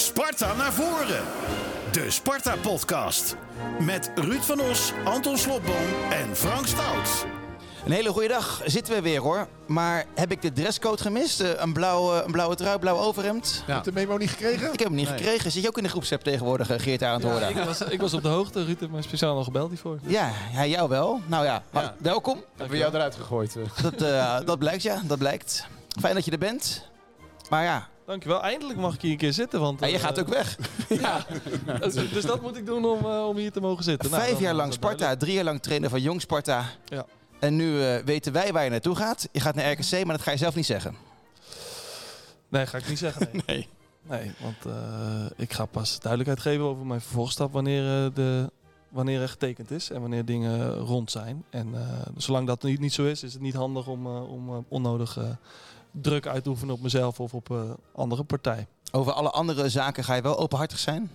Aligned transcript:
Sparta 0.00 0.54
naar 0.54 0.72
voren. 0.72 1.22
De 1.92 2.10
Sparta-podcast. 2.10 3.36
Met 3.80 4.10
Ruud 4.14 4.40
van 4.42 4.60
Os, 4.60 4.92
Anton 5.04 5.38
Slobboom 5.38 5.86
en 6.10 6.36
Frank 6.36 6.66
Stout. 6.66 7.26
Een 7.84 7.92
hele 7.92 8.10
goede 8.12 8.28
dag, 8.28 8.62
zitten 8.64 8.94
we 8.94 9.00
weer 9.02 9.20
hoor. 9.20 9.46
Maar 9.66 10.04
heb 10.14 10.30
ik 10.32 10.42
de 10.42 10.52
dresscode 10.52 11.02
gemist? 11.02 11.40
Eh, 11.40 11.48
Een 11.56 11.72
blauwe, 11.72 12.22
een 12.22 12.32
blauwe 12.32 12.54
trui, 12.54 12.78
blauw 12.78 12.96
overhemd? 12.96 13.62
Heb 13.66 13.84
je 13.84 13.90
de 13.90 13.92
memo 14.00 14.16
niet 14.16 14.30
gekregen? 14.30 14.72
Ik 14.72 14.78
heb 14.78 14.88
hem 14.88 14.96
niet 14.96 15.08
gekregen. 15.08 15.50
Zit 15.50 15.62
je 15.62 15.68
ook 15.68 15.76
in 15.76 15.82
de 15.82 15.88
groepsapp 15.88 16.22
tegenwoordig, 16.22 16.70
eh, 16.70 16.78
Geert 16.80 17.02
aan 17.02 17.12
het 17.14 17.22
Ja, 17.22 17.28
horen? 17.30 17.48
ik, 17.48 17.56
was, 17.64 17.80
ik 17.80 18.00
was 18.00 18.14
op 18.14 18.22
de 18.22 18.28
hoogte. 18.28 18.64
Ruud 18.64 18.80
heeft 18.80 18.92
mij 18.92 19.02
speciaal 19.02 19.34
nog 19.34 19.44
gebeld 19.44 19.68
hiervoor. 19.68 19.98
Ja, 20.02 20.30
ja, 20.52 20.66
jou 20.66 20.88
wel. 20.88 21.20
Nou 21.26 21.44
ja, 21.44 21.62
welkom. 21.98 22.44
Hebben 22.50 22.70
we 22.70 22.76
jou 22.82 22.94
eruit 22.94 23.14
gegooid? 23.14 23.56
eh? 23.56 23.82
Dat, 23.82 24.02
eh, 24.02 24.36
dat 24.44 24.58
blijkt 24.58 24.82
ja, 24.82 25.00
dat 25.04 25.18
blijkt. 25.18 25.66
Fijn 26.00 26.14
dat 26.14 26.24
je 26.24 26.30
er 26.30 26.38
bent. 26.38 26.88
Maar 27.50 27.64
ja, 27.64 27.88
Dankjewel. 28.10 28.42
Eindelijk 28.42 28.78
mag 28.78 28.94
ik 28.94 29.00
hier 29.00 29.10
een 29.10 29.16
keer 29.16 29.32
zitten. 29.32 29.60
Want, 29.60 29.82
en 29.82 29.88
je 29.88 29.94
eh, 29.94 30.00
gaat 30.00 30.20
ook 30.20 30.28
weg. 30.28 30.56
dus, 31.80 31.94
dus 31.94 32.24
dat 32.24 32.42
moet 32.42 32.56
ik 32.56 32.66
doen 32.66 32.84
om, 32.84 32.98
eh, 32.98 33.26
om 33.26 33.36
hier 33.36 33.52
te 33.52 33.60
mogen 33.60 33.84
zitten. 33.84 34.10
Nou, 34.10 34.22
Vijf 34.22 34.40
jaar 34.40 34.54
lang 34.54 34.72
Sparta, 34.72 35.16
drie 35.16 35.34
jaar 35.34 35.44
lang 35.44 35.62
trainer 35.62 35.90
van 35.90 36.00
Jong 36.02 36.20
Sparta. 36.20 36.64
Ja. 36.84 37.06
En 37.40 37.56
nu 37.56 37.82
eh, 37.82 38.04
weten 38.04 38.32
wij 38.32 38.52
waar 38.52 38.64
je 38.64 38.70
naartoe 38.70 38.96
gaat. 38.96 39.28
Je 39.32 39.40
gaat 39.40 39.54
naar 39.54 39.72
RKC, 39.72 39.90
maar 40.04 40.16
dat 40.16 40.20
ga 40.20 40.30
je 40.30 40.36
zelf 40.36 40.54
niet 40.54 40.66
zeggen. 40.66 40.94
Nee, 42.48 42.66
ga 42.66 42.78
ik 42.78 42.88
niet 42.88 42.98
zeggen. 42.98 43.28
Nee, 43.32 43.42
Nee. 44.08 44.20
nee 44.20 44.32
want 44.40 44.76
ik 45.36 45.52
ga 45.52 45.64
pas 45.64 46.00
duidelijkheid 46.00 46.40
geven 46.40 46.64
over 46.64 46.86
mijn 46.86 47.00
vervolgstap 47.00 47.52
wanneer, 47.52 48.12
de, 48.14 48.50
wanneer 48.88 49.20
er 49.20 49.28
getekend 49.28 49.70
is 49.70 49.90
en 49.90 50.00
wanneer 50.00 50.24
dingen 50.24 50.74
rond 50.74 51.10
zijn. 51.10 51.44
En 51.50 51.74
zolang 52.16 52.46
dat 52.46 52.62
niet, 52.62 52.80
niet 52.80 52.92
zo 52.92 53.04
is, 53.04 53.22
is 53.22 53.32
het 53.32 53.42
niet 53.42 53.54
handig 53.54 53.86
om, 53.86 54.06
om 54.06 54.64
onnodig 54.68 55.18
druk 55.92 56.26
uit 56.26 56.42
te 56.44 56.48
oefenen 56.50 56.74
op 56.74 56.80
mezelf 56.80 57.20
of 57.20 57.34
op 57.34 57.50
eh 57.50 57.60
andere 57.94 58.24
partij. 58.24 58.66
Over 58.92 59.12
alle 59.12 59.30
andere 59.30 59.68
zaken 59.68 60.04
ga 60.04 60.14
je 60.14 60.22
wel 60.22 60.38
openhartig 60.38 60.78
zijn. 60.78 61.10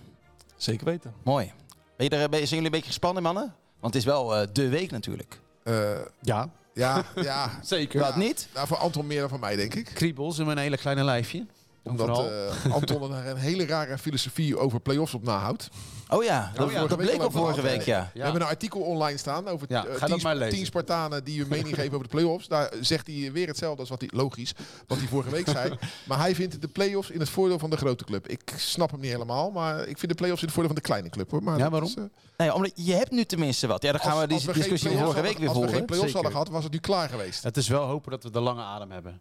Zeker 0.56 0.84
weten. 0.86 1.14
Mooi. 1.22 1.52
Ben 1.96 2.06
je 2.08 2.16
er, 2.16 2.28
zijn 2.30 2.40
jullie 2.48 2.64
een 2.64 2.70
beetje 2.70 2.86
gespannen, 2.86 3.22
mannen? 3.22 3.54
Want 3.80 3.94
het 3.94 4.02
is 4.02 4.04
wel 4.04 4.36
eh, 4.36 4.48
de 4.52 4.68
week 4.68 4.90
natuurlijk. 4.90 5.40
Eh, 5.62 5.98
Ja, 6.20 6.48
ja, 6.74 7.04
ja. 7.14 7.50
zeker. 7.62 8.00
Wat 8.00 8.16
niet? 8.16 8.48
Nou, 8.54 8.66
voor 8.66 8.76
Anton 8.76 9.06
meer 9.06 9.20
dan 9.20 9.28
voor 9.28 9.38
mij, 9.38 9.56
denk 9.56 9.74
ik. 9.74 9.84
Kriebels 9.94 10.38
in 10.38 10.46
mijn 10.46 10.58
hele 10.58 10.76
kleine 10.76 11.04
lijfje. 11.04 11.46
Omdat 11.86 12.30
eh, 12.64 12.72
Anton 12.72 13.14
er 13.14 13.26
een 13.26 13.36
hele 13.36 13.66
rare 13.66 13.98
filosofie 13.98 14.58
over 14.58 14.80
play-offs 14.80 15.14
op 15.14 15.22
nahoudt. 15.24 15.68
Oh 16.08 16.24
ja, 16.24 16.52
dat, 16.54 16.70
ja. 16.70 16.86
bleek 16.96 17.20
al 17.22 17.30
vorige 17.30 17.62
week, 17.62 17.82
ja. 17.82 18.10
We 18.14 18.20
hebben 18.22 18.40
een 18.40 18.46
artikel 18.48 18.80
online 18.80 19.18
staan 19.18 19.48
over 19.48 19.66
Ja, 19.70 19.86
eh, 19.86 19.94
ga 19.94 20.06
dat 20.06 20.08
tien, 20.14 20.22
maar 20.22 20.36
lezen. 20.36 20.56
tien 20.56 20.66
Spartanen 20.66 21.24
die 21.24 21.38
hun 21.40 21.48
mening 21.48 21.74
geven 21.74 21.92
over 21.92 22.02
de 22.02 22.08
play-offs. 22.08 22.48
Daar 22.48 22.72
zegt 22.80 23.06
hij 23.06 23.32
weer 23.32 23.46
hetzelfde 23.46 23.80
als 23.80 23.88
wat 23.88 24.00
hij, 24.00 24.10
logisch, 24.12 24.52
wat 24.86 24.98
hij 24.98 25.06
vorige 25.06 25.30
week 25.30 25.48
zei. 25.48 25.74
Maar 26.08 26.18
hij 26.18 26.34
vindt 26.34 26.60
de 26.60 26.68
play-offs 26.68 27.10
in 27.10 27.20
het 27.20 27.28
voordeel 27.28 27.58
van 27.58 27.70
de 27.70 27.76
grote 27.76 28.04
club. 28.04 28.28
Ik 28.28 28.52
snap 28.56 28.90
hem 28.90 29.00
niet 29.00 29.10
helemaal, 29.10 29.50
maar 29.50 29.86
ik 29.86 29.98
vind 29.98 30.12
de 30.12 30.18
play-offs 30.18 30.40
in 30.42 30.46
het 30.46 30.54
voordeel 30.56 30.74
van 30.74 30.82
de 30.82 30.88
kleine 30.88 31.08
club. 31.08 31.30
Hoor. 31.30 31.42
Maar 31.42 31.58
Ja, 31.58 31.70
waarom? 31.70 31.88
is, 31.88 31.94
eh, 31.94 32.02
Nee, 32.36 32.54
omdat 32.54 32.72
je 32.74 32.92
hebt 32.94 33.10
nu 33.10 33.24
tenminste 33.24 33.66
wat. 33.66 33.82
Ja, 33.82 33.92
dan 33.92 34.00
gaan 34.00 34.10
als- 34.12 34.20
we 34.20 34.26
die 34.26 34.52
discussie 34.52 34.90
vorige 34.98 35.20
week 35.20 35.38
weer 35.38 35.46
voeren. 35.50 35.62
Als 35.62 35.70
we 35.70 35.76
geen 35.76 35.86
play-offs 35.86 36.12
hadden 36.12 36.30
gehad, 36.32 36.48
was 36.48 36.62
het 36.64 36.72
nu 36.72 36.78
klaar 36.78 37.08
geweest. 37.08 37.42
Het 37.42 37.56
is 37.56 37.68
wel 37.68 37.82
hopen 37.86 38.10
dat 38.10 38.22
we 38.22 38.30
de 38.30 38.40
lange 38.40 38.62
adem 38.62 38.90
hebben. 38.90 39.20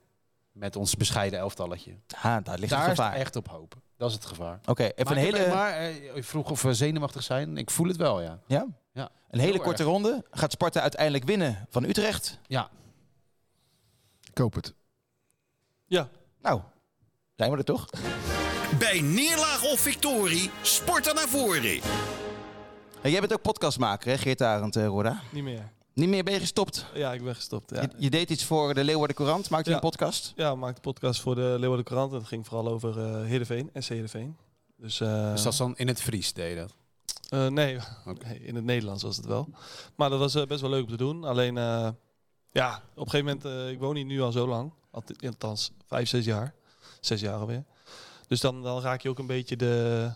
Met 0.55 0.75
ons 0.75 0.95
bescheiden 0.95 1.39
elftalletje. 1.39 1.95
Ah, 2.21 2.37
daar 2.43 2.57
ligt 2.59 2.71
Daar 2.71 2.79
het 2.81 2.89
gevaar. 2.89 3.13
echt 3.13 3.35
op 3.35 3.47
hopen. 3.47 3.81
Dat 3.97 4.09
is 4.09 4.15
het 4.15 4.25
gevaar. 4.25 4.59
Oké, 4.65 4.83
even 4.83 5.03
maar 5.03 5.13
een 5.15 5.19
hele, 5.19 5.47
Maar 5.47 5.71
eh, 5.73 6.15
je 6.15 6.23
vroeg 6.23 6.49
of 6.51 6.61
we 6.61 6.73
zenuwachtig 6.73 7.23
zijn. 7.23 7.57
Ik 7.57 7.69
voel 7.71 7.87
het 7.87 7.97
wel, 7.97 8.21
ja. 8.21 8.39
ja? 8.47 8.65
Ja. 8.93 9.09
een 9.29 9.39
hele 9.39 9.51
Heel 9.53 9.61
korte 9.61 9.83
ronde. 9.83 10.25
Gaat 10.31 10.51
Sparta 10.51 10.81
uiteindelijk 10.81 11.23
winnen 11.23 11.67
van 11.69 11.83
Utrecht? 11.83 12.39
Ja. 12.47 12.69
Ik 14.31 14.37
hoop 14.37 14.53
het. 14.53 14.73
Ja, 15.85 16.09
Nou, 16.41 16.61
zijn 17.35 17.51
we 17.51 17.57
er 17.57 17.63
toch? 17.63 17.85
Bij 18.79 19.01
neerlaag 19.01 19.63
of 19.63 19.79
victorie, 19.79 20.51
Sparta 20.61 21.13
naar 21.13 21.27
voren. 21.27 21.79
En 23.01 23.11
jij 23.11 23.19
bent 23.19 23.33
ook 23.33 23.41
podcastmaker, 23.41 24.09
hè, 24.11 24.17
Geert 24.17 24.41
Arend, 24.41 24.75
uh, 24.75 24.85
Roda? 24.85 25.21
niet 25.31 25.43
meer. 25.43 25.71
Niet 25.95 26.09
meer 26.09 26.23
ben 26.23 26.33
je 26.33 26.39
gestopt. 26.39 26.85
Ja, 26.93 27.13
ik 27.13 27.23
ben 27.23 27.35
gestopt. 27.35 27.69
Ja. 27.69 27.81
Je, 27.81 27.89
je 27.97 28.09
deed 28.09 28.29
iets 28.29 28.43
voor 28.43 28.73
de 28.73 28.83
Leeuwarden 28.83 29.15
Courant, 29.15 29.49
maakte 29.49 29.69
je 29.69 29.75
Ja. 29.75 29.81
een 29.81 29.89
podcast? 29.89 30.33
Ja, 30.35 30.51
ik 30.51 30.57
maakte 30.57 30.81
podcast 30.81 31.21
voor 31.21 31.35
de 31.35 31.55
Leeuwarden 31.59 31.85
Courant. 31.85 32.11
En 32.11 32.17
het 32.17 32.27
ging 32.27 32.45
vooral 32.47 32.67
over 32.67 32.99
eh 32.99 33.23
Heerenveen, 33.25 33.69
SC 33.73 33.89
Heerenveen. 33.89 34.37
Dus, 34.77 34.99
eh, 34.99 35.31
Dus 35.31 35.43
dat 35.43 35.51
is 35.51 35.59
dan 35.59 35.77
in 35.77 35.87
het 35.87 36.01
Fries, 36.01 36.33
deed 36.33 36.49
je 36.49 36.55
dat? 36.55 36.73
eh, 37.29 37.47
nee, 37.47 37.77
in 38.39 38.55
het 38.55 38.63
Nederlands 38.63 39.03
was 39.03 39.17
het 39.17 39.25
wel. 39.25 39.49
Maar 39.95 40.09
dat 40.09 40.19
was 40.19 40.35
eh, 40.35 40.45
best 40.45 40.61
wel 40.61 40.69
leuk 40.69 40.83
om 40.83 40.89
te 40.89 40.97
doen. 40.97 41.23
Alleen, 41.23 41.57
eh, 41.57 41.89
ja, 42.51 42.81
op 42.95 43.05
een 43.05 43.09
gegeven 43.11 43.25
moment, 43.25 43.45
eh, 43.45 43.69
ik 43.69 43.79
woon 43.79 43.95
hier 43.95 44.05
nu 44.05 44.21
al 44.21 44.31
zo 44.31 44.47
lang. 44.47 44.71
Alt- 44.91 45.23
Althans, 45.25 45.71
vijf, 45.87 46.07
zes 46.09 46.25
jaar. 46.25 46.53
Zes 46.99 47.21
jaar 47.21 47.35
alweer. 47.39 47.63
Dus 48.27 48.39
dan, 48.41 48.63
dan 48.63 48.81
raak 48.81 49.01
je 49.01 49.09
ook 49.09 49.19
een 49.19 49.27
beetje 49.27 49.55
de, 49.55 50.11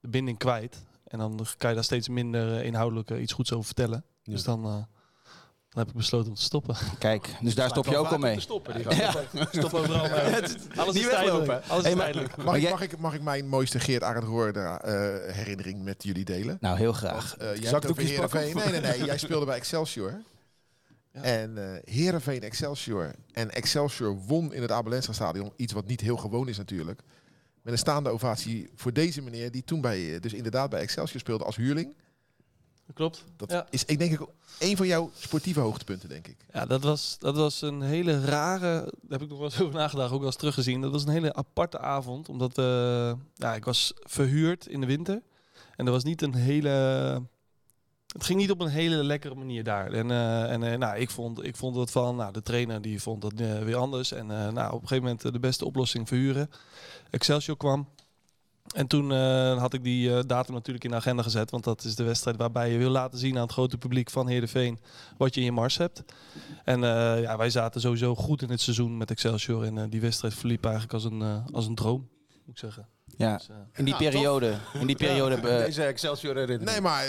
de 0.00 0.08
binding 0.08 0.38
kwijt. 0.38 0.84
En 1.04 1.18
dan 1.18 1.46
kan 1.58 1.68
je 1.68 1.74
daar 1.74 1.84
steeds 1.84 2.08
minder 2.08 2.64
inhoudelijk 2.64 3.10
iets 3.10 3.32
goeds 3.32 3.52
over 3.52 3.64
vertellen. 3.66 4.04
Ja. 4.22 4.32
Dus 4.32 4.42
dan, 4.42 4.64
eh, 4.64 4.76
dan 5.68 5.78
heb 5.82 5.88
ik 5.88 5.94
besloten 5.94 6.28
om 6.28 6.34
te 6.34 6.42
stoppen. 6.42 6.76
Kijk, 6.98 7.28
dus 7.40 7.54
daar 7.54 7.68
stop 7.68 7.86
je 7.86 7.96
ook 7.96 8.06
al 8.06 8.18
mee. 8.18 8.40
Stoppen, 8.40 8.74
die 8.74 8.94
Ja. 8.96 9.10
Stop 9.50 9.74
overal 9.74 10.08
mee. 10.08 10.20
Alles 10.76 10.94
Niet 10.94 11.04
is 11.04 11.10
tijdelijk. 11.10 11.62
Alles 11.68 11.82
Hey, 11.84 11.92
is 11.92 11.98
tijdelijk. 11.98 12.36
Mag, 12.36 12.54
ik, 12.56 12.60
jij- 12.62 12.70
mag, 12.70 12.82
ik, 12.82 12.98
mag 12.98 13.14
ik 13.14 13.22
mijn 13.22 13.48
mooiste 13.48 13.80
Geert 13.80 14.02
Arend 14.02 14.24
Roorda 14.24 14.80
eh 14.82 15.32
herinnering 15.34 15.82
met 15.84 16.02
jullie 16.04 16.24
delen? 16.24 16.56
Nou, 16.60 16.78
heel 16.78 16.92
graag. 16.92 17.36
Eh, 17.36 17.44
jij 17.46 17.54
hebt 17.54 17.66
Zakdoekjes 17.68 18.18
over 18.18 18.38
Heerenveen. 18.38 18.72
Nee, 18.72 18.80
nee, 18.80 18.90
nee. 18.96 19.04
Jij 19.06 19.18
speelde 19.18 19.46
bij 19.46 19.56
Excelsior. 19.56 20.22
Ja. 21.12 21.22
En 21.22 21.58
eh 21.72 21.80
Heerenveen 21.94 22.42
Excelsior. 22.42 23.14
En 23.32 23.50
Excelsior 23.50 24.18
won 24.26 24.52
in 24.54 24.62
het 24.62 24.70
Abelensra 24.72 25.12
stadion. 25.12 25.52
Iets 25.56 25.72
wat 25.72 25.86
niet 25.86 26.00
heel 26.00 26.16
gewoon 26.16 26.48
is 26.48 26.56
natuurlijk. 26.58 27.00
Met 27.62 27.72
een 27.72 27.78
staande 27.78 28.10
ovatie 28.10 28.70
voor 28.74 28.92
deze 28.92 29.22
meneer. 29.22 29.50
Die 29.50 29.64
toen 29.64 29.80
bij, 29.80 30.20
dus 30.20 30.32
inderdaad 30.32 30.70
bij 30.70 30.80
Excelsior 30.80 31.20
speelde 31.20 31.44
als 31.44 31.56
huurling. 31.56 31.94
Klopt. 32.94 33.24
Dat 33.36 33.50
Ja. 33.50 33.66
is, 33.70 33.84
ik 33.84 33.98
denk 33.98 34.12
ik, 34.20 34.26
een 34.58 34.76
van 34.76 34.86
jouw 34.86 35.10
sportieve 35.18 35.60
hoogtepunten, 35.60 36.08
denk 36.08 36.26
ik. 36.28 36.36
Ja, 36.52 36.66
dat 36.66 36.82
was, 36.82 37.16
dat 37.18 37.36
was 37.36 37.62
een 37.62 37.82
hele 37.82 38.20
rare. 38.24 38.60
Daar 38.80 38.90
heb 39.10 39.22
ik 39.22 39.28
nog 39.28 39.38
wel 39.38 39.46
eens 39.46 39.60
over 39.60 39.74
nagedacht, 39.74 40.12
ook 40.12 40.18
wel 40.18 40.26
eens 40.26 40.36
teruggezien. 40.36 40.80
Dat 40.80 40.92
was 40.92 41.02
een 41.02 41.08
hele 41.12 41.34
aparte 41.34 41.78
avond. 41.78 42.28
Omdat 42.28 42.58
eh, 42.58 43.12
ja, 43.34 43.54
ik 43.54 43.64
was 43.64 43.92
verhuurd 43.96 44.66
in 44.66 44.80
de 44.80 44.86
winter. 44.86 45.22
En 45.76 45.86
er 45.86 45.92
was 45.92 46.04
niet 46.04 46.22
een 46.22 46.34
hele. 46.34 46.68
Het 48.12 48.24
ging 48.24 48.38
niet 48.38 48.50
op 48.50 48.60
een 48.60 48.68
hele 48.68 49.04
lekkere 49.04 49.34
manier 49.34 49.64
daar. 49.64 49.92
En, 49.92 50.10
eh, 50.10 50.52
en 50.52 50.62
eh, 50.62 50.78
nou, 50.78 50.98
ik, 50.98 51.10
vond, 51.10 51.44
ik 51.44 51.56
vond 51.56 51.76
het 51.76 51.90
van. 51.90 52.16
Nou, 52.16 52.32
de 52.32 52.42
trainer 52.42 52.82
die 52.82 53.02
vond 53.02 53.22
dat 53.22 53.32
weer 53.34 53.76
anders. 53.76 54.12
En 54.12 54.26
nou, 54.26 54.66
op 54.72 54.82
een 54.82 54.88
gegeven 54.88 55.02
moment 55.02 55.20
de 55.32 55.38
beste 55.40 55.64
oplossing 55.64 56.08
verhuren. 56.08 56.50
Excelsior 57.10 57.56
kwam. 57.56 57.88
En 58.74 58.86
toen 58.86 59.12
eh, 59.12 59.58
had 59.58 59.74
ik 59.74 59.82
die 59.84 60.14
eh, 60.16 60.22
datum 60.26 60.54
natuurlijk 60.54 60.84
in 60.84 60.90
de 60.90 60.96
agenda 60.96 61.22
gezet. 61.22 61.50
Want 61.50 61.64
dat 61.64 61.84
is 61.84 61.94
de 61.96 62.04
wedstrijd 62.04 62.36
waarbij 62.36 62.70
je 62.70 62.78
wil 62.78 62.90
laten 62.90 63.18
zien 63.18 63.36
aan 63.36 63.42
het 63.42 63.52
grote 63.52 63.78
publiek 63.78 64.10
van 64.10 64.28
Heerenveen 64.28 64.78
wat 65.16 65.34
je 65.34 65.40
in 65.40 65.46
je 65.46 65.52
mars 65.52 65.76
hebt. 65.78 66.02
En 66.64 66.84
eh, 66.84 67.22
ja, 67.22 67.36
wij 67.36 67.50
zaten 67.50 67.80
sowieso 67.80 68.14
goed 68.14 68.42
in 68.42 68.50
het 68.50 68.60
seizoen 68.60 68.96
met 68.96 69.10
Excelsior. 69.10 69.64
En 69.64 69.90
die 69.90 70.00
wedstrijd 70.00 70.34
verliep 70.34 70.64
eigenlijk 70.64 70.94
als 70.94 71.04
een, 71.04 71.42
als 71.52 71.66
een 71.66 71.74
droom, 71.74 72.08
moet 72.44 72.54
ik 72.54 72.58
zeggen. 72.58 72.86
Ja, 73.16 73.36
Dus, 73.36 73.48
in 73.74 73.84
die 73.84 73.94
Ja, 73.94 73.98
periode. 74.10 74.54
In 74.80 74.86
die 74.86 74.96
periode. 74.96 75.40
Deze 75.40 75.82
Excelsior 75.84 76.34
herinnering. 76.34 76.70
Nee, 76.70 76.80
maar 76.80 77.04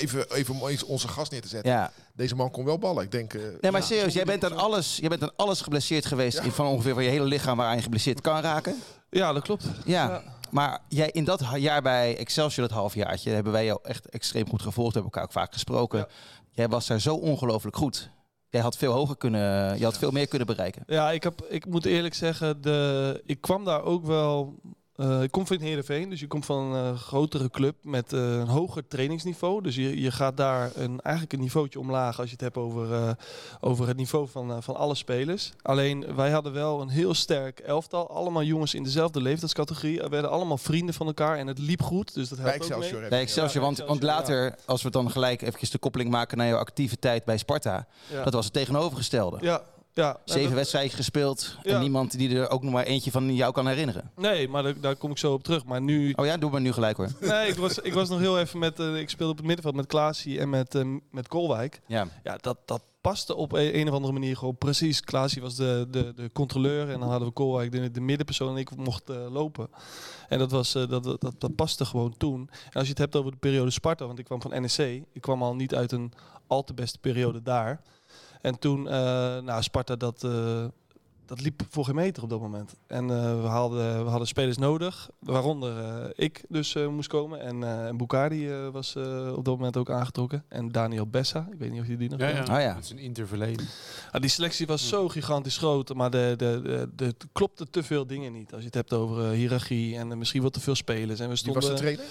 even, 0.00 0.30
even 0.30 0.54
om 0.60 0.68
eens 0.68 0.84
onze 0.84 1.08
gast 1.08 1.30
neer 1.30 1.40
te 1.42 1.48
zetten. 1.48 1.70
ja. 1.72 1.92
Deze 2.14 2.34
man 2.34 2.50
kon 2.50 2.64
wel 2.64 2.78
ballen. 2.78 3.04
Ik 3.04 3.10
denk... 3.10 3.34
eh, 3.34 3.42
Nee, 3.60 3.70
maar 3.70 3.80
ja, 3.80 3.86
serieus, 3.86 4.12
jij 4.14 4.24
bent 4.24 4.44
aan 4.44 4.56
alles, 4.56 4.96
jij 4.96 5.08
bent 5.08 5.22
aan 5.22 5.32
alles 5.36 5.60
geblesseerd 5.60 6.06
geweest 6.06 6.40
van 6.42 6.66
ongeveer 6.66 6.94
van 6.94 7.04
je 7.04 7.10
hele 7.10 7.24
lichaam 7.24 7.56
waaraan 7.56 7.76
je 7.76 7.82
geblesseerd 7.82 8.20
kan 8.20 8.40
raken. 8.40 8.74
ja, 9.10 9.32
dat 9.32 9.42
klopt. 9.42 9.64
Ja. 9.84 10.22
Maar 10.52 10.80
jij 10.88 11.10
in 11.10 11.24
dat 11.24 11.44
jaar 11.54 11.82
bij 11.82 12.16
Excelsior, 12.16 12.68
dat 12.68 12.76
halfjaartje, 12.76 13.30
hebben 13.30 13.52
wij 13.52 13.64
jou 13.64 13.78
echt 13.82 14.08
extreem 14.08 14.48
goed 14.48 14.62
gevolgd. 14.62 14.94
Hebben 14.94 15.12
elkaar 15.12 15.28
ook 15.28 15.32
vaak 15.32 15.52
gesproken. 15.52 15.98
Ja. 15.98 16.08
Jij 16.50 16.68
was 16.68 16.86
daar 16.86 17.00
zo 17.00 17.14
ongelooflijk 17.14 17.76
goed. 17.76 18.10
Jij 18.48 18.60
had 18.60 18.76
veel 18.76 18.92
hoger 18.92 19.16
kunnen, 19.16 19.78
je 19.78 19.84
had 19.84 19.98
veel 19.98 20.10
meer 20.10 20.26
kunnen 20.28 20.46
bereiken. 20.46 20.82
Ja, 20.86 21.10
ik, 21.10 21.22
heb, 21.22 21.46
ik 21.48 21.66
moet 21.66 21.84
eerlijk 21.84 22.14
zeggen, 22.14 22.62
de, 22.62 23.22
ik 23.26 23.40
kwam 23.40 23.64
daar 23.64 23.82
ook 23.82 24.06
wel... 24.06 24.54
eh, 24.96 25.22
ik 25.22 25.30
kom 25.30 25.46
van 25.46 25.60
Heerenveen, 25.60 26.08
dus 26.10 26.20
je 26.20 26.26
komt 26.26 26.44
van 26.46 26.58
een 26.72 26.92
eh, 26.94 27.00
grotere 27.00 27.50
club 27.50 27.74
met 27.82 28.12
eh, 28.12 28.20
een 28.20 28.48
hoger 28.48 28.88
trainingsniveau. 28.88 29.62
Dus 29.62 29.74
je, 29.74 30.00
je 30.00 30.10
gaat 30.10 30.36
daar 30.36 30.70
een, 30.74 31.00
eigenlijk 31.00 31.34
een 31.34 31.40
niveautje 31.40 31.78
omlaag 31.78 32.16
als 32.18 32.26
je 32.26 32.32
het 32.32 32.40
hebt 32.40 32.56
over, 32.56 32.92
eh, 32.92 33.10
over 33.60 33.88
het 33.88 33.96
niveau 33.96 34.28
van, 34.28 34.62
van 34.62 34.76
alle 34.76 34.94
spelers. 34.94 35.52
Alleen 35.62 36.14
wij 36.14 36.30
hadden 36.30 36.52
wel 36.52 36.80
een 36.80 36.88
heel 36.88 37.14
sterk 37.14 37.58
elftal. 37.58 38.10
Allemaal 38.10 38.42
jongens 38.42 38.74
in 38.74 38.82
dezelfde 38.82 39.20
leeftijdscategorie. 39.22 40.00
We 40.00 40.08
werden 40.08 40.30
allemaal 40.30 40.58
vrienden 40.58 40.94
van 40.94 41.06
elkaar 41.06 41.38
en 41.38 41.46
het 41.46 41.58
liep 41.58 41.82
goed. 41.82 42.14
Dus 42.14 42.28
dat 42.28 42.38
Bij 42.38 42.46
helpt 42.50 42.62
ook 42.64 42.68
mee. 42.70 42.78
Excelsior. 42.78 43.08
Bij 43.08 43.18
je- 43.18 43.24
Excelsior, 43.24 43.60
Ja, 43.62 43.66
want, 43.66 43.78
want 43.78 44.02
Excelsior, 44.02 44.36
later, 44.40 44.58
als 44.66 44.82
we 44.82 44.90
dan 44.90 45.10
gelijk 45.10 45.42
even 45.42 45.70
de 45.70 45.78
koppeling 45.78 46.10
maken 46.10 46.38
naar 46.38 46.46
jouw 46.46 46.58
actieve 46.58 46.98
tijd 46.98 47.24
bij 47.24 47.36
Sparta, 47.38 47.86
Ja. 48.10 48.24
dat 48.24 48.32
was 48.32 48.44
het 48.44 48.54
tegenovergestelde. 48.54 49.38
Ja, 49.40 49.62
ja. 49.94 50.20
Zeven 50.24 50.44
dat- 50.48 50.52
wedstrijden 50.52 50.92
gespeeld 50.92 51.56
en 51.62 51.80
niemand 51.80 52.18
die 52.18 52.36
er 52.36 52.50
ook 52.50 52.62
nog 52.62 52.72
maar 52.72 52.84
eentje 52.84 53.10
van 53.10 53.34
jou 53.34 53.52
kan 53.52 53.66
herinneren. 53.66 54.10
Nee, 54.16 54.48
maar 54.48 54.62
daar, 54.62 54.80
daar 54.80 54.96
kom 54.96 55.10
ik 55.10 55.18
zo 55.18 55.32
op 55.32 55.42
terug. 55.42 55.64
Maar 55.64 55.80
nu... 55.82 56.12
Oh 56.12 56.26
ja, 56.26 56.36
doe 56.36 56.50
maar 56.50 56.60
nu 56.60 56.72
gelijk 56.72 56.96
hoor. 56.96 57.08
Nee, 57.20 57.48
ik 57.48 57.54
was, 57.56 57.78
ik 57.78 57.94
was 57.94 58.08
nog 58.08 58.18
heel 58.18 58.38
even 58.38 58.58
met... 58.58 58.80
eh, 58.80 58.96
ik 58.96 59.10
speelde 59.10 59.32
op 59.32 59.38
het 59.38 59.46
middenveld 59.46 59.76
met 59.76 59.86
Klaasie 59.86 60.38
en 60.40 60.50
met, 60.50 60.74
eh, 60.74 60.84
met 61.10 61.28
Kolwijk. 61.28 61.80
Ja. 61.86 62.08
Ja, 62.22 62.36
dat, 62.36 62.58
dat, 62.64 62.82
paste 63.00 63.34
op 63.34 63.52
een, 63.52 63.78
een 63.78 63.88
of 63.88 63.94
andere 63.94 64.12
manier 64.12 64.36
gewoon 64.36 64.56
precies. 64.56 65.00
Klaasie 65.00 65.42
was 65.42 65.54
de, 65.56 65.86
de, 65.90 66.12
de 66.16 66.30
controleur 66.32 66.90
en 66.90 67.00
dan 67.00 67.08
hadden 67.08 67.28
we 67.28 67.34
Koolwijk, 67.34 67.72
de, 67.72 67.90
de 67.90 68.00
middenpersoon 68.00 68.50
en 68.50 68.56
ik 68.56 68.76
mocht 68.76 69.10
eh, 69.10 69.16
lopen. 69.32 69.68
En 70.28 70.38
dat, 70.38 70.50
was, 70.50 70.72
dat, 70.72 71.02
dat, 71.04 71.34
dat 71.38 71.54
paste 71.56 71.84
gewoon 71.84 72.14
toen. 72.16 72.40
En 72.50 72.72
als 72.72 72.82
je 72.82 72.88
het 72.90 72.98
hebt 72.98 73.16
over 73.16 73.30
de 73.30 73.36
periode 73.36 73.70
Sparta, 73.70 74.06
want 74.06 74.18
ik 74.18 74.24
kwam 74.24 74.42
van 74.42 74.50
NEC. 74.60 75.02
Ik 75.12 75.20
kwam 75.20 75.42
al 75.42 75.54
niet 75.54 75.74
uit 75.74 75.92
een 75.92 76.12
al 76.46 76.64
te 76.64 76.74
beste 76.74 76.98
periode 76.98 77.42
daar. 77.42 77.80
En 78.42 78.58
toen, 78.58 78.88
eh 78.88 78.94
nou, 79.38 79.62
Sparta, 79.62 79.96
dat, 79.96 80.24
eh, 80.24 80.64
dat 81.26 81.40
liep 81.40 81.62
voor 81.70 81.84
geen 81.84 81.94
meter 81.94 82.22
op 82.22 82.28
dat 82.30 82.40
moment. 82.40 82.74
En 82.86 83.10
eh, 83.10 83.40
we, 83.40 83.46
hadden, 83.46 84.04
we 84.04 84.10
hadden 84.10 84.28
spelers 84.28 84.56
nodig, 84.58 85.10
waaronder 85.18 85.78
eh, 85.78 86.10
ik 86.14 86.44
dus 86.48 86.74
eh, 86.74 86.86
moest 86.88 87.08
komen. 87.08 87.40
En, 87.40 87.62
eh 87.64 87.86
en 87.86 87.96
Boucardi 87.96 88.48
eh, 88.50 88.68
was 88.68 88.94
eh, 88.94 89.32
op 89.36 89.44
dat 89.44 89.56
moment 89.56 89.76
ook 89.76 89.90
aangetrokken. 89.90 90.44
En 90.48 90.68
Daniel 90.68 91.06
Bessa, 91.06 91.48
ik 91.52 91.58
weet 91.58 91.70
niet 91.70 91.80
of 91.80 91.86
je 91.86 91.96
die 91.96 92.08
nog 92.10 92.20
Ja, 92.20 92.30
kent. 92.30 92.46
ja. 92.46 92.54
Oh 92.56 92.60
ja. 92.60 92.74
Het 92.74 92.84
is 92.84 92.90
een 92.90 92.98
interverleden. 92.98 93.66
Ah, 94.10 94.20
die 94.20 94.30
selectie 94.30 94.66
was 94.66 94.88
zo 94.88 95.08
gigantisch 95.08 95.56
groot, 95.58 95.94
maar 95.94 96.10
de, 96.10 96.34
de, 96.36 96.88
de, 96.96 97.14
klopte 97.32 97.70
te 97.70 97.82
veel 97.82 98.06
dingen 98.06 98.32
niet. 98.32 98.50
Als 98.52 98.60
je 98.60 98.66
het 98.66 98.74
hebt 98.74 98.92
over 98.92 99.24
eh, 99.24 99.30
hiërarchie 99.30 99.96
en 99.96 100.18
misschien 100.18 100.42
wat 100.42 100.52
te 100.52 100.60
veel 100.60 100.74
spelers. 100.74 101.18
En 101.20 101.24
we 101.24 101.28
Wie 101.28 101.36
stonden, 101.36 101.62
was 101.62 101.70
de 101.70 101.76
trainer? 101.76 102.04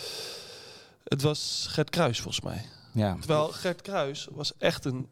het 1.04 1.22
was 1.22 1.66
Gert 1.70 1.90
Kruis 1.90 2.22
volgens 2.22 2.44
mij. 2.46 2.66
Ja. 2.94 3.16
Terwijl 3.20 3.48
Gert 3.48 3.82
Kruis 3.82 4.28
was 4.32 4.54
echt 4.58 4.86
een 4.86 5.08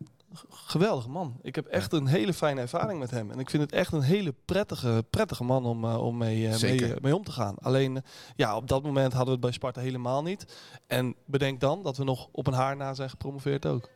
geweldige 0.50 1.10
man. 1.10 1.40
Ik 1.42 1.56
heb 1.56 1.66
echt 1.66 1.94
een 1.94 2.08
hele 2.08 2.34
fijne 2.34 2.62
ervaring 2.62 3.00
met 3.00 3.12
hem. 3.12 3.32
En 3.32 3.40
ik 3.40 3.50
vind 3.50 3.64
het 3.64 3.72
echt 3.72 3.94
een 3.94 4.02
hele 4.02 4.34
prettige, 4.46 5.06
prettige 5.10 5.44
man 5.44 5.66
om, 5.66 5.86
eh, 5.86 6.04
om 6.04 6.18
mee, 6.18 6.48
eh, 6.48 6.62
mee, 6.62 6.94
eh, 6.94 7.02
mee 7.02 7.16
om 7.16 7.24
te 7.24 7.32
gaan. 7.32 7.56
Alleen, 7.62 8.04
ja, 8.36 8.56
op 8.56 8.68
dat 8.68 8.84
moment 8.84 9.14
hadden 9.14 9.26
we 9.26 9.32
het 9.32 9.42
bij 9.42 9.52
Sparta 9.52 9.82
helemaal 9.82 10.24
niet. 10.24 10.56
En 10.88 11.16
bedenk 11.26 11.60
dan 11.60 11.84
dat 11.84 11.98
we 11.98 12.04
nog 12.04 12.28
op 12.32 12.48
een 12.48 12.54
haar 12.54 12.76
na 12.76 12.94
zijn 12.94 13.10
gepromoveerd 13.10 13.66
ook. 13.66 13.90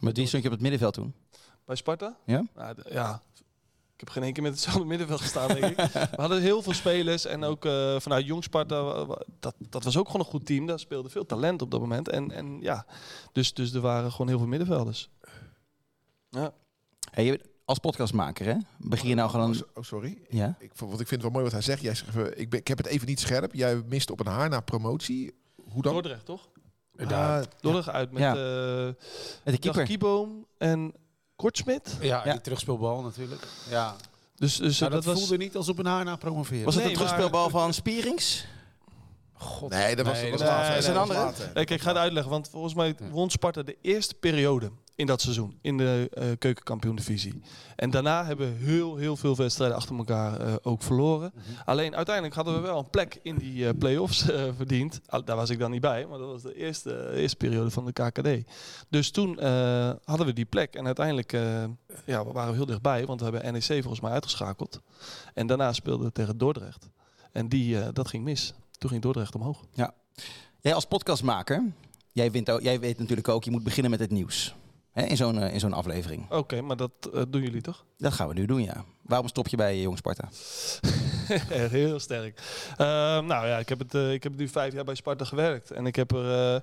Met 0.00 0.16
wie 0.16 0.26
stond 0.26 0.42
je 0.42 0.48
op 0.48 0.54
het 0.54 0.62
middenveld 0.62 0.94
toen? 0.94 1.14
Bij 1.64 1.76
Sparta? 1.76 2.16
Ja? 2.24 2.46
Nou, 2.54 2.76
ja. 2.90 3.22
Ik 4.04 4.10
heb 4.10 4.18
geen 4.18 4.22
één 4.24 4.32
keer 4.32 4.42
met 4.42 4.52
hetzelfde 4.52 4.84
middenveld 4.84 5.20
gestaan, 5.20 5.48
denk 5.48 5.64
ik. 5.64 5.76
We 5.92 6.16
hadden 6.16 6.40
heel 6.40 6.62
veel 6.62 6.72
spelers. 6.72 7.24
En 7.26 7.44
ook 7.44 7.64
eh, 7.64 8.00
vanuit 8.00 8.26
Jong 8.26 8.44
Sparta, 8.44 9.06
dat, 9.40 9.54
dat 9.68 9.84
was 9.84 9.96
ook 9.96 10.06
gewoon 10.06 10.20
een 10.20 10.30
goed 10.32 10.46
team. 10.46 10.66
Daar 10.66 10.78
speelde 10.78 11.08
veel 11.08 11.26
talent 11.26 11.62
op 11.62 11.70
dat 11.70 11.80
moment. 11.80 12.08
En, 12.08 12.30
en 12.30 12.60
ja, 12.60 12.86
dus, 13.32 13.54
dus 13.54 13.72
er 13.72 13.80
waren 13.80 14.10
gewoon 14.10 14.28
heel 14.28 14.38
veel 14.38 14.46
middenvelders. 14.46 15.10
Ja. 16.30 16.52
Hey, 17.10 17.24
je 17.24 17.40
als 17.64 17.78
podcastmaker, 17.78 18.46
hè? 18.46 18.54
Begin 18.78 19.08
je 19.08 19.14
nou 19.14 19.28
Oh, 19.28 19.34
gewoon... 19.34 19.54
so- 19.54 19.66
oh, 19.74 19.82
sorry. 19.84 20.18
Ja? 20.28 20.56
Ik, 20.58 20.70
vond- 20.74 20.90
want 20.90 21.00
ik 21.02 21.08
vind 21.08 21.22
het 21.22 21.32
wel 21.32 21.40
mooi 21.40 21.44
wat 21.44 21.52
hij 21.52 21.62
zegt. 21.62 21.82
Jij 21.82 21.94
zegt, 21.94 22.08
even, 22.08 22.38
ik, 22.38 22.50
ben, 22.50 22.60
ik 22.60 22.68
heb 22.68 22.78
het 22.78 22.86
even 22.86 23.06
niet 23.06 23.20
scherp. 23.20 23.54
Jij 23.54 23.82
mist 23.86 24.10
op 24.10 24.20
een 24.20 24.26
haar 24.32 24.48
na 24.48 24.60
promotie. 24.60 25.34
Hoe 25.70 25.82
dan? 25.82 25.92
Dordrecht, 25.92 26.24
toch? 26.24 26.48
Ah, 27.08 27.42
Dordrecht 27.60 27.88
uit 27.88 28.10
met 28.12 28.22
Ja. 28.22 28.34
eh 28.34 28.84
Met 29.44 29.54
de 29.54 29.58
keeper. 29.58 29.84
Kieboom 29.84 30.46
en 30.58 30.94
Kortsmit. 31.44 31.96
Ja, 32.00 32.22
Ja. 32.24 32.32
die 32.32 32.40
terugspeelbal 32.40 33.02
natuurlijk. 33.02 33.46
Ja. 33.70 33.96
Dus, 34.36 34.56
dus 34.56 34.78
Nou, 34.78 34.92
dat, 34.92 35.04
dat, 35.04 35.12
was... 35.14 35.22
voelde 35.22 35.44
niet 35.44 35.56
als 35.56 35.68
op 35.68 35.78
een 35.78 35.86
haar 35.86 36.04
na 36.04 36.16
promoveren. 36.16 36.64
Was 36.64 36.74
het 36.74 36.84
Nee, 36.84 36.92
een 36.92 36.98
maar- 36.98 37.08
terugspeelbal 37.08 37.50
van 37.50 37.74
Spierings? 37.74 38.46
God. 39.32 39.70
nee, 39.70 39.96
dat 39.96 40.06
was, 40.06 40.20
Nee, 40.20 40.30
dat 40.30 40.40
was 40.40 40.48
later. 40.48 40.66
nee, 40.72 40.80
Dat 40.80 40.86
nee, 40.88 40.94
was 40.98 41.08
een 41.08 41.14
later. 41.22 41.48
Kijk, 41.52 41.70
ik 41.70 41.80
ga 41.80 41.88
het 41.88 41.96
uitleggen, 41.96 42.30
want 42.32 42.48
volgens 42.50 42.74
mij 42.74 42.94
won 43.10 43.30
Sparta 43.30 43.62
de 43.62 43.76
eerste 43.82 44.14
periode 44.14 44.70
in 44.96 45.06
dat 45.06 45.20
seizoen 45.20 45.58
in 45.60 45.76
de 45.76 46.10
eh 46.12 46.26
keukenkampioen-divisie. 46.38 47.42
En 47.76 47.90
daarna 47.90 48.24
hebben 48.24 48.58
we 48.58 48.64
heel, 48.64 48.96
heel 48.96 49.16
veel 49.16 49.36
wedstrijden 49.36 49.76
achter 49.76 49.96
elkaar 49.96 50.40
eh, 50.40 50.54
ook 50.62 50.82
verloren. 50.82 51.32
Alleen 51.64 51.96
uiteindelijk 51.96 52.34
hadden 52.34 52.54
we 52.54 52.60
wel 52.60 52.78
een 52.78 52.90
plek 52.90 53.18
in 53.22 53.36
die 53.36 53.66
eh, 53.68 53.78
play-offs 53.78 54.24
verdiend. 54.56 55.00
Ah, 55.06 55.26
daar 55.26 55.36
was 55.36 55.50
ik 55.50 55.58
dan 55.58 55.70
niet 55.70 55.80
bij, 55.80 56.06
maar 56.06 56.18
dat 56.18 56.28
was 56.28 56.42
de 56.42 56.54
eerste, 56.54 57.12
eerste 57.14 57.36
periode 57.36 57.70
van 57.70 57.84
de 57.84 57.92
KKD. 57.92 58.50
Dus 58.88 59.10
toen 59.10 59.40
hadden 60.04 60.26
we 60.26 60.32
die 60.32 60.44
plek 60.44 60.74
en 60.74 60.86
uiteindelijk 60.86 61.32
ja, 62.04 62.24
we 62.24 62.32
waren 62.32 62.50
we 62.50 62.56
heel 62.56 62.66
dichtbij, 62.66 63.06
want 63.06 63.20
we 63.20 63.26
hebben 63.26 63.52
NEC 63.52 63.64
volgens 63.64 64.00
mij 64.00 64.12
uitgeschakeld. 64.12 64.80
En 65.34 65.46
daarna 65.46 65.72
speelden 65.72 66.06
we 66.06 66.12
tegen 66.12 66.38
Dordrecht. 66.38 66.88
En 67.32 67.48
die, 67.48 67.92
dat 67.92 68.08
ging 68.08 68.24
mis. 68.24 68.54
Toen 68.78 68.90
ging 68.90 69.02
Dordrecht 69.02 69.34
omhoog. 69.34 69.64
Jij 70.60 70.74
als 70.74 70.84
podcastmaker, 70.84 71.72
jij, 72.12 72.30
wint 72.30 72.50
ook, 72.50 72.60
jij 72.60 72.80
weet 72.80 72.98
natuurlijk 72.98 73.28
ook, 73.28 73.44
je 73.44 73.50
moet 73.50 73.62
beginnen 73.62 73.90
met 73.90 74.00
het 74.00 74.10
nieuws. 74.10 74.54
Hè, 74.94 75.02
in 75.02 75.16
zo'n 75.16 75.38
eh, 75.38 75.52
in 75.54 75.60
zo'n 75.60 75.72
aflevering. 75.72 76.30
Oké, 76.30 76.60
maar 76.60 76.76
dat 76.76 76.90
eh, 77.14 77.22
doen 77.28 77.42
jullie 77.42 77.60
toch? 77.60 77.84
Dat 77.98 78.12
gaan 78.12 78.28
we 78.28 78.34
nu 78.34 78.46
doen, 78.46 78.62
ja. 78.62 78.84
Waarom 79.02 79.28
stop 79.28 79.48
je 79.48 79.56
bij 79.56 79.80
Jong 79.80 79.96
Sparta? 79.98 80.28
Heel 81.70 81.98
sterk. 82.00 82.40
Ehm, 82.76 83.26
nou 83.26 83.46
ja, 83.46 83.58
ik 83.58 83.68
heb, 83.68 83.78
het, 83.78 83.94
eh, 83.94 84.12
ik 84.12 84.22
heb 84.22 84.36
nu 84.36 84.48
vijf 84.48 84.72
jaar 84.72 84.84
bij 84.84 84.94
Sparta 84.94 85.24
gewerkt. 85.24 85.70
En 85.70 85.86
ik 85.86 85.96
heb, 85.96 86.12
er, 86.12 86.54
eh, 86.54 86.60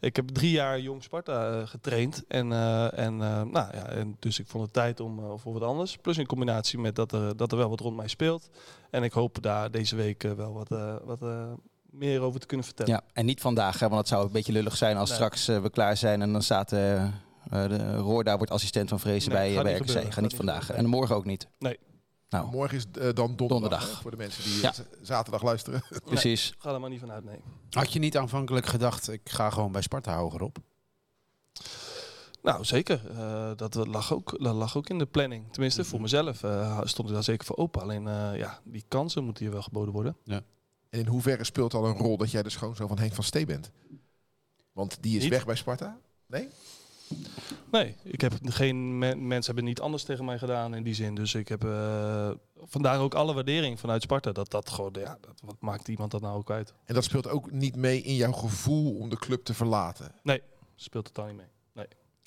ik 0.00 0.16
heb 0.16 0.28
drie 0.28 0.50
jaar 0.50 0.80
jong 0.80 1.02
Sparta 1.02 1.50
eh, 1.60 1.66
getraind. 1.66 2.22
En, 2.28 2.52
eh, 2.52 2.98
en, 2.98 3.12
eh, 3.22 3.42
nou 3.42 3.52
ja, 3.52 3.86
en 3.86 4.16
dus 4.18 4.38
ik 4.38 4.46
vond 4.48 4.64
het 4.64 4.72
tijd 4.72 5.00
om 5.00 5.18
eh, 5.18 5.24
voor 5.36 5.52
wat 5.52 5.62
anders. 5.62 5.96
Plus 5.96 6.18
in 6.18 6.26
combinatie 6.26 6.78
met 6.78 6.96
dat 6.96 7.12
er, 7.12 7.36
dat 7.36 7.52
er 7.52 7.58
wel 7.58 7.68
wat 7.70 7.80
rond 7.80 7.96
mij 7.96 8.08
speelt. 8.08 8.48
En 8.90 9.02
ik 9.02 9.12
hoop 9.12 9.42
daar 9.42 9.70
deze 9.70 9.96
week 9.96 10.24
eh, 10.24 10.32
wel 10.32 10.52
wat, 10.52 10.70
eh, 10.72 10.94
wat 11.04 11.22
eh, 11.22 11.52
meer 11.90 12.20
over 12.20 12.40
te 12.40 12.46
kunnen 12.46 12.66
vertellen. 12.66 12.92
Ja, 12.92 13.02
en 13.12 13.26
niet 13.26 13.40
vandaag, 13.40 13.78
hè, 13.80 13.86
want 13.88 13.98
het 14.00 14.08
zou 14.08 14.24
een 14.26 14.32
beetje 14.32 14.52
lullig 14.52 14.76
zijn 14.76 14.96
als 14.96 15.08
Nee. 15.08 15.18
straks 15.18 15.48
eh, 15.48 15.62
we 15.62 15.70
klaar 15.70 15.96
zijn 15.96 16.22
en 16.22 16.32
dan 16.32 16.42
staat 16.42 16.72
eh 16.72 16.96
eh, 17.02 17.08
de 17.50 17.96
Roorda 17.96 18.36
wordt 18.36 18.52
assistent 18.52 18.88
van 18.88 19.00
Vrezen 19.00 19.32
Nee, 19.32 19.38
bij, 19.40 19.54
gaat 19.54 19.62
bij 19.62 19.72
RKC. 19.74 19.78
gebeuren, 19.86 20.02
Ga 20.02 20.06
niet 20.08 20.14
gaat 20.14 20.22
niet 20.22 20.34
vandaag. 20.36 20.60
gebeuren. 20.60 20.84
En 20.84 20.90
morgen 20.90 21.16
ook 21.16 21.24
niet. 21.24 21.48
Nee. 21.58 21.78
Nou, 22.28 22.50
Morgen 22.50 22.76
is 22.76 22.84
eh, 22.84 23.02
dan 23.02 23.14
donderdag. 23.14 23.48
Donderdag. 23.48 23.88
hè, 23.96 24.02
voor 24.02 24.10
de 24.10 24.16
mensen 24.16 24.42
die 24.44 24.60
Ja. 24.60 24.72
eh, 24.72 24.78
zaterdag 25.02 25.42
luisteren. 25.42 25.82
precies. 26.04 26.54
Ga 26.58 26.72
er 26.74 26.80
maar 26.80 26.90
niet 26.90 27.00
van 27.00 27.10
uit, 27.12 27.24
nee. 27.24 27.38
Had 27.70 27.92
je 27.92 27.98
niet 27.98 28.16
aanvankelijk 28.16 28.66
gedacht, 28.66 29.10
ik 29.12 29.20
ga 29.28 29.50
gewoon 29.50 29.72
bij 29.72 29.82
Sparta 29.82 30.16
hogerop? 30.18 30.58
Nou, 32.42 32.64
zeker. 32.64 33.00
Eh, 33.16 33.50
dat 33.56 33.74
lag 33.74 34.12
ook, 34.12 34.36
dat 34.42 34.54
lag 34.54 34.76
ook 34.76 34.88
in 34.88 34.98
de 34.98 35.06
planning. 35.06 35.52
Tenminste, 35.52 35.84
voor 35.84 36.00
mezelf 36.00 36.42
eh, 36.42 36.80
stond 36.84 37.08
ik 37.08 37.14
daar 37.14 37.24
zeker 37.24 37.46
voor 37.46 37.56
open. 37.56 37.82
Alleen, 37.82 38.08
eh, 38.08 38.30
ja, 38.36 38.60
die 38.64 38.84
kansen 38.88 39.24
moeten 39.24 39.44
hier 39.44 39.52
wel 39.52 39.62
geboden 39.62 39.92
worden. 39.92 40.16
En 40.26 40.44
in 40.90 41.06
hoeverre 41.06 41.44
speelt 41.44 41.74
al 41.74 41.86
een 41.86 41.96
rol 41.96 42.16
dat 42.16 42.30
jij 42.30 42.42
de 42.42 42.50
schoonzoon 42.50 42.88
van 42.88 42.98
Henk 42.98 43.14
van 43.14 43.24
Stee 43.24 43.46
bent? 43.46 43.70
Want 44.72 44.98
die 45.02 45.16
is 45.16 45.22
Niet. 45.22 45.32
weg 45.32 45.46
bij 45.46 45.54
Sparta. 45.56 45.98
Nee? 46.26 46.48
Nee, 47.70 47.96
ik 48.02 48.20
heb 48.20 48.32
geen 48.44 48.98
men- 48.98 49.26
mensen 49.26 49.46
hebben 49.54 49.64
niet 49.64 49.80
anders 49.80 50.02
tegen 50.02 50.24
mij 50.24 50.38
gedaan 50.38 50.74
in 50.74 50.82
die 50.82 50.94
zin. 50.94 51.14
Dus 51.14 51.34
ik 51.34 51.48
heb 51.48 51.64
eh, 51.64 52.30
vandaar 52.56 53.00
ook 53.00 53.14
alle 53.14 53.34
waardering 53.34 53.80
vanuit 53.80 54.02
Sparta. 54.02 54.32
Dat 54.32 54.50
dat 54.50 54.70
gewoon, 54.70 54.94
ja, 54.98 55.18
dat, 55.20 55.40
wat 55.44 55.56
maakt 55.60 55.88
iemand 55.88 56.10
dat 56.10 56.20
nou 56.20 56.36
ook 56.36 56.50
uit? 56.50 56.74
En 56.84 56.94
dat 56.94 57.04
speelt 57.04 57.28
ook 57.28 57.50
niet 57.50 57.76
mee 57.76 58.02
in 58.02 58.14
jouw 58.14 58.32
gevoel 58.32 58.98
om 58.98 59.08
de 59.08 59.18
club 59.18 59.44
te 59.44 59.54
verlaten. 59.54 60.12
Speelt 60.74 61.04
totaal 61.04 61.26
niet 61.26 61.36
mee. 61.36 61.46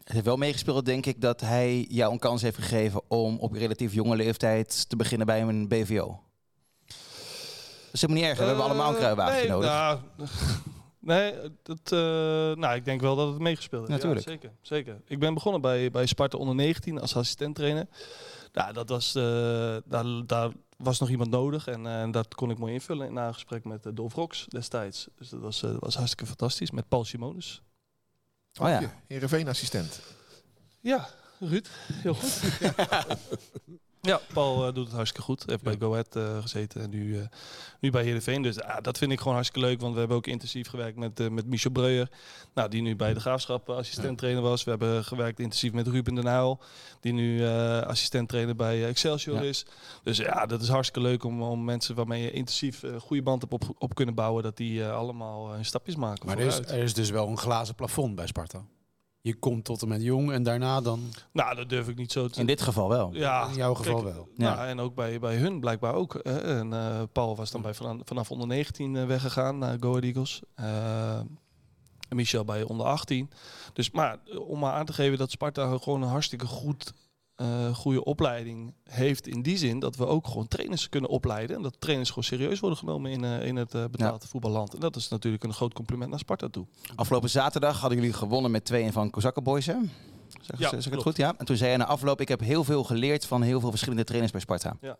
Het 0.03 0.13
heeft 0.13 0.25
wel 0.25 0.38
meegespeeld, 0.38 0.85
denk 0.85 1.06
ik, 1.06 1.21
dat 1.21 1.41
hij 1.41 1.85
jou 1.89 2.13
een 2.13 2.19
kans 2.19 2.41
heeft 2.41 2.57
gegeven 2.57 3.01
om 3.07 3.38
op 3.38 3.53
relatief 3.53 3.94
jonge 3.94 4.15
leeftijd 4.15 4.89
te 4.89 4.95
beginnen 4.95 5.27
bij 5.27 5.41
een 5.41 5.68
BVO. 5.68 6.19
Dat 6.85 8.01
is 8.01 8.01
helemaal 8.01 8.21
niet 8.21 8.31
erg. 8.31 8.39
We 8.39 8.45
hebben 8.45 8.63
allemaal 8.63 8.89
een 8.89 8.95
kruiwagen 8.95 9.35
nee, 9.35 9.47
nodig. 9.47 9.69
nou, 9.69 10.00
nee, 11.04 11.33
dat, 11.64 11.92
eh, 11.92 12.00
nou, 12.56 12.76
ik 12.76 12.86
denk 12.86 13.02
wel 13.02 13.16
dat 13.16 13.28
het 13.28 13.40
meegespeeld 13.40 13.88
heeft. 13.88 14.04
Natuurlijk. 14.04 14.26
Ja, 14.26 14.31
zeker, 14.31 14.52
zeker. 14.62 15.02
Ik 15.06 15.19
ben 15.19 15.33
begonnen 15.33 15.62
bij, 15.62 15.92
bij 15.92 16.06
Sparta 16.06 16.38
onder 16.38 16.56
19 16.56 17.00
als 17.00 17.16
assistent 17.16 17.56
trainer. 17.56 17.88
Nou, 18.54 18.74
dat 18.74 18.90
was, 18.90 19.16
eh, 19.16 19.78
daar, 19.86 20.26
daar 20.26 20.52
was 20.83 21.00
nog 21.00 21.10
iemand 21.10 21.30
nodig 21.30 21.68
en 21.68 21.88
eh, 21.88 22.12
dat 22.12 22.36
kon 22.36 22.50
ik 22.50 22.57
mooi 22.57 22.74
invullen 22.74 23.14
na 23.14 23.28
een 23.28 23.33
gesprek 23.33 23.64
met 23.64 23.86
uh, 23.86 23.94
Dolf 23.95 24.14
Rox 24.14 24.45
destijds. 24.45 25.07
Dus 25.16 25.30
dat 25.30 25.40
was, 25.40 25.64
eh, 25.64 25.76
was 25.80 25.95
hartstikke 25.95 26.26
fantastisch 26.26 26.72
met 26.72 26.88
Paul 26.88 27.06
Simonus. 27.06 27.62
Oh 28.62 28.68
ja. 28.68 28.94
Heerenveen 29.07 29.48
assistent. 29.48 30.02
Ja, 30.80 31.10
Ruud, 31.40 31.69
heel 31.94 32.14
goed. 32.14 32.42
ja, 34.07 34.19
Paul 34.33 34.68
eh, 34.68 34.74
doet 34.74 34.86
het 34.86 34.95
hartstikke 34.95 35.26
goed. 35.26 35.44
Heeft 35.45 35.64
bij 35.64 35.76
Go 35.80 35.92
Ahead 35.92 36.16
eh, 36.16 36.42
gezeten 36.42 36.81
en 36.81 36.90
nu, 36.90 37.19
eh, 37.19 37.26
nu 37.80 37.90
bij 37.90 38.04
Heerenveen. 38.04 38.42
Dus 38.42 38.56
ja, 38.56 38.81
dat 38.81 38.98
vind 38.98 39.12
ik 39.12 39.18
gewoon 39.18 39.33
hartstikke 39.33 39.68
leuk. 39.68 39.81
Want 39.81 39.94
we 39.94 40.00
hebben 40.00 40.18
ook 40.18 40.28
intensief 40.28 40.68
gewerkt 40.68 40.98
met, 40.98 41.31
met 41.31 41.45
Michel 41.45 41.72
Breuer. 41.72 42.10
Nou, 42.54 42.69
die 42.69 42.81
nu 42.81 42.95
bij 42.95 43.14
de 43.14 43.19
Graafschap 43.19 43.69
eh, 43.69 43.76
assistent 43.76 44.18
trainer 44.18 44.42
was. 44.42 44.64
We 44.64 44.69
hebben 44.69 45.04
gewerkt 45.04 45.40
intensief 45.40 45.74
met 45.74 45.88
Ruben 45.88 46.16
den 46.16 46.26
Uyl. 46.28 46.60
Die 47.00 47.14
nu 47.14 47.45
eh, 47.45 47.81
assistent 47.81 48.30
trainer 48.30 48.56
bij 48.56 48.88
Excelsior 48.88 49.36
Ja. 49.36 49.42
is. 49.42 49.66
Dus 50.04 50.18
ja, 50.18 50.45
dat 50.45 50.62
is 50.62 50.68
hartstikke 50.69 51.07
leuk 51.07 51.24
om, 51.24 51.42
om 51.42 51.64
mensen 51.64 51.95
waarmee 51.95 52.22
je 52.22 52.31
intensief 52.31 52.83
een 52.83 53.00
goede 53.00 53.24
band 53.24 53.42
hebt 53.42 53.54
op, 53.54 53.76
op 53.78 53.95
kunnen 53.95 54.16
bouwen. 54.16 54.44
Dat 54.44 54.57
die 54.57 54.86
allemaal 54.86 55.52
hun 55.52 55.66
stapjes 55.66 55.95
maken 55.95 56.28
Maar 56.28 56.38
er 56.38 56.45
is, 56.45 56.57
er 56.60 56.83
is 56.83 56.94
dus 56.94 57.10
wel 57.10 57.28
een 57.28 57.38
glazen 57.38 57.76
plafond 57.76 58.16
bij 58.16 58.28
Sparta. 58.28 58.66
Je 59.23 59.33
komt 59.33 59.65
tot 59.65 59.81
en 59.81 59.87
met 59.87 60.01
jong 60.01 60.31
en 60.31 60.44
daarna 60.44 60.81
dan, 60.81 61.13
Nou, 61.31 61.56
dat 61.56 61.69
durf 61.69 61.87
ik 61.87 61.95
niet 61.95 62.11
zo 62.11 62.27
te 62.27 62.39
In 62.39 62.45
dit 62.45 62.61
geval 62.61 62.89
wel. 62.89 63.13
Ja, 63.13 63.47
in 63.47 63.56
jouw 63.56 63.73
geval 63.73 64.01
kijk, 64.01 64.15
wel. 64.15 64.27
Ja. 64.37 64.53
Ja. 64.53 64.68
en 64.68 64.80
ook 64.80 64.95
bij, 64.95 65.19
bij 65.19 65.35
hun 65.35 65.59
blijkbaar 65.59 65.94
ook. 65.94 66.19
hè. 66.23 66.37
En 66.39 66.73
eh, 66.73 67.01
Paul 67.11 67.35
was 67.35 67.51
dan 67.51 67.61
bij 67.61 67.73
vanaf, 67.73 67.97
vanaf 68.03 68.31
onder 68.31 68.47
19 68.47 68.95
eh, 68.95 69.06
weggegaan 69.06 69.57
naar 69.57 69.77
Go 69.80 69.89
Ahead 69.89 70.03
Eagles. 70.03 70.42
En 70.56 72.15
Michel 72.15 72.45
bij 72.45 72.63
onder 72.63 72.85
18. 72.85 73.30
Dus 73.73 73.92
maar 73.92 74.18
om 74.47 74.59
maar 74.59 74.73
aan 74.73 74.85
te 74.85 74.94
geven 74.94 75.18
dat 75.18 75.31
Sparta 75.31 75.77
gewoon 75.77 76.01
een 76.01 76.09
hartstikke 76.09 76.45
goed, 76.45 76.94
eh, 77.35 77.75
goede 77.75 78.04
opleiding 78.04 78.73
heeft. 78.83 79.28
In 79.28 79.42
die 79.42 79.57
zin 79.57 79.80
dat 79.80 79.95
we 79.95 80.06
ook 80.06 80.28
gewoon 80.28 80.47
trainers 80.47 80.90
kunnen 80.90 81.09
opleiden. 81.09 81.56
En 81.56 81.61
dat 81.61 81.75
trainers 81.80 82.09
gewoon 82.09 82.23
serieus 82.23 82.59
worden 82.59 82.78
genomen 82.78 83.11
in, 83.11 83.23
eh, 83.23 83.45
in 83.45 83.56
het 83.56 83.73
eh 83.73 83.85
betaalde 83.92 84.28
voetballand. 84.28 84.73
En 84.73 84.80
dat 84.80 84.95
is 84.95 85.07
natuurlijk 85.07 85.44
een 85.44 85.54
groot 85.54 85.73
compliment 85.73 86.09
naar 86.09 86.19
Sparta 86.19 86.47
toe. 86.49 86.66
Afgelopen 86.95 87.30
zaterdag 87.30 87.80
hadden 87.80 87.99
jullie 87.99 88.13
gewonnen 88.13 88.52
met 88.52 88.66
2-1 88.66 88.92
van 88.94 89.09
Kozakken 89.09 89.44
Boys. 89.44 89.66
hè? 89.66 89.75
Zeg, 90.42 90.59
Ja, 90.59 90.69
zeg 90.69 90.85
ik 90.85 90.92
het 90.92 91.02
goed? 91.02 91.18
Ja. 91.18 91.33
En 91.37 91.45
toen 91.45 91.57
zei 91.57 91.71
je 91.71 91.78
na 91.78 91.85
afloop, 91.85 92.21
ik 92.21 92.28
heb 92.28 92.40
heel 92.40 92.63
veel 92.63 92.83
geleerd 92.83 93.25
van 93.25 93.42
heel 93.42 93.59
veel 93.59 93.69
verschillende 93.69 94.04
trainers 94.04 94.31
bij 94.31 94.42
Sparta. 94.42 94.78
Ja. 94.81 94.97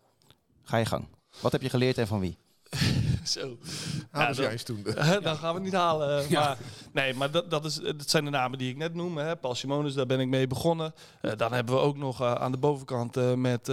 Ga 0.62 0.76
je 0.76 0.84
gang. 0.86 1.04
Wat 1.40 1.52
heb 1.52 1.62
je 1.62 1.68
geleerd 1.70 1.98
en 1.98 2.06
van 2.06 2.20
wie? 2.20 2.36
Zo. 3.32 3.58
Ah, 4.10 4.26
dat- 4.26 4.36
jij 4.36 4.50
eens 4.50 4.62
toen. 4.62 4.82
dan 5.22 5.36
gaan 5.36 5.48
we 5.48 5.54
het 5.54 5.62
niet 5.62 5.72
halen. 5.72 6.28
Ja. 6.28 6.40
Maar, 6.40 6.56
nee, 6.92 7.14
maar 7.14 7.30
dat, 7.30 7.50
dat, 7.50 7.64
is, 7.64 7.74
dat 7.74 8.10
zijn 8.10 8.24
de 8.24 8.30
namen 8.30 8.58
die 8.58 8.70
ik 8.70 8.76
net 8.76 8.94
noem. 8.94 9.16
Hè. 9.18 9.36
Paul 9.36 9.54
Simonis, 9.54 9.94
daar 9.94 10.06
ben 10.06 10.20
ik 10.20 10.28
mee 10.28 10.46
begonnen. 10.46 10.94
Eh, 11.20 11.32
dan 11.36 11.52
hebben 11.52 11.74
we 11.74 11.80
ook 11.80 11.96
nog 11.96 12.20
eh, 12.20 12.32
aan 12.32 12.52
de 12.52 12.58
bovenkant 12.58 13.16
eh, 13.16 13.34
met 13.34 13.70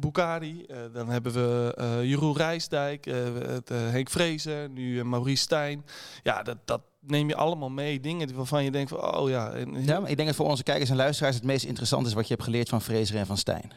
Bukari. 0.00 0.64
Eh, 0.64 0.76
dan 0.92 1.08
hebben 1.08 1.32
we 1.32 1.74
eh 1.76 2.04
Jeroen 2.04 2.36
Rijsdijk, 2.36 3.04
het, 3.04 3.68
Henk 3.68 4.10
Vrezer, 4.10 4.68
nu 4.68 5.04
Maurice 5.04 5.42
Stijn. 5.42 5.84
Ja, 6.22 6.42
dat, 6.42 6.56
dat 6.64 6.80
neem 7.00 7.28
je 7.28 7.36
allemaal 7.36 7.70
mee. 7.70 8.00
Dingen 8.00 8.34
waarvan 8.34 8.64
je 8.64 8.70
denkt 8.70 8.90
van, 8.90 9.16
oh 9.16 9.28
ja. 9.28 9.52
Ja, 9.72 10.00
maar 10.00 10.10
ik 10.10 10.16
denk 10.16 10.28
dat 10.28 10.36
voor 10.36 10.46
onze 10.46 10.62
kijkers 10.62 10.90
en 10.90 10.96
luisteraars 10.96 11.34
het 11.34 11.44
meest 11.44 11.64
interessant 11.64 12.06
is 12.06 12.12
wat 12.12 12.26
je 12.28 12.32
hebt 12.34 12.44
geleerd 12.46 12.68
van 12.68 12.82
Fraser 12.82 13.16
en 13.16 13.26
van 13.26 13.36
Stijn. 13.36 13.72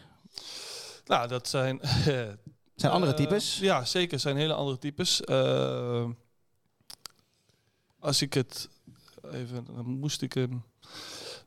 Nou, 1.05 1.27
dat 1.27 1.47
zijn... 1.47 1.79
zijn 2.79 2.91
andere 2.93 3.11
Eh, 3.11 3.17
types. 3.17 3.59
ja, 3.59 3.85
zeker. 3.85 4.19
zijn 4.19 4.37
hele 4.37 4.53
andere 4.53 4.77
types. 4.77 5.21
Eh, 5.21 6.05
als 7.99 8.21
ik 8.21 8.33
het 8.33 8.69
even, 9.31 9.65
dan 9.75 9.85
moest 9.85 10.21
ik 10.21 10.35
een. 10.35 10.63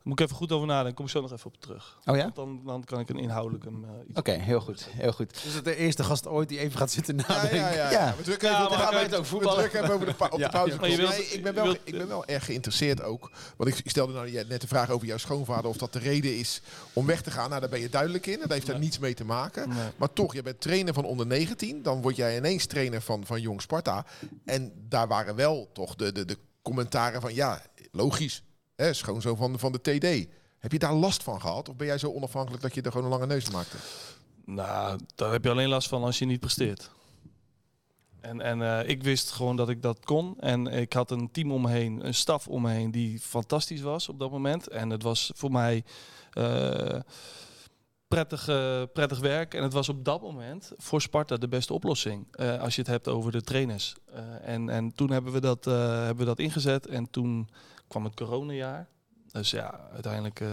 Moet 0.02 0.20
ik 0.20 0.24
even 0.26 0.36
goed 0.38 0.52
over 0.52 0.66
nadenken. 0.66 0.94
Kom 0.94 1.04
ik 1.04 1.10
zo 1.10 1.20
nog 1.20 1.32
even 1.32 1.46
op 1.46 1.56
terug. 1.60 1.98
Oh 2.04 2.16
ja? 2.16 2.22
Want 2.22 2.34
Dan, 2.34 2.60
dan 2.64 2.84
kan 2.84 3.00
ik 3.00 3.08
een 3.08 3.18
inhoudelijk 3.18 3.64
hem, 3.64 3.84
eh, 3.84 3.90
iets. 4.08 4.18
Oké, 4.18 4.30
heel 4.32 4.60
goed. 4.60 4.88
Heel 4.90 5.12
goed. 5.12 5.44
Is 5.44 5.54
het 5.54 5.64
de 5.64 5.76
eerste 5.76 6.04
gast 6.04 6.26
ooit 6.26 6.48
die 6.48 6.58
even 6.58 6.78
gaat 6.78 6.90
zitten 6.90 7.16
Ja, 7.16 7.24
nadenken? 7.28 7.58
ja, 7.58 7.70
ja, 7.72 7.90
Ja. 7.90 8.14
We 8.16 8.22
drukken 8.22 8.50
Ja, 8.50 8.56
even, 8.64 8.70
we- 8.78 8.82
kan 8.84 8.92
je 8.98 9.04
het 9.04 9.14
ook 9.14 9.20
we 9.22 9.26
voetballen? 9.28 9.58
drukken 9.58 9.82
even 9.82 9.94
over 9.94 10.06
de, 10.06 10.14
pa- 10.14 10.28
op 10.30 10.38
Ja. 10.38 10.44
de 10.46 10.52
pauze. 10.52 10.76
Maar 10.80 10.88
je 10.90 10.96
wilt- 10.96 11.10
Nee, 11.10 11.24
ik, 11.26 11.42
ben 11.42 11.54
wel, 11.54 11.64
wilt- 11.64 11.78
ik 11.84 11.98
ben 11.98 12.08
wel 12.08 12.24
erg 12.26 12.44
geïnteresseerd 12.44 13.02
ook. 13.02 13.30
Want 13.56 13.70
ik, 13.70 13.78
ik 13.78 13.90
stelde 13.90 14.12
nou 14.12 14.30
net 14.48 14.60
de 14.60 14.66
vraag 14.66 14.90
over 14.90 15.06
jouw 15.06 15.16
schoonvader. 15.16 15.70
Of 15.70 15.76
dat 15.76 15.92
de 15.92 15.98
reden 15.98 16.38
is 16.38 16.62
om 16.92 17.06
weg 17.06 17.22
te 17.22 17.30
gaan. 17.30 17.48
Nou, 17.48 17.60
daar 17.60 17.70
ben 17.70 17.80
je 17.80 17.88
duidelijk 17.88 18.26
in. 18.26 18.38
Dat 18.38 18.50
heeft 18.50 18.66
daar 18.66 18.74
Nee. 18.74 18.84
niets 18.84 18.98
mee 18.98 19.14
te 19.14 19.24
maken. 19.24 19.68
Nee. 19.68 19.88
Maar 19.96 20.12
toch, 20.12 20.32
je 20.34 20.42
bent 20.42 20.60
trainer 20.60 20.94
van 20.94 21.04
onder 21.04 21.26
19. 21.26 21.82
Dan 21.82 22.02
word 22.02 22.16
jij 22.16 22.36
ineens 22.36 22.66
trainer 22.66 23.00
van, 23.00 23.26
van 23.26 23.40
Jong 23.40 23.60
Sparta. 23.62 24.06
En 24.44 24.72
daar 24.88 25.08
waren 25.08 25.34
wel 25.34 25.70
toch 25.72 25.94
de, 25.96 26.12
de, 26.12 26.24
de 26.24 26.38
commentaren 26.62 27.20
van... 27.20 27.34
Ja, 27.34 27.62
logisch. 27.90 28.42
Hè, 28.82 28.92
schoonzoon 28.92 29.36
van, 29.36 29.58
van 29.58 29.72
de 29.72 29.80
TD. 29.80 30.28
Heb 30.58 30.72
je 30.72 30.78
daar 30.78 30.94
last 30.94 31.22
van 31.22 31.40
gehad? 31.40 31.68
Of 31.68 31.76
ben 31.76 31.86
jij 31.86 31.98
zo 31.98 32.12
onafhankelijk 32.12 32.62
dat 32.62 32.74
je 32.74 32.82
er 32.82 32.90
gewoon 32.90 33.06
een 33.06 33.12
lange 33.12 33.26
neus 33.26 33.50
maakte? 33.50 33.76
Nou, 34.44 35.00
daar 35.14 35.32
heb 35.32 35.44
je 35.44 35.50
alleen 35.50 35.68
last 35.68 35.88
van 35.88 36.04
als 36.04 36.18
je 36.18 36.24
niet 36.24 36.40
presteert. 36.40 36.90
En, 38.20 38.40
en 38.40 38.62
eh, 38.62 38.88
ik 38.88 39.02
wist 39.02 39.30
gewoon 39.30 39.56
dat 39.56 39.68
ik 39.68 39.82
dat 39.82 40.04
kon. 40.04 40.40
En 40.40 40.66
ik 40.66 40.92
had 40.92 41.10
een 41.10 41.30
team 41.30 41.52
om 41.52 41.66
een 41.66 42.14
staf 42.14 42.48
om 42.48 42.62
me 42.62 42.70
heen 42.70 42.90
die 42.90 43.20
fantastisch 43.20 43.80
was 43.80 44.08
op 44.08 44.18
dat 44.18 44.30
moment. 44.30 44.68
En 44.68 44.90
het 44.90 45.02
was 45.02 45.32
voor 45.34 45.50
mij 45.50 45.84
eh, 46.32 47.00
prettig, 48.08 48.48
eh, 48.48 48.82
prettig 48.92 49.18
werk. 49.18 49.54
En 49.54 49.62
het 49.62 49.72
was 49.72 49.88
op 49.88 50.04
dat 50.04 50.20
moment 50.22 50.72
voor 50.76 51.00
Sparta 51.00 51.36
de 51.36 51.48
beste 51.48 51.72
oplossing. 51.72 52.36
als 52.60 52.74
je 52.74 52.80
het 52.80 52.90
hebt 52.90 53.08
over 53.08 53.32
de 53.32 53.42
trainers. 53.42 53.94
En, 54.42 54.68
en 54.68 54.94
toen 54.94 55.10
hebben 55.10 55.32
we, 55.32 55.40
dat, 55.40 55.64
hebben 55.64 56.16
we 56.16 56.24
dat 56.24 56.38
ingezet. 56.38 56.86
En 56.86 57.10
toen 57.10 57.48
kwam 57.92 58.04
het 58.04 58.14
coronajaar. 58.14 58.88
Dus 59.32 59.50
ja, 59.50 59.80
uiteindelijk 59.92 60.40
eh, 60.40 60.48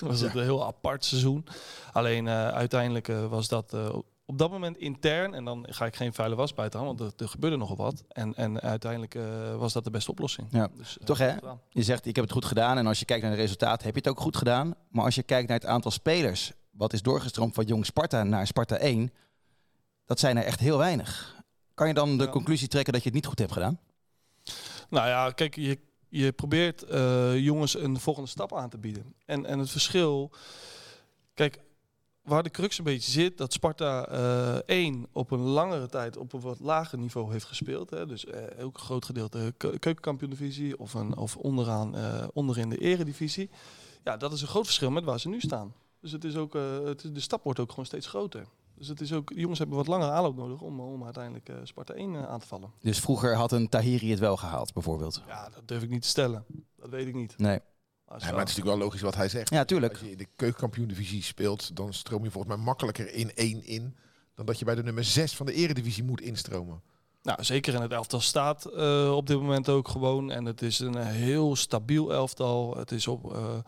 was 0.08 0.20
het 0.20 0.34
een 0.34 0.42
heel 0.42 0.66
apart 0.66 1.04
seizoen. 1.04 1.46
Alleen 1.92 2.28
eh, 2.28 2.48
uiteindelijk 2.48 3.08
eh, 3.08 3.26
was 3.26 3.48
dat 3.48 3.72
eh, 3.74 3.94
op 4.26 4.38
dat 4.38 4.50
moment 4.50 4.76
intern. 4.76 5.34
En 5.34 5.44
dan 5.44 5.66
ga 5.70 5.86
ik 5.86 5.96
geen 5.96 6.12
vuile 6.14 6.34
was 6.34 6.54
buiten 6.54 6.80
hangen, 6.80 6.96
want 6.96 7.12
er, 7.12 7.24
er 7.24 7.30
gebeurde 7.30 7.56
nogal 7.56 7.76
wat. 7.76 8.04
En, 8.08 8.34
en 8.34 8.60
uiteindelijk 8.60 9.14
eh, 9.14 9.56
was 9.56 9.72
dat 9.72 9.84
de 9.84 9.90
beste 9.90 10.10
oplossing. 10.10 10.48
Ja. 10.50 10.68
Dus, 10.76 10.98
Toch, 11.04 11.18
hè? 11.18 11.34
Je 11.68 11.82
zegt, 11.82 12.06
ik 12.06 12.14
heb 12.16 12.24
het 12.24 12.32
goed 12.34 12.44
gedaan. 12.44 12.78
En 12.78 12.86
als 12.86 12.98
je 12.98 13.04
kijkt 13.04 13.22
naar 13.22 13.32
de 13.32 13.40
resultaten, 13.40 13.84
heb 13.86 13.94
je 13.94 14.00
het 14.00 14.08
ook 14.10 14.20
goed 14.20 14.36
gedaan. 14.36 14.74
Maar 14.90 15.04
als 15.04 15.14
je 15.14 15.22
kijkt 15.22 15.48
naar 15.48 15.58
het 15.58 15.66
aantal 15.68 15.90
spelers... 15.90 16.52
wat 16.70 16.92
is 16.92 17.02
doorgestroomd 17.02 17.54
van 17.54 17.64
Jong 17.64 17.86
Sparta 17.86 18.22
naar 18.22 18.46
Sparta 18.46 18.76
1... 18.76 19.12
dat 20.06 20.20
zijn 20.20 20.36
er 20.36 20.44
echt 20.44 20.60
heel 20.60 20.78
weinig. 20.78 21.40
Kan 21.74 21.88
je 21.88 21.94
dan 21.94 22.18
de 22.18 22.24
Ja. 22.24 22.30
conclusie 22.30 22.68
trekken 22.68 22.92
dat 22.92 23.02
je 23.02 23.08
het 23.08 23.16
niet 23.18 23.26
goed 23.26 23.38
hebt 23.38 23.52
gedaan? 23.52 23.78
Nou 24.88 25.08
ja, 25.08 25.30
kijk, 25.30 25.56
je, 25.56 25.78
je 26.12 26.32
probeert 26.32 26.82
eh, 26.82 27.38
jongens 27.38 27.78
een 27.78 28.00
volgende 28.00 28.28
stap 28.28 28.54
aan 28.54 28.68
te 28.68 28.78
bieden. 28.78 29.14
En, 29.24 29.46
en 29.46 29.58
het 29.58 29.70
verschil... 29.70 30.30
Kijk, 31.34 31.60
waar 32.22 32.42
de 32.42 32.50
crux 32.50 32.78
een 32.78 32.84
beetje 32.84 33.10
zit, 33.10 33.38
dat 33.38 33.52
Sparta 33.52 34.06
eh 34.06 34.56
één 34.66 35.06
op 35.12 35.30
een 35.30 35.40
langere 35.40 35.86
tijd 35.86 36.16
op 36.16 36.32
een 36.32 36.40
wat 36.40 36.60
lager 36.60 36.98
niveau 36.98 37.32
heeft 37.32 37.44
gespeeld. 37.44 37.90
Hè. 37.90 38.06
Dus 38.06 38.24
eh, 38.24 38.64
ook 38.64 38.74
een 38.74 38.80
groot 38.80 39.04
gedeelte 39.04 39.54
ke- 39.56 39.78
keukenkampioen-divisie 39.78 40.78
of, 40.78 40.94
een, 40.94 41.16
of 41.16 41.36
onderaan, 41.36 41.96
eh 41.96 42.28
onderin 42.32 42.68
de 42.68 42.78
eredivisie. 42.78 43.50
Ja, 44.04 44.16
dat 44.16 44.32
is 44.32 44.42
een 44.42 44.48
groot 44.48 44.64
verschil 44.64 44.90
met 44.90 45.04
waar 45.04 45.20
ze 45.20 45.28
nu 45.28 45.40
staan. 45.40 45.74
Dus 46.00 46.12
het 46.12 46.24
is 46.24 46.36
ook, 46.36 46.52
de 46.52 47.10
stap 47.14 47.44
wordt 47.44 47.60
ook 47.60 47.70
gewoon 47.70 47.86
steeds 47.86 48.06
groter. 48.06 48.46
Dus 48.82 48.90
het 48.90 49.00
is 49.00 49.12
ook, 49.12 49.28
die 49.28 49.38
jongens 49.38 49.58
hebben 49.58 49.76
wat 49.76 49.86
langer 49.86 50.10
aanloop 50.10 50.36
nodig 50.36 50.60
om, 50.60 50.80
om 50.80 51.04
uiteindelijk 51.04 51.48
eh, 51.48 51.56
Sparta 51.62 51.94
1 51.94 52.14
eh, 52.14 52.28
aan 52.28 52.40
te 52.40 52.46
vallen. 52.46 52.72
Dus 52.80 52.98
vroeger 52.98 53.34
had 53.36 53.52
een 53.52 53.68
Tahiri 53.68 54.10
het 54.10 54.18
wel 54.18 54.36
gehaald, 54.36 54.72
bijvoorbeeld. 54.72 55.22
Ja, 55.26 55.48
dat 55.48 55.68
durf 55.68 55.82
ik 55.82 55.90
niet 55.90 56.02
te 56.02 56.08
stellen. 56.08 56.44
Dat 56.76 56.90
weet 56.90 57.06
ik 57.06 57.14
niet. 57.14 57.38
Nee. 57.38 57.60
Maar 58.08 58.20
Ja, 58.20 58.30
maar 58.30 58.38
het 58.38 58.48
is 58.48 58.54
natuurlijk 58.54 58.66
wel 58.76 58.78
logisch 58.78 59.00
wat 59.00 59.14
hij 59.14 59.28
zegt. 59.28 59.50
Ja, 59.50 59.64
tuurlijk. 59.64 59.92
Als 59.92 60.02
je 60.02 60.10
in 60.10 60.16
de 60.16 60.28
keukenkampioen-divisie 60.36 61.22
speelt, 61.22 61.76
dan 61.76 61.92
stroom 61.92 62.24
je 62.24 62.30
volgens 62.30 62.54
mij 62.54 62.64
makkelijker 62.64 63.14
in 63.14 63.34
één 63.34 63.64
in. 63.64 63.96
Dan 64.34 64.46
dat 64.46 64.58
je 64.58 64.64
bij 64.64 64.74
de 64.74 64.82
nummer 64.82 65.04
6 65.04 65.36
van 65.36 65.46
de 65.46 65.52
eredivisie 65.52 66.04
moet 66.04 66.20
instromen. 66.20 66.82
Nou, 67.22 67.44
zeker 67.44 67.74
in 67.74 67.80
het 67.80 67.92
elftal 67.92 68.20
staat 68.20 68.64
eh, 68.64 69.16
op 69.16 69.26
dit 69.26 69.36
moment 69.36 69.68
ook 69.68 69.88
gewoon. 69.88 70.30
En 70.30 70.44
het 70.44 70.62
is 70.62 70.78
een 70.78 70.96
eh, 70.96 71.06
heel 71.06 71.56
stabiel 71.56 72.12
elftal. 72.12 72.76
Het 72.76 72.90
is, 72.92 73.06
op, 73.06 73.34
eh, 73.34 73.58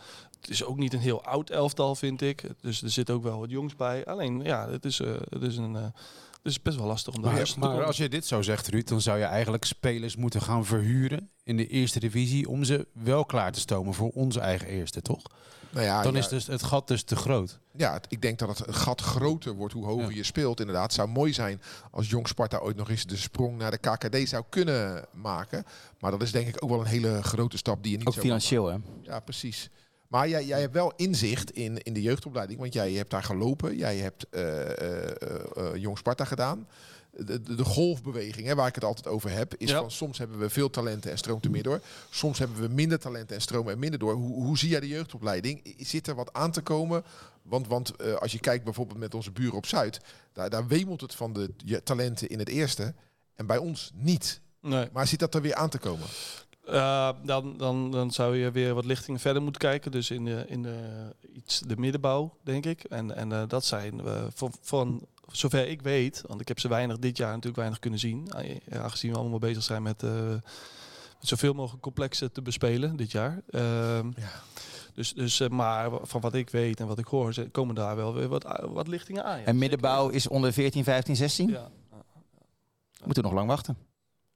het 0.47 0.55
is 0.55 0.65
ook 0.65 0.77
niet 0.77 0.93
een 0.93 1.01
heel 1.01 1.25
oud 1.25 1.51
elftal, 1.51 1.95
vind 1.95 2.21
ik. 2.23 2.43
Dus 2.61 2.83
er 2.83 2.91
zit 2.91 3.11
ook 3.11 3.23
wel 3.23 3.39
wat 3.39 3.51
jongs 3.51 3.77
bij. 3.77 4.05
Alleen, 4.05 4.41
ja, 4.43 4.69
het 4.71 4.85
is, 4.85 5.01
eh, 5.01 5.15
het 5.29 5.43
is, 5.43 5.57
een, 5.57 5.77
eh, 5.77 5.83
het 5.83 6.53
is 6.53 6.63
best 6.63 6.77
wel 6.77 6.87
lastig 6.87 7.15
om 7.15 7.23
daar 7.23 7.33
Maar, 7.33 7.53
maar 7.59 7.69
komen. 7.69 7.87
als 7.87 7.97
je 7.97 8.09
dit 8.09 8.27
zo 8.27 8.43
zegt, 8.43 8.69
Ruud, 8.69 8.89
dan 8.89 9.01
zou 9.01 9.19
je 9.19 9.25
eigenlijk 9.25 9.65
spelers 9.65 10.17
moeten 10.17 10.43
gaan 10.43 10.65
verhuren 10.67 11.31
in 11.43 11.57
de 11.57 11.67
eerste 11.67 12.01
divisie 12.01 12.49
om 12.49 12.65
ze 12.65 12.87
wel 12.93 13.25
klaar 13.25 13.53
te 13.53 13.61
stomen 13.61 13.95
voor 13.95 14.11
onze 14.11 14.41
eigen 14.41 14.69
eerste, 14.69 15.03
toch? 15.03 15.23
Nou 15.71 15.87
ja, 15.87 16.03
Dan 16.03 16.13
ja, 16.13 16.19
is 16.19 16.29
dus 16.29 16.47
het 16.47 16.63
gat 16.63 16.89
dus 16.89 17.03
te 17.03 17.17
groot. 17.17 17.59
ja, 17.77 17.93
het- 17.93 18.07
ik 18.09 18.23
denk 18.23 18.39
dat 18.39 18.59
het 18.59 18.75
gat 18.77 19.01
groter 19.01 19.55
wordt 19.55 19.75
hoe 19.75 19.85
hoger 19.85 20.11
Ja. 20.11 20.17
je 20.17 20.23
speelt. 20.23 20.61
Inderdaad, 20.61 20.83
het 20.85 20.93
zou 20.93 21.09
mooi 21.09 21.33
zijn 21.33 21.61
als 21.91 22.09
Jong 22.11 22.29
Sparta 22.29 22.59
ooit 22.59 22.77
nog 22.77 22.91
eens 22.91 23.07
de 23.07 23.17
sprong 23.17 23.59
naar 23.59 23.71
de 23.71 23.79
KKD 23.79 24.29
zou 24.29 24.45
kunnen 24.49 25.05
maken. 25.13 25.65
Maar 25.99 26.11
dat 26.11 26.23
is 26.23 26.33
denk 26.33 26.47
ik 26.49 26.63
ook 26.65 26.71
wel 26.71 26.81
een 26.81 26.87
hele 26.87 27.23
grote 27.23 27.57
stap 27.57 27.83
die 27.83 27.93
je 27.93 27.99
niet 27.99 28.07
Ook 28.07 28.15
zo 28.15 28.21
financieel, 28.21 28.67
hè? 28.67 28.77
Ja, 29.03 29.21
precies. 29.21 29.71
Maar 30.15 30.29
jij, 30.29 30.45
jij 30.45 30.61
hebt 30.61 30.73
wel 30.73 30.93
inzicht 30.97 31.51
in, 31.51 31.79
in 31.83 31.93
de 31.93 32.03
jeugdopleiding, 32.03 32.61
want 32.61 32.73
jij 32.73 32.93
hebt 32.93 33.11
daar 33.11 33.23
gelopen. 33.23 33.77
Jij 33.77 33.97
hebt 33.97 34.27
eh, 34.31 34.71
eh, 34.71 35.11
eh, 35.57 35.77
Jong 35.77 35.99
Sparta 35.99 36.25
gedaan. 36.25 36.69
De, 37.11 37.43
de, 37.43 37.55
de 37.55 37.65
golfbeweging, 37.65 38.47
hè, 38.47 38.55
waar 38.55 38.67
ik 38.67 38.75
het 38.75 38.85
altijd 38.85 39.07
over 39.07 39.31
heb, 39.31 39.55
is 39.55 39.71
Ja. 39.71 39.81
van 39.81 39.91
soms 39.91 40.19
hebben 40.19 40.39
we 40.39 40.51
veel 40.51 40.71
talenten 40.71 41.11
en 41.11 41.19
stroomt 41.19 41.45
er 41.45 41.51
meer 41.51 41.63
door. 41.63 41.81
Soms 42.11 42.39
hebben 42.39 42.61
we 42.61 42.69
minder 42.69 42.99
talenten 42.99 43.37
en 43.37 43.43
stromen 43.43 43.73
er 43.73 43.79
minder 43.79 43.99
door. 43.99 44.15
Hoe, 44.15 44.45
hoe 44.45 44.59
zie 44.59 44.69
jij 44.69 44.81
de 44.81 44.89
jeugdopleiding? 44.89 45.75
Zit 45.79 46.07
er 46.07 46.15
wat 46.15 46.33
aan 46.33 46.51
te 46.51 46.63
komen? 46.63 47.05
Want, 47.43 47.67
want 47.67 48.19
als 48.21 48.33
je 48.33 48.41
kijkt 48.41 48.65
bijvoorbeeld 48.65 48.99
met 48.99 49.15
onze 49.15 49.31
buren 49.33 49.57
op 49.57 49.67
Zuid, 49.67 50.01
daar, 50.33 50.51
daar 50.51 50.67
wemelt 50.67 51.01
het 51.01 51.15
van 51.15 51.33
de 51.33 51.81
talenten 51.85 52.29
in 52.29 52.39
het 52.39 52.49
eerste. 52.49 52.95
En 53.35 53.47
bij 53.47 53.59
ons 53.59 53.91
niet. 53.95 54.41
Nee. 54.61 54.89
Maar 54.93 55.07
zit 55.07 55.19
dat 55.19 55.35
er 55.35 55.43
weer 55.43 55.55
aan 55.55 55.71
te 55.71 55.79
komen? 55.79 56.07
Eh, 56.67 57.09
dan, 57.25 57.57
dan, 57.57 57.91
dan 57.91 58.11
zou 58.11 58.37
je 58.37 58.51
weer 58.51 58.75
wat 58.75 58.85
lichtingen 58.85 59.21
verder 59.21 59.43
moeten 59.43 59.61
kijken. 59.61 59.91
Dus 59.91 60.11
in 60.11 60.25
de, 60.25 60.45
in 60.49 60.63
de, 60.63 60.77
iets 61.33 61.61
de 61.61 61.77
middenbouw, 61.77 62.37
denk 62.43 62.67
ik. 62.67 62.85
En, 62.85 63.17
en 63.17 63.33
eh, 63.33 63.43
dat 63.49 63.65
zijn 63.65 64.01
eh, 64.07 64.23
van, 64.35 64.53
van 64.61 65.07
zover 65.33 65.69
ik 65.69 65.83
weet, 65.83 66.23
want 66.27 66.41
ik 66.41 66.49
heb 66.49 66.61
ze 66.61 66.69
weinig 66.69 66.99
dit 66.99 67.17
jaar 67.17 67.29
natuurlijk 67.31 67.57
weinig 67.57 67.79
kunnen 67.79 67.99
zien. 67.99 68.29
eh, 68.31 68.81
Aangezien 68.83 69.13
we 69.13 69.19
allemaal 69.19 69.39
bezig 69.39 69.63
zijn 69.63 69.83
met, 69.83 70.03
eh, 70.03 70.29
met 70.29 70.43
zoveel 71.21 71.53
mogelijk 71.53 71.83
complexen 71.83 72.33
te 72.33 72.43
bespelen 72.43 72.97
dit 72.97 73.13
jaar. 73.13 73.43
Ehm, 73.51 74.07
Ja. 74.17 74.31
Dus, 74.95 75.13
dus 75.13 75.49
maar 75.49 75.91
van 76.03 76.21
wat 76.21 76.35
ik 76.35 76.51
weet 76.51 76.81
en 76.81 76.87
wat 76.87 76.99
ik 76.99 77.07
hoor, 77.07 77.35
komen 77.53 77.75
daar 77.75 77.97
wel 77.97 78.15
weer 78.15 78.29
wat, 78.29 78.61
wat 78.63 78.89
lichtingen 78.89 79.25
aan. 79.25 79.39
ja. 79.39 79.45
En 79.45 79.59
middenbouw 79.59 80.09
is 80.09 80.29
onder 80.29 80.53
14, 80.53 80.85
15, 80.85 81.17
16? 81.17 81.49
Ja. 81.51 81.71
Moeten 83.05 83.23
we 83.23 83.29
nog 83.29 83.39
lang 83.39 83.49
wachten. 83.49 83.77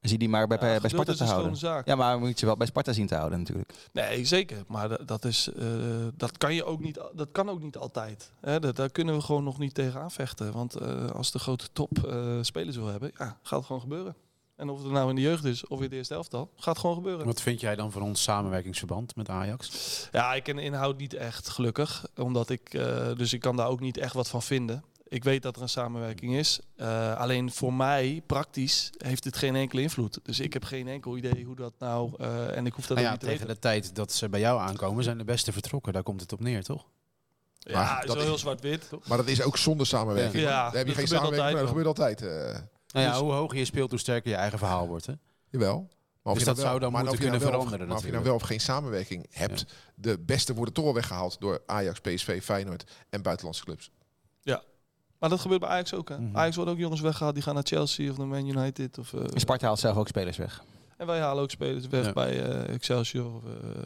Zie 0.00 0.18
die 0.18 0.28
maar 0.28 0.46
bij, 0.46 0.58
Ja, 0.72 0.80
bij, 0.80 0.90
Sparta 0.90 1.12
is 1.12 1.18
te 1.18 1.24
een 1.24 1.30
houden. 1.30 1.56
zaak. 1.56 1.86
Ja, 1.86 1.94
maar 1.96 2.18
moet 2.18 2.40
je 2.40 2.46
wel 2.46 2.56
bij 2.56 2.66
Sparta 2.66 2.92
zien 2.92 3.06
te 3.06 3.14
houden 3.14 3.38
natuurlijk. 3.38 3.72
Nee, 3.92 4.24
zeker. 4.24 4.64
Maar 4.66 4.88
da- 4.88 4.98
dat, 5.06 5.24
is, 5.24 5.48
eh, 5.58 5.66
dat, 6.14 6.38
kan 6.38 6.54
je 6.54 6.64
ook 6.64 6.80
niet, 6.80 7.00
dat 7.14 7.28
kan 7.32 7.48
ook 7.48 7.62
niet 7.62 7.76
altijd. 7.76 8.32
Hè, 8.40 8.60
dat, 8.60 8.76
daar 8.76 8.90
kunnen 8.90 9.14
we 9.14 9.20
gewoon 9.20 9.44
nog 9.44 9.58
niet 9.58 9.74
tegen 9.74 10.00
aanvechten. 10.00 10.52
Want 10.52 10.74
eh, 10.74 11.10
als 11.10 11.30
de 11.30 11.38
grote 11.38 11.68
top 11.72 12.06
eh, 12.06 12.38
spelers 12.40 12.76
wil 12.76 12.86
hebben, 12.86 13.10
ja, 13.18 13.38
gaat 13.42 13.58
het 13.58 13.66
gewoon 13.66 13.80
gebeuren. 13.82 14.14
En 14.56 14.68
of 14.68 14.82
het 14.82 14.92
nou 14.92 15.08
in 15.08 15.14
de 15.14 15.20
jeugd 15.20 15.44
is 15.44 15.66
of 15.66 15.80
in 15.82 15.90
de 15.90 15.96
eerste 15.96 16.14
elftal, 16.14 16.50
gaat 16.56 16.78
gewoon 16.78 16.94
gebeuren. 16.96 17.26
Wat 17.26 17.40
vind 17.40 17.60
jij 17.60 17.76
dan 17.76 17.92
van 17.92 18.02
ons 18.02 18.22
samenwerkingsverband 18.22 19.16
met 19.16 19.28
Ajax? 19.28 20.08
Ja, 20.12 20.34
ik 20.34 20.42
ken 20.42 20.56
de 20.56 20.62
inhoud 20.62 20.98
niet 20.98 21.14
echt 21.14 21.48
gelukkig. 21.48 22.06
Omdat 22.16 22.50
ik, 22.50 22.74
eh, 22.74 23.06
dus 23.16 23.32
ik 23.32 23.40
kan 23.40 23.56
daar 23.56 23.68
ook 23.68 23.80
niet 23.80 23.96
echt 23.96 24.14
wat 24.14 24.28
van 24.28 24.42
vinden. 24.42 24.84
Ik 25.08 25.24
weet 25.24 25.42
dat 25.42 25.56
er 25.56 25.62
een 25.62 25.68
samenwerking 25.68 26.34
is. 26.34 26.60
Eh, 26.76 27.16
alleen 27.16 27.52
voor 27.52 27.74
mij, 27.74 28.22
praktisch, 28.26 28.90
heeft 28.98 29.22
dit 29.22 29.36
geen 29.36 29.56
enkele 29.56 29.82
invloed. 29.82 30.18
Dus 30.22 30.40
ik 30.40 30.52
heb 30.52 30.64
geen 30.64 30.88
enkel 30.88 31.16
idee 31.16 31.44
hoe 31.44 31.56
dat 31.56 31.72
nou... 31.78 32.12
eh, 32.18 32.56
en 32.56 32.66
ik 32.66 32.72
hoef 32.72 32.86
dat 32.86 32.96
Nou 32.96 33.00
ook 33.00 33.04
ja, 33.04 33.10
niet 33.10 33.20
te 33.20 33.26
tegen 33.26 33.46
weten. 33.46 33.54
de 33.54 33.68
tijd 33.68 33.94
dat 33.94 34.12
ze 34.12 34.28
bij 34.28 34.40
jou 34.40 34.60
aankomen, 34.60 35.04
zijn 35.04 35.18
de 35.18 35.24
beste 35.24 35.52
vertrokken. 35.52 35.92
Daar 35.92 36.02
komt 36.02 36.20
het 36.20 36.32
op 36.32 36.40
neer, 36.40 36.62
toch? 36.64 36.86
Ja, 37.58 37.72
Maar 37.82 38.00
is 38.00 38.06
dat 38.06 38.14
wel 38.14 38.22
is- 38.24 38.28
heel 38.28 38.38
zwart-wit. 38.38 38.90
Maar 39.08 39.16
dat 39.18 39.26
is 39.28 39.42
ook 39.42 39.56
zonder 39.56 39.86
samenwerking. 39.86 40.42
Ja. 40.42 40.48
Daar 40.70 40.76
heb 40.76 40.86
je 40.86 40.94
geen 40.94 41.06
gebeurt 41.06 41.22
samenwerking, 41.22 41.56
maar 41.58 41.66
dat 41.66 41.76
altijd 41.76 42.18
gebeurt 42.18 42.30
altijd. 42.30 42.56
eh 42.56 42.62
Nou 42.92 43.04
ja, 43.06 43.10
Dus- 43.12 43.20
hoe 43.20 43.32
hoger 43.32 43.58
je 43.58 43.64
speelt, 43.64 43.90
hoe 43.90 43.98
sterker 43.98 44.30
je 44.30 44.36
eigen 44.36 44.58
verhaal 44.58 44.88
wordt. 44.88 45.06
Hè? 45.06 45.12
jawel. 45.50 45.88
Maar 46.22 46.32
Dus 46.36 46.42
je 46.42 46.48
dat 46.48 46.56
nou 46.58 46.68
zou 46.68 46.80
dan 46.80 46.92
maar 46.92 47.00
moeten 47.04 47.18
of 47.18 47.24
je 47.24 47.30
nou 47.30 47.38
kunnen 47.40 47.40
wel 47.40 47.60
of- 47.60 47.64
veranderen 47.68 47.86
Maar 47.88 47.96
of 47.96 48.04
je 48.04 48.10
nou 48.12 48.24
natuurlijk. 48.24 48.24
wel 48.24 48.34
of 48.34 48.42
geen 48.42 48.60
samenwerking 48.60 49.26
hebt, 49.30 49.64
de 49.94 50.18
beste 50.18 50.54
worden 50.54 50.74
toch 50.74 50.84
al 50.84 50.94
weggehaald 50.94 51.40
door 51.40 51.62
Ajax, 51.66 52.00
PSV, 52.00 52.42
Feyenoord 52.42 52.90
en 53.10 53.22
buitenlandse 53.22 53.64
clubs. 53.64 53.90
Maar 55.18 55.28
dat 55.30 55.40
gebeurt 55.40 55.60
bij 55.60 55.68
Ajax 55.68 55.94
ook. 55.94 56.08
Hè? 56.08 56.18
Mhm. 56.18 56.36
Ajax 56.36 56.56
worden 56.56 56.74
ook 56.74 56.80
jongens 56.80 57.00
weggehaald 57.00 57.34
die 57.34 57.42
gaan 57.42 57.54
naar 57.54 57.62
Chelsea 57.66 58.10
of 58.10 58.18
naar 58.18 58.26
Man 58.26 58.46
United. 58.48 58.98
Of, 58.98 59.12
eh, 59.14 59.20
Sparta 59.34 59.66
haalt 59.66 59.78
zelf 59.78 59.96
ook 59.96 60.08
spelers 60.08 60.36
weg. 60.36 60.62
En 60.96 61.06
wij 61.06 61.20
halen 61.20 61.42
ook 61.42 61.50
spelers 61.50 61.86
weg 61.86 62.04
Ja. 62.06 62.12
bij 62.12 62.42
eh, 62.42 62.74
Excelsior 62.74 63.34
of, 63.34 63.42
eh, 63.44 63.80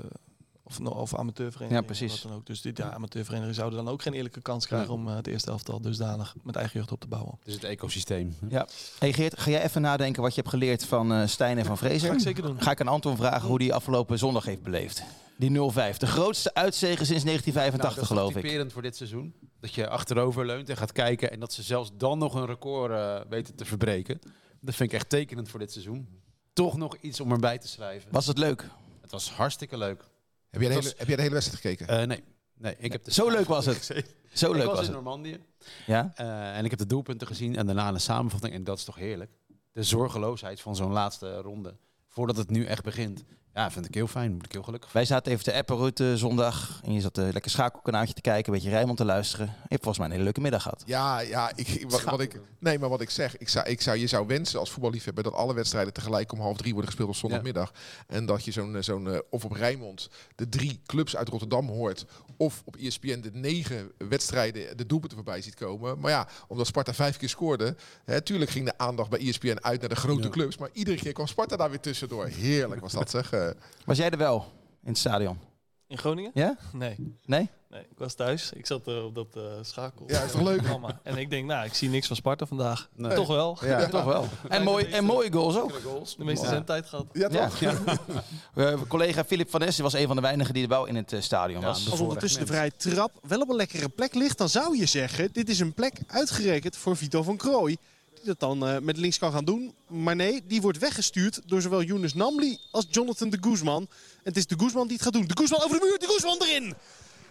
of, 0.62 0.80
of 0.80 1.14
amateurverenigingen. 1.14 1.80
Ja, 1.82 1.86
precies. 1.94 2.12
Wat 2.22 2.30
dan 2.30 2.38
ook. 2.40 2.46
Dus 2.46 2.60
dit 2.60 2.76
ja, 2.78 2.92
amateurverenigingen 2.92 3.54
zouden 3.56 3.84
dan 3.84 3.92
ook 3.92 4.02
geen 4.02 4.12
eerlijke 4.12 4.40
kans 4.42 4.66
krijgen 4.66 4.88
Ja. 4.88 4.94
om 5.00 5.08
eh, 5.08 5.14
het 5.16 5.26
eerste 5.26 5.50
elftal 5.50 5.80
dusdanig 5.80 6.34
met 6.42 6.56
eigen 6.56 6.78
jeugd 6.78 6.92
op 6.92 7.00
te 7.00 7.06
bouwen. 7.06 7.38
Dus 7.44 7.54
het 7.54 7.64
ecosysteem. 7.64 8.36
Ja. 8.48 8.66
Hey 8.98 9.12
Geert, 9.12 9.40
ga 9.40 9.50
jij 9.50 9.62
even 9.64 9.82
nadenken 9.82 10.22
wat 10.22 10.34
je 10.34 10.40
hebt 10.40 10.52
geleerd 10.52 10.84
van 10.84 11.12
eh 11.12 11.26
Stijn 11.26 11.58
en 11.58 11.64
van 11.64 11.78
Ga 11.78 11.86
Vrezer? 11.86 12.12
ik 12.12 12.20
zeker 12.20 12.42
doen. 12.42 12.62
Ga 12.62 12.70
ik 12.70 12.80
aan 12.80 12.88
Anton 12.88 13.16
vragen 13.16 13.48
hoe 13.48 13.58
die 13.58 13.74
afgelopen 13.74 14.18
zondag 14.18 14.44
heeft 14.44 14.62
beleefd. 14.62 15.02
Die 15.36 15.50
0-5. 15.50 15.96
De 15.98 16.06
grootste 16.06 16.54
uitzege 16.54 17.04
sinds 17.04 17.24
1985, 17.24 17.80
Nou, 17.82 17.94
dat 17.94 18.02
is 18.02 18.06
geloof 18.08 18.36
ik. 18.36 18.42
typerend 18.42 18.72
voor 18.72 18.82
dit 18.82 18.96
seizoen. 18.96 19.34
Dat 19.60 19.74
je 19.74 19.88
achterover 19.88 20.46
leunt 20.46 20.68
en 20.68 20.76
gaat 20.76 20.92
kijken. 20.92 21.30
En 21.30 21.40
dat 21.40 21.52
ze 21.52 21.62
zelfs 21.62 21.90
dan 21.96 22.18
nog 22.18 22.34
een 22.34 22.46
record 22.46 22.90
eh, 22.92 23.20
weten 23.28 23.54
te 23.54 23.64
verbreken. 23.64 24.18
Dat 24.60 24.74
vind 24.74 24.88
ik 24.92 24.94
echt 24.98 25.08
tekenend 25.08 25.48
voor 25.48 25.58
dit 25.58 25.72
seizoen. 25.72 26.08
Toch 26.52 26.76
nog 26.76 26.96
iets 26.96 27.20
om 27.20 27.32
erbij 27.32 27.58
te 27.58 27.68
schrijven. 27.68 28.08
Was 28.12 28.26
het 28.26 28.38
leuk? 28.38 28.68
Het 29.00 29.10
was 29.10 29.30
hartstikke 29.30 29.76
leuk. 29.78 30.04
Heb 30.52 30.60
jij 30.60 30.70
de, 30.70 30.74
Het 30.76 30.84
hele, 30.84 30.90
was- 30.90 30.98
heb 30.98 31.06
jij 31.06 31.16
de 31.16 31.22
hele 31.22 31.34
wedstrijd 31.34 31.60
gekeken? 31.62 31.88
Eh, 32.00 32.06
nee. 32.06 32.24
nee, 32.58 32.76
ik 32.78 32.92
heb 32.92 33.04
de 33.04 33.12
Zo 33.12 33.30
leuk 33.30 33.46
was 33.46 33.66
het. 33.66 33.84
Zo 34.32 34.50
ik 34.50 34.56
leuk 34.56 34.66
was 34.66 34.76
was 34.76 34.78
in 34.78 34.84
het. 34.84 35.02
Normandië. 35.02 35.38
Ja? 35.86 36.12
Eh, 36.14 36.56
en 36.56 36.64
ik 36.64 36.70
heb 36.70 36.78
de 36.78 36.86
doelpunten 36.86 37.26
gezien 37.26 37.56
en 37.56 37.66
daarna 37.66 37.88
een 37.88 38.00
samenvatting. 38.00 38.54
En 38.54 38.64
dat 38.64 38.78
is 38.78 38.84
toch 38.84 38.96
heerlijk. 38.96 39.30
De 39.72 39.82
zorgeloosheid 39.82 40.60
van 40.60 40.76
zo'n 40.76 40.92
laatste 40.92 41.36
ronde. 41.40 41.76
Voordat 42.08 42.36
het 42.36 42.50
nu 42.50 42.64
echt 42.64 42.82
begint. 42.82 43.24
Ja, 43.54 43.70
vind 43.70 43.86
ik 43.86 43.94
heel 43.94 44.06
fijn. 44.06 44.32
Moet 44.32 44.44
ik 44.44 44.52
heel 44.52 44.62
gelukkig. 44.62 44.92
Wij 44.92 45.04
zaten 45.04 45.32
even 45.32 45.44
te 45.44 45.54
appen, 45.54 45.76
Ruud, 45.76 46.00
eh, 46.00 46.12
zondag. 46.14 46.80
En 46.84 46.92
je 46.92 47.00
zat 47.00 47.16
een 47.16 47.32
lekker 47.32 47.50
schakelkanaaltje 47.50 48.14
te 48.14 48.20
kijken, 48.20 48.52
een 48.52 48.58
beetje 48.58 48.74
Rijnmond 48.74 48.98
te 48.98 49.04
luisteren. 49.04 49.46
Je 49.46 49.52
hebt 49.68 49.82
volgens 49.82 49.98
mij 49.98 50.06
een 50.06 50.12
hele 50.12 50.24
leuke 50.24 50.40
middag 50.40 50.62
gehad. 50.62 50.82
Ja, 50.86 51.20
ja 51.20 51.52
ik, 51.54 51.84
wat, 51.88 52.02
wat 52.02 52.20
ik, 52.20 52.40
nee, 52.58 52.78
maar 52.78 52.88
wat 52.88 53.00
ik 53.00 53.10
zeg, 53.10 53.36
ik 53.36 53.48
zou, 53.48 53.68
ik 53.68 53.80
zou, 53.80 53.98
je 53.98 54.06
zou 54.06 54.26
wensen 54.26 54.60
als 54.60 54.70
voetballiefhebber 54.70 55.24
dat 55.24 55.32
alle 55.32 55.54
wedstrijden 55.54 55.92
tegelijk 55.92 56.32
om 56.32 56.40
half 56.40 56.56
drie 56.56 56.72
worden 56.72 56.90
gespeeld 56.90 57.08
op 57.10 57.16
zondagmiddag. 57.16 57.72
En 58.06 58.26
dat 58.26 58.44
je 58.44 58.50
zo'n, 58.50 58.76
eh, 58.76 58.82
zo'n 58.82 59.10
eh, 59.10 59.18
of 59.30 59.44
op 59.44 59.52
Rijnmond 59.52 60.08
de 60.34 60.48
drie 60.48 60.80
clubs 60.86 61.16
uit 61.16 61.28
Rotterdam 61.28 61.68
hoort, 61.68 62.06
of 62.36 62.62
op 62.64 62.76
ESPN 62.76 63.20
de 63.20 63.30
negen 63.32 63.92
wedstrijden 64.08 64.76
de 64.76 64.86
doelpunten 64.86 65.18
voorbij 65.18 65.42
ziet 65.42 65.54
komen. 65.54 65.98
Maar 65.98 66.10
ja, 66.10 66.28
omdat 66.48 66.66
Sparta 66.66 66.94
vijf 66.94 67.16
keer 67.16 67.28
scoorde, 67.28 67.76
hè, 68.04 68.20
tuurlijk 68.20 68.50
ging 68.50 68.64
de 68.64 68.78
aandacht 68.78 69.10
bij 69.10 69.18
ESPN 69.18 69.56
uit 69.60 69.80
naar 69.80 69.88
de 69.88 69.96
grote 69.96 70.22
Ja. 70.22 70.28
clubs, 70.28 70.58
maar 70.58 70.68
iedere 70.72 70.96
keer 70.96 71.12
kwam 71.12 71.26
Sparta 71.26 71.56
daar 71.56 71.70
weer 71.70 71.80
tussendoor. 71.80 72.26
Heerlijk 72.26 72.80
was 72.80 72.92
dat 72.92 73.10
zeg. 73.10 73.32
Eh, 73.32 73.48
Was 73.84 73.96
jij 73.98 74.10
er 74.10 74.18
wel 74.18 74.52
in 74.82 74.88
het 74.88 74.98
stadion? 74.98 75.38
In 75.92 75.98
Groningen? 75.98 76.30
Ja? 76.34 76.56
Nee. 76.72 76.96
Nee? 77.24 77.48
nee, 77.70 77.80
ik 77.80 77.98
was 77.98 78.14
thuis. 78.14 78.52
Ik 78.52 78.66
zat 78.66 78.86
eh, 78.88 79.04
op 79.04 79.14
dat 79.14 79.26
eh, 79.36 79.42
schakel. 79.62 80.04
Ja, 80.06 80.22
is 80.22 80.32
toch 80.32 80.40
leuk? 80.42 80.56
programma. 80.56 81.00
En 81.02 81.16
ik 81.16 81.30
denk, 81.30 81.46
nou, 81.46 81.64
ik 81.66 81.74
zie 81.74 81.88
niks 81.88 82.06
van 82.06 82.16
Sparta 82.16 82.46
vandaag. 82.46 82.88
Nee. 82.94 83.14
Toch 83.14 83.26
wel. 83.26 83.58
Ja, 83.60 83.88
toch 83.88 84.04
wel. 84.04 84.24
En, 84.48 84.62
mooi, 84.62 84.84
en 84.84 85.04
mooie 85.04 85.32
goals 85.32 85.56
ook. 85.56 85.80
De 86.16 86.24
meeste 86.24 86.44
Ja. 86.44 86.50
zendtijd 86.52 86.86
gehad. 86.86 87.06
ja, 87.12 87.28
Ja. 87.30 87.48
toch? 87.48 87.60
Eh, 88.54 88.80
collega 88.88 89.24
Filip 89.24 89.50
van 89.50 89.62
Essen 89.62 89.82
was 89.82 89.92
een 89.92 90.06
van 90.06 90.16
de 90.16 90.22
weinigen 90.22 90.54
die 90.54 90.62
er 90.62 90.68
wel 90.68 90.86
in 90.86 90.96
het 90.96 91.12
eh, 91.12 91.20
stadion 91.20 91.60
Ja, 91.60 91.66
was. 91.66 91.90
Als 91.90 92.00
ondertussen 92.00 92.40
de 92.40 92.46
vrije 92.46 92.72
trap 92.76 93.12
wel 93.28 93.40
op 93.40 93.48
een 93.48 93.56
lekkere 93.56 93.88
plek 93.88 94.14
ligt, 94.14 94.38
dan 94.38 94.48
zou 94.48 94.78
je 94.78 94.86
zeggen: 94.86 95.32
dit 95.32 95.48
is 95.48 95.60
een 95.60 95.74
plek 95.74 96.00
uitgerekend 96.06 96.76
voor 96.76 96.96
Vito 96.96 97.22
van 97.22 97.36
Krooi. 97.36 97.76
Die 98.14 98.24
dat 98.24 98.40
dan 98.40 98.66
eh, 98.66 98.78
met 98.78 98.96
links 98.96 99.18
kan 99.18 99.32
gaan 99.32 99.44
doen. 99.44 99.74
Maar 99.88 100.16
nee, 100.16 100.42
die 100.46 100.60
wordt 100.60 100.78
weggestuurd 100.78 101.40
door 101.46 101.60
zowel 101.60 101.82
Younes 101.82 102.14
Namli 102.14 102.58
als 102.70 102.86
Jonathan 102.90 103.30
de 103.30 103.38
Guzman. 103.40 103.82
En 103.82 103.88
het 104.22 104.36
is 104.36 104.46
de 104.46 104.54
Guzman 104.58 104.86
die 104.86 104.94
het 104.96 105.02
gaat 105.04 105.12
doen. 105.12 105.26
De 105.26 105.36
Guzman 105.36 105.62
over 105.62 105.80
de 105.80 105.86
muur, 105.86 105.98
de 105.98 106.06
Guzman 106.06 106.36
erin! 106.42 106.74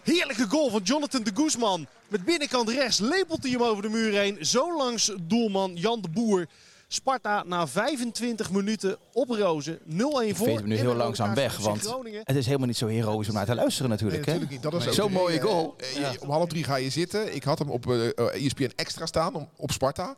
Heerlijke 0.02 0.46
goal 0.48 0.70
van 0.70 0.80
Jonathan 0.82 1.22
de 1.22 1.30
Guzman. 1.34 1.86
Met 2.08 2.24
binnenkant 2.24 2.68
rechts 2.68 2.98
lepelt 2.98 3.42
hij 3.42 3.50
hem 3.52 3.62
over 3.62 3.82
de 3.82 3.88
muur 3.88 4.12
heen. 4.12 4.46
Zo 4.46 4.76
langs 4.76 5.12
doelman 5.22 5.74
Jan 5.76 6.00
de 6.00 6.08
Boer. 6.08 6.46
Sparta 6.88 7.42
na 7.46 7.66
25 7.66 8.50
minuten 8.50 8.96
op 9.12 9.28
Rozen. 9.28 9.78
0-1 9.78 9.82
voor. 9.92 10.32
veet 10.34 10.56
hem 10.58 10.68
nu 10.68 10.76
heel 10.76 10.94
langzaam 10.94 11.34
weg, 11.34 11.56
want. 11.56 11.94
Het 12.22 12.36
is 12.36 12.46
helemaal 12.46 12.66
niet 12.66 12.76
zo 12.76 12.86
heroïs 12.86 13.28
om 13.28 13.34
naar 13.34 13.46
te 13.46 13.54
luisteren 13.54 13.88
Nee, 13.90 13.98
natuurlijk. 13.98 14.26
hè? 14.30 14.32
natuurlijk 14.38 14.62
niet. 14.62 14.72
Dat 14.72 14.86
is 14.86 14.94
Zo'n 14.94 15.12
mooie 15.12 15.38
eh, 15.38 15.44
goal. 15.44 15.74
eh, 15.96 16.10
Om 16.20 16.30
half 16.30 16.48
drie 16.48 16.64
ga 16.64 16.76
je 16.76 16.90
zitten. 16.90 17.34
Ik 17.34 17.42
had 17.44 17.58
hem 17.58 17.70
op 17.70 17.90
ESPN 18.16 18.70
extra 18.76 19.06
staan 19.06 19.34
om, 19.34 19.48
op 19.56 19.70
Sparta. 19.70 20.16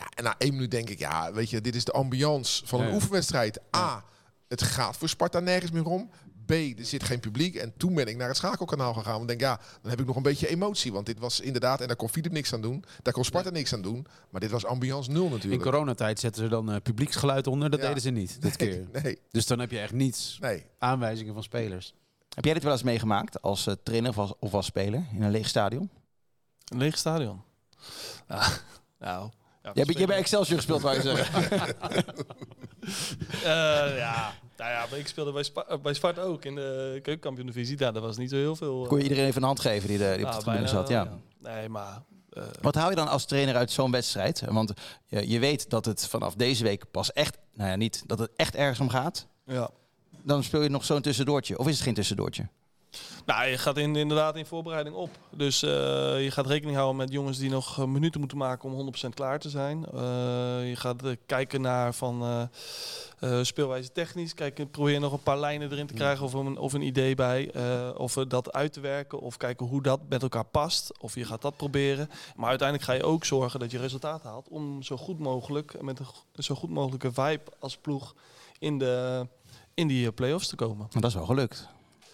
Ja, 0.00 0.06
en 0.14 0.24
na 0.24 0.34
één 0.38 0.52
minuut 0.52 0.70
denk 0.70 0.90
ik, 0.90 0.98
ja, 0.98 1.32
weet 1.32 1.50
je, 1.50 1.60
dit 1.60 1.74
is 1.74 1.84
de 1.84 1.92
ambiance 1.92 2.66
van 2.66 2.80
een 2.80 2.86
Ja. 2.88 2.94
oefenwedstrijd. 2.94 3.60
A, 3.76 4.04
het 4.48 4.62
gaat 4.62 4.96
voor 4.96 5.08
Sparta 5.08 5.40
nergens 5.40 5.70
meer 5.70 5.84
om. 5.86 6.10
B, 6.46 6.50
er 6.50 6.74
zit 6.84 7.02
geen 7.02 7.20
publiek. 7.20 7.54
En 7.54 7.72
toen 7.76 7.94
ben 7.94 8.06
ik 8.06 8.16
naar 8.16 8.28
het 8.28 8.36
schakelkanaal 8.36 8.92
gegaan. 8.94 9.18
Want 9.18 9.30
ik 9.30 9.38
denk, 9.38 9.40
ja, 9.40 9.60
dan 9.82 9.90
heb 9.90 10.00
ik 10.00 10.06
nog 10.06 10.16
een 10.16 10.22
beetje 10.22 10.48
emotie. 10.48 10.92
Want 10.92 11.06
dit 11.06 11.18
was 11.18 11.40
inderdaad, 11.40 11.80
en 11.80 11.86
daar 11.86 11.96
kon 11.96 12.08
Philip 12.08 12.32
niks 12.32 12.52
aan 12.52 12.60
doen. 12.60 12.84
Daar 13.02 13.12
kon 13.12 13.24
Sparta 13.24 13.50
niks 13.50 13.72
aan 13.72 13.82
doen. 13.82 14.06
Maar 14.30 14.40
dit 14.40 14.50
was 14.50 14.64
ambiance 14.64 15.10
nul 15.10 15.24
In 15.24 15.30
natuurlijk. 15.30 15.62
coronatijd 15.62 16.20
zetten 16.20 16.42
ze 16.42 16.48
dan 16.48 16.70
eh, 16.72 16.76
publieksgeluid 16.82 17.46
onder. 17.46 17.70
Dat 17.70 17.80
Ja. 17.80 17.86
deden 17.86 18.02
ze 18.02 18.10
niet 18.10 18.42
dit 18.42 18.56
keer. 18.56 18.86
Nee, 19.02 19.18
Dus 19.30 19.46
dan 19.46 19.58
heb 19.58 19.70
je 19.70 19.78
echt 19.80 19.92
niets. 19.92 20.38
nee. 20.40 20.66
Aanwijzingen 20.78 21.34
van 21.34 21.42
spelers. 21.42 21.94
Heb 22.34 22.44
jij 22.44 22.54
dit 22.54 22.62
wel 22.62 22.72
eens 22.72 22.82
meegemaakt 22.82 23.42
als 23.42 23.66
eh, 23.66 23.74
trainer 23.82 24.10
of 24.10 24.18
als, 24.18 24.32
of 24.38 24.54
als 24.54 24.66
speler 24.66 25.04
in 25.14 25.22
een 25.22 25.30
leeg 25.30 25.48
stadion? 25.48 25.90
Een 26.64 26.78
leeg 26.78 26.98
stadion. 26.98 27.42
Nou. 28.98 29.30
Ja, 29.62 29.70
Jij, 29.74 29.84
hebt- 29.84 29.98
jij 29.98 30.06
bij 30.06 30.16
Excelsior 30.16 30.56
gespeeld, 30.56 30.80
wou 30.82 30.94
je 30.94 31.00
zeggen. 31.02 31.48
Eh, 33.32 33.96
ja. 33.96 34.32
Nou 34.56 34.70
ja, 34.70 34.86
maar 34.90 34.98
ik 34.98 35.06
speelde 35.08 35.32
bij, 35.32 35.42
Spa- 35.42 35.64
eh, 35.68 35.78
bij 35.78 35.94
Sparta 35.94 36.20
ook 36.22 36.44
in 36.44 36.54
de 36.54 36.98
keukenkampioen-divisie. 37.02 37.76
Daar 37.76 37.92
dat 37.92 38.02
was 38.02 38.16
niet 38.16 38.30
zo 38.30 38.36
heel 38.36 38.56
veel. 38.56 38.82
eh, 38.82 38.88
Kon 38.88 38.96
je 38.98 39.02
iedereen 39.02 39.24
even 39.26 39.40
een 39.40 39.46
hand 39.46 39.60
geven 39.60 39.88
die, 39.88 39.98
de, 39.98 40.04
die 40.04 40.14
op 40.14 40.20
nou, 40.22 40.36
de 40.36 40.42
tribune 40.42 40.68
zat? 40.68 40.88
Ja. 40.88 41.08
Nee, 41.38 41.68
maar... 41.68 42.02
eh, 42.30 42.42
Wat 42.60 42.74
hou 42.74 42.90
je 42.90 42.96
dan 42.96 43.08
als 43.08 43.24
trainer 43.24 43.56
uit 43.56 43.70
zo'n 43.70 43.90
wedstrijd? 43.90 44.42
Want 44.48 44.72
je, 45.06 45.28
je 45.28 45.38
weet 45.38 45.70
dat 45.70 45.84
het 45.84 46.06
vanaf 46.08 46.34
deze 46.34 46.62
week 46.64 46.90
pas 46.90 47.12
echt, 47.12 47.38
nou 47.54 47.70
ja, 47.70 47.76
niet 47.76 48.02
dat 48.06 48.18
het 48.18 48.30
echt 48.36 48.54
ergens 48.54 48.80
om 48.80 48.88
gaat. 48.88 49.26
ja. 49.46 49.70
Dan 50.22 50.42
speel 50.44 50.62
je 50.62 50.68
nog 50.68 50.84
zo'n 50.84 51.00
tussendoortje. 51.02 51.58
Of 51.58 51.66
is 51.68 51.74
het 51.74 51.82
geen 51.82 51.94
tussendoortje? 51.94 52.48
Nou, 53.26 53.46
je 53.46 53.58
gaat 53.58 53.76
in, 53.76 53.96
inderdaad 53.96 54.36
in 54.36 54.46
voorbereiding 54.46 54.96
op. 54.96 55.10
Dus 55.30 55.62
eh, 55.62 55.70
je 56.22 56.30
gaat 56.30 56.46
rekening 56.46 56.76
houden 56.76 56.96
met 56.96 57.12
jongens 57.12 57.38
die 57.38 57.50
nog 57.50 57.78
eh, 57.78 57.84
minuten 57.84 58.20
moeten 58.20 58.38
maken 58.38 58.70
om 58.70 58.92
100% 59.06 59.08
klaar 59.14 59.38
te 59.38 59.50
zijn. 59.50 59.86
Eh, 59.86 60.68
je 60.68 60.76
gaat 60.76 61.02
kijken 61.26 61.60
naar 61.60 61.94
van 61.94 62.48
speelwijze 63.42 63.92
technisch. 63.92 64.34
Kijk, 64.34 64.70
probeer 64.70 65.00
nog 65.00 65.12
een 65.12 65.22
paar 65.22 65.38
lijnen 65.38 65.72
erin 65.72 65.86
te 65.86 65.94
krijgen 65.94 66.24
of 66.24 66.32
een, 66.32 66.58
of 66.58 66.72
een 66.72 66.82
idee 66.82 67.14
bij. 67.14 67.52
of 67.96 68.14
dat 68.14 68.52
uit 68.52 68.72
te 68.72 68.80
werken 68.80 69.20
of 69.20 69.36
kijken 69.36 69.66
hoe 69.66 69.82
dat 69.82 70.00
met 70.08 70.22
elkaar 70.22 70.44
past. 70.44 70.98
Of 71.00 71.14
je 71.14 71.24
gaat 71.24 71.42
dat 71.42 71.56
proberen. 71.56 72.10
Maar 72.36 72.48
uiteindelijk 72.48 72.88
ga 72.88 72.96
je 72.96 73.04
ook 73.04 73.24
zorgen 73.24 73.60
dat 73.60 73.70
je 73.70 73.78
resultaat 73.78 74.22
haalt 74.22 74.48
om 74.48 74.82
zo 74.82 74.96
goed 74.96 75.18
mogelijk, 75.18 75.82
met 75.82 75.98
een 75.98 76.06
zo 76.42 76.54
goed 76.54 76.70
mogelijke 76.70 77.12
vibe 77.12 77.42
als 77.58 77.76
ploeg 77.76 78.14
in, 78.58 78.78
de, 78.78 79.26
in 79.74 79.88
die 79.88 80.12
play-offs 80.12 80.48
te 80.48 80.56
komen. 80.56 80.78
Want 80.78 80.92
dat 80.92 81.04
is 81.04 81.14
wel 81.14 81.26
gelukt, 81.26 81.68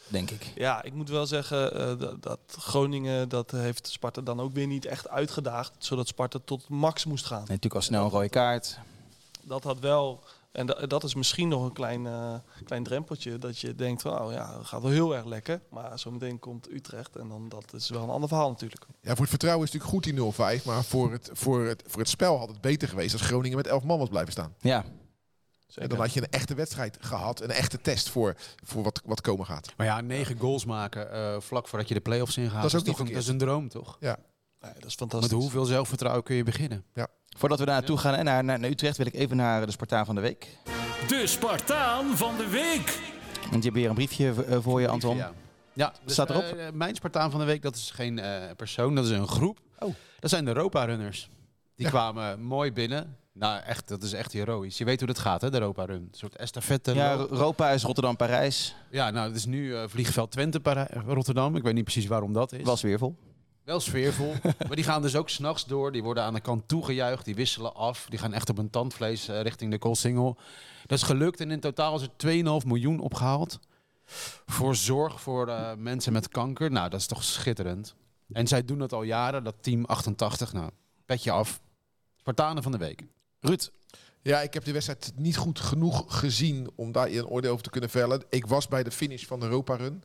denk 0.08 0.30
ik. 0.30 0.52
Ja, 0.54 0.82
ik 0.82 0.92
moet 0.92 1.08
wel 1.08 1.26
zeggen 1.26 1.74
eh, 1.74 1.98
dat, 1.98 2.22
dat 2.22 2.38
Groningen, 2.48 3.28
dat 3.28 3.50
heeft 3.50 3.88
Sparta 3.88 4.20
dan 4.20 4.40
ook 4.40 4.52
weer 4.52 4.66
niet 4.66 4.84
echt 4.84 5.08
uitgedaagd. 5.08 5.72
Zodat 5.78 6.08
Sparta 6.08 6.38
tot 6.44 6.68
max 6.68 7.04
moest 7.04 7.24
gaan. 7.26 7.36
En 7.38 7.44
natuurlijk 7.46 7.74
al 7.74 7.80
snel 7.82 8.04
een 8.04 8.10
rode 8.10 8.28
kaart. 8.28 8.78
Dat 9.42 9.64
had 9.64 9.78
wel, 9.78 10.20
en 10.52 10.66
da- 10.66 10.86
dat 10.86 11.04
is 11.04 11.14
misschien 11.14 11.48
nog 11.48 11.64
een 11.64 11.72
klein, 11.72 12.06
eh, 12.06 12.34
klein 12.64 12.82
drempeltje. 12.82 13.38
Dat 13.38 13.58
je 13.58 13.74
denkt 13.74 14.02
van, 14.02 14.20
oh 14.20 14.32
ja, 14.32 14.56
dat 14.56 14.66
gaat 14.66 14.82
wel 14.82 14.90
heel 14.90 15.14
erg 15.16 15.24
lekker. 15.24 15.60
Maar 15.70 15.98
zometeen 15.98 16.38
komt 16.38 16.70
Utrecht 16.72 17.16
en 17.16 17.28
dan 17.28 17.48
dat 17.48 17.72
is 17.72 17.88
wel 17.88 18.02
een 18.02 18.08
ander 18.08 18.28
verhaal 18.28 18.48
natuurlijk. 18.50 18.86
Ja, 19.00 19.10
voor 19.10 19.20
het 19.20 19.28
vertrouwen 19.28 19.66
is 19.66 19.72
het 19.72 19.82
natuurlijk 19.82 20.04
goed 20.06 20.36
die 20.38 20.58
0-5. 20.60 20.64
Maar 20.64 20.84
voor 20.84 21.12
het, 21.12 21.30
voor, 21.32 21.64
het, 21.64 21.82
voor 21.86 22.00
het 22.00 22.08
spel 22.08 22.38
had 22.38 22.48
het 22.48 22.60
beter 22.60 22.88
geweest 22.88 23.12
als 23.12 23.22
Groningen 23.22 23.56
met 23.56 23.66
11 23.66 23.82
man 23.82 23.98
was 23.98 24.08
blijven 24.08 24.32
staan. 24.32 24.54
Ja, 24.60 24.84
En 25.74 25.88
dan 25.88 25.98
had 25.98 26.12
je 26.12 26.20
een 26.20 26.30
echte 26.30 26.54
wedstrijd 26.54 26.98
gehad. 27.00 27.40
Een 27.40 27.50
echte 27.50 27.80
test 27.80 28.08
voor, 28.08 28.34
voor 28.64 28.82
wat, 28.82 29.02
wat 29.04 29.20
komen 29.20 29.46
gaat. 29.46 29.72
Maar 29.76 29.86
ja, 29.86 30.00
negen 30.00 30.38
goals 30.38 30.64
maken 30.64 31.12
eh, 31.12 31.40
vlak 31.40 31.68
voordat 31.68 31.88
je 31.88 31.94
de 31.94 32.00
play-offs 32.00 32.36
ingaat. 32.36 32.62
Dat 32.62 32.72
is 32.72 32.78
ook 32.78 32.84
toch 32.84 32.98
niet 32.98 33.06
een, 33.08 33.12
dat 33.14 33.22
is 33.22 33.28
een 33.28 33.38
droom, 33.38 33.68
toch? 33.68 33.96
Nee, 34.00 34.14
dat 34.60 34.74
is 34.76 34.82
Met 34.82 34.92
fantastisch. 34.94 35.32
hoeveel 35.32 35.64
zelfvertrouwen 35.64 36.22
kun 36.24 36.36
je 36.36 36.42
beginnen? 36.42 36.84
voordat 37.38 37.58
we 37.58 37.64
daar 37.64 37.74
naartoe 37.74 37.98
gaan 37.98 38.14
en 38.14 38.24
naar, 38.24 38.44
naar, 38.44 38.58
naar 38.58 38.70
Utrecht, 38.70 38.96
wil 38.96 39.06
ik 39.06 39.14
even 39.14 39.36
naar 39.36 39.66
de 39.66 39.72
Spartaan 39.72 40.06
van 40.06 40.14
de 40.14 40.20
Week. 40.20 40.48
De 41.08 41.26
Spartaan 41.26 42.16
van 42.16 42.36
de 42.36 42.48
week. 42.48 43.00
Want 43.50 43.62
je 43.64 43.70
hebt 43.70 43.74
weer 43.74 43.88
een 43.88 43.94
briefje 43.94 44.44
eh, 44.44 44.58
voor 44.60 44.80
je, 44.80 44.88
Anton. 44.88 45.16
Ja, 45.16 45.32
ja 45.72 45.92
dus, 46.04 46.12
Staat 46.12 46.30
erop? 46.30 46.42
eh, 46.42 46.70
mijn 46.72 46.94
Spartaan 46.94 47.30
van 47.30 47.40
de 47.40 47.46
week, 47.46 47.62
dat 47.62 47.76
is 47.76 47.90
geen 47.90 48.18
eh, 48.18 48.42
persoon, 48.56 48.94
dat 48.94 49.04
is 49.04 49.10
een 49.10 49.28
groep. 49.28 49.58
Oh. 49.78 49.80
Dat 49.88 49.94
Dat 50.20 50.30
zijn 50.30 50.44
de 50.44 50.50
Europa-runners. 50.50 51.30
Die 51.74 51.84
Ja. 51.86 51.90
kwamen 51.92 52.40
mooi 52.40 52.72
binnen. 52.72 53.16
Nou, 53.38 53.62
echt, 53.62 53.88
dat 53.88 54.02
is 54.02 54.12
echt 54.12 54.32
heroïs. 54.32 54.78
Je 54.78 54.84
weet 54.84 54.98
hoe 54.98 55.06
dat 55.08 55.18
gaat, 55.18 55.40
hè, 55.40 55.50
de 55.50 55.58
Europa-run. 55.58 55.96
Een 56.02 56.08
soort 56.10 56.36
estafette. 56.36 56.94
Ja. 56.94 57.16
Europa 57.16 57.70
is 57.70 57.82
Rotterdam-Parijs. 57.82 58.74
ja, 58.90 59.10
nou, 59.10 59.26
het 59.28 59.36
is 59.36 59.44
nu 59.44 59.74
eh, 59.76 59.82
vliegveld 59.86 60.30
Twente, 60.30 60.60
Parij- 60.60 60.90
Rotterdam. 61.06 61.56
Ik 61.56 61.62
weet 61.62 61.74
niet 61.74 61.84
precies 61.84 62.06
waarom 62.06 62.32
dat 62.32 62.52
is. 62.52 62.62
Was 62.62 62.82
weer 62.82 62.98
vol. 62.98 63.16
Wel 63.64 63.80
sfeervol. 63.80 64.34
maar 64.66 64.76
die 64.76 64.84
gaan 64.84 65.02
dus 65.02 65.16
ook 65.16 65.28
s'nachts 65.28 65.64
door. 65.64 65.92
Die 65.92 66.02
worden 66.02 66.22
aan 66.22 66.34
de 66.34 66.40
kant 66.40 66.68
toegejuicht. 66.68 67.24
Die 67.24 67.34
wisselen 67.34 67.74
af. 67.74 68.06
Die 68.08 68.18
gaan 68.18 68.32
echt 68.32 68.48
op 68.50 68.58
een 68.58 68.70
tandvlees 68.70 69.28
eh, 69.28 69.40
richting 69.40 69.70
de 69.70 69.78
Koolsingel. 69.78 70.36
Dat 70.86 70.98
is 70.98 71.04
gelukt. 71.04 71.40
En 71.40 71.50
in 71.50 71.60
totaal 71.60 71.94
is 72.00 72.02
er 72.02 72.60
2,5 72.62 72.66
miljoen 72.66 73.00
opgehaald. 73.00 73.58
Voor 74.46 74.74
zorg 74.76 75.20
voor 75.20 75.48
eh, 75.48 75.72
mensen 75.76 76.12
met 76.12 76.28
kanker. 76.28 76.70
Nou, 76.70 76.88
dat 76.88 77.00
is 77.00 77.06
toch 77.06 77.24
schitterend. 77.24 77.94
En 78.32 78.46
zij 78.46 78.64
doen 78.64 78.78
dat 78.78 78.92
al 78.92 79.02
jaren. 79.02 79.44
Dat 79.44 79.54
team 79.60 79.84
88. 79.84 80.52
Nou, 80.52 80.70
petje 81.06 81.30
af. 81.30 81.60
Spartanen 82.16 82.62
van 82.62 82.72
de 82.72 82.78
week. 82.78 83.02
Ruud, 83.40 83.70
Ja, 84.22 84.40
ik 84.40 84.54
heb 84.54 84.64
de 84.64 84.72
wedstrijd 84.72 85.12
niet 85.16 85.36
goed 85.36 85.60
genoeg 85.60 86.04
gezien 86.20 86.70
om 86.74 86.92
daar 86.92 87.08
een 87.08 87.26
oordeel 87.26 87.50
over 87.52 87.64
te 87.64 87.70
kunnen 87.70 87.90
vellen. 87.90 88.24
Ik 88.30 88.46
was 88.46 88.68
bij 88.68 88.82
de 88.82 88.90
finish 88.90 89.24
van 89.24 89.40
de 89.40 89.46
Europa 89.46 89.74
Run 89.76 90.02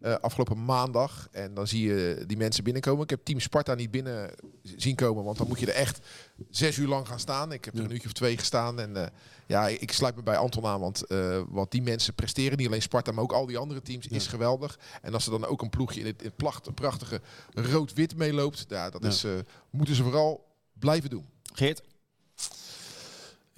eh, 0.00 0.14
afgelopen 0.14 0.64
maandag. 0.64 1.28
En 1.30 1.54
dan 1.54 1.66
zie 1.66 1.82
je 1.88 2.24
die 2.26 2.36
mensen 2.36 2.64
binnenkomen. 2.64 3.02
Ik 3.02 3.10
heb 3.10 3.24
Team 3.24 3.40
Sparta 3.40 3.74
niet 3.74 3.90
binnen 3.90 4.30
zien 4.62 4.94
komen, 4.94 5.24
want 5.24 5.38
dan 5.38 5.48
moet 5.48 5.60
je 5.60 5.66
er 5.66 5.74
echt 5.74 6.06
zes 6.50 6.76
uur 6.76 6.88
lang 6.88 7.08
gaan 7.08 7.18
staan. 7.20 7.52
Ik 7.52 7.64
heb 7.64 7.74
er 7.74 7.84
een 7.84 7.92
uurtje 7.92 8.06
of 8.06 8.12
twee 8.12 8.36
gestaan. 8.38 8.80
En 8.80 8.96
eh, 8.96 9.06
ja, 9.46 9.68
ik 9.68 9.92
sluit 9.92 10.16
me 10.16 10.22
bij 10.22 10.36
Anton 10.36 10.66
aan, 10.66 10.80
want 10.80 11.06
eh, 11.06 11.42
wat 11.48 11.70
die 11.70 11.82
mensen 11.82 12.14
presteren, 12.14 12.58
niet 12.58 12.66
alleen 12.66 12.82
Sparta, 12.82 13.12
maar 13.12 13.22
ook 13.24 13.32
al 13.32 13.46
die 13.46 13.58
andere 13.58 13.82
teams, 13.82 14.06
is 14.06 14.26
geweldig. 14.26 14.78
En 15.02 15.14
als 15.14 15.24
er 15.24 15.30
dan 15.30 15.46
ook 15.46 15.62
een 15.62 15.70
ploegje 15.70 16.00
in 16.00 16.06
het, 16.06 16.20
in 16.20 16.26
het 16.26 16.36
placht- 16.36 16.74
prachtige 16.74 17.20
rood-wit 17.54 18.16
meeloopt, 18.16 18.64
ja, 18.68 18.90
dat 18.90 19.02
Ja. 19.02 19.08
Is, 19.08 19.24
moeten 19.70 19.94
ze 19.94 20.02
vooral 20.02 20.46
blijven 20.78 21.10
doen. 21.10 21.26
Geert. 21.52 21.82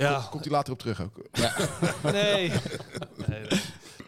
Ja, 0.00 0.26
Komt 0.30 0.44
hij 0.44 0.52
later 0.52 0.72
op 0.72 0.78
terug 0.78 1.02
ook. 1.02 1.16
nee. 2.02 2.52
nee. 3.26 3.46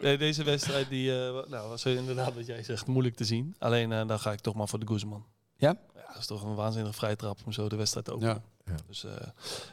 nee, 0.01 0.17
Deze 0.17 0.43
wedstrijd 0.43 0.89
die, 0.89 1.11
eh, 1.25 1.49
nou, 1.49 1.69
was 1.69 1.85
inderdaad 1.85 2.33
wat 2.33 2.45
jij 2.45 2.63
zegt 2.63 2.87
moeilijk 2.87 3.15
te 3.15 3.23
zien. 3.25 3.55
Alleen 3.59 3.91
eh, 3.91 4.07
dan 4.07 4.19
ga 4.19 4.31
ik 4.31 4.39
toch 4.39 4.55
maar 4.55 4.67
voor 4.67 4.79
de 4.79 4.87
Guzman. 4.87 5.25
Ja? 5.55 5.77
Ja, 5.95 6.07
dat 6.07 6.17
is 6.17 6.25
toch 6.25 6.43
een 6.43 6.55
waanzinnige 6.55 6.93
vrije 6.95 7.15
trap 7.15 7.37
om 7.45 7.51
zo 7.51 7.69
de 7.69 7.75
wedstrijd 7.75 8.05
te 8.05 8.11
Ja. 8.11 8.17
openen. 8.17 8.43
Ja. 8.65 8.75
Dus 8.87 9.03
eh 9.03 9.11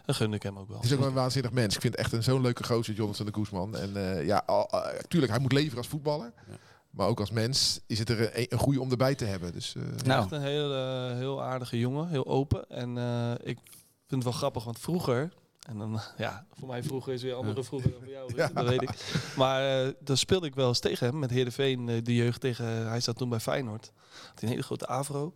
dan 0.06 0.14
gun 0.14 0.32
ik 0.32 0.42
hem 0.42 0.58
ook 0.58 0.68
wel. 0.68 0.76
Het 0.76 0.86
is 0.86 0.92
ook 0.92 0.98
wel 0.98 1.08
een 1.08 1.14
waanzinnig 1.14 1.50
mens. 1.52 1.74
Ik 1.74 1.80
vind 1.80 1.92
het 1.96 2.02
echt 2.02 2.12
een 2.12 2.22
zo'n 2.22 2.40
leuke 2.40 2.64
gozer, 2.64 2.94
Jonathan 2.94 3.26
de 3.26 3.32
Koesman. 3.32 3.76
En 3.76 3.96
eh, 3.96 4.26
ja, 4.26 4.42
al, 4.46 4.70
tuurlijk, 5.08 5.32
hij 5.32 5.40
moet 5.40 5.52
leveren 5.52 5.78
als 5.78 5.86
voetballer. 5.88 6.32
Ja. 6.48 6.54
Maar 6.90 7.06
ook 7.06 7.20
als 7.20 7.30
mens 7.30 7.80
is 7.86 7.98
het 7.98 8.08
er 8.08 8.38
een, 8.38 8.46
een 8.48 8.58
goede 8.58 8.80
om 8.80 8.90
erbij 8.90 9.14
te 9.14 9.24
hebben. 9.24 9.52
Dus, 9.52 9.74
eh, 9.76 9.82
Nou. 10.04 10.22
Echt 10.22 10.32
een 10.32 10.42
heel, 10.42 10.74
heel 11.14 11.42
aardige 11.42 11.78
jongen, 11.78 12.08
heel 12.08 12.26
open. 12.26 12.68
En 12.68 12.98
eh, 12.98 13.30
ik 13.32 13.58
vind 14.06 14.22
het 14.22 14.24
wel 14.24 14.32
grappig, 14.32 14.64
want 14.64 14.78
vroeger... 14.78 15.32
En 15.68 15.78
dan, 15.78 16.00
ja, 16.18 16.46
voor 16.58 16.68
mij 16.68 16.82
vroeger 16.82 17.12
is 17.12 17.22
weer 17.22 17.34
andere 17.34 17.64
vroeger 17.64 17.90
dan 17.90 18.00
voor 18.00 18.10
jou, 18.12 18.32
Ruud, 18.34 18.54
dat 18.54 18.68
weet 18.68 18.82
ik. 18.82 18.90
Maar 19.36 19.84
eh 19.86 19.92
dan 20.00 20.16
speelde 20.16 20.46
ik 20.46 20.54
wel 20.54 20.68
eens 20.68 20.78
tegen 20.80 21.06
hem, 21.06 21.18
met 21.18 21.30
Heerenveen, 21.30 21.88
eh, 21.88 22.04
de 22.04 22.14
jeugd 22.14 22.40
tegen... 22.40 22.88
Hij 22.88 23.00
zat 23.00 23.16
toen 23.16 23.28
bij 23.28 23.40
Feyenoord. 23.40 23.92
Had 24.28 24.42
een 24.42 24.48
hele 24.48 24.62
grote 24.62 24.86
afro. 24.86 25.34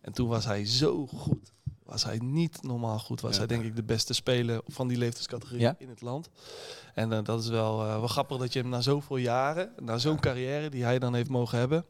En 0.00 0.12
toen 0.12 0.28
was 0.28 0.44
hij 0.44 0.66
zo 0.66 1.06
goed. 1.06 1.52
Was 1.84 2.04
hij 2.04 2.18
niet 2.22 2.62
normaal 2.62 2.98
goed. 2.98 3.20
Was 3.20 3.32
Ja. 3.32 3.38
hij 3.38 3.46
denk 3.46 3.64
ik 3.64 3.76
de 3.76 3.82
beste 3.84 4.14
speler 4.14 4.60
van 4.66 4.88
die 4.88 4.98
leeftijdscategorie 4.98 5.60
Ja. 5.60 5.74
in 5.78 5.88
het 5.88 6.00
land. 6.00 6.28
En 6.94 7.12
eh, 7.12 7.24
dat 7.24 7.42
is 7.42 7.48
wel, 7.48 7.82
eh, 7.82 7.98
wel 7.98 8.08
grappig 8.08 8.36
dat 8.38 8.52
je 8.52 8.58
hem 8.60 8.68
na 8.68 8.80
zoveel 8.80 9.16
jaren, 9.16 9.72
na 9.82 9.98
zo'n 9.98 10.20
carrière 10.20 10.68
die 10.68 10.84
hij 10.84 10.98
dan 10.98 11.14
heeft 11.14 11.28
mogen 11.30 11.58
hebben. 11.58 11.84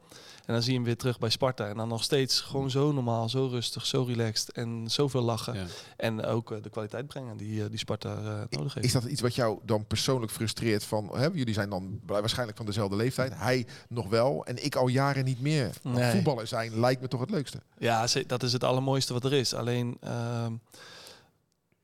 En 0.47 0.53
dan 0.53 0.61
zie 0.61 0.71
je 0.71 0.77
hem 0.77 0.87
weer 0.87 0.97
terug 0.97 1.19
bij 1.19 1.29
Sparta. 1.29 1.67
En 1.67 1.77
dan 1.77 1.87
nog 1.87 2.03
steeds 2.03 2.41
gewoon 2.41 2.69
zo 2.69 2.91
normaal, 2.91 3.29
zo 3.29 3.47
rustig, 3.47 3.85
zo 3.85 4.03
relaxed. 4.03 4.51
En 4.51 4.83
zoveel 4.89 5.21
lachen. 5.21 5.53
Ja. 5.53 5.65
En 5.97 6.25
ook 6.25 6.51
eh, 6.51 6.61
de 6.61 6.69
kwaliteit 6.69 7.07
brengen 7.07 7.37
die, 7.37 7.63
eh, 7.63 7.69
die 7.69 7.79
Sparta 7.79 8.15
eh, 8.15 8.57
nodig 8.57 8.73
heeft. 8.73 8.85
is 8.85 8.93
dat 8.93 9.03
iets 9.03 9.21
wat 9.21 9.35
jou 9.35 9.59
dan 9.63 9.85
persoonlijk 9.85 10.31
frustreert? 10.31 10.83
Van, 10.83 11.09
hè, 11.17 11.25
jullie 11.33 11.53
zijn 11.53 11.69
dan 11.69 11.99
waarschijnlijk 12.05 12.57
van 12.57 12.65
dezelfde 12.65 12.95
leeftijd. 12.95 13.33
Hij 13.35 13.67
nog 13.89 14.09
wel 14.09 14.45
en 14.45 14.65
ik 14.65 14.75
al 14.75 14.87
jaren 14.87 15.25
niet 15.25 15.41
meer. 15.41 15.69
Nee. 15.81 16.11
Voetballer 16.11 16.47
zijn 16.47 16.79
lijkt 16.79 17.01
me 17.01 17.07
toch 17.07 17.19
het 17.19 17.29
leukste. 17.29 17.61
Ja, 17.77 18.07
dat 18.27 18.43
is 18.43 18.53
het 18.53 18.63
allermooiste 18.63 19.13
wat 19.13 19.23
er 19.23 19.33
is. 19.33 19.53
Alleen 19.53 19.97
ehm, 20.01 20.53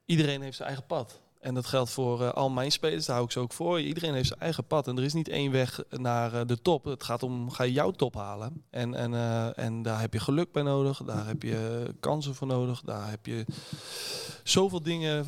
iedereen 0.05 0.41
heeft 0.41 0.55
zijn 0.55 0.67
eigen 0.67 0.87
pad. 0.87 1.21
En 1.43 1.53
dat 1.53 1.65
geldt 1.65 1.89
voor 1.89 2.21
eh, 2.21 2.33
al 2.33 2.49
mijn 2.49 2.71
spelers, 2.71 3.05
daar 3.05 3.15
hou 3.15 3.27
ik 3.27 3.33
ze 3.33 3.39
ook 3.39 3.53
voor. 3.53 3.81
Iedereen 3.81 4.13
heeft 4.13 4.27
zijn 4.27 4.39
eigen 4.39 4.65
pad. 4.65 4.87
En 4.87 4.97
er 4.97 5.03
is 5.03 5.13
niet 5.13 5.27
één 5.27 5.51
weg 5.51 5.83
naar 5.89 6.33
eh, 6.33 6.41
de 6.45 6.61
top. 6.61 6.83
Het 6.83 7.03
gaat 7.03 7.23
om, 7.23 7.51
ga 7.51 7.63
je 7.63 7.71
jouw 7.71 7.91
top 7.91 8.15
halen? 8.15 8.63
En, 8.69 8.95
en, 8.95 9.13
eh, 9.13 9.57
en 9.57 9.81
daar 9.81 9.99
heb 9.99 10.13
je 10.13 10.19
geluk 10.19 10.51
bij 10.51 10.63
nodig. 10.63 11.01
Daar 11.05 11.27
heb 11.27 11.43
je 11.43 11.93
kansen 11.99 12.35
voor 12.35 12.47
nodig. 12.47 12.81
Daar 12.81 13.09
heb 13.09 13.25
je 13.25 13.45
zoveel 14.43 14.81
dingen 14.81 15.25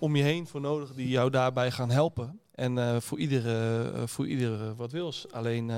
om 0.00 0.16
je 0.16 0.22
heen 0.22 0.46
voor 0.46 0.60
nodig 0.60 0.94
die 0.94 1.08
jou 1.08 1.30
daarbij 1.30 1.70
gaan 1.70 1.90
helpen. 1.90 2.40
En 2.54 3.02
voor 3.02 3.18
iedere, 3.18 3.92
voor 4.06 4.26
iedere 4.26 4.74
wat 4.74 4.92
wils. 4.92 5.26
Alleen... 5.30 5.72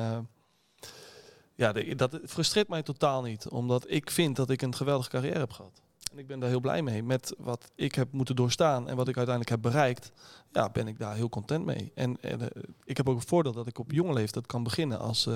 ja, 1.55 1.73
dat 1.97 2.19
frustreert 2.25 2.69
mij 2.69 2.83
totaal 2.83 3.23
niet. 3.23 3.49
Omdat 3.49 3.85
ik 3.91 4.11
vind 4.11 4.37
dat 4.37 4.51
ik 4.51 4.63
een 4.63 4.75
geweldige 4.75 5.11
carrière 5.11 5.39
heb 5.39 5.53
gehad. 5.53 5.81
En 6.13 6.19
ik 6.19 6.27
ben 6.27 6.41
daar 6.41 6.49
heel 6.49 6.61
blij 6.61 6.83
mee. 6.83 7.03
Met 7.03 7.35
wat 7.39 7.71
ik 7.75 7.95
heb 7.95 8.13
moeten 8.13 8.37
doorstaan 8.37 8.89
en 8.89 8.97
wat 8.97 9.09
ik 9.09 9.17
uiteindelijk 9.17 9.63
heb 9.63 9.73
bereikt, 9.73 10.13
ja, 10.53 10.71
ben 10.71 10.89
ik 10.89 10.99
daar 10.99 11.15
heel 11.15 11.29
content 11.29 11.65
mee. 11.65 11.93
En, 11.95 12.17
en, 12.21 12.41
eh, 12.41 12.63
ik 12.85 12.97
heb 12.97 13.09
ook 13.09 13.17
een 13.17 13.27
voordeel 13.27 13.53
dat 13.53 13.67
ik 13.67 13.79
op 13.79 13.93
jonge 13.93 14.13
leeftijd 14.13 14.47
kan 14.47 14.63
beginnen 14.63 14.99
als, 14.99 15.27
eh, 15.27 15.35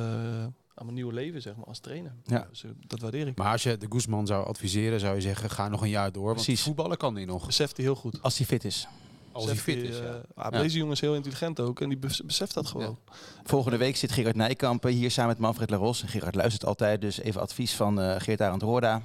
aan 0.74 0.85
mijn 0.85 0.94
nieuwe 0.94 1.12
leven, 1.12 1.42
zeg 1.42 1.56
maar, 1.56 1.64
als 1.66 1.78
trainer. 1.78 2.14
Ja. 2.24 2.46
Dus, 2.50 2.64
eh, 2.64 2.70
dat 2.87 3.00
waardeer 3.00 3.26
ik. 3.26 3.37
Maar 3.37 3.52
als 3.52 3.62
je 3.62 3.76
de 3.78 3.87
Guzman 3.88 4.26
zou 4.26 4.46
adviseren, 4.46 5.00
zou 5.00 5.14
je 5.14 5.20
zeggen, 5.20 5.50
ga 5.50 5.68
nog 5.68 5.82
een 5.82 5.88
jaar 5.88 6.12
door. 6.12 6.24
Want 6.24 6.37
Precies. 6.37 6.62
voetballen 6.62 6.96
kan 6.96 7.14
hij 7.14 7.24
nog. 7.24 7.46
Beseft 7.46 7.76
hij 7.76 7.87
heel 7.87 7.94
goed. 7.94 8.22
Als 8.22 8.37
hij 8.38 8.46
fit 8.46 8.64
is. 8.64 8.88
Als 9.32 9.44
hij 9.44 9.56
fit 9.56 9.82
is, 9.82 9.98
ja. 9.98 10.20
ah, 10.35 10.52
Ja. 10.52 10.61
Deze 10.62 10.76
jongen 10.76 10.92
is 10.92 11.00
heel 11.00 11.14
intelligent 11.14 11.61
ook 11.61 11.80
en 11.80 11.88
die 11.88 11.98
bes- 11.98 12.22
beseft 12.24 12.54
dat 12.54 12.66
gewoon. 12.66 12.98
Volgende 13.44 13.76
week 13.76 13.96
zit 13.96 14.12
Gerard 14.12 14.37
Nijkamp 14.37 14.82
hier 14.82 15.11
samen 15.11 15.30
met 15.30 15.38
Manfred 15.38 15.70
Laros. 15.70 16.02
En 16.02 16.08
Gerard 16.08 16.35
luistert 16.35 16.64
altijd, 16.66 17.00
dus 17.00 17.18
even 17.20 17.40
advies 17.40 17.74
van 17.74 18.00
eh 18.00 18.20
Geert 18.20 18.40
Arend 18.40 18.62
Roorda. 18.62 19.02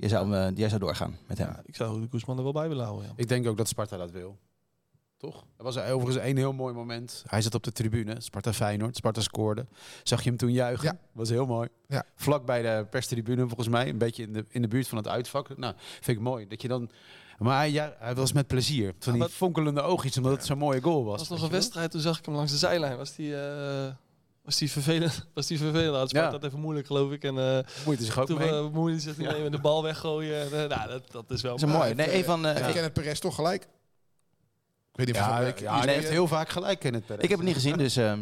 Jij 0.00 0.08
zou, 0.08 0.34
eh, 0.34 0.56
jij 0.56 0.68
zou 0.68 0.80
doorgaan 0.80 1.18
met 1.26 1.38
hem. 1.38 1.48
Ja, 1.48 1.60
ik 1.64 1.76
zou 1.76 2.00
de 2.00 2.06
Koesman 2.06 2.36
er 2.36 2.42
wel 2.42 2.52
bij 2.52 2.68
willen 2.68 2.84
houden. 2.84 3.06
Ja. 3.06 3.12
Ik 3.16 3.28
denk 3.28 3.46
ook 3.46 3.56
dat 3.56 3.68
Sparta 3.68 3.96
dat 3.96 4.10
wil. 4.10 4.38
Toch? 5.16 5.44
Er 5.56 5.64
was 5.64 5.78
overigens 5.78 6.24
een 6.26 6.36
heel 6.36 6.52
mooi 6.52 6.74
moment. 6.74 7.24
Hij 7.26 7.42
zat 7.42 7.54
op 7.54 7.62
de 7.62 7.72
tribune. 7.72 8.20
Sparta 8.20 8.52
Feyenoord. 8.52 8.96
Sparta 8.96 9.20
scoorde. 9.20 9.66
Zag 10.02 10.22
je 10.22 10.28
hem 10.28 10.38
toen 10.38 10.52
juichen? 10.52 10.84
Ja. 10.84 10.98
Was 11.12 11.28
heel 11.28 11.46
mooi. 11.46 11.68
Ja. 11.88 12.04
Vlak 12.14 12.46
bij 12.46 12.62
de 12.62 12.86
perstribune 12.90 13.46
volgens 13.46 13.68
mij. 13.68 13.88
Een 13.88 13.98
beetje 13.98 14.22
in 14.22 14.32
de, 14.32 14.44
in 14.48 14.62
de 14.62 14.68
buurt 14.68 14.88
van 14.88 14.98
het 14.98 15.08
uitvak. 15.08 15.56
Nou, 15.56 15.74
vind 16.00 16.16
ik 16.18 16.22
mooi. 16.22 16.46
Dat 16.46 16.62
je 16.62 16.68
dan... 16.68 16.90
Maar 17.38 17.56
hij, 17.56 17.70
ja, 17.70 17.94
hij 17.98 18.14
was 18.14 18.32
met 18.32 18.46
plezier. 18.46 18.94
Van 18.98 19.12
die 19.12 19.28
fonkelende 19.28 19.80
oogjes, 19.80 20.16
omdat 20.16 20.32
het 20.32 20.44
zo'n 20.44 20.58
mooie 20.58 20.80
goal 20.80 21.04
was. 21.04 21.18
was 21.18 21.28
nog 21.28 21.42
een 21.42 21.50
wedstrijd, 21.50 21.90
toen 21.90 22.00
zag 22.00 22.18
ik 22.18 22.24
hem 22.24 22.34
langs 22.34 22.52
de 22.52 22.58
zijlijn. 22.58 22.96
Was 22.96 23.14
die, 23.14 23.36
eh, 23.36 23.92
was 24.50 24.58
die 24.58 24.70
vervelend? 24.70 25.26
Was 25.34 25.46
die 25.46 25.58
vervelend? 25.58 26.08
Sparta 26.10 26.26
Ja. 26.26 26.32
had 26.32 26.44
even 26.44 26.60
moeilijk, 26.60 26.86
geloof 26.86 27.12
ik. 27.12 27.24
En 27.24 27.38
eh, 27.38 27.58
Moeite 27.84 28.04
zich 28.04 28.18
ook 28.18 28.26
toen 28.26 28.38
mee. 28.38 28.48
uh, 28.48 28.54
bemoeide 28.60 28.92
hij 28.92 29.00
zich 29.00 29.16
niet 29.18 29.26
Ja. 29.26 29.32
mee 29.32 29.42
met 29.42 29.52
de 29.52 29.58
bal 29.58 29.82
weggooien. 29.82 30.40
En, 30.40 30.46
eh, 30.62 30.76
nou, 30.76 30.88
dat, 30.90 31.02
dat 31.10 31.30
is 31.30 31.42
wel 31.42 31.56
Dat 31.56 31.68
is 31.68 31.74
mooi. 31.74 31.94
Nee, 31.94 32.06
eh, 32.06 32.18
Ik 32.18 32.66
ik- 32.66 32.74
ken 32.74 32.82
het 32.82 32.92
Perez 32.92 33.18
toch 33.18 33.34
gelijk. 33.34 33.66
Ik 35.00 35.06
weet 35.06 35.14
niet 35.14 35.24
of 35.24 35.28
ja, 35.60 35.78
hij 35.84 35.94
heeft 35.94 36.08
heel 36.08 36.26
vaak 36.28 36.48
gelijk 36.48 36.84
in 36.84 36.94
het 36.94 37.06
Perez. 37.06 37.22
ik 37.22 37.28
heb 37.28 37.38
het 37.38 37.46
niet 37.46 37.56
gezien, 37.56 37.76
dus... 37.76 37.96
eh, 37.96 38.12
Eh, 38.12 38.18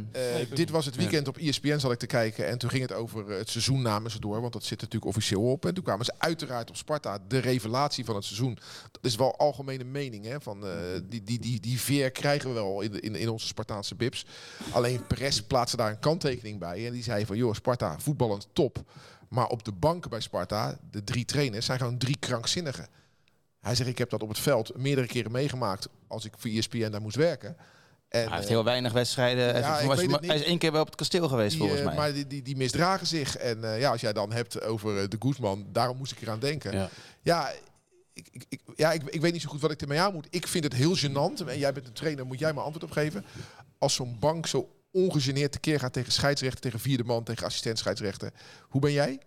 dit 0.55 0.71
was 0.71 0.85
het 0.85 0.97
weekend 0.97 1.29
op 1.29 1.37
ESPN 1.37 1.79
zat 1.79 1.93
ik 1.93 1.99
te 1.99 2.07
kijken 2.07 2.47
en 2.49 2.59
toen 2.59 2.71
ging 2.71 2.83
het 2.83 2.93
over 2.93 3.31
eh, 3.31 3.39
het 3.39 3.51
seizoen 3.51 3.83
namen 3.83 4.11
ze 4.11 4.21
door, 4.21 4.41
want 4.41 4.53
dat 4.53 4.65
zit 4.65 4.81
natuurlijk 4.81 5.11
officieel 5.11 5.43
op. 5.51 5.67
En 5.67 5.75
toen 5.75 5.85
kwamen 5.85 6.05
ze 6.05 6.13
uiteraard 6.19 6.69
op 6.71 6.77
Sparta, 6.77 7.19
de 7.29 7.39
revelatie 7.39 8.05
van 8.05 8.15
het 8.15 8.25
seizoen. 8.25 8.59
Dat 8.91 9.05
is 9.05 9.17
wel 9.17 9.37
algemene 9.37 9.85
mening, 9.85 10.25
hè? 10.25 10.41
Van, 10.41 10.67
eh, 10.67 10.73
die, 11.09 11.23
die, 11.23 11.39
die, 11.39 11.61
die 11.61 11.81
veer 11.81 12.11
krijgen 12.11 12.49
we 12.49 12.55
wel 12.55 12.81
in, 12.81 12.93
de- 12.93 13.01
in, 13.01 13.15
in 13.15 13.29
onze 13.29 13.47
Spartaanse 13.47 13.95
bips. 13.95 14.27
Alleen 14.71 15.07
Perez 15.07 15.41
plaatste 15.41 15.77
daar 15.77 15.91
een 15.91 15.99
kanttekening 15.99 16.59
bij 16.59 16.87
en 16.87 16.93
die 16.93 17.03
zei 17.03 17.27
van, 17.27 17.37
joh, 17.37 17.55
Sparta, 17.55 17.99
voetballend 17.99 18.49
top. 18.53 18.83
Maar 19.29 19.47
op 19.47 19.65
de 19.65 19.73
banken 19.73 20.11
bij 20.11 20.21
Sparta, 20.21 20.79
de 20.91 21.05
drie 21.05 21.25
trainers, 21.25 21.67
zijn 21.67 21.79
gewoon 21.79 21.99
drie 21.99 22.17
krankzinnigen. 22.19 22.87
Hij 23.61 23.75
zegt, 23.75 23.89
ik 23.89 23.99
heb 23.99 24.11
dat 24.11 24.23
op 24.23 24.29
het 24.29 24.39
veld 24.39 24.77
meerdere 24.77 25.07
keren 25.07 25.33
meegemaakt 25.33 25.89
als 26.07 26.25
ik 26.25 26.33
voor 26.37 26.51
ESPN 26.51 26.91
daar 26.91 27.01
moest 27.01 27.17
werken. 27.17 27.57
En, 28.09 28.21
hij 28.23 28.31
heeft 28.33 28.43
eh, 28.43 28.49
heel 28.49 28.65
weinig 28.65 28.93
wedstrijden. 28.93 29.45
Hij 29.45 29.53
is- 29.61 29.67
ja, 29.81 29.87
was- 29.87 30.01
hij 30.21 30.45
één 30.45 30.59
keer 30.59 30.73
wel 30.73 30.81
op 30.81 30.87
het 30.87 30.97
kasteel 30.97 31.29
geweest, 31.29 31.51
die, 31.51 31.59
volgens 31.59 31.81
eh, 31.81 31.87
mij. 31.87 31.95
Maar 31.97 32.13
die, 32.13 32.27
die, 32.27 32.43
die 32.43 32.57
misdragen 32.57 33.07
zich. 33.07 33.37
En 33.37 33.65
eh, 33.73 33.81
ja, 33.81 33.91
als 33.91 34.01
jij 34.01 34.13
dan 34.13 34.33
hebt 34.33 34.63
over 34.63 35.09
de 35.09 35.17
Guzman, 35.19 35.67
daarom 35.73 35.97
moest 35.97 36.13
ik 36.13 36.21
eraan 36.23 36.39
denken. 36.39 36.73
Ja, 36.73 36.89
Ja. 37.23 37.51
ik, 38.13 38.29
ik, 38.31 38.45
ik, 38.49 38.61
ja 38.77 38.93
ik, 38.93 39.03
ik 39.05 39.21
weet 39.21 39.33
niet 39.33 39.43
zo 39.43 39.49
goed 39.49 39.61
wat 39.61 39.71
ik 39.71 39.81
ermee 39.81 40.01
aan 40.01 40.13
moet. 40.13 40.27
Ik 40.31 40.47
vind 40.47 40.65
het 40.65 40.73
heel 40.75 40.97
gênant. 40.97 41.47
En 41.47 41.59
jij 41.59 41.73
bent 41.73 41.87
een 41.87 41.93
trainer, 41.93 42.27
moet 42.27 42.39
jij 42.39 42.53
maar 42.53 42.65
antwoord 42.65 42.85
op 42.85 42.91
geven. 42.91 43.25
Als 43.79 43.95
zo'n 43.95 44.17
bank 44.19 44.47
zo 44.47 44.69
ongegeneerd 44.93 45.53
tekeer 45.53 45.79
gaat 45.81 45.93
tegen 45.93 46.13
scheidsrechter, 46.13 46.61
tegen 46.61 46.81
vierde 46.81 47.05
man, 47.05 47.25
tegen 47.25 47.47
assistent 47.47 47.79
scheidsrechter. 47.79 48.33
Hoe 48.69 48.81
ben 48.81 48.93
jij? 48.93 49.19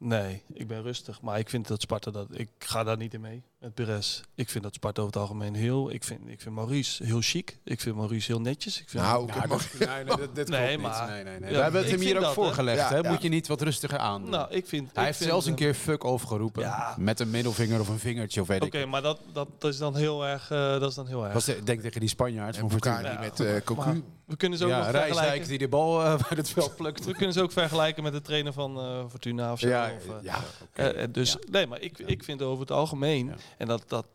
Nee, 0.00 0.42
ik 0.52 0.66
ben 0.66 0.82
rustig. 0.82 1.20
Maar 1.20 1.38
ik 1.38 1.48
vind 1.48 1.68
dat 1.68 1.80
Sparta 1.80 2.10
dat. 2.10 2.26
Ik 2.30 2.48
ga 2.58 2.84
daar 2.84 2.96
niet 2.96 3.14
in 3.14 3.20
mee. 3.20 3.42
met 3.58 3.74
Perez. 3.74 4.20
Ik 4.34 4.48
vind 4.48 4.64
dat 4.64 4.74
Sparta 4.74 5.00
over 5.02 5.12
het 5.14 5.22
algemeen 5.22 5.54
heel... 5.54 5.90
Ik 5.92 6.04
vind, 6.04 6.20
ik 6.28 6.40
vind 6.40 6.54
Maurice 6.54 7.04
heel 7.04 7.20
chic. 7.20 7.58
Ik 7.64 7.80
vind 7.80 7.96
Maurice 7.96 8.32
heel 8.32 8.40
netjes. 8.40 8.80
Ik 8.80 8.88
vind 8.88 9.02
Nou, 9.02 9.28
ik 9.28 9.48
dat, 9.48 9.66
nee, 9.88 10.04
nee, 10.04 10.32
dit 10.32 10.48
Nee, 10.58 10.76
niet. 10.76 10.86
maar- 10.86 11.08
Nee, 11.08 11.24
nee, 11.24 11.38
nee. 11.40 11.50
Ja, 11.50 11.56
We 11.56 11.62
hebben 11.62 11.80
het 11.80 11.90
hem 11.90 12.00
hier 12.00 12.16
ook 12.16 12.22
dat, 12.22 12.34
voorgelegd. 12.34 12.78
Ja, 12.78 12.88
hè? 12.88 12.96
ja. 12.96 13.10
Moet 13.10 13.22
je 13.22 13.28
niet 13.28 13.46
wat 13.46 13.62
rustiger 13.62 13.98
aan. 13.98 14.30
Nou, 14.30 14.52
ik 14.52 14.66
vind... 14.66 14.84
hij 14.92 15.00
ik 15.00 15.04
heeft 15.06 15.16
vind, 15.18 15.30
zelfs 15.30 15.46
een 15.46 15.54
keer 15.54 15.74
fuck 15.74 16.04
overgeroepen. 16.04 16.62
Ja. 16.62 16.94
Met 16.98 17.20
een 17.20 17.30
middelvinger 17.30 17.80
of 17.80 17.88
een 17.88 17.98
vingertje 17.98 18.40
of 18.40 18.46
weet 18.46 18.62
Oké, 18.62 18.78
ik. 18.78 18.86
maar 18.88 19.02
dat, 19.02 19.20
dat, 19.32 19.48
dat 19.58 19.72
is 19.72 19.78
dan 19.78 19.96
heel 19.96 20.26
erg... 20.26 20.50
eh, 20.50 20.58
dat 20.80 20.88
is 20.90 20.94
dan 20.94 21.06
heel 21.06 21.24
erg. 21.24 21.32
Was 21.32 21.44
de, 21.44 21.62
denk 21.62 21.80
tegen 21.80 22.00
die 22.00 22.08
Spanjaard 22.08 22.54
En 22.54 22.60
van 22.60 22.70
elkaar 22.70 23.02
die 23.10 23.18
met 23.18 23.40
eh 23.40 23.60
Cocu. 23.64 24.02
We 24.28 24.36
kunnen 24.36 24.58
ze 24.58 24.64
ook 24.64 24.70
Ja, 24.70 24.76
nog 24.76 24.90
Rijsdijk 24.90 25.14
vergelijken. 25.14 25.48
die 25.48 25.58
de 25.58 25.68
bal 25.68 26.04
eh, 26.04 26.10
uit 26.28 26.36
het 26.36 26.50
veld 26.50 26.76
plukt. 26.76 27.04
We 27.04 27.12
kunnen 27.12 27.32
ze 27.32 27.42
ook 27.42 27.52
vergelijken 27.52 28.02
met 28.02 28.12
de 28.12 28.20
trainer 28.20 28.52
van 28.52 28.78
eh, 28.78 29.04
Fortuna 29.08 29.52
of 29.52 29.58
zo. 29.58 29.68
Ja, 29.68 29.92
of, 29.96 30.24
eh, 30.72 30.92
ja, 31.00 31.06
dus 31.06 31.36
nee, 31.50 31.66
maar 31.66 31.80
ik, 31.80 31.98
ik 31.98 32.24
vind 32.24 32.42
over 32.42 32.60
het 32.60 32.70
algemeen 32.70 33.32
en 33.58 33.66
dat 33.66 33.82
dat 33.86 34.06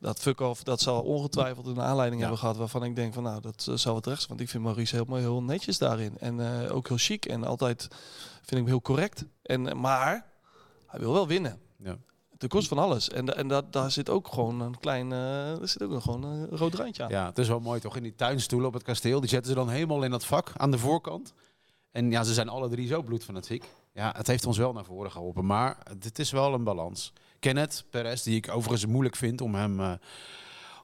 dat 0.00 0.18
fuck-off, 0.18 0.62
dat 0.62 0.80
zal 0.80 1.02
ongetwijfeld 1.02 1.66
een 1.66 1.80
aanleiding 1.80 2.20
hebben 2.20 2.38
gehad 2.38 2.56
waarvan 2.56 2.84
ik 2.84 2.96
denk 2.96 3.14
van 3.14 3.22
nou, 3.22 3.40
dat 3.40 3.70
zal 3.74 3.94
het 3.94 4.06
rechts. 4.06 4.26
Want 4.26 4.40
ik 4.40 4.48
vind 4.48 4.62
Maurice 4.62 5.04
mooi, 5.06 5.22
heel 5.22 5.42
netjes 5.42 5.78
daarin. 5.78 6.18
En 6.18 6.40
ook 6.70 6.88
heel 6.88 6.96
chic 6.96 7.24
en 7.24 7.44
altijd 7.44 7.88
vind 8.36 8.50
ik 8.50 8.56
hem 8.56 8.66
heel 8.66 8.80
correct. 8.80 9.24
En, 9.42 9.80
maar 9.80 10.26
hij 10.86 11.00
wil 11.00 11.12
wel 11.12 11.26
winnen. 11.26 11.60
Ja. 11.76 11.96
Ten 12.38 12.48
koste 12.48 12.68
van 12.74 12.78
alles. 12.78 13.10
En, 13.10 13.36
en 13.36 13.48
dat, 13.48 13.72
daar 13.72 13.90
zit 13.90 14.10
ook 14.10 14.28
gewoon 14.28 14.60
een 14.60 14.78
klein, 14.78 15.12
eh 15.12 15.60
er 15.60 15.68
zit 15.68 15.82
ook 15.82 16.02
gewoon 16.02 16.22
een 16.24 16.46
rood 16.48 16.74
randje 16.74 17.02
aan. 17.02 17.10
Ja, 17.10 17.26
het 17.26 17.38
is 17.38 17.48
wel 17.48 17.60
mooi 17.60 17.80
toch? 17.80 17.96
In 17.96 18.02
die 18.02 18.14
tuinstoelen 18.14 18.68
op 18.68 18.74
het 18.74 18.82
kasteel, 18.82 19.20
die 19.20 19.28
zetten 19.28 19.50
ze 19.50 19.56
dan 19.56 19.68
helemaal 19.68 20.02
in 20.02 20.10
dat 20.10 20.24
vak 20.24 20.52
aan 20.56 20.70
de 20.70 20.78
voorkant. 20.78 21.32
En 21.90 22.10
ja, 22.10 22.22
ze 22.24 22.34
zijn 22.34 22.48
alle 22.48 22.68
drie 22.68 22.86
zo 22.86 23.02
bloedfanatiek. 23.02 23.64
Ja, 23.92 24.14
het 24.16 24.26
heeft 24.26 24.46
ons 24.46 24.58
wel 24.58 24.72
naar 24.72 24.84
voren 24.84 25.10
geholpen, 25.10 25.46
maar 25.46 25.76
dit 25.98 26.18
is 26.18 26.30
wel 26.30 26.54
een 26.54 26.64
balans. 26.64 27.12
Kenneth 27.38 27.84
Perez, 27.90 28.22
die 28.22 28.36
ik 28.36 28.50
overigens 28.50 28.86
moeilijk 28.86 29.16
vind 29.16 29.40
om 29.40 29.54
hem 29.54 29.80
eh, 29.80 29.92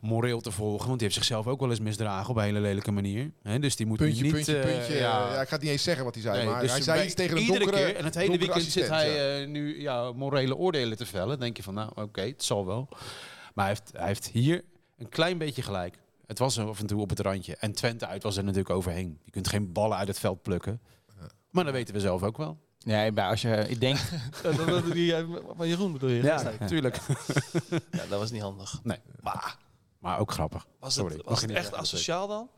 moreel 0.05 0.41
te 0.41 0.51
volgen, 0.51 0.87
want 0.87 0.99
die 0.99 1.09
heeft 1.09 1.15
zichzelf 1.21 1.47
ook 1.47 1.61
wel 1.61 1.71
eens 1.71 1.81
misdragen 1.81 2.31
op 2.31 2.37
een 2.37 2.43
hele 2.43 2.61
lelijke 2.61 2.91
manier. 2.93 3.31
Hè, 3.43 3.59
dus 3.59 3.77
die 3.77 3.87
moet 3.87 3.99
Puntje, 3.99 4.23
niet... 4.23 4.33
puntje, 4.33 4.59
eh, 4.59 4.75
puntje. 4.75 4.95
Ja. 4.95 5.41
ik 5.41 5.49
ga 5.49 5.55
het 5.55 5.63
niet 5.63 5.71
eens 5.71 5.83
zeggen 5.83 6.05
wat 6.05 6.15
hij 6.15 6.23
zei, 6.23 6.37
Nee, 6.37 6.47
maar 6.47 6.61
dus 6.61 6.71
hij 6.71 6.83
zei 6.83 7.05
iets 7.05 7.15
tegen 7.15 7.37
een 7.37 7.43
iedere 7.43 7.59
donkere 7.65 7.85
keer, 7.87 7.97
En 7.97 8.05
het 8.05 8.15
hele 8.15 8.39
weekend 8.39 8.63
zit 8.65 8.89
hij 8.89 9.15
ja. 9.15 9.41
eh, 9.43 9.49
nu 9.49 9.81
ja, 9.81 10.13
morele 10.13 10.57
oordelen 10.57 10.97
te 10.97 11.07
vellen. 11.07 11.29
Dan 11.29 11.39
denk 11.41 11.57
je 11.57 11.63
van, 11.63 11.75
nou 11.75 11.91
oké, 11.95 12.21
het 12.23 12.45
zal 12.45 12.67
wel. 12.67 12.89
Maar 13.55 13.65
hij 13.67 13.75
heeft, 13.75 13.91
hij 13.93 14.07
heeft 14.07 14.27
hier 14.29 14.63
een 14.99 15.09
klein 15.09 15.39
beetje 15.39 15.63
gelijk. 15.63 15.99
Het 16.27 16.39
was 16.39 16.57
er 16.57 16.67
af 16.69 16.81
en 16.81 16.87
toe 16.87 17.01
op 17.01 17.11
het 17.11 17.21
randje. 17.21 17.57
En 17.57 17.73
Twente 17.73 18.07
uit 18.07 18.23
was 18.23 18.37
er 18.37 18.43
natuurlijk 18.45 18.71
overheen. 18.71 19.19
Je 19.25 19.31
kunt 19.31 19.49
geen 19.49 19.73
ballen 19.73 19.97
uit 19.97 20.09
het 20.09 20.19
veld 20.19 20.43
plukken. 20.43 20.81
Maar 21.51 21.65
dat 21.65 21.73
weten 21.73 21.95
we 21.95 22.01
zelf 22.01 22.23
ook 22.23 22.37
wel. 22.37 22.59
Nee, 22.85 23.13
maar 23.13 23.29
als 23.29 23.43
je, 23.43 23.65
ik 23.69 23.81
denk, 23.81 23.99
Dat, 24.43 24.57
dat, 24.57 24.67
dat- 24.67 24.93
die, 24.93 25.15
eh, 25.15 25.25
van 25.57 25.69
Jeroen 25.69 25.93
bedoel 25.93 26.09
je? 26.11 26.23
Ja, 26.23 26.43
natuurlijk. 26.61 26.99
ja, 27.71 28.03
dat 28.09 28.19
was 28.19 28.31
niet 28.31 28.43
handig. 28.43 28.81
Nee. 28.83 28.99
Maar 29.21 29.57
Maar 30.05 30.19
ook 30.19 30.33
grappig. 30.33 30.67
Was 30.81 30.97
het, 30.97 31.23
was 31.25 31.43
echt 31.45 31.75
asociaal 31.75 32.27
dan? 32.29 32.49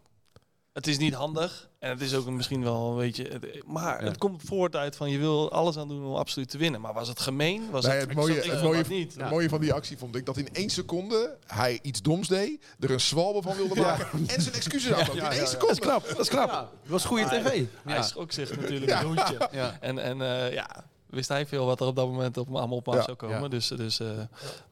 Het 0.73 0.87
is 0.87 0.99
niet 0.99 1.15
handig. 1.15 1.69
En 1.79 1.91
het 1.91 2.01
is 2.01 2.15
ook 2.15 2.27
een- 2.27 2.37
misschien 2.37 2.63
wel 2.63 2.91
een 2.91 2.97
beetje... 2.97 3.25
het- 3.29 3.63
Maar 3.67 4.01
Ja. 4.03 4.09
het 4.09 4.19
komt 4.19 4.43
voort 4.45 4.77
uit 4.77 4.97
van 4.97 5.11
je 5.11 5.19
wil 5.19 5.53
alles 5.53 5.77
aan 5.77 5.89
doen 5.89 6.07
om 6.07 6.15
absoluut 6.15 6.49
te 6.51 6.59
winnen. 6.59 6.81
Maar 6.81 6.93
was 6.95 7.09
het 7.09 7.21
gemeen? 7.21 7.71
Was 7.71 7.85
Nee, 7.87 7.97
het, 7.97 8.07
het 8.09 8.17
mooie, 8.17 8.41
het, 8.41 8.63
mooie, 8.63 8.85
niet. 8.89 9.15
het 9.15 9.31
mooie 9.31 9.49
van 9.49 9.61
die 9.61 9.73
actie 9.73 9.99
vond 9.99 10.17
ik 10.17 10.27
dat 10.27 10.37
in 10.37 10.49
één 10.55 10.71
seconde 10.71 11.37
hij 11.47 11.79
iets 11.83 12.03
doms 12.03 12.29
deed, 12.29 12.65
er 12.81 12.91
een 12.91 13.01
zwalbe 13.01 13.43
van 13.43 13.57
wilde 13.57 13.81
maken 13.81 14.09
en 14.29 14.43
zijn 14.43 14.55
excuses 14.55 14.93
aanbood. 14.93 15.17
in 15.17 15.23
één 15.23 15.49
seconde. 15.49 15.67
Dat 15.67 15.71
is 15.71 15.79
knap. 15.79 16.09
Dat 16.09 16.19
is 16.19 16.29
knap. 16.29 16.49
Dat 16.51 16.69
was 16.87 17.05
goede 17.05 17.25
tv. 17.25 17.43
Hij 17.85 17.95
Ja. 17.95 18.03
schrok 18.03 18.33
zich 18.33 18.57
natuurlijk 18.61 18.93
een 18.93 19.07
hoedje. 19.07 19.49
Ja. 19.53 19.77
En, 19.81 19.99
en 19.99 20.23
eh, 20.23 20.53
ja, 20.53 20.85
wist 21.07 21.29
hij 21.29 21.47
veel 21.47 21.67
wat 21.67 21.81
er 21.81 21.87
op 21.87 21.97
dat 21.97 22.07
moment 22.07 22.37
op, 22.37 22.55
allemaal 22.55 22.77
op 22.79 22.87
Ja. 22.95 23.03
zou 23.03 23.17
komen. 23.17 23.43
Ja. 23.43 23.49
Dus, 23.49 23.69
dus, 23.69 24.01
eh, 24.01 24.09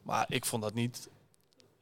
maar 0.03 0.25
ik 0.29 0.45
vond 0.45 0.63
dat 0.63 0.75
niet... 0.75 1.09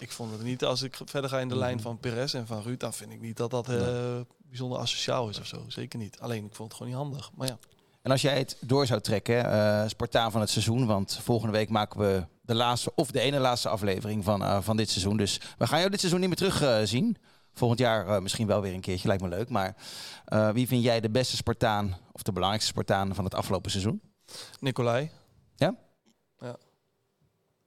Ik 0.03 0.13
vond 0.13 0.33
het 0.33 0.43
niet, 0.43 0.65
als 0.65 0.83
ik 0.83 0.99
verder 1.05 1.31
ga 1.31 1.39
in 1.39 1.47
Mhm. 1.47 1.55
de 1.55 1.61
lijn 1.61 1.81
van 1.81 1.99
Perez 1.99 2.35
en 2.35 2.47
van 2.47 2.63
Ruud, 2.63 2.81
dan 2.81 2.93
vind 2.93 3.13
ik 3.13 3.21
niet 3.21 3.37
dat 3.37 3.51
dat 3.51 3.69
eh, 3.69 4.21
bijzonder 4.49 4.79
asociaal 4.79 5.29
is 5.29 5.39
of 5.41 5.47
zo. 5.47 5.65
Zeker 5.69 5.99
niet. 5.99 6.21
Alleen, 6.21 6.45
ik 6.45 6.55
vond 6.55 6.69
het 6.69 6.77
gewoon 6.77 6.93
niet 6.93 7.03
handig. 7.03 7.31
Maar 7.35 7.49
ja. 7.49 7.59
en 8.03 8.11
als 8.11 8.23
jij 8.23 8.39
het 8.39 8.57
door 8.61 8.87
zou 8.87 9.01
trekken, 9.01 9.51
eh 9.53 9.89
Spartaan 9.89 10.31
van 10.33 10.41
het 10.41 10.51
seizoen, 10.51 10.87
want 10.87 11.19
volgende 11.23 11.53
week 11.53 11.69
maken 11.69 12.01
we 12.01 12.27
de 12.43 12.55
laatste 12.55 12.93
of 12.95 13.11
de 13.11 13.21
ene 13.21 13.39
laatste 13.39 13.69
aflevering 13.69 14.25
van, 14.25 14.43
eh, 14.45 14.59
van 14.61 14.77
dit 14.77 14.91
seizoen. 14.91 15.17
Dus 15.17 15.41
we 15.59 15.67
gaan 15.67 15.79
jou 15.79 15.91
dit 15.91 15.99
seizoen 16.01 16.21
niet 16.21 16.29
meer 16.29 16.39
terug 16.39 16.63
eh, 16.63 16.79
zien. 16.85 17.17
Volgend 17.55 17.81
jaar 17.81 18.23
misschien 18.23 18.47
wel 18.47 18.61
weer 18.61 18.75
een 18.75 18.81
keertje, 18.81 19.09
lijkt 19.09 19.23
me 19.23 19.29
leuk. 19.29 19.49
Maar 19.49 19.77
wie 20.55 20.67
vind 20.67 20.83
jij 20.85 21.01
de 21.01 21.11
beste 21.11 21.37
Spartaan 21.37 21.97
of 22.13 22.23
de 22.23 22.33
belangrijkste 22.33 22.73
Spartaan 22.73 23.15
van 23.15 23.25
het 23.25 23.35
afgelopen 23.35 23.71
seizoen? 23.71 24.01
Nicolai. 24.61 25.11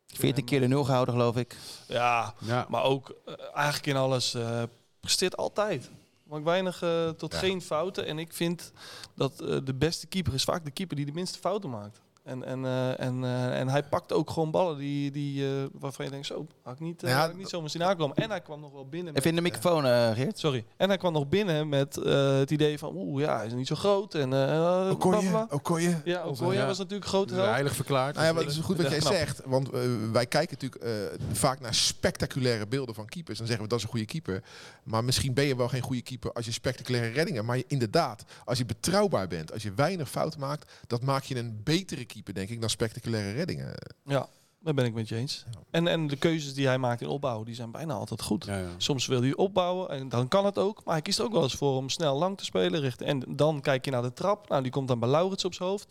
14 0.08 0.46
keer 0.46 0.60
de 0.60 0.68
nul 0.68 0.84
gehouden, 0.84 1.14
geloof 1.14 1.36
ik. 1.38 1.56
Ja, 1.88 2.34
Ja. 2.40 2.66
maar 2.70 2.84
ook 2.84 3.16
eh, 3.26 3.34
eigenlijk 3.54 3.86
in 3.88 3.96
alles 3.96 4.34
eh, 4.34 4.64
presteert 5.00 5.38
altijd. 5.38 5.90
Maakt 6.24 6.44
weinig 6.44 6.82
eh, 6.82 7.10
tot 7.10 7.32
Ja. 7.34 7.40
geen 7.40 7.62
fouten. 7.62 8.06
En 8.06 8.20
ik 8.20 8.34
vind 8.34 8.72
dat 9.16 9.38
de 9.38 9.74
beste 9.76 10.08
keeper 10.08 10.34
is 10.34 10.44
vaak 10.44 10.66
de 10.66 10.72
keeper 10.72 10.96
die 10.96 11.06
de 11.06 11.12
minste 11.12 11.40
fouten 11.40 11.70
maakt. 11.70 12.02
En, 12.26 12.44
en, 12.46 12.66
eh, 12.66 13.00
en, 13.00 13.24
eh, 13.24 13.60
en 13.60 13.68
hij 13.70 13.84
pakt 13.84 14.14
ook 14.14 14.30
gewoon 14.30 14.52
ballen 14.52 14.78
die, 14.78 15.12
die, 15.12 15.46
eh, 15.48 15.52
waarvan 15.80 16.06
je 16.06 16.12
denkt, 16.12 16.26
zo, 16.28 16.48
had 16.64 16.74
ik 16.74 16.80
niet, 16.80 17.04
eh, 17.04 17.10
Ja, 17.10 17.20
had 17.20 17.30
ik 17.30 17.36
niet 17.38 17.50
zomaar 17.50 17.70
zien 17.70 17.84
aankomen. 17.84 18.16
En 18.16 18.30
hij 18.30 18.42
kwam 18.42 18.60
nog 18.60 18.72
wel 18.72 18.88
binnen 18.88 19.14
met, 19.14 19.18
Even 19.18 19.30
in 19.30 19.36
de 19.36 19.42
microfoon, 19.42 19.86
eh 19.86 20.12
Geert. 20.12 20.40
Sorry. 20.40 20.66
En 20.78 20.88
hij 20.88 20.98
kwam 20.98 21.14
nog 21.14 21.30
binnen 21.30 21.70
met 21.70 21.98
eh, 21.98 22.38
het 22.38 22.52
idee 22.52 22.78
van, 22.78 22.92
oeh, 22.96 23.22
ja, 23.24 23.38
hij 23.38 23.46
is 23.46 23.54
niet 23.54 23.68
zo 23.68 23.76
groot. 23.76 24.14
En, 24.16 24.22
eh 24.34 24.48
bla, 24.48 24.90
Okoye, 24.92 25.30
bla. 25.30 25.48
Okoye. 25.50 26.02
Ja, 26.06 26.26
Okoye 26.28 26.58
Ja. 26.58 26.66
was 26.66 26.78
natuurlijk 26.78 27.12
held. 27.12 27.30
Heilig 27.32 27.76
verklaard. 27.76 28.16
Nou 28.16 28.28
ja, 28.28 28.34
maar 28.34 28.44
het 28.44 28.52
is 28.52 28.58
goed 28.60 28.78
wat 28.78 28.90
jij 28.90 29.00
knap. 29.00 29.14
zegt, 29.14 29.42
want 29.46 29.70
wij 30.12 30.26
kijken 30.26 30.58
natuurlijk 30.62 30.84
eh, 30.84 31.20
vaak 31.32 31.60
naar 31.60 31.74
spectaculaire 31.74 32.68
beelden 32.68 32.96
van 32.96 33.06
keepers. 33.06 33.38
Dan 33.38 33.48
zeggen 33.48 33.64
we 33.64 33.70
dat 33.70 33.80
is 33.80 33.84
een 33.86 33.92
goede 33.92 34.06
keeper. 34.06 34.44
Maar 34.84 35.04
misschien 35.04 35.34
ben 35.34 35.46
je 35.46 35.56
wel 35.56 35.68
geen 35.70 35.82
goede 35.82 36.02
keeper 36.02 36.32
als 36.34 36.46
je 36.46 36.52
spectaculaire 36.52 37.10
reddingen. 37.14 37.46
Maar 37.46 37.58
je- 37.58 37.64
inderdaad, 37.68 38.24
als 38.46 38.58
je 38.58 38.66
betrouwbaar 38.66 39.28
bent, 39.28 39.54
als 39.54 39.64
je 39.64 39.74
weinig 39.76 40.10
fout 40.10 40.38
maakt, 40.38 40.72
dat 40.88 41.02
maakt 41.02 41.28
je 41.28 41.36
een 41.38 41.62
betere 41.64 41.96
keeper, 41.96 42.14
denk 42.24 42.50
ik, 42.50 42.60
dan 42.60 42.70
spectaculaire 42.70 43.32
reddingen. 43.32 43.74
Ja, 44.06 44.28
daar 44.60 44.74
ben 44.74 44.86
ik 44.86 44.94
met 44.94 45.10
je 45.10 45.16
eens. 45.16 45.46
En, 45.72 45.88
en 45.88 46.08
de 46.08 46.16
keuzes 46.16 46.54
die 46.54 46.68
hij 46.68 46.78
maakt 46.78 47.02
in 47.02 47.08
opbouw, 47.08 47.44
die 47.44 47.56
zijn 47.56 47.72
bijna 47.72 47.94
altijd 47.94 48.22
goed. 48.22 48.46
Ja, 48.46 48.58
ja. 48.58 48.70
Soms 48.78 49.08
wil 49.08 49.22
hij 49.22 49.36
opbouwen 49.36 49.90
en 49.90 50.10
dan 50.10 50.28
kan 50.28 50.46
het 50.46 50.58
ook. 50.58 50.82
Maar 50.84 50.94
hij 50.94 51.02
kiest 51.04 51.20
er 51.20 51.26
ook 51.26 51.32
wel 51.32 51.44
eens 51.44 51.56
voor 51.56 51.76
om 51.78 51.90
snel 51.90 52.18
lang 52.18 52.38
te 52.38 52.46
spelen. 52.46 52.80
Richten. 52.80 53.06
En 53.08 53.24
dan 53.36 53.62
kijk 53.62 53.86
je 53.86 53.92
naar 53.92 54.02
de 54.02 54.14
trap. 54.14 54.50
Nou, 54.50 54.62
die 54.64 54.72
komt 54.72 54.88
dan 54.88 55.00
bij 55.00 55.10
Laurits 55.10 55.46
op 55.46 55.54
zijn 55.54 55.70
hoofd. 55.70 55.88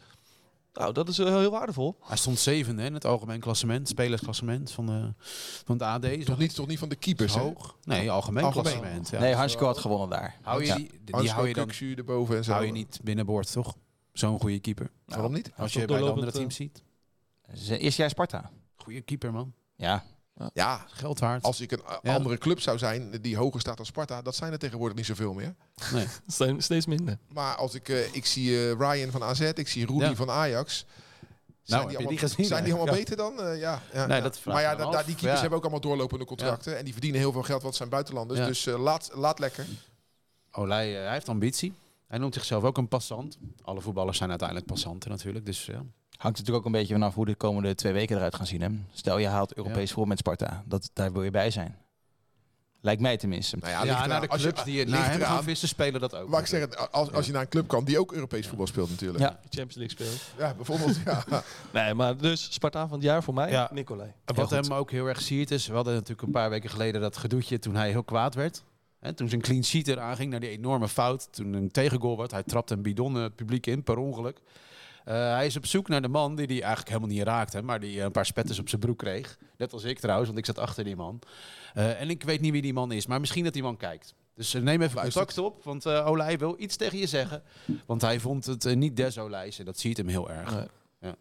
Nou, 0.72 0.92
dat 0.92 1.08
is 1.08 1.16
heel, 1.16 1.38
heel 1.38 1.50
waardevol. 1.50 1.96
Hij 2.00 2.16
stond 2.16 2.38
zevende 2.38 2.80
hè, 2.82 2.88
in 2.88 2.94
het 2.94 3.04
algemeen 3.04 3.40
klassement, 3.40 3.88
spelersklassement 3.88 4.70
van, 4.70 4.86
de, 4.86 5.12
van 5.64 5.78
het 5.78 5.82
AD. 5.82 6.24
Toch 6.24 6.38
niet, 6.38 6.54
toch 6.54 6.66
niet 6.66 6.78
van 6.78 6.88
de 6.88 6.96
keepers, 6.96 7.34
hè? 7.34 7.40
hoog? 7.40 7.76
Nee, 7.82 8.10
algemeen, 8.10 8.44
Algemeen. 8.44 8.72
klassement. 8.72 9.10
Ja. 9.10 9.20
Nee, 9.20 9.34
Hansko 9.34 9.66
had 9.66 9.78
gewonnen 9.78 10.08
daar. 10.08 10.38
hou 10.42 10.60
je 10.60 10.66
Ja. 10.66 10.74
die, 10.74 10.90
die 11.04 11.30
hou 11.30 11.48
je 11.48 11.54
dan 11.54 11.70
erboven 11.96 12.36
en 12.36 12.44
zo. 12.44 12.52
hou 12.52 12.64
je 12.66 12.72
niet 12.72 13.00
binnenboord, 13.02 13.52
toch? 13.52 13.76
Zo'n 14.14 14.40
goede 14.40 14.58
keeper. 14.58 14.90
Waarom 15.06 15.32
niet? 15.32 15.50
Als 15.56 15.72
je 15.72 15.84
bij 15.84 15.98
de 15.98 16.10
andere 16.10 16.32
teams 16.32 16.54
ziet. 16.54 16.82
Zijn 17.52 17.80
eerste 17.80 18.00
jaar 18.00 18.10
Sparta. 18.10 18.50
Goede 18.76 19.00
keeper, 19.00 19.32
man. 19.32 19.52
Ja, 19.76 20.04
Ja, 20.54 20.84
Geld 20.88 21.18
waard. 21.18 21.42
als 21.42 21.60
ik 21.60 21.72
een 21.72 21.82
Ja. 22.02 22.14
andere 22.14 22.38
club 22.38 22.60
zou 22.60 22.78
zijn 22.78 23.10
die 23.20 23.36
hoger 23.36 23.60
staat 23.60 23.76
dan 23.76 23.86
Sparta, 23.86 24.22
dat 24.22 24.34
zijn 24.36 24.52
er 24.52 24.58
tegenwoordig 24.58 24.96
niet 24.96 25.06
zoveel 25.06 25.32
meer. 25.34 25.54
Nee. 25.92 26.06
Ste- 26.26 26.54
Steeds 26.58 26.86
minder. 26.86 27.18
Maar 27.28 27.54
als 27.56 27.74
ik, 27.74 27.88
eh, 27.88 28.14
ik 28.14 28.26
zie 28.26 28.50
eh, 28.50 28.72
Ryan 28.78 29.10
van 29.10 29.22
AZ, 29.22 29.40
ik 29.40 29.68
zie 29.68 29.86
Rudy 29.86 30.04
Ja. 30.04 30.14
van 30.14 30.30
Ajax. 30.30 30.84
Zijn 31.62 31.80
heb 31.80 31.88
die 31.88 31.98
allemaal, 31.98 32.16
die 32.18 32.28
gezien, 32.28 32.44
zijn 32.46 32.64
die 32.64 32.72
hè? 32.72 32.78
allemaal 32.78 32.94
Ja. 32.94 33.00
beter 33.04 33.16
dan? 33.16 33.40
Eh, 33.40 33.60
ja, 33.60 33.82
ja, 33.92 34.06
Nee, 34.06 34.16
ja. 34.16 34.22
dat 34.22 34.44
maar 34.44 34.60
ja, 34.62 34.74
da- 34.76 34.90
da- 34.90 35.02
die 35.02 35.04
keepers 35.14 35.22
Ja. 35.32 35.40
hebben 35.40 35.56
ook 35.58 35.62
allemaal 35.62 35.80
doorlopende 35.80 36.24
contracten. 36.24 36.78
En 36.78 36.84
die 36.84 36.92
verdienen 36.92 37.20
heel 37.20 37.32
veel 37.32 37.42
geld, 37.42 37.58
want 37.62 37.64
het 37.64 37.76
zijn 37.76 37.88
buitenlanders. 37.88 38.40
Ja. 38.40 38.46
Dus 38.46 38.66
eh, 38.66 38.82
laat, 38.82 39.10
laat 39.14 39.38
lekker. 39.38 39.66
Olij, 40.52 40.96
eh, 40.96 41.02
hij 41.04 41.12
heeft 41.12 41.28
ambitie. 41.28 41.72
Hij 42.14 42.22
noemt 42.22 42.34
zichzelf 42.34 42.64
ook 42.64 42.78
een 42.78 42.88
passant. 42.88 43.38
Alle 43.62 43.80
voetballers 43.80 44.16
zijn 44.18 44.28
uiteindelijk 44.30 44.68
passanten 44.68 45.10
natuurlijk. 45.10 45.46
Dus 45.46 45.66
ja. 45.66 45.72
hangt 46.16 46.38
natuurlijk 46.38 46.56
ook 46.56 46.64
een 46.64 46.72
beetje 46.72 46.92
vanaf 46.94 47.14
hoe 47.14 47.26
de 47.26 47.34
komende 47.34 47.74
twee 47.74 47.92
weken 47.92 48.16
eruit 48.16 48.34
gaan 48.34 48.46
zien. 48.46 48.60
Hè? 48.62 48.68
Stel 48.92 49.18
je 49.18 49.26
haalt 49.26 49.54
Europees 49.54 49.92
voor 49.92 50.08
met 50.08 50.18
Sparta. 50.18 50.62
Dat, 50.66 50.90
daar 50.92 51.12
wil 51.12 51.22
je 51.22 51.30
bij 51.30 51.50
zijn. 51.50 51.76
Lijkt 52.80 53.00
mij 53.00 53.16
tenminste. 53.16 53.56
Nou 53.56 53.72
ja, 53.72 53.78
Ja, 53.78 53.84
naar 53.84 54.06
eraan. 54.06 54.20
de 54.20 54.28
Als 54.28 54.42
je- 54.42 54.52
clubs 54.52 54.64
die 54.64 54.86
naar 54.86 55.10
hem 55.10 55.20
gaan 55.20 55.42
vissen 55.42 55.68
spelen 55.68 56.00
dat 56.00 56.14
ook. 56.14 56.28
Maar 56.28 56.40
ik 56.40 56.46
zeg 56.46 56.60
het, 56.60 56.92
als, 56.92 57.12
als 57.12 57.26
je 57.26 57.32
naar 57.32 57.42
een 57.42 57.48
club 57.48 57.68
kan 57.68 57.84
die 57.84 57.98
ook 57.98 58.12
Europees 58.12 58.46
voetbal 58.46 58.66
speelt 58.66 58.90
natuurlijk. 58.90 59.20
Ja. 59.24 59.40
Champions 59.42 59.74
League 59.74 59.90
speelt. 59.96 60.20
Ja, 60.38 60.54
bijvoorbeeld. 60.54 60.96
Ja. 61.04 61.24
Nee, 61.72 61.94
maar 61.94 62.16
dus 62.16 62.52
Spartaan 62.52 62.88
van 62.88 62.96
het 62.98 63.06
jaar 63.06 63.22
voor 63.22 63.34
mij, 63.34 63.50
Ja. 63.50 63.70
Nicolai. 63.72 64.12
En 64.24 64.34
Wat 64.34 64.50
hem 64.50 64.72
ook 64.72 64.90
heel 64.90 65.06
erg 65.06 65.20
siert 65.22 65.50
is, 65.50 65.66
we 65.66 65.74
hadden 65.74 65.92
natuurlijk 65.94 66.22
een 66.22 66.30
paar 66.32 66.50
weken 66.50 66.70
geleden 66.70 67.00
dat 67.00 67.16
gedoetje 67.16 67.58
toen 67.58 67.74
hij 67.74 67.90
heel 67.90 68.04
kwaad 68.04 68.34
werd. 68.34 68.62
Hè, 69.04 69.12
toen 69.12 69.28
zijn 69.28 69.40
clean 69.40 69.64
sheet 69.64 69.88
eraan 69.88 70.16
ging 70.16 70.30
naar 70.30 70.40
die 70.40 70.50
enorme 70.50 70.88
fout. 70.88 71.28
Toen 71.32 71.52
een 71.52 71.70
tegengoal 71.70 72.18
werd, 72.18 72.30
hij 72.30 72.42
trapte 72.42 72.74
een 72.74 72.82
bidon 72.82 73.16
eh, 73.16 73.22
het 73.22 73.36
publiek 73.36 73.66
in 73.66 73.82
per 73.82 73.98
ongeluk. 73.98 74.40
Eh, 75.04 75.14
hij 75.14 75.46
is 75.46 75.56
op 75.56 75.66
zoek 75.66 75.88
naar 75.88 76.02
de 76.02 76.08
man 76.08 76.36
die 76.36 76.46
hij 76.46 76.54
eigenlijk 76.54 76.88
helemaal 76.88 77.08
niet 77.08 77.22
raakte, 77.22 77.62
maar 77.62 77.80
die 77.80 77.98
eh, 77.98 78.04
een 78.04 78.12
paar 78.12 78.26
spetters 78.26 78.58
op 78.58 78.68
zijn 78.68 78.80
broek 78.80 78.98
kreeg. 78.98 79.38
Net 79.56 79.72
als 79.72 79.84
ik 79.84 79.98
trouwens, 79.98 80.26
want 80.26 80.38
ik 80.38 80.46
zat 80.46 80.58
achter 80.58 80.84
die 80.84 80.96
man. 80.96 81.18
Eh, 81.74 82.00
en 82.00 82.10
ik 82.10 82.22
weet 82.22 82.40
niet 82.40 82.52
wie 82.52 82.62
die 82.62 82.72
man 82.72 82.92
is, 82.92 83.06
maar 83.06 83.20
misschien 83.20 83.44
dat 83.44 83.52
die 83.52 83.62
man 83.62 83.76
kijkt. 83.76 84.14
Dus 84.34 84.54
eh, 84.54 84.62
neem 84.62 84.82
even 84.82 85.00
contact 85.00 85.38
op, 85.38 85.64
want 85.64 85.86
eh 85.86 86.06
Olij 86.06 86.38
wil 86.38 86.54
iets 86.58 86.76
tegen 86.76 86.98
je 86.98 87.06
zeggen. 87.06 87.42
Want 87.86 88.00
hij 88.00 88.20
vond 88.20 88.46
het 88.46 88.64
eh, 88.64 88.76
niet 88.76 88.96
des 88.96 89.16
en 89.16 89.64
dat 89.64 89.78
ziet 89.78 89.96
hem 89.96 90.08
heel 90.08 90.30
erg. 90.30 90.54
Nee. 90.54 90.66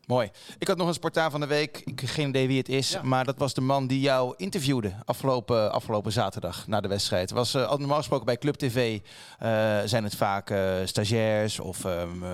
Mooi. 0.08 0.30
Ik 0.58 0.68
had 0.68 0.78
nog 0.78 0.88
een 0.88 0.94
Spartaan 0.94 1.32
van 1.32 1.40
de 1.40 1.48
week. 1.48 1.82
Ik 1.86 2.00
heb 2.00 2.10
geen 2.10 2.30
idee 2.30 2.48
wie 2.48 2.58
het 2.58 2.70
is. 2.70 2.90
Ja. 2.92 3.02
Maar 3.04 3.26
dat 3.26 3.38
was 3.38 3.54
de 3.54 3.62
man 3.62 3.88
die 3.88 4.00
jou 4.00 4.34
interviewde 4.38 4.94
afgelopen, 5.06 5.72
afgelopen 5.72 6.12
zaterdag 6.12 6.68
na 6.68 6.82
de 6.82 6.88
wedstrijd. 6.88 7.32
Was 7.32 7.54
eh, 7.54 7.70
normaal 7.78 7.98
gesproken 7.98 8.26
bij 8.26 8.38
Club 8.38 8.56
TV. 8.56 9.00
eh, 9.40 9.50
zijn 9.86 10.04
het 10.04 10.16
vaak 10.16 10.50
eh, 10.50 10.74
stagiairs 10.86 11.60
of 11.60 11.86
ehm, 11.86 12.24
eh, 12.24 12.32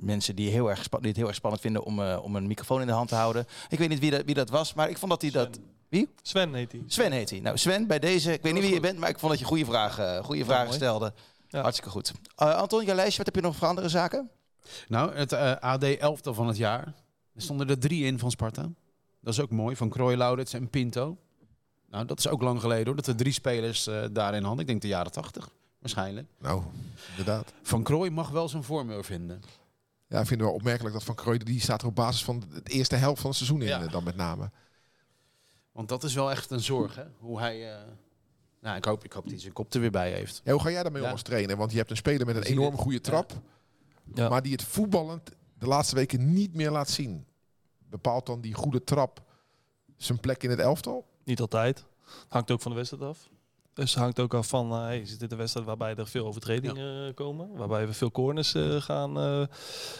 mensen 0.00 0.36
die, 0.36 0.50
heel 0.50 0.70
erg 0.70 0.88
die 0.88 1.08
het 1.08 1.16
heel 1.16 1.26
erg 1.26 1.34
spannend 1.36 1.62
vinden 1.62 1.84
om, 1.84 2.02
eh, 2.02 2.18
om 2.22 2.36
een 2.36 2.46
microfoon 2.46 2.80
in 2.80 2.86
de 2.86 2.92
hand 2.92 3.08
te 3.08 3.14
houden. 3.14 3.46
Ik 3.68 3.78
weet 3.78 3.88
niet 3.88 3.98
wie 4.00 4.10
dat, 4.10 4.22
wie 4.24 4.34
dat 4.34 4.50
was, 4.50 4.74
maar 4.74 4.88
ik 4.88 4.98
vond 4.98 5.10
dat 5.10 5.22
hij 5.22 5.30
dat. 5.30 5.58
Wie? 5.88 6.08
Sven 6.22 6.54
heet 6.54 6.72
hij. 6.72 6.82
Sven 6.86 7.12
heet 7.12 7.30
hij. 7.30 7.40
Nou, 7.40 7.58
Sven, 7.58 7.86
bij 7.86 7.98
deze. 7.98 8.32
Ik 8.32 8.42
weet 8.42 8.52
niet 8.52 8.62
wie 8.62 8.74
je 8.74 8.80
bent, 8.80 8.98
maar 8.98 9.08
ik 9.08 9.18
vond 9.18 9.30
dat 9.32 9.40
je 9.40 9.46
goede 9.46 9.64
vragen, 9.64 10.24
goede 10.24 10.44
vragen 10.44 10.64
mooi. 10.66 10.76
stelde. 10.76 11.12
Ja. 11.48 11.60
Hartstikke 11.60 11.90
goed. 11.90 12.12
Eh, 12.36 12.54
Anton, 12.54 12.84
jouw 12.84 12.94
lijstje, 12.94 13.16
wat 13.16 13.26
heb 13.26 13.34
je 13.34 13.40
nog 13.48 13.56
voor 13.56 13.68
andere 13.68 13.88
zaken? 13.88 14.30
Nou, 14.88 15.14
het 15.14 15.32
eh, 15.32 15.52
AD 15.60 15.82
11 15.82 16.20
van 16.22 16.46
het 16.46 16.56
jaar. 16.56 16.94
Er 17.34 17.42
stonden 17.42 17.68
er 17.68 17.78
drie 17.78 18.04
in 18.04 18.18
van 18.18 18.30
Sparta. 18.30 18.70
Dat 19.20 19.32
is 19.32 19.40
ook 19.40 19.50
mooi, 19.50 19.76
van 19.76 19.88
Krooi, 19.88 20.16
Laudits 20.16 20.52
en 20.52 20.70
Pinto. 20.70 21.16
Nou, 21.90 22.04
dat 22.06 22.18
is 22.18 22.28
ook 22.28 22.42
lang 22.42 22.60
geleden 22.60 22.86
hoor, 22.86 22.96
dat 22.96 23.06
er 23.06 23.16
drie 23.16 23.32
spelers 23.32 23.86
eh, 23.86 24.04
daarin 24.12 24.42
hadden. 24.42 24.60
Ik 24.60 24.66
denk 24.66 24.82
de 24.82 24.88
jaren 24.88 25.12
80, 25.12 25.48
waarschijnlijk. 25.78 26.26
Nou, 26.38 26.62
inderdaad. 27.10 27.52
Van 27.62 27.82
Krooi 27.82 28.10
mag 28.10 28.28
wel 28.30 28.48
zijn 28.48 28.62
vorm 28.62 29.04
vinden. 29.04 29.42
Ja, 30.08 30.20
ik 30.20 30.26
vind 30.26 30.40
het 30.40 30.48
wel 30.48 30.58
opmerkelijk 30.58 30.94
dat 30.94 31.04
Van 31.04 31.14
Krooij, 31.14 31.38
die 31.38 31.60
staat 31.60 31.80
er 31.82 31.86
op 31.88 31.94
basis 31.94 32.24
van 32.24 32.42
de 32.64 32.70
eerste 32.70 32.96
helft 32.96 33.20
van 33.20 33.30
het 33.30 33.38
seizoen 33.38 33.60
in, 33.62 33.68
Ja. 33.68 33.82
eh, 33.82 33.92
dan 33.92 34.04
met 34.04 34.16
name. 34.16 34.50
Want 35.72 35.88
dat 35.88 36.04
is 36.04 36.14
wel 36.14 36.30
echt 36.30 36.50
een 36.50 36.60
zorg, 36.60 36.94
hè? 36.94 37.04
Hoe 37.18 37.38
hij... 37.40 37.76
Nou, 38.60 38.76
ik 38.76 38.84
hoop, 38.84 39.04
ik 39.04 39.12
hoop 39.12 39.22
dat 39.22 39.32
hij 39.32 39.40
zijn 39.40 39.52
kop 39.52 39.74
er 39.74 39.80
weer 39.80 39.90
bij 39.90 40.12
heeft. 40.12 40.40
Ja, 40.44 40.52
hoe 40.52 40.60
ga 40.60 40.70
jij 40.70 40.82
daarmee 40.82 41.00
om 41.00 41.06
Ja. 41.06 41.12
als 41.12 41.22
trainer? 41.22 41.56
Want 41.56 41.70
je 41.70 41.76
hebt 41.78 41.90
een 41.90 41.96
speler 41.96 42.26
met 42.26 42.36
een 42.36 42.42
enorm 42.42 42.72
het. 42.72 42.80
goede 42.80 43.00
trap, 43.00 43.32
Ja. 44.14 44.28
maar 44.28 44.42
die 44.42 44.52
het 44.52 44.62
voetballend 44.62 45.30
de 45.58 45.66
laatste 45.66 45.94
weken 45.94 46.32
niet 46.32 46.54
meer 46.54 46.70
laat 46.70 46.90
zien. 46.90 47.26
Bepaalt 47.90 48.26
dan 48.26 48.40
die 48.40 48.54
goede 48.54 48.84
trap 48.84 49.22
zijn 49.96 50.20
plek 50.20 50.42
in 50.42 50.50
het 50.50 50.58
elftal? 50.58 51.06
Niet 51.24 51.40
altijd. 51.40 51.84
Hangt 52.28 52.50
ook 52.50 52.60
van 52.60 52.70
de 52.70 52.76
wedstrijd 52.76 53.02
af. 53.02 53.28
Dus 53.74 53.90
het 53.90 54.02
hangt 54.02 54.20
ook 54.20 54.34
af 54.34 54.48
van, 54.48 54.72
eh 54.72 54.80
hey, 54.80 55.00
is 55.00 55.18
dit 55.18 55.32
een 55.32 55.38
wedstrijd 55.38 55.66
waarbij 55.66 55.94
er 55.94 56.06
veel 56.06 56.26
overtredingen 56.26 57.06
eh, 57.08 57.14
komen? 57.14 57.56
Waarbij 57.56 57.86
we 57.86 57.92
veel 57.92 58.10
corners 58.10 58.54
eh, 58.54 58.76
gaan, 58.76 59.18
eh, 59.18 59.42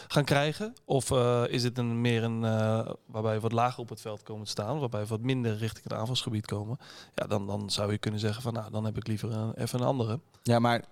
gaan 0.07 0.23
krijgen? 0.23 0.73
Of 0.85 1.11
eh, 1.11 1.43
is 1.47 1.63
het 1.63 1.77
een, 1.77 2.01
meer 2.01 2.23
een, 2.23 2.43
eh, 2.43 2.89
waarbij 3.05 3.33
we 3.33 3.39
wat 3.39 3.51
lager 3.51 3.79
op 3.79 3.89
het 3.89 4.01
veld 4.01 4.23
komen 4.23 4.43
te 4.43 4.49
staan? 4.49 4.79
Waarbij 4.79 5.01
we 5.01 5.07
wat 5.07 5.21
minder 5.21 5.57
richting 5.57 5.83
het 5.83 5.93
aanvalsgebied 5.93 6.45
komen? 6.45 6.77
Ja, 7.15 7.27
dan, 7.27 7.47
dan 7.47 7.69
zou 7.69 7.91
je 7.91 7.97
kunnen 7.97 8.19
zeggen 8.19 8.41
van, 8.41 8.53
nou, 8.53 8.71
dan 8.71 8.85
heb 8.85 8.97
ik 8.97 9.07
liever 9.07 9.31
een, 9.31 9.53
even 9.53 9.79
een 9.79 9.85
andere. 9.85 10.19
Ja, 10.43 10.59
maar 10.59 10.83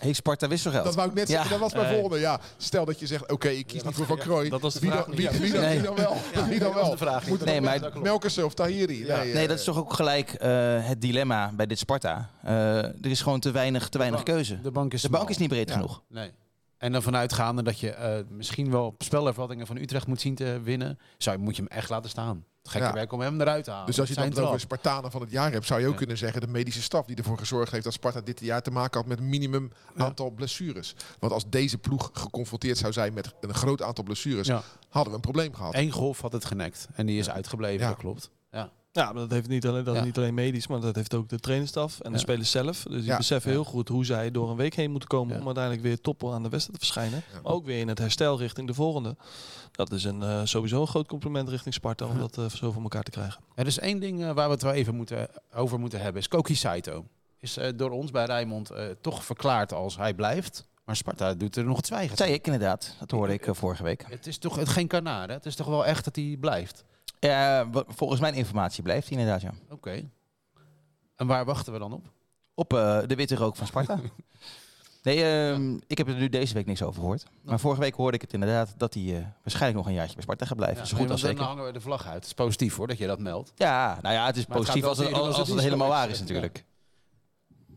heeft 0.00 0.16
Sparta 0.16 0.48
wisselgeld? 0.48 0.84
Dat 0.84 0.94
wou 0.94 1.08
ik 1.08 1.14
net 1.14 1.28
Ja. 1.28 1.34
zeggen, 1.34 1.50
dat 1.50 1.60
was 1.60 1.72
mijn 1.82 1.94
volgende. 1.94 2.18
Ja, 2.18 2.40
stel 2.56 2.84
dat 2.84 3.00
je 3.00 3.06
zegt, 3.06 3.32
oké, 3.32 3.48
ik 3.48 3.66
kies 3.66 3.82
niet 3.82 3.94
voor 3.94 4.06
Van 4.06 4.18
Krooi. 4.18 4.48
Dat 4.48 4.60
was 4.60 4.74
de 4.74 4.80
wie, 4.80 4.90
vraag 4.90 5.04
dan, 5.04 5.14
wie, 5.14 5.28
wie, 5.30 5.52
dan, 5.52 5.60
Nee. 5.60 5.74
wie 5.78 5.86
dan 5.86 5.94
wel? 5.96 6.16
wie 6.48 6.58
dan 6.58 6.74
wel? 6.74 6.96
vraag. 6.96 7.26
Moet 7.28 7.44
Nee, 7.44 7.60
maar- 7.60 7.80
Melkersen 8.02 8.44
of 8.44 8.54
Tahiri? 8.54 8.98
Nee, 9.04 9.32
Nee, 9.32 9.42
eh, 9.42 9.48
dat 9.48 9.58
is 9.58 9.64
toch 9.64 9.76
ook 9.78 9.92
gelijk 9.92 10.32
eh, 10.32 10.48
het 10.86 11.00
dilemma 11.00 11.50
bij 11.54 11.66
dit 11.66 11.78
Sparta. 11.78 12.30
Eh, 12.42 12.76
er 12.84 12.94
is 13.06 13.20
gewoon 13.22 13.40
te 13.40 13.50
weinig, 13.50 13.88
te 13.88 13.98
weinig 13.98 14.22
keuze. 14.22 14.60
De 14.60 14.70
bank 14.70 14.92
is 14.92 15.02
De 15.02 15.08
bank 15.08 15.22
smal. 15.22 15.32
is 15.34 15.38
niet 15.40 15.48
breed 15.48 15.68
Ja. 15.68 15.74
genoeg. 15.74 16.02
Nee. 16.08 16.30
En 16.78 16.92
dan 16.92 17.02
vanuitgaande 17.02 17.62
dat 17.62 17.78
je 17.80 17.90
eh, 17.90 18.18
misschien 18.28 18.70
wel 18.70 18.94
spelervattingen 18.98 19.66
van 19.66 19.76
Utrecht 19.76 20.06
moet 20.06 20.20
zien 20.20 20.34
te 20.34 20.60
winnen, 20.62 20.98
zou, 21.18 21.36
je- 21.36 21.42
moet 21.42 21.56
je 21.56 21.62
hem 21.62 21.70
echt 21.70 21.88
laten 21.90 22.10
staan. 22.10 22.44
Het 22.62 22.70
gekke 22.70 22.86
Ja. 22.86 22.92
werk 22.92 23.12
om 23.12 23.20
hem 23.20 23.40
eruit 23.40 23.64
te 23.64 23.70
halen. 23.70 23.86
Dus 23.86 24.00
als 24.00 24.08
je 24.08 24.14
dan 24.14 24.24
het 24.24 24.38
over. 24.38 24.60
Spartanen 24.60 25.10
van 25.10 25.20
het 25.20 25.30
jaar 25.30 25.52
hebt, 25.52 25.66
zou 25.66 25.80
je 25.80 25.86
ook 25.86 25.92
Ja. 25.92 25.98
kunnen 25.98 26.18
zeggen 26.18 26.40
de 26.40 26.46
medische 26.46 26.82
staf 26.82 27.06
die 27.06 27.16
ervoor 27.16 27.38
gezorgd 27.38 27.72
heeft 27.72 27.84
dat 27.84 27.92
Sparta 27.92 28.20
dit 28.20 28.40
jaar 28.40 28.62
te 28.62 28.70
maken 28.70 28.98
had 29.00 29.08
met 29.08 29.20
minimum 29.20 29.72
aantal 29.96 30.30
blessures. 30.30 30.94
Want 31.18 31.32
als 31.32 31.44
deze 31.48 31.78
ploeg 31.78 32.10
geconfronteerd 32.12 32.78
zou 32.78 32.92
zijn 32.92 33.12
met 33.12 33.34
een 33.40 33.54
groot 33.54 33.82
aantal 33.82 34.04
blessures, 34.04 34.48
hadden 34.88 35.10
we 35.10 35.14
een 35.14 35.20
probleem 35.20 35.54
gehad. 35.54 35.74
Eén 35.74 35.90
golf 35.90 36.20
had 36.20 36.32
het 36.32 36.44
genekt 36.44 36.88
en 36.94 37.06
die 37.06 37.18
is 37.18 37.30
uitgebleven, 37.30 37.80
Ja. 37.80 37.88
dat 37.88 37.98
klopt. 37.98 38.30
Ja. 38.50 38.70
Ja, 38.92 39.04
maar 39.04 39.14
dat 39.22 39.30
heeft 39.30 39.48
niet 39.48 39.66
alleen, 39.66 39.84
dat 39.84 39.94
is 39.94 40.00
Ja. 40.00 40.06
niet 40.06 40.16
alleen 40.16 40.34
medisch, 40.34 40.66
maar 40.66 40.80
dat 40.80 40.94
heeft 40.96 41.14
ook 41.14 41.28
de 41.28 41.38
trainerstaf 41.38 42.00
en 42.00 42.12
de 42.12 42.18
spelers 42.18 42.50
zelf. 42.50 42.82
Dus 42.82 42.94
die 43.00 43.04
Ja. 43.04 43.16
beseffen 43.16 43.50
Ja. 43.50 43.56
heel 43.56 43.66
goed 43.66 43.88
hoe 43.88 44.04
zij 44.04 44.30
door 44.30 44.50
een 44.50 44.56
week 44.56 44.74
heen 44.74 44.90
moeten 44.90 45.08
komen 45.08 45.34
Ja. 45.34 45.40
om 45.40 45.46
uiteindelijk 45.46 45.84
weer 45.84 46.00
top 46.00 46.24
aan 46.24 46.42
de 46.42 46.48
wedstrijd 46.48 46.80
te 46.80 46.86
verschijnen. 46.86 47.22
Ja. 47.32 47.40
Maar 47.42 47.52
ook 47.52 47.64
weer 47.64 47.78
in 47.80 47.88
het 47.88 47.98
herstel 47.98 48.38
richting 48.38 48.66
de 48.66 48.74
volgende. 48.74 49.16
Dat 49.72 49.92
is 49.92 50.04
een, 50.04 50.22
eh, 50.22 50.40
sowieso 50.44 50.80
een 50.80 50.86
groot 50.86 51.06
compliment 51.08 51.48
richting 51.48 51.74
Sparta 51.74 52.06
om 52.06 52.18
dat 52.18 52.38
eh, 52.38 52.44
zo 52.48 52.72
voor 52.72 52.82
elkaar 52.82 53.02
te 53.02 53.10
krijgen. 53.10 53.40
Er 53.54 53.66
is 53.66 53.78
één 53.78 54.00
ding 54.00 54.22
eh, 54.24 54.32
waar 54.32 54.46
we 54.46 54.52
het 54.52 54.62
wel 54.62 54.72
even 54.72 54.94
moeten, 54.94 55.28
over 55.54 55.78
moeten 55.80 56.00
hebben, 56.00 56.20
is 56.20 56.28
Koki 56.28 56.54
Saito. 56.54 57.04
Is 57.38 57.56
eh, 57.56 57.72
door 57.76 57.90
ons 57.90 58.10
bij 58.10 58.24
Rijnmond 58.24 58.70
eh, 58.70 58.84
toch 59.00 59.24
verklaard 59.24 59.72
als 59.72 59.96
hij 59.96 60.14
blijft. 60.14 60.68
Maar 60.84 60.96
Sparta 60.96 61.34
doet 61.34 61.56
er 61.56 61.64
nog 61.64 61.76
het 61.76 61.86
zwijgen. 61.86 62.08
Dat 62.08 62.18
zei 62.18 62.32
ik 62.32 62.46
inderdaad. 62.46 62.96
Dat 63.00 63.10
hoorde 63.10 63.32
ik 63.32 63.46
vorige 63.50 63.82
week. 63.82 64.04
Het 64.08 64.26
is 64.26 64.38
toch 64.38 64.56
het 64.56 64.68
geen 64.68 64.86
kanaar, 64.86 65.28
hè? 65.28 65.34
Het 65.34 65.46
is 65.46 65.54
toch 65.56 65.66
wel 65.66 65.86
echt 65.86 66.04
dat 66.04 66.16
hij 66.16 66.36
blijft? 66.40 66.84
Ja, 67.20 67.70
wa- 67.70 67.84
volgens 67.86 68.20
mijn 68.20 68.34
informatie 68.34 68.82
blijft 68.82 69.08
hij 69.08 69.18
inderdaad, 69.18 69.40
ja. 69.42 69.52
Oké. 69.70 70.10
En 71.16 71.26
waar 71.26 71.44
wachten 71.44 71.72
we 71.72 71.78
dan 71.78 71.92
op? 71.92 72.06
Op 72.54 72.72
eh, 72.74 73.00
de 73.06 73.14
witte 73.14 73.34
rook 73.34 73.56
van 73.56 73.66
Sparta. 73.66 73.98
Nee, 75.02 75.24
ehm, 75.24 75.78
ik 75.86 75.98
heb 75.98 76.08
er 76.08 76.14
nu 76.14 76.28
deze 76.28 76.54
week 76.54 76.66
niks 76.66 76.82
over 76.82 77.00
gehoord. 77.00 77.24
Maar 77.42 77.60
vorige 77.60 77.80
week 77.80 77.94
hoorde 77.94 78.16
ik 78.16 78.22
het 78.22 78.32
inderdaad 78.32 78.74
dat 78.76 78.94
hij 78.94 79.02
eh, 79.16 79.24
waarschijnlijk 79.42 79.76
nog 79.76 79.86
een 79.86 79.92
jaartje 79.92 80.14
bij 80.14 80.22
Sparta 80.22 80.46
gaat 80.46 80.56
blijven. 80.56 80.86
Zo 80.86 80.92
nee, 80.94 81.02
goed 81.02 81.12
als 81.12 81.20
dan 81.20 81.30
zeker. 81.30 81.44
hangen 81.44 81.64
we 81.64 81.72
de 81.72 81.80
vlag 81.80 82.06
uit. 82.06 82.14
Het 82.14 82.24
is 82.24 82.32
positief 82.34 82.76
hoor 82.76 82.86
dat 82.86 82.98
je 82.98 83.06
dat 83.06 83.18
meldt. 83.18 83.52
Ja, 83.56 83.98
nou 84.02 84.14
ja, 84.14 84.26
het 84.26 84.36
is 84.36 84.46
Maar 84.46 84.56
het 84.56 84.66
positief 84.66 84.88
als 84.88 84.98
het, 84.98 85.12
als 85.52 85.62
helemaal 85.62 85.88
waar 85.88 86.08
is 86.10 86.20
natuurlijk. 86.20 86.64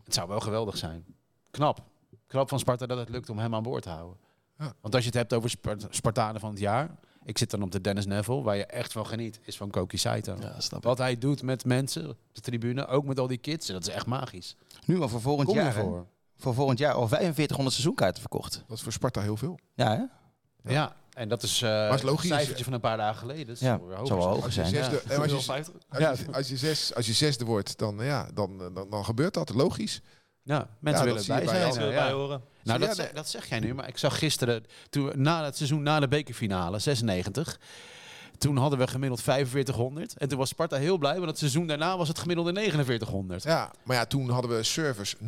Het 0.04 0.14
zou 0.14 0.28
wel 0.28 0.40
geweldig 0.40 0.76
zijn. 0.76 1.04
Knap. 1.50 1.82
Knap 2.26 2.48
van 2.48 2.58
Sparta 2.58 2.86
dat 2.86 2.98
het 2.98 3.08
lukt 3.08 3.30
om 3.30 3.38
hem 3.38 3.54
aan 3.54 3.62
boord 3.62 3.82
te 3.82 3.90
houden. 3.90 4.16
Ja. 4.58 4.72
Want 4.80 4.94
als 4.94 5.02
je 5.04 5.08
het 5.08 5.18
hebt 5.18 5.32
over 5.32 5.50
Spart- 5.50 5.86
Spartanen 5.90 6.40
van 6.40 6.50
het 6.50 6.58
jaar. 6.58 6.90
Ik 7.24 7.38
zit 7.38 7.50
dan 7.50 7.62
op 7.62 7.72
de 7.72 7.80
Dennis 7.80 8.06
Neville. 8.06 8.42
Waar 8.42 8.56
je 8.56 8.66
echt 8.66 8.92
van 8.92 9.06
geniet. 9.06 9.40
Is 9.42 9.56
van 9.56 9.70
Koki 9.70 9.96
Saito. 9.98 10.36
Ja. 10.40 10.78
Wat 10.80 10.98
hij 10.98 11.18
doet 11.18 11.42
met 11.42 11.64
mensen 11.64 12.08
op 12.10 12.16
de 12.32 12.40
tribune. 12.40 12.86
Ook 12.86 13.04
met 13.04 13.18
al 13.18 13.26
die 13.26 13.38
kids. 13.38 13.66
Dat 13.66 13.86
is 13.86 13.94
echt 13.94 14.06
magisch. 14.06 14.56
Nu 14.86 15.00
al 15.00 15.08
voor 15.08 15.20
volgend 15.20 15.46
Kom 15.48 15.56
jaar. 15.56 15.72
hè? 15.74 15.80
ervoor. 15.80 16.06
Voor 16.36 16.54
volgend 16.54 16.78
jaar 16.78 16.92
al 16.92 17.08
4500 17.08 17.72
seizoenkaarten 17.74 18.20
verkocht. 18.20 18.64
Dat 18.68 18.76
is 18.76 18.82
voor 18.82 18.92
Sparta 18.92 19.20
heel 19.20 19.36
veel. 19.36 19.58
Ja, 19.74 19.96
hè? 20.62 20.72
Ja. 20.72 20.96
En 21.12 21.28
dat 21.28 21.42
is, 21.42 21.62
eh 21.62 21.90
is 21.94 22.02
logisch. 22.02 22.30
een 22.30 22.36
cijfertje 22.36 22.64
van 22.64 22.72
een 22.72 22.80
paar 22.80 22.96
dagen 22.96 23.18
geleden. 23.18 23.46
Dat 23.46 23.58
Ja, 23.60 23.72
het 23.72 23.80
zal 23.80 23.88
wel 23.88 24.06
zijn. 24.06 24.18
hoger 24.20 24.44
Als 24.44 24.54
je, 24.54 24.60
zijn. 24.60 24.74
zesde, 24.74 25.16
als 25.20 25.30
je, 25.30 25.40
50. 25.40 25.74
als 25.88 26.18
je, 26.20 26.32
als 26.32 26.48
je, 26.48 26.56
zes, 26.56 26.94
als 26.94 27.06
je 27.06 27.12
zesde 27.12 27.44
wordt, 27.44 27.78
dan, 27.78 27.96
ja, 28.04 28.28
dan, 28.34 28.58
dan, 28.74 28.90
dan 28.90 29.04
gebeurt 29.04 29.34
dat. 29.34 29.54
Logisch. 29.54 30.00
Ja, 30.44 30.68
mensen 30.78 31.04
willen 31.04 31.26
bij 31.26 31.46
zijn. 31.46 31.72
ja. 31.90 32.02
bij 32.02 32.12
horen? 32.12 32.42
Nou, 32.62 32.78
dat, 32.78 32.96
zeg, 32.96 33.12
dat 33.12 33.28
zeg 33.28 33.48
jij 33.48 33.60
nu, 33.60 33.74
maar 33.74 33.88
ik 33.88 33.98
zag 33.98 34.18
gisteren, 34.18 34.64
toen, 34.90 35.12
na 35.14 35.44
het 35.44 35.56
seizoen 35.56 35.82
na 35.82 36.00
de 36.00 36.08
bekerfinale, 36.08 36.78
96, 36.78 37.58
toen 38.38 38.56
hadden 38.56 38.78
we 38.78 38.86
gemiddeld 38.86 39.20
4500. 39.22 40.16
En 40.18 40.28
toen 40.28 40.38
was 40.38 40.48
Sparta 40.48 40.76
heel 40.76 40.98
blij, 40.98 41.14
want 41.14 41.26
het 41.26 41.38
seizoen 41.38 41.66
daarna 41.66 41.96
was 41.96 42.08
het 42.08 42.18
gemiddelde 42.18 42.52
4900. 42.54 43.42
Ja, 43.42 43.70
maar 43.82 43.96
ja, 43.96 44.06
toen 44.06 44.30
hadden 44.30 44.56
we 44.56 44.62
servers 44.62 45.16
0,0. 45.16 45.20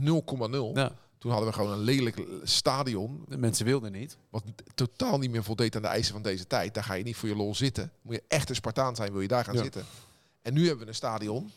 Ja, 0.74 0.92
Toen 1.18 1.30
hadden 1.30 1.48
we 1.48 1.54
gewoon 1.54 1.72
een 1.72 1.80
lelijk 1.80 2.22
stadion. 2.42 3.24
de 3.28 3.36
mensen 3.38 3.64
wilden 3.64 3.92
niet. 3.92 4.16
Wat 4.30 4.42
totaal 4.74 5.18
niet 5.18 5.30
meer 5.30 5.44
voldeed 5.44 5.76
aan 5.76 5.82
de 5.82 5.88
eisen 5.88 6.12
van 6.12 6.22
deze 6.22 6.46
tijd. 6.46 6.74
Daar 6.74 6.84
ga 6.84 6.94
je 6.94 7.04
niet 7.04 7.16
voor 7.16 7.28
je 7.28 7.36
lol 7.36 7.54
zitten. 7.54 7.90
Moet 8.02 8.14
je 8.14 8.22
echt 8.28 8.48
een 8.48 8.54
Spartaan 8.54 8.96
zijn, 8.96 9.12
wil 9.12 9.20
je 9.20 9.28
daar 9.28 9.44
gaan 9.44 9.54
Ja. 9.54 9.62
zitten. 9.62 9.84
En 10.42 10.52
nu 10.54 10.66
hebben 10.66 10.82
we 10.84 10.88
een 10.90 10.94
stadion 10.96 11.50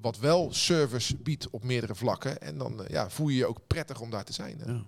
wat 0.00 0.18
wel 0.18 0.52
service 0.52 1.16
biedt 1.16 1.50
op 1.50 1.64
meerdere 1.64 1.94
vlakken. 1.94 2.40
En 2.40 2.58
dan 2.58 2.84
eh, 2.84 2.90
ja, 2.90 3.10
voel 3.10 3.28
je 3.28 3.36
je 3.36 3.46
ook 3.46 3.66
prettig 3.66 4.00
om 4.00 4.10
daar 4.10 4.24
te 4.24 4.32
zijn. 4.32 4.62
Ja. 4.66 4.82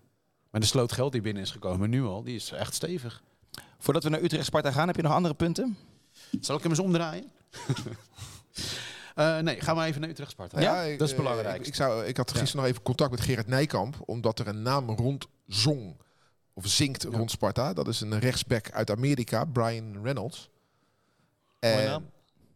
Maar 0.50 0.60
de 0.60 0.66
sloot 0.66 0.92
geld 0.92 1.12
die 1.12 1.20
binnen 1.20 1.42
is 1.42 1.50
gekomen 1.50 1.90
nu 1.90 2.04
al, 2.04 2.22
die 2.22 2.34
is 2.34 2.50
echt 2.50 2.74
stevig. 2.74 3.22
Voordat 3.78 4.02
we 4.02 4.08
naar 4.08 4.22
Utrecht-Sparta 4.22 4.72
gaan, 4.72 4.86
heb 4.86 4.96
je 4.96 5.02
nog 5.02 5.12
andere 5.12 5.34
punten? 5.34 5.76
Zal 6.40 6.56
ik 6.56 6.62
hem 6.62 6.70
eens 6.70 6.80
omdraaien? 6.80 7.30
Eh, 9.14 9.38
nee, 9.38 9.60
gaan 9.60 9.76
we 9.76 9.82
even 9.82 10.00
naar 10.00 10.10
Utrecht-Sparta. 10.10 10.60
Ja, 10.60 10.96
dat 10.96 11.08
is 11.08 11.10
eh, 11.10 11.16
belangrijk. 11.16 11.60
Ik, 11.60 11.66
ik, 11.66 11.74
zou, 11.74 12.04
ik 12.04 12.16
had 12.16 12.30
gisteren 12.30 12.56
nog 12.56 12.66
even 12.66 12.82
contact 12.82 13.10
met 13.10 13.20
Gerard 13.20 13.46
Nijkamp. 13.46 13.96
Omdat 14.04 14.38
er 14.38 14.48
een 14.48 14.62
naam 14.62 14.90
rondzong. 14.90 15.96
Of 16.54 16.66
zingt 16.66 17.04
rond 17.04 17.30
Sparta. 17.30 17.72
Dat 17.72 17.88
is 17.88 18.00
een 18.00 18.18
rechtsback 18.18 18.70
uit 18.70 18.90
Amerika. 18.90 19.44
Brian 19.44 20.02
Reynolds. 20.02 20.50
En- 21.58 21.84
naam. 21.84 22.10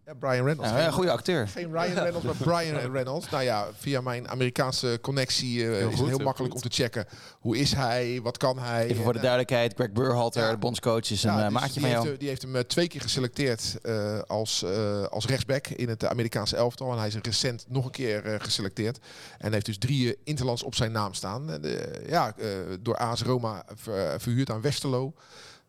Ja, 0.07 0.15
Brian 0.15 0.45
Reynolds. 0.45 0.71
Ja, 0.71 0.87
een 0.87 0.93
goede 0.93 1.11
acteur. 1.11 1.49
Geen 1.49 1.71
Ryan 1.73 1.93
Reynolds, 1.99 2.25
maar 2.27 2.35
Brian 2.35 2.93
Reynolds. 2.93 3.31
Nou 3.31 3.43
ja, 3.43 3.67
via 3.79 4.01
mijn 4.01 4.29
Amerikaanse 4.29 4.99
connectie 5.03 5.63
eh, 5.65 5.79
is 5.79 5.83
goed, 5.85 5.99
het 5.99 6.09
heel 6.09 6.19
makkelijk 6.19 6.53
goed. 6.55 6.63
om 6.65 6.71
te 6.71 6.83
checken. 6.83 7.07
Hoe 7.41 7.57
is 7.59 7.73
hij? 7.73 8.21
Wat 8.23 8.37
kan 8.37 8.59
hij? 8.59 8.85
Even 8.87 9.03
voor 9.03 9.13
de 9.13 9.19
eh, 9.19 9.25
duidelijkheid, 9.25 9.75
Greg 9.75 9.93
Burhalter, 9.93 10.43
Ja. 10.43 10.51
de 10.51 10.57
bondscoach, 10.57 11.11
is 11.11 11.23
een 11.23 11.31
ja, 11.31 11.39
eh, 11.39 11.45
dus 11.45 11.53
maatje 11.53 11.73
die 11.73 11.81
van 11.81 11.91
heeft, 11.91 12.03
jou. 12.03 12.17
die 12.17 12.29
heeft 12.29 12.43
hem 12.43 12.67
twee 12.67 12.89
keer 12.89 13.01
geselecteerd 13.01 13.77
als, 14.27 14.65
als 15.11 15.27
rechtsback 15.27 15.67
in 15.67 15.89
het 15.89 16.05
Amerikaanse 16.05 16.57
elftal. 16.57 16.93
En 16.93 16.99
hij 16.99 17.07
is 17.07 17.17
recent 17.23 17.65
nog 17.69 17.85
een 17.85 17.91
keer 17.91 18.37
geselecteerd. 18.41 18.99
En 19.39 19.53
heeft 19.53 19.67
dus 19.67 19.79
drie 19.79 20.17
interlands 20.25 20.63
op 20.63 20.75
zijn 20.75 20.93
naam 20.93 21.15
staan. 21.15 21.61
Ja, 22.09 22.35
door 22.81 22.97
AS 22.97 23.23
Roma 23.23 23.65
ver- 23.75 24.21
verhuurd 24.21 24.51
aan 24.51 24.61
Westerlo. 24.61 25.13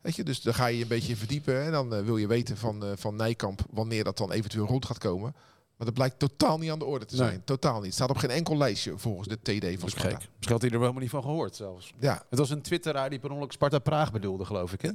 Weet 0.08 0.16
je, 0.16 0.24
dus 0.24 0.42
dan 0.42 0.54
ga 0.54 0.66
je 0.66 0.82
een 0.82 0.88
beetje 0.88 1.10
in 1.10 1.18
verdiepen. 1.18 1.64
En 1.64 1.72
dan 1.72 1.96
eh, 1.96 2.02
wil 2.02 2.18
je 2.18 2.28
weten 2.28 2.58
van, 2.58 2.84
eh, 2.86 2.92
van 2.96 3.16
Nijkamp 3.16 3.62
wanneer 3.70 4.04
dat 4.04 4.18
dan 4.18 4.32
eventueel 4.32 4.66
rond 4.66 4.86
gaat 4.86 4.98
komen. 4.98 5.34
Maar 5.78 5.88
dat 5.88 5.94
blijkt 5.94 6.20
totaal 6.20 6.58
niet 6.58 6.72
aan 6.72 6.80
de 6.80 6.86
orde 6.86 7.06
te 7.06 7.16
Nee. 7.16 7.28
zijn. 7.28 7.44
Totaal 7.44 7.76
niet. 7.76 7.84
Het 7.86 7.94
staat 7.94 8.10
op 8.10 8.18
geen 8.18 8.30
enkel 8.30 8.58
lijstje 8.58 8.98
volgens 8.98 9.28
de 9.28 9.36
TD 9.42 9.80
van 9.80 9.90
Sparta. 9.90 10.18
Misschien 10.18 10.52
had 10.52 10.62
hij 10.62 10.70
er 10.70 10.70
wel 10.70 10.80
helemaal 10.80 11.02
niet 11.02 11.10
van 11.10 11.22
gehoord 11.22 11.56
zelfs. 11.56 11.94
Ja, 12.00 12.24
Het 12.30 12.40
was 12.40 12.50
een 12.50 12.62
twitteraar 12.62 13.10
die 13.10 13.20
per 13.20 13.32
ongeluk 13.32 13.52
Sparta 13.52 13.80
Praag 13.80 14.12
bedoelde, 14.12 14.46
geloof 14.46 14.74
ik. 14.74 14.82
Hè? 14.82 14.90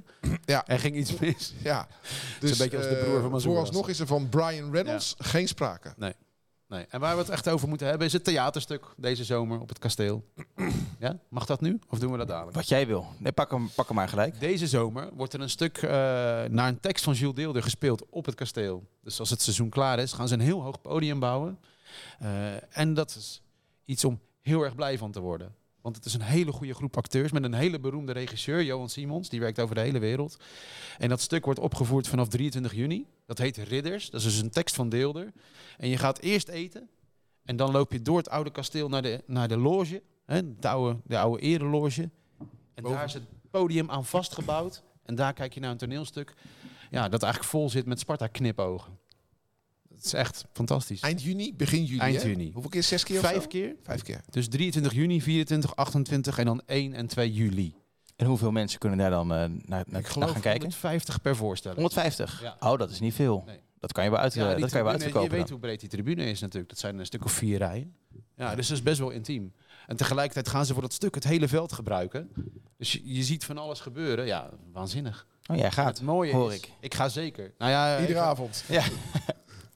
Ja. 0.44 0.66
Er 0.66 0.78
ging 0.78 0.96
iets 0.96 1.18
mis. 1.18 1.54
ja. 1.62 1.86
Dus 2.40 2.50
een 2.50 2.58
beetje 2.58 2.76
als 2.76 2.86
de 2.88 2.96
eh, 2.96 3.02
broer 3.04 3.20
van 3.20 3.30
Mazouras. 3.30 3.42
Vooralsnog 3.44 3.88
is 3.88 4.00
er 4.00 4.06
van 4.06 4.28
Brian 4.28 4.72
Reynolds 4.72 5.14
geen 5.18 5.48
sprake. 5.48 5.94
Nee. 5.96 6.12
En 6.72 7.00
waar 7.00 7.14
we 7.14 7.20
het 7.20 7.30
echt 7.30 7.48
over 7.48 7.68
moeten 7.68 7.86
hebben 7.86 8.06
is 8.06 8.12
het 8.12 8.24
theaterstuk 8.24 8.84
deze 8.96 9.24
zomer 9.24 9.60
op 9.60 9.68
het 9.68 9.78
kasteel. 9.78 10.24
Ja? 10.98 11.18
Mag 11.28 11.46
dat 11.46 11.60
nu? 11.60 11.78
Of 11.88 11.98
doen 11.98 12.12
we 12.12 12.18
dat 12.18 12.28
dadelijk? 12.28 12.56
Wat 12.56 12.68
jij 12.68 12.86
wil. 12.86 13.06
Nee, 13.18 13.32
pak 13.32 13.50
hem, 13.50 13.70
pak 13.74 13.86
hem 13.86 13.96
maar 13.96 14.08
gelijk. 14.08 14.40
Deze 14.40 14.66
zomer 14.66 15.08
wordt 15.14 15.32
er 15.32 15.40
een 15.40 15.50
stuk 15.50 15.76
eh, 15.76 15.90
naar 16.48 16.68
een 16.68 16.80
tekst 16.80 17.04
van 17.04 17.14
Jules 17.14 17.34
Deelder 17.34 17.62
gespeeld 17.62 18.04
op 18.10 18.24
het 18.24 18.34
kasteel. 18.34 18.88
Dus 19.02 19.20
als 19.20 19.30
het 19.30 19.42
seizoen 19.42 19.68
klaar 19.68 19.98
is, 19.98 20.12
gaan 20.12 20.28
ze 20.28 20.34
een 20.34 20.40
heel 20.40 20.62
hoog 20.62 20.80
podium 20.80 21.20
bouwen. 21.20 21.58
Eh, 22.18 22.78
en 22.78 22.94
dat 22.94 23.14
is 23.14 23.42
iets 23.84 24.04
om 24.04 24.20
heel 24.40 24.62
erg 24.62 24.74
blij 24.74 24.98
van 24.98 25.12
te 25.12 25.20
worden. 25.20 25.54
Want 25.82 25.96
het 25.96 26.04
is 26.04 26.14
een 26.14 26.22
hele 26.22 26.52
goede 26.52 26.74
groep 26.74 26.96
acteurs 26.96 27.32
met 27.32 27.44
een 27.44 27.54
hele 27.54 27.80
beroemde 27.80 28.12
regisseur, 28.12 28.62
Johan 28.62 28.88
Simons. 28.88 29.28
Die 29.28 29.40
werkt 29.40 29.60
over 29.60 29.74
de 29.74 29.80
hele 29.80 29.98
wereld. 29.98 30.36
En 30.98 31.08
dat 31.08 31.20
stuk 31.20 31.44
wordt 31.44 31.60
opgevoerd 31.60 32.08
vanaf 32.08 32.28
23 32.28 32.74
juni. 32.74 33.06
Dat 33.26 33.38
heet 33.38 33.56
Ridders. 33.56 34.10
Dat 34.10 34.20
is 34.20 34.26
dus 34.26 34.38
een 34.38 34.50
tekst 34.50 34.74
van 34.74 34.88
Deelder. 34.88 35.32
En 35.78 35.88
je 35.88 35.96
gaat 35.96 36.18
eerst 36.18 36.48
eten. 36.48 36.88
En 37.44 37.56
dan 37.56 37.70
loop 37.70 37.92
je 37.92 38.02
door 38.02 38.16
het 38.16 38.28
oude 38.28 38.50
kasteel 38.50 38.88
naar 38.88 39.02
de, 39.02 39.22
naar 39.26 39.48
de 39.48 39.56
loge. 39.56 40.02
Hè, 40.24 40.58
de, 40.58 40.68
oude, 40.68 41.00
de 41.04 41.18
oude 41.18 41.42
ereloge. 41.42 42.02
En 42.74 42.82
Boven. 42.82 42.96
daar 42.96 43.06
is 43.06 43.14
het 43.14 43.24
podium 43.50 43.90
aan 43.90 44.04
vastgebouwd. 44.04 44.82
En 45.02 45.14
daar 45.14 45.32
kijk 45.32 45.54
je 45.54 45.60
naar 45.60 45.70
een 45.70 45.76
toneelstuk. 45.76 46.34
Ja, 46.90 47.08
dat 47.08 47.22
eigenlijk 47.22 47.52
vol 47.52 47.70
zit 47.70 47.86
met 47.86 47.98
Sparta-knipogen. 47.98 48.98
Dat 50.02 50.12
is 50.12 50.18
echt 50.18 50.44
fantastisch. 50.52 51.00
Eind 51.00 51.22
juni, 51.22 51.54
begin 51.54 51.84
juli. 51.84 51.98
Eind 51.98 52.22
hè? 52.22 52.28
juni. 52.28 52.50
Hoeveel 52.52 52.70
keer? 52.70 52.82
Zes 52.82 53.04
keer 53.04 53.16
of 53.16 53.24
Vijf 53.24 53.42
zo? 53.42 53.48
keer. 53.48 53.76
Vijf 53.82 54.02
keer. 54.02 54.20
Dus 54.30 54.48
23 54.48 54.92
juni, 54.92 55.22
24, 55.22 55.76
28 55.76 56.38
en 56.38 56.44
dan 56.44 56.62
1 56.66 56.94
en 56.94 57.06
2 57.06 57.32
juli. 57.32 57.74
En 58.16 58.26
hoeveel 58.26 58.50
mensen 58.50 58.78
kunnen 58.78 58.98
daar 58.98 59.10
dan 59.10 59.32
eh, 59.32 59.38
naar, 59.38 59.50
naar, 59.64 59.80
Ik 59.80 59.86
naar 59.86 60.04
geloof 60.04 60.30
gaan 60.30 60.40
kijken? 60.40 60.60
150 60.60 61.20
per 61.20 61.36
voorstelling. 61.36 61.80
150? 61.80 62.42
Ja. 62.42 62.56
Oh, 62.60 62.78
dat 62.78 62.90
is 62.90 63.00
niet 63.00 63.14
veel. 63.14 63.42
Nee. 63.46 63.60
Dat 63.78 63.92
kan 63.92 64.04
je 64.04 64.10
wel, 64.10 64.18
uit, 64.18 64.34
Ja, 64.34 64.54
dat 64.54 64.70
kan 64.70 64.78
je 64.78 64.84
wel 64.84 64.92
uitverkopen. 64.92 65.22
Je 65.22 65.36
weet 65.36 65.40
dan. 65.40 65.50
hoe 65.50 65.58
breed 65.58 65.80
die 65.80 65.88
tribune 65.88 66.24
is 66.24 66.40
natuurlijk. 66.40 66.70
Dat 66.70 66.78
zijn 66.78 66.98
een 66.98 67.06
stuk 67.06 67.24
of 67.24 67.32
vier 67.32 67.58
rijen. 67.58 67.94
Ja, 68.36 68.54
dus 68.54 68.68
dat 68.68 68.76
is 68.76 68.82
best 68.82 68.98
wel 68.98 69.10
intiem. 69.10 69.52
En 69.86 69.96
tegelijkertijd 69.96 70.48
gaan 70.48 70.66
ze 70.66 70.72
voor 70.72 70.82
dat 70.82 70.92
stuk 70.92 71.14
het 71.14 71.24
hele 71.24 71.48
veld 71.48 71.72
gebruiken. 71.72 72.30
Dus 72.76 72.92
je, 72.92 73.00
je 73.14 73.22
ziet 73.22 73.44
van 73.44 73.58
alles 73.58 73.80
gebeuren. 73.80 74.26
Ja, 74.26 74.50
waanzinnig. 74.72 75.26
Oh, 75.50 75.56
jij 75.56 75.70
gaat. 75.70 75.98
Het 75.98 76.06
mooie 76.06 76.32
hoor 76.32 76.52
is, 76.52 76.58
ik. 76.58 76.70
ik 76.80 76.94
ga 76.94 77.08
zeker. 77.08 77.54
Nou 77.58 77.70
ja, 77.70 78.00
Iedere 78.00 78.18
ik, 78.18 78.24
avond. 78.24 78.64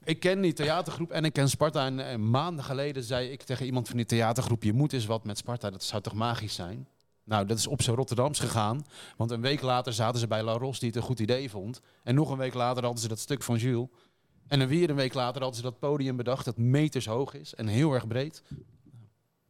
ik 0.07 0.19
ken 0.19 0.41
die 0.41 0.53
theatergroep 0.53 1.11
en 1.11 1.25
ik 1.25 1.33
ken 1.33 1.49
Sparta. 1.49 1.85
En, 1.85 2.09
eh, 2.09 2.15
maanden 2.17 2.63
geleden 2.63 3.03
zei 3.03 3.29
ik 3.29 3.43
tegen 3.43 3.65
iemand 3.65 3.87
van 3.87 3.97
die 3.97 4.05
theatergroep... 4.05 4.63
je 4.63 4.73
moet 4.73 4.93
eens 4.93 5.05
wat 5.05 5.23
met 5.23 5.37
Sparta, 5.37 5.69
dat 5.69 5.83
zou 5.83 6.01
toch 6.01 6.13
magisch 6.13 6.53
zijn? 6.53 6.87
Nou, 7.23 7.45
dat 7.45 7.57
is 7.57 7.67
op 7.67 7.81
zijn 7.81 7.95
Rotterdams 7.95 8.39
gegaan. 8.39 8.85
Want 9.17 9.31
een 9.31 9.41
week 9.41 9.61
later 9.61 9.93
zaten 9.93 10.19
ze 10.19 10.27
bij 10.27 10.43
La 10.43 10.53
Ros, 10.53 10.79
die 10.79 10.87
het 10.87 10.97
een 10.97 11.03
goed 11.03 11.19
idee 11.19 11.49
vond. 11.49 11.81
En 12.03 12.15
nog 12.15 12.29
een 12.29 12.37
week 12.37 12.53
later 12.53 12.83
hadden 12.83 13.01
ze 13.01 13.07
dat 13.07 13.19
stuk 13.19 13.43
van 13.43 13.57
Jules. 13.57 13.87
En 14.47 14.59
dan 14.59 14.67
weer 14.67 14.89
een 14.89 14.95
week 14.95 15.13
later 15.13 15.41
hadden 15.41 15.57
ze 15.57 15.61
dat 15.61 15.79
podium 15.79 16.15
bedacht... 16.15 16.45
dat 16.45 16.57
meters 16.57 17.05
hoog 17.05 17.33
is 17.33 17.55
en 17.55 17.67
heel 17.67 17.93
erg 17.93 18.07
breed. 18.07 18.43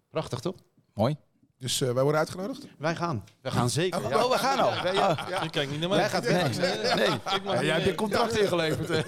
Prachtig, 0.09 0.39
toch? 0.39 0.55
Mooi. 0.93 1.15
Dus 1.59 1.81
eh, 1.81 1.91
wij 1.91 2.01
worden 2.03 2.19
uitgenodigd? 2.19 2.67
Wij 2.77 2.95
gaan. 2.95 3.23
We 3.41 3.51
gaan 3.51 3.69
zeker. 3.69 4.15
Oh, 4.15 4.31
we 4.31 4.37
gaan 4.37 4.59
al. 4.59 4.69
Oh, 4.69 5.43
Ik 5.43 5.51
kijk 5.51 5.69
niet 5.69 5.79
naar 5.79 5.89
mij. 5.89 5.97
Jij 5.97 6.09
gaat 6.09 6.23
nee, 6.23 6.95
nee. 6.95 7.07
Ik 7.35 7.43
mag 7.43 7.53
Ja, 7.53 7.63
jij 7.63 7.73
hebt 7.73 7.85
dit 7.85 7.95
contract 7.95 8.37
ingeleverd. 8.37 9.05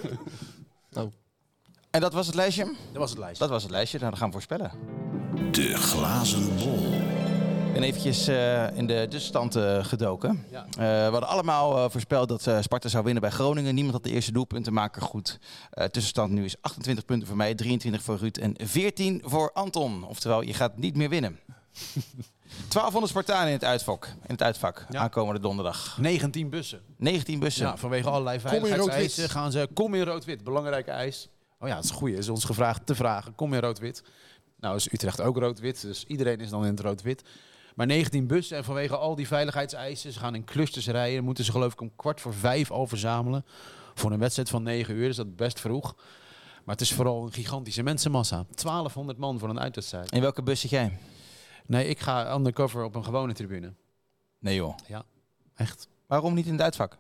En 1.92 2.02
dat 2.02 2.14
was 2.14 2.26
het 2.26 2.36
lijstje? 2.36 2.64
Dat 2.66 2.76
was 3.02 3.10
het 3.10 3.20
lijstje. 3.20 3.40
Dat 3.44 3.50
was 3.54 3.64
het 3.64 3.72
lijstje. 3.72 3.98
Nou, 3.98 4.10
dan 4.10 4.20
gaan 4.20 4.28
we 4.28 4.34
voorspellen. 4.34 4.72
De 5.52 5.74
glazen 5.78 6.56
bol. 6.58 6.94
Ik 7.68 7.74
ben 7.76 7.84
eventjes 7.84 8.28
eh, 8.28 8.78
in 8.78 8.88
de 8.88 9.06
tussenstand 9.10 9.56
eh, 9.56 9.84
gedoken. 9.86 10.46
Ja. 10.52 10.66
Eh, 10.66 10.76
we 10.78 11.10
hadden 11.12 11.28
allemaal 11.28 11.78
eh, 11.78 11.90
voorspeld 11.90 12.30
dat 12.30 12.48
eh, 12.48 12.58
Sparta 12.62 12.90
zou 12.90 13.04
winnen 13.04 13.22
bij 13.22 13.32
Groningen. 13.32 13.74
Niemand 13.76 13.94
had 13.96 14.04
de 14.04 14.12
eerste 14.12 14.32
doelpuntenmaker 14.32 15.02
goed. 15.02 15.40
Eh, 15.70 15.86
tussenstand 15.86 16.32
nu 16.32 16.46
is 16.46 16.56
28 16.62 17.06
punten 17.06 17.28
voor 17.28 17.38
mij, 17.38 17.56
23 17.56 18.02
voor 18.02 18.18
Ruud 18.18 18.38
en 18.38 18.54
14 18.58 19.22
voor 19.26 19.52
Anton. 19.54 20.04
Oftewel, 20.08 20.42
je 20.42 20.54
gaat 20.54 20.78
niet 20.78 20.96
meer 20.96 21.10
winnen. 21.10 21.40
1200 22.70 23.08
Spartanen 23.12 23.48
in 23.48 23.54
het 23.54 23.64
uitvak, 23.64 24.06
in 24.06 24.14
het 24.34 24.44
uitvak 24.44 24.86
Ja. 24.90 25.00
aankomende 25.00 25.40
donderdag. 25.42 25.98
19 26.02 26.50
bussen. 26.50 26.82
19 26.98 27.40
bussen. 27.40 27.66
Ja, 27.66 27.78
vanwege 27.78 28.10
allerlei 28.10 28.36
in 28.36 28.42
veiligheidseisen 28.42 29.02
rood-wit. 29.24 29.32
gaan 29.32 29.52
ze... 29.52 29.70
Kom 29.74 29.94
in 29.94 30.04
rood-wit, 30.04 30.44
belangrijke 30.44 30.92
eis. 30.92 31.30
Oh 31.60 31.68
ja, 31.68 31.76
het 31.76 31.84
is 31.84 31.92
goed. 31.92 32.10
is 32.10 32.30
ons 32.30 32.44
gevraagd 32.44 32.86
te 32.86 32.96
vragen. 32.96 33.36
Kom 33.36 33.54
in 33.54 33.60
rood-wit. 33.60 34.04
Nou 34.60 34.76
is 34.76 34.94
Utrecht 34.94 35.22
ook 35.22 35.38
rood-wit, 35.38 35.82
dus 35.82 36.06
iedereen 36.06 36.40
is 36.40 36.50
dan 36.50 36.66
in 36.66 36.72
het 36.72 36.80
rood-wit. 36.80 37.24
Maar 37.76 37.86
19 37.86 38.28
bussen 38.28 38.58
en 38.58 38.64
vanwege 38.64 38.98
al 38.98 39.16
die 39.16 39.28
veiligheidseisen... 39.28 40.14
ze 40.14 40.20
gaan 40.20 40.36
in 40.36 40.44
clusters 40.44 40.88
rijden. 40.88 41.24
Moeten 41.24 41.44
ze 41.44 41.52
geloof 41.52 41.74
ik 41.74 41.82
om 41.82 41.96
kwart 41.96 42.22
voor 42.22 42.34
vijf 42.34 42.72
al 42.72 42.88
verzamelen. 42.88 43.46
Voor 43.94 44.12
een 44.12 44.20
wedstrijd 44.20 44.50
van 44.50 44.64
9 44.64 44.96
uur 44.96 45.10
is 45.10 45.16
dat 45.16 45.36
best 45.36 45.60
vroeg. 45.60 45.96
Maar 46.66 46.76
het 46.76 46.82
is 46.82 46.94
vooral 46.94 47.24
een 47.24 47.32
gigantische 47.32 47.84
mensenmassa. 47.84 48.46
1200 48.50 49.18
man 49.18 49.40
voor 49.40 49.50
een 49.50 49.60
uitwedstrijd. 49.60 50.12
In 50.12 50.22
welke 50.22 50.44
bus 50.44 50.60
zit 50.60 50.70
jij? 50.70 50.98
Nee, 51.66 51.88
ik 51.88 52.00
ga 52.00 52.34
undercover 52.34 52.84
op 52.84 52.96
een 52.96 53.04
gewone 53.04 53.34
tribune. 53.34 53.74
Nee 54.40 54.56
joh. 54.56 54.76
Echt. 55.56 55.88
Waarom 56.08 56.34
niet 56.34 56.46
in 56.46 56.52
het 56.52 56.62
uitvak? 56.62 56.98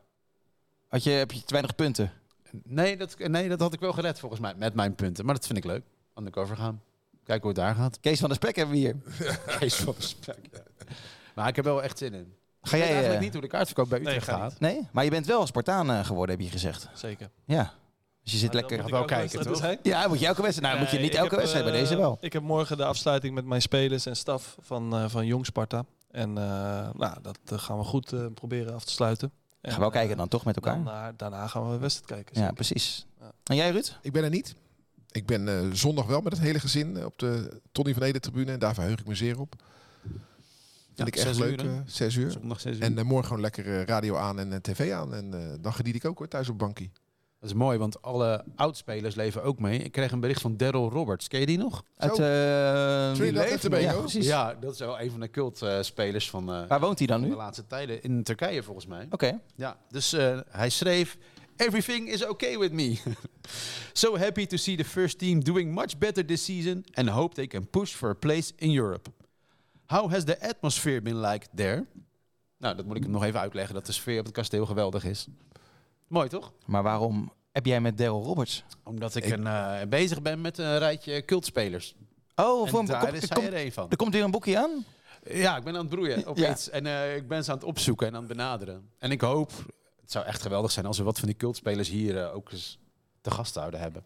Had 0.87 1.03
je, 1.03 1.09
heb 1.09 1.31
je 1.31 1.39
te 1.43 1.53
weinig 1.53 1.75
punten? 1.75 2.11
Nee 2.63 2.97
dat, 2.97 3.17
nee, 3.17 3.49
dat 3.49 3.59
had 3.59 3.73
ik 3.73 3.79
wel 3.79 3.91
gered 3.93 4.19
volgens 4.19 4.41
mij, 4.41 4.53
met 4.57 4.73
mijn 4.73 4.95
punten. 4.95 5.25
Maar 5.25 5.35
dat 5.35 5.45
vind 5.45 5.57
ik 5.57 5.63
leuk. 5.65 5.83
Undercover 6.15 6.55
gaan. 6.57 6.81
Kijken 7.23 7.41
hoe 7.49 7.51
het 7.51 7.65
daar 7.67 7.75
gaat. 7.75 7.99
Kees 7.99 8.19
van 8.19 8.29
der 8.29 8.37
Spek 8.37 8.55
hebben 8.55 8.75
we 8.75 8.81
hier. 8.81 8.95
Kees 9.59 9.75
van 9.75 9.93
de 9.97 10.01
Spek, 10.05 10.39
ja. 10.51 10.59
Maar 11.35 11.47
ik 11.47 11.55
heb 11.55 11.65
er 11.65 11.73
wel 11.73 11.83
echt 11.83 11.97
zin 11.97 12.13
in. 12.13 12.33
Ga 12.61 12.75
ik 12.75 12.81
weet 12.81 12.81
jij... 12.81 12.81
eigenlijk 12.89 13.15
eh, 13.15 13.21
niet 13.21 13.33
hoe 13.33 13.41
de 13.41 13.47
kaartverkoop 13.47 13.89
bij 13.89 13.99
Nee, 13.99 14.07
Utrecht 14.07 14.27
ga 14.29 14.37
gaat. 14.37 14.49
niet. 14.51 14.59
Nee? 14.59 14.87
Maar 14.91 15.03
je 15.03 15.09
bent 15.09 15.25
wel 15.25 15.45
Spartaan 15.45 15.89
eh, 15.91 16.05
geworden, 16.05 16.35
heb 16.35 16.45
je 16.45 16.51
gezegd. 16.51 16.87
Zeker. 16.93 17.29
Ja. 17.45 17.73
Dus 18.23 18.31
je 18.31 18.37
zit 18.37 18.53
Maar 18.53 18.61
lekker... 18.61 18.81
moet 18.81 18.91
wel 18.91 19.05
kijken, 19.05 19.19
wedstrijden 19.19 19.53
toch? 19.53 19.61
zijn. 19.61 19.79
Ja, 19.83 20.07
moet 20.07 20.19
je 20.19 20.25
elke 20.25 20.41
wedstrijd... 20.41 20.71
Nou, 20.73 20.83
moet 20.83 20.91
je 20.93 20.99
Nee, 20.99 21.05
niet 21.09 21.15
elke 21.17 21.29
heb, 21.29 21.39
wedstrijd, 21.39 21.65
bij 21.65 21.73
eh, 21.73 21.79
deze 21.79 21.97
wel. 21.97 22.17
Ik 22.21 22.33
heb 22.33 22.41
morgen 22.41 22.77
de 22.77 22.85
afsluiting 22.85 23.33
met 23.35 23.45
mijn 23.45 23.61
spelers 23.61 24.05
en 24.05 24.15
staf 24.15 24.57
van, 24.61 24.93
eh, 24.95 25.05
van 25.07 25.25
Jong 25.25 25.45
Sparta. 25.45 25.85
En 26.11 26.37
eh, 26.37 26.89
nou, 26.93 27.17
dat 27.21 27.39
gaan 27.45 27.77
we 27.77 27.83
goed 27.83 28.13
eh, 28.13 28.25
proberen 28.33 28.73
af 28.73 28.83
te 28.83 28.91
sluiten. 28.91 29.31
En, 29.61 29.69
Gaan 29.69 29.79
we 29.79 29.79
wel 29.79 29.89
kijken 29.89 30.11
eh, 30.11 30.17
dan 30.17 30.27
toch 30.27 30.45
met 30.45 30.55
elkaar? 30.55 30.83
daarna, 30.83 31.11
daarna 31.11 31.47
gaan 31.47 31.65
we 31.65 31.71
de 31.73 31.79
wedstrijd 31.79 32.23
kijken. 32.23 32.41
ja, 32.41 32.51
precies. 32.51 33.05
Ja. 33.19 33.31
En 33.43 33.55
jij, 33.55 33.71
Ruud? 33.71 33.97
Ik 34.01 34.11
ben 34.11 34.23
er 34.23 34.29
niet. 34.29 34.55
Ik 35.11 35.25
ben 35.25 35.47
eh, 35.47 35.69
zondag 35.71 36.05
wel 36.05 36.21
met 36.21 36.31
het 36.33 36.41
hele 36.41 36.59
gezin 36.59 36.97
eh, 36.97 37.05
op 37.05 37.19
de 37.19 37.61
Tony 37.71 37.93
van 37.93 38.03
Ede 38.03 38.19
tribune. 38.19 38.51
En 38.51 38.59
daar 38.59 38.73
verheug 38.73 38.99
ik 38.99 39.07
me 39.07 39.15
zeer 39.15 39.39
op. 39.39 39.55
Vind 40.95 41.07
ik 41.07 41.15
echt 41.15 41.27
zes 41.27 41.37
leuk. 41.37 41.61
uur, 41.61 41.83
zes 41.85 42.15
uur. 42.15 42.31
Zondag 42.31 42.59
6 42.59 42.75
uur. 42.77 42.83
En 42.83 43.05
morgen 43.05 43.25
gewoon 43.27 43.41
lekker 43.41 43.85
radio 43.85 44.15
aan 44.15 44.39
en 44.39 44.61
tv 44.61 44.91
aan. 44.91 45.13
En 45.13 45.33
eh, 45.33 45.57
dan 45.61 45.73
geniet 45.73 45.95
ik 45.95 46.05
ook 46.05 46.17
hoor, 46.17 46.27
thuis 46.27 46.49
op 46.49 46.57
bankie. 46.57 46.91
Dat 47.39 47.49
is 47.49 47.55
mooi, 47.55 47.77
want 47.77 48.01
alle 48.01 48.43
oudspelers 48.55 49.15
leven 49.15 49.43
ook 49.43 49.59
mee. 49.59 49.79
Ik 49.79 49.91
kreeg 49.91 50.11
een 50.11 50.19
bericht 50.19 50.41
van 50.41 50.57
Daryl 50.57 50.89
Roberts. 50.89 51.27
Ken 51.27 51.39
je 51.39 51.45
die 51.45 51.57
nog? 51.57 51.83
Uit 51.97 52.15
Zo. 52.15 52.21
eh, 52.23 53.69
die? 53.71 53.79
Ja, 53.79 53.93
precies. 53.99 54.25
Ja, 54.25 54.53
dat 54.53 54.73
is 54.73 54.79
wel 54.79 54.99
een 54.99 55.11
van 55.11 55.19
de 55.19 55.29
cultspelers 55.29 56.29
van 56.29 56.53
eh, 56.53 56.67
Waar 56.67 56.79
woont 56.79 56.97
hij 56.97 57.07
dan 57.07 57.21
de 57.21 57.27
nu? 57.27 57.35
laatste 57.35 57.67
tijden. 57.67 58.03
In 58.03 58.23
Turkije 58.23 58.63
volgens 58.63 58.85
mij. 58.85 59.07
Oké. 59.09 59.39
Ja, 59.55 59.77
dus 59.89 60.13
eh, 60.13 60.39
hij 60.49 60.69
schreef... 60.69 61.17
Everything 61.55 62.09
is 62.09 62.25
okay 62.25 62.57
with 62.57 62.71
me. 62.71 62.97
so 63.93 64.17
happy 64.17 64.45
to 64.45 64.57
see 64.57 64.75
the 64.77 64.85
first 64.85 65.19
team 65.19 65.43
doing 65.43 65.73
much 65.73 65.97
better 65.97 66.25
this 66.25 66.45
season 66.45 66.85
and 66.93 67.09
hope 67.09 67.33
they 67.35 67.47
can 67.47 67.69
push 67.69 67.93
for 67.93 68.09
a 68.09 68.13
place 68.13 68.53
in 68.55 68.77
Europe. 68.77 69.09
How 69.85 70.11
has 70.11 70.23
the 70.23 70.41
atmosphere 70.41 71.01
been 71.01 71.19
like 71.21 71.47
there? 71.55 71.85
Nou, 72.57 72.75
dat 72.75 72.85
moet 72.85 72.95
ik 72.95 73.03
hem 73.03 73.11
nog 73.11 73.23
even 73.23 73.39
uitleggen, 73.39 73.73
dat 73.75 73.85
de 73.85 73.91
sfeer 73.91 74.19
op 74.19 74.25
het 74.25 74.33
kasteel 74.33 74.65
geweldig 74.65 75.03
is. 75.05 75.27
Mooi 76.09 76.29
toch? 76.29 76.51
Maar 76.65 76.83
waarom 76.83 77.31
heb 77.51 77.65
jij 77.65 77.81
met 77.81 77.97
Daryl 77.97 78.23
Roberts? 78.23 78.63
Omdat 78.83 79.15
ik, 79.15 79.25
Ik- 79.25 79.31
Een, 79.33 79.47
eh, 79.47 79.87
bezig 79.89 80.21
ben 80.21 80.41
met 80.41 80.57
een 80.57 80.77
rijtje 80.77 81.25
cultspelers. 81.25 81.95
Oh, 82.35 82.63
En 82.63 82.69
voor 82.69 82.79
een, 82.79 82.85
daar 82.85 83.05
kom- 83.05 83.13
is 83.15 83.19
hij 83.19 83.29
komt, 83.29 83.47
er 83.47 83.65
een 83.65 83.71
van. 83.71 83.89
er 83.89 83.95
komt 83.97 84.13
weer 84.13 84.23
een 84.23 84.31
boekje 84.31 84.57
aan? 84.57 84.85
Ja, 85.23 85.57
ik 85.57 85.63
ben 85.63 85.73
aan 85.73 85.79
het 85.79 85.89
broeien 85.89 86.27
op 86.27 86.37
Ja. 86.37 86.51
iets. 86.51 86.69
En 86.69 86.85
eh, 86.85 87.15
ik 87.15 87.27
ben 87.27 87.43
ze 87.43 87.51
aan 87.51 87.57
het 87.57 87.65
opzoeken 87.65 88.07
en 88.07 88.13
aan 88.13 88.19
het 88.19 88.27
benaderen. 88.27 88.89
En 88.99 89.11
ik 89.11 89.21
hoop, 89.21 89.51
het 90.01 90.11
zou 90.11 90.25
echt 90.25 90.41
geweldig 90.41 90.71
zijn 90.71 90.85
als 90.85 90.97
we 90.97 91.03
wat 91.03 91.19
van 91.19 91.27
die 91.27 91.37
cultspelers 91.37 91.89
hier 91.89 92.17
eh, 92.23 92.35
ook 92.35 92.51
eens 92.51 92.79
te 93.21 93.31
gast 93.31 93.53
zouden 93.53 93.79
hebben. 93.79 94.03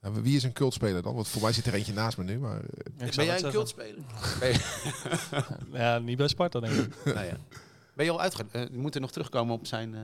Nou, 0.00 0.22
wie 0.22 0.36
is 0.36 0.42
een 0.42 0.52
cultspeler 0.52 1.02
dan? 1.02 1.14
Want 1.14 1.28
voor 1.28 1.42
mij 1.42 1.52
zit 1.52 1.66
er 1.66 1.74
eentje 1.74 1.92
naast 1.92 2.18
me 2.18 2.24
nu. 2.24 2.38
Maar, 2.38 2.60
Ik 2.64 2.96
ben 2.96 3.12
zou 3.12 3.26
jij 3.26 3.42
een 3.44 3.50
cultspeler? 3.50 4.02
Ja, 5.72 5.98
niet 5.98 6.16
bij 6.16 6.28
Sparta 6.28 6.60
denk 6.60 6.72
ik. 6.74 7.04
nou 7.04 7.26
ja. 7.26 7.36
ben 7.94 8.04
je 8.04 8.10
al 8.10 8.20
uitge... 8.20 8.44
eh, 8.52 8.62
we 8.62 8.78
moeten 8.78 9.00
nog 9.00 9.10
terugkomen 9.12 9.54
op 9.54 9.66
zijn 9.66 9.94
eh 9.94 10.00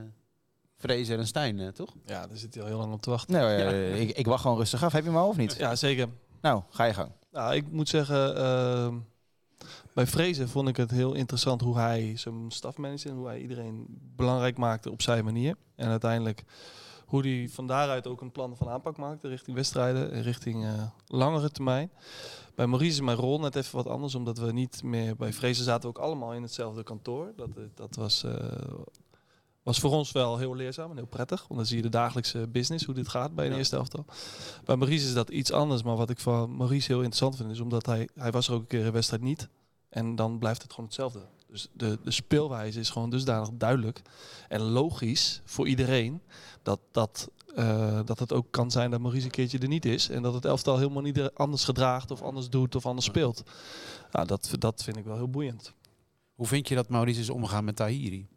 Fraser 0.85 1.19
en 1.19 1.27
Stijn, 1.27 1.59
eh, 1.59 1.67
toch? 1.67 1.93
Ja, 2.05 2.27
daar 2.27 2.37
zit 2.37 2.53
hij 2.53 2.63
al 2.63 2.69
heel 2.69 2.77
lang 2.77 2.93
op 2.93 3.01
te 3.01 3.09
wachten. 3.09 3.33
Nee, 3.33 3.63
eh, 3.63 4.01
ik, 4.01 4.17
ik 4.17 4.25
wacht 4.25 4.41
gewoon 4.41 4.57
rustig 4.57 4.83
af. 4.83 4.91
Heb 4.91 5.03
je 5.03 5.09
hem 5.09 5.17
al 5.17 5.27
of 5.27 5.37
niet? 5.37 5.55
Ja, 5.57 5.75
zeker. 5.75 6.07
Nou, 6.41 6.61
ga 6.69 6.83
je 6.83 6.93
gang. 6.93 7.11
Nou, 7.31 7.55
ik 7.55 7.71
moet 7.71 7.89
zeggen, 7.89 8.35
ehm, 8.37 8.97
bij 9.93 10.07
Vrezen 10.07 10.49
vond 10.49 10.67
ik 10.67 10.77
het 10.77 10.91
heel 10.91 11.13
interessant 11.13 11.61
hoe 11.61 11.77
hij 11.77 12.17
zijn 12.17 12.51
staf 12.51 12.77
managed 12.77 13.05
en 13.05 13.15
hoe 13.15 13.27
hij 13.27 13.41
iedereen 13.41 13.85
belangrijk 14.15 14.57
maakte 14.57 14.91
op 14.91 15.01
zijn 15.01 15.23
manier. 15.23 15.55
En 15.75 15.89
uiteindelijk 15.89 16.43
hoe 17.05 17.21
hij 17.21 17.49
van 17.51 17.67
daaruit 17.67 18.07
ook 18.07 18.21
een 18.21 18.31
plan 18.31 18.57
van 18.57 18.69
aanpak 18.69 18.97
maakte 18.97 19.27
richting 19.27 19.55
wedstrijden 19.55 20.11
en 20.11 20.21
richting 20.21 20.63
eh, 20.63 20.83
langere 21.07 21.51
termijn. 21.51 21.91
Bij 22.55 22.67
Maurice 22.67 22.91
is 22.91 23.01
mijn 23.01 23.17
rol 23.17 23.39
net 23.39 23.55
even 23.55 23.75
wat 23.75 23.87
anders, 23.87 24.15
omdat 24.15 24.37
we 24.37 24.51
niet 24.51 24.83
meer 24.83 25.15
bij 25.15 25.33
Vrezen 25.33 25.63
zaten 25.63 25.81
we 25.81 25.97
ook 25.97 26.03
allemaal 26.03 26.33
in 26.33 26.41
hetzelfde 26.41 26.83
kantoor. 26.83 27.33
Dat, 27.35 27.49
dat 27.73 27.95
was, 27.95 28.25
was 29.65 29.79
voor 29.79 29.91
ons 29.91 30.11
wel 30.11 30.37
heel 30.37 30.55
leerzaam 30.55 30.89
en 30.89 30.95
heel 30.97 31.05
prettig, 31.05 31.39
want 31.47 31.55
dan 31.59 31.65
zie 31.65 31.75
je 31.77 31.81
de 31.83 31.89
dagelijkse 31.89 32.47
business, 32.47 32.85
hoe 32.85 32.93
dit 32.95 33.07
gaat 33.07 33.35
bij 33.35 33.45
een 33.45 33.51
Ja. 33.51 33.57
eerste 33.57 33.75
elftal. 33.75 34.05
Bij 34.65 34.75
Maurice 34.75 35.07
is 35.07 35.13
dat 35.13 35.29
iets 35.29 35.51
anders, 35.51 35.83
maar 35.83 35.95
wat 35.95 36.09
ik 36.09 36.19
van 36.19 36.55
Maurice 36.57 36.87
heel 36.87 36.97
interessant 37.01 37.35
vind, 37.35 37.51
is 37.51 37.59
omdat 37.59 37.85
hij, 37.85 38.09
hij 38.15 38.31
was 38.31 38.47
er 38.47 38.53
ook 38.53 38.61
een 38.61 38.67
keer 38.67 38.85
een 38.85 38.91
wedstrijd 38.91 39.21
niet. 39.23 39.47
En 39.89 40.15
dan 40.15 40.39
blijft 40.39 40.61
het 40.61 40.71
gewoon 40.71 40.85
hetzelfde. 40.85 41.19
Dus 41.47 41.67
de, 41.73 41.99
de 42.03 42.11
speelwijze 42.11 42.79
is 42.79 42.89
gewoon 42.89 43.09
dusdanig 43.09 43.49
duidelijk 43.53 44.01
en 44.47 44.61
logisch 44.61 45.41
voor 45.45 45.67
iedereen 45.67 46.21
dat, 46.63 46.79
dat, 46.91 47.29
eh, 47.55 47.99
dat 48.05 48.19
het 48.19 48.33
ook 48.33 48.45
kan 48.51 48.71
zijn 48.71 48.91
dat 48.91 48.99
Maurice 48.99 49.25
een 49.25 49.31
keertje 49.31 49.59
er 49.59 49.67
niet 49.67 49.85
is. 49.85 50.09
En 50.09 50.21
dat 50.21 50.33
het 50.33 50.45
elftal 50.45 50.77
helemaal 50.77 51.01
niet 51.01 51.21
anders 51.33 51.63
gedraagt 51.63 52.11
of 52.11 52.21
anders 52.21 52.49
doet 52.49 52.75
of 52.75 52.85
anders 52.85 53.05
speelt. 53.05 53.43
Dat, 54.25 54.49
dat 54.59 54.83
vind 54.83 54.97
ik 54.97 55.03
wel 55.05 55.15
heel 55.15 55.29
boeiend. 55.29 55.73
Hoe 56.35 56.47
vind 56.47 56.67
je 56.67 56.75
dat 56.75 56.89
Maurice 56.89 57.19
is 57.19 57.29
omgegaan 57.29 57.63
met 57.65 57.75
Tahiri? 57.75 58.27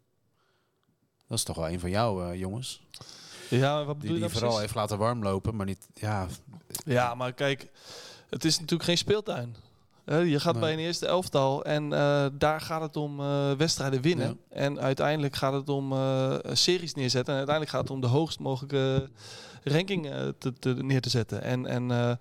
Dat 1.28 1.38
is 1.38 1.44
toch 1.44 1.56
wel 1.56 1.68
een 1.68 1.80
van 1.80 1.90
jouw 1.90 2.22
eh, 2.22 2.38
jongens. 2.38 2.82
Ja, 3.48 3.84
wat 3.84 4.00
Die, 4.00 4.10
die 4.10 4.18
vooral 4.18 4.40
precies? 4.40 4.58
heeft 4.60 4.74
laten 4.74 4.98
warmlopen, 4.98 5.56
maar 5.56 5.66
niet... 5.66 5.88
Ja, 5.94 6.26
Ja, 6.84 7.14
maar 7.14 7.32
kijk, 7.32 7.68
het 8.28 8.44
is 8.44 8.54
natuurlijk 8.54 8.88
geen 8.88 8.98
speeltuin. 8.98 9.56
Je 10.04 10.40
gaat 10.40 10.52
Nee. 10.52 10.62
bij 10.62 10.72
een 10.72 10.78
eerste 10.78 11.06
elftal 11.06 11.64
en 11.64 11.92
eh, 11.92 12.26
daar 12.32 12.60
gaat 12.60 12.80
het 12.80 12.96
om 12.96 13.20
eh, 13.20 13.52
wedstrijden 13.52 14.00
winnen. 14.00 14.38
Ja. 14.50 14.56
En 14.56 14.80
uiteindelijk 14.80 15.36
gaat 15.36 15.52
het 15.52 15.68
om 15.68 15.94
series 16.52 16.94
neerzetten. 16.94 17.32
En 17.32 17.38
uiteindelijk 17.38 17.76
gaat 17.76 17.82
het 17.82 17.90
om 17.90 18.00
de 18.00 18.06
hoogst 18.06 18.38
mogelijke 18.38 19.08
ranking 19.64 20.08
te, 20.38 20.52
te, 20.58 20.74
neer 20.74 21.00
te 21.00 21.10
zetten. 21.10 21.42
En, 21.42 21.66
en 21.66 22.18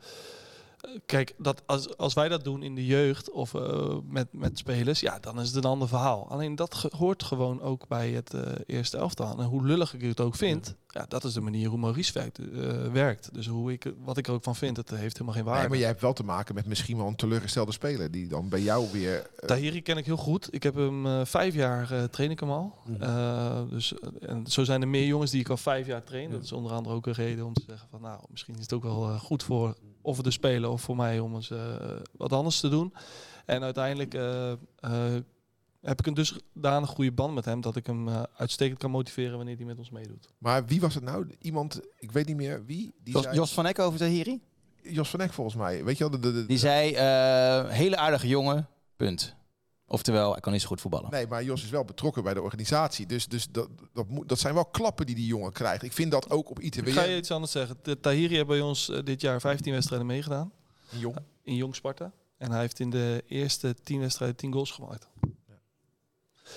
kijk, 1.06 1.34
dat 1.38 1.62
als, 1.66 1.98
als 1.98 2.14
wij 2.14 2.30
dat 2.30 2.44
doen 2.44 2.64
in 2.64 2.76
de 2.76 2.86
jeugd 2.86 3.32
of 3.32 3.54
eh, 3.54 3.96
met, 4.10 4.28
met 4.32 4.58
spelers, 4.58 5.00
ja, 5.00 5.20
dan 5.20 5.40
is 5.40 5.48
het 5.48 5.56
een 5.64 5.70
ander 5.72 5.88
verhaal. 5.88 6.30
Alleen 6.30 6.56
dat 6.56 6.76
ge- 6.76 6.92
hoort 6.98 7.24
gewoon 7.24 7.62
ook 7.62 7.88
bij 7.88 8.10
het 8.12 8.34
eh, 8.34 8.42
eerste 8.66 8.98
elftal. 8.98 9.38
En 9.40 9.46
hoe 9.46 9.66
lullig 9.66 9.94
ik 9.94 10.02
het 10.02 10.20
ook 10.22 10.36
vind, 10.36 10.76
ja. 10.88 11.06
dat 11.08 11.24
is 11.24 11.34
de 11.34 11.42
manier 11.42 11.70
hoe 11.70 11.80
Maurice 11.80 12.14
werkt. 12.14 12.40
eh, 12.40 12.46
werkt. 12.92 13.34
Dus 13.34 13.48
hoe 13.48 13.72
ik, 13.72 13.94
wat 14.04 14.18
ik 14.18 14.28
er 14.28 14.34
ook 14.34 14.44
van 14.44 14.56
vind, 14.56 14.78
het 14.78 14.90
heeft 14.90 15.14
helemaal 15.14 15.34
geen 15.36 15.44
waarde. 15.44 15.60
Nee, 15.60 15.70
maar 15.70 15.78
jij 15.78 15.88
hebt 15.88 16.02
wel 16.02 16.14
te 16.14 16.24
maken 16.24 16.56
met 16.56 16.66
misschien 16.66 16.98
wel 16.98 17.08
een 17.08 17.16
teleurgestelde 17.16 17.72
speler 17.72 18.12
die 18.12 18.28
dan 18.28 18.50
bij 18.50 18.62
jou 18.62 18.86
weer. 18.92 19.30
Tahiri 19.46 19.82
ken 19.82 19.98
ik 19.98 20.06
heel 20.06 20.18
goed. 20.18 20.48
Ik 20.54 20.64
heb 20.64 20.76
hem 20.76 21.26
vijf 21.26 21.54
jaar 21.54 22.10
train 22.10 22.32
ik 22.32 22.40
hem 22.40 22.52
al. 22.52 22.74
Mhm. 22.86 23.70
Dus, 23.70 23.94
en 24.20 24.48
zo 24.48 24.64
zijn 24.64 24.82
er 24.82 24.88
meer 24.88 25.06
jongens 25.06 25.32
die 25.32 25.40
ik 25.40 25.50
al 25.50 25.58
vijf 25.58 25.88
jaar 25.88 26.04
train. 26.04 26.32
Dat 26.32 26.44
is 26.44 26.52
onder 26.52 26.72
andere 26.72 26.96
ook 26.96 27.06
een 27.08 27.14
reden 27.14 27.46
om 27.46 27.54
te 27.54 27.64
zeggen 27.68 27.88
van 27.92 28.02
nou, 28.02 28.20
misschien 28.30 28.56
is 28.56 28.62
het 28.62 28.74
ook 28.74 28.84
wel 28.84 29.18
goed 29.20 29.44
voor 29.44 29.76
of 30.08 30.22
de 30.22 30.32
speler 30.32 30.70
of 30.70 30.82
voor 30.82 30.96
mij 30.96 31.20
om 31.20 31.36
eens 31.36 31.52
eh, 31.52 31.60
wat 32.12 32.34
anders 32.34 32.60
te 32.60 32.70
doen. 32.70 32.94
En 33.46 33.64
uiteindelijk 33.64 34.14
eh, 34.14 34.52
eh, 34.52 34.58
heb 35.82 36.00
ik 36.00 36.08
een 36.08 36.14
dusdanig 36.14 36.90
goede 36.90 37.12
band 37.12 37.34
met 37.34 37.46
hem 37.46 37.62
dat 37.62 37.76
ik 37.76 37.86
hem 37.86 38.08
eh, 38.08 38.24
uitstekend 38.36 38.80
kan 38.80 38.92
motiveren 38.92 39.38
wanneer 39.38 39.56
hij 39.56 39.66
met 39.66 39.78
ons 39.78 39.90
meedoet. 39.90 40.28
maar 40.38 40.66
wie 40.66 40.82
was 40.82 40.94
het 40.96 41.04
nou? 41.04 41.36
Iemand, 41.42 41.80
ik 42.00 42.12
weet 42.12 42.28
niet 42.28 42.36
meer 42.36 42.66
wie. 42.66 42.94
Die 43.04 43.14
Jos, 43.14 43.24
zei, 43.24 43.36
Jos 43.36 43.54
van 43.54 43.66
Eck 43.66 43.80
over 43.80 44.00
Tahiri? 44.00 44.42
Jos 44.82 45.10
van 45.10 45.22
Eck 45.22 45.34
volgens 45.34 45.56
mij. 45.56 45.84
Weet 45.84 45.98
je 45.98 46.10
wel? 46.10 46.20
De, 46.20 46.32
de, 46.32 46.34
de- 46.34 46.46
Die 46.46 46.58
zei, 46.58 46.94
eh, 46.94 47.70
hele 47.70 47.98
aardige 47.98 48.28
jongen, 48.28 48.68
punt. 48.96 49.36
Oftewel, 49.90 50.32
hij 50.32 50.40
kan 50.40 50.52
niet 50.52 50.62
zo 50.62 50.68
goed 50.68 50.82
voetballen. 50.82 51.12
Nee, 51.12 51.28
maar 51.28 51.44
Jos 51.44 51.64
is 51.64 51.70
wel 51.70 51.84
betrokken 51.86 52.24
bij 52.24 52.34
de 52.34 52.42
organisatie. 52.42 53.06
Dus, 53.06 53.28
dus 53.28 53.48
dat, 53.52 53.70
dat, 53.94 54.10
moet, 54.10 54.30
dat 54.30 54.40
zijn 54.40 54.54
wel 54.54 54.66
klappen 54.66 55.06
die 55.06 55.16
die 55.16 55.26
jongen 55.26 55.52
krijgt. 55.52 55.84
Ik 55.84 55.94
vind 55.94 56.12
dat 56.12 56.30
ook 56.30 56.50
op 56.50 56.60
ITW. 56.60 56.90
Ga 56.90 57.04
je 57.04 57.18
iets 57.18 57.32
anders 57.32 57.52
zeggen. 57.52 57.78
De 57.82 58.00
Tahiri 58.00 58.36
heeft 58.36 58.48
bij 58.48 58.62
ons 58.62 58.90
eh, 58.90 59.04
dit 59.04 59.22
jaar 59.22 59.40
15 59.40 59.74
wedstrijden 59.74 60.08
meegedaan. 60.08 60.52
Jong. 60.90 61.16
in 61.44 61.56
Jong 61.56 61.76
Sparta. 61.76 62.12
En 62.38 62.52
hij 62.52 62.60
heeft 62.60 62.80
in 62.80 62.90
de 62.90 63.24
eerste 63.28 63.76
tien 63.84 64.00
wedstrijden 64.00 64.38
tien 64.38 64.52
goals 64.54 64.72
gemaakt. 64.72 65.08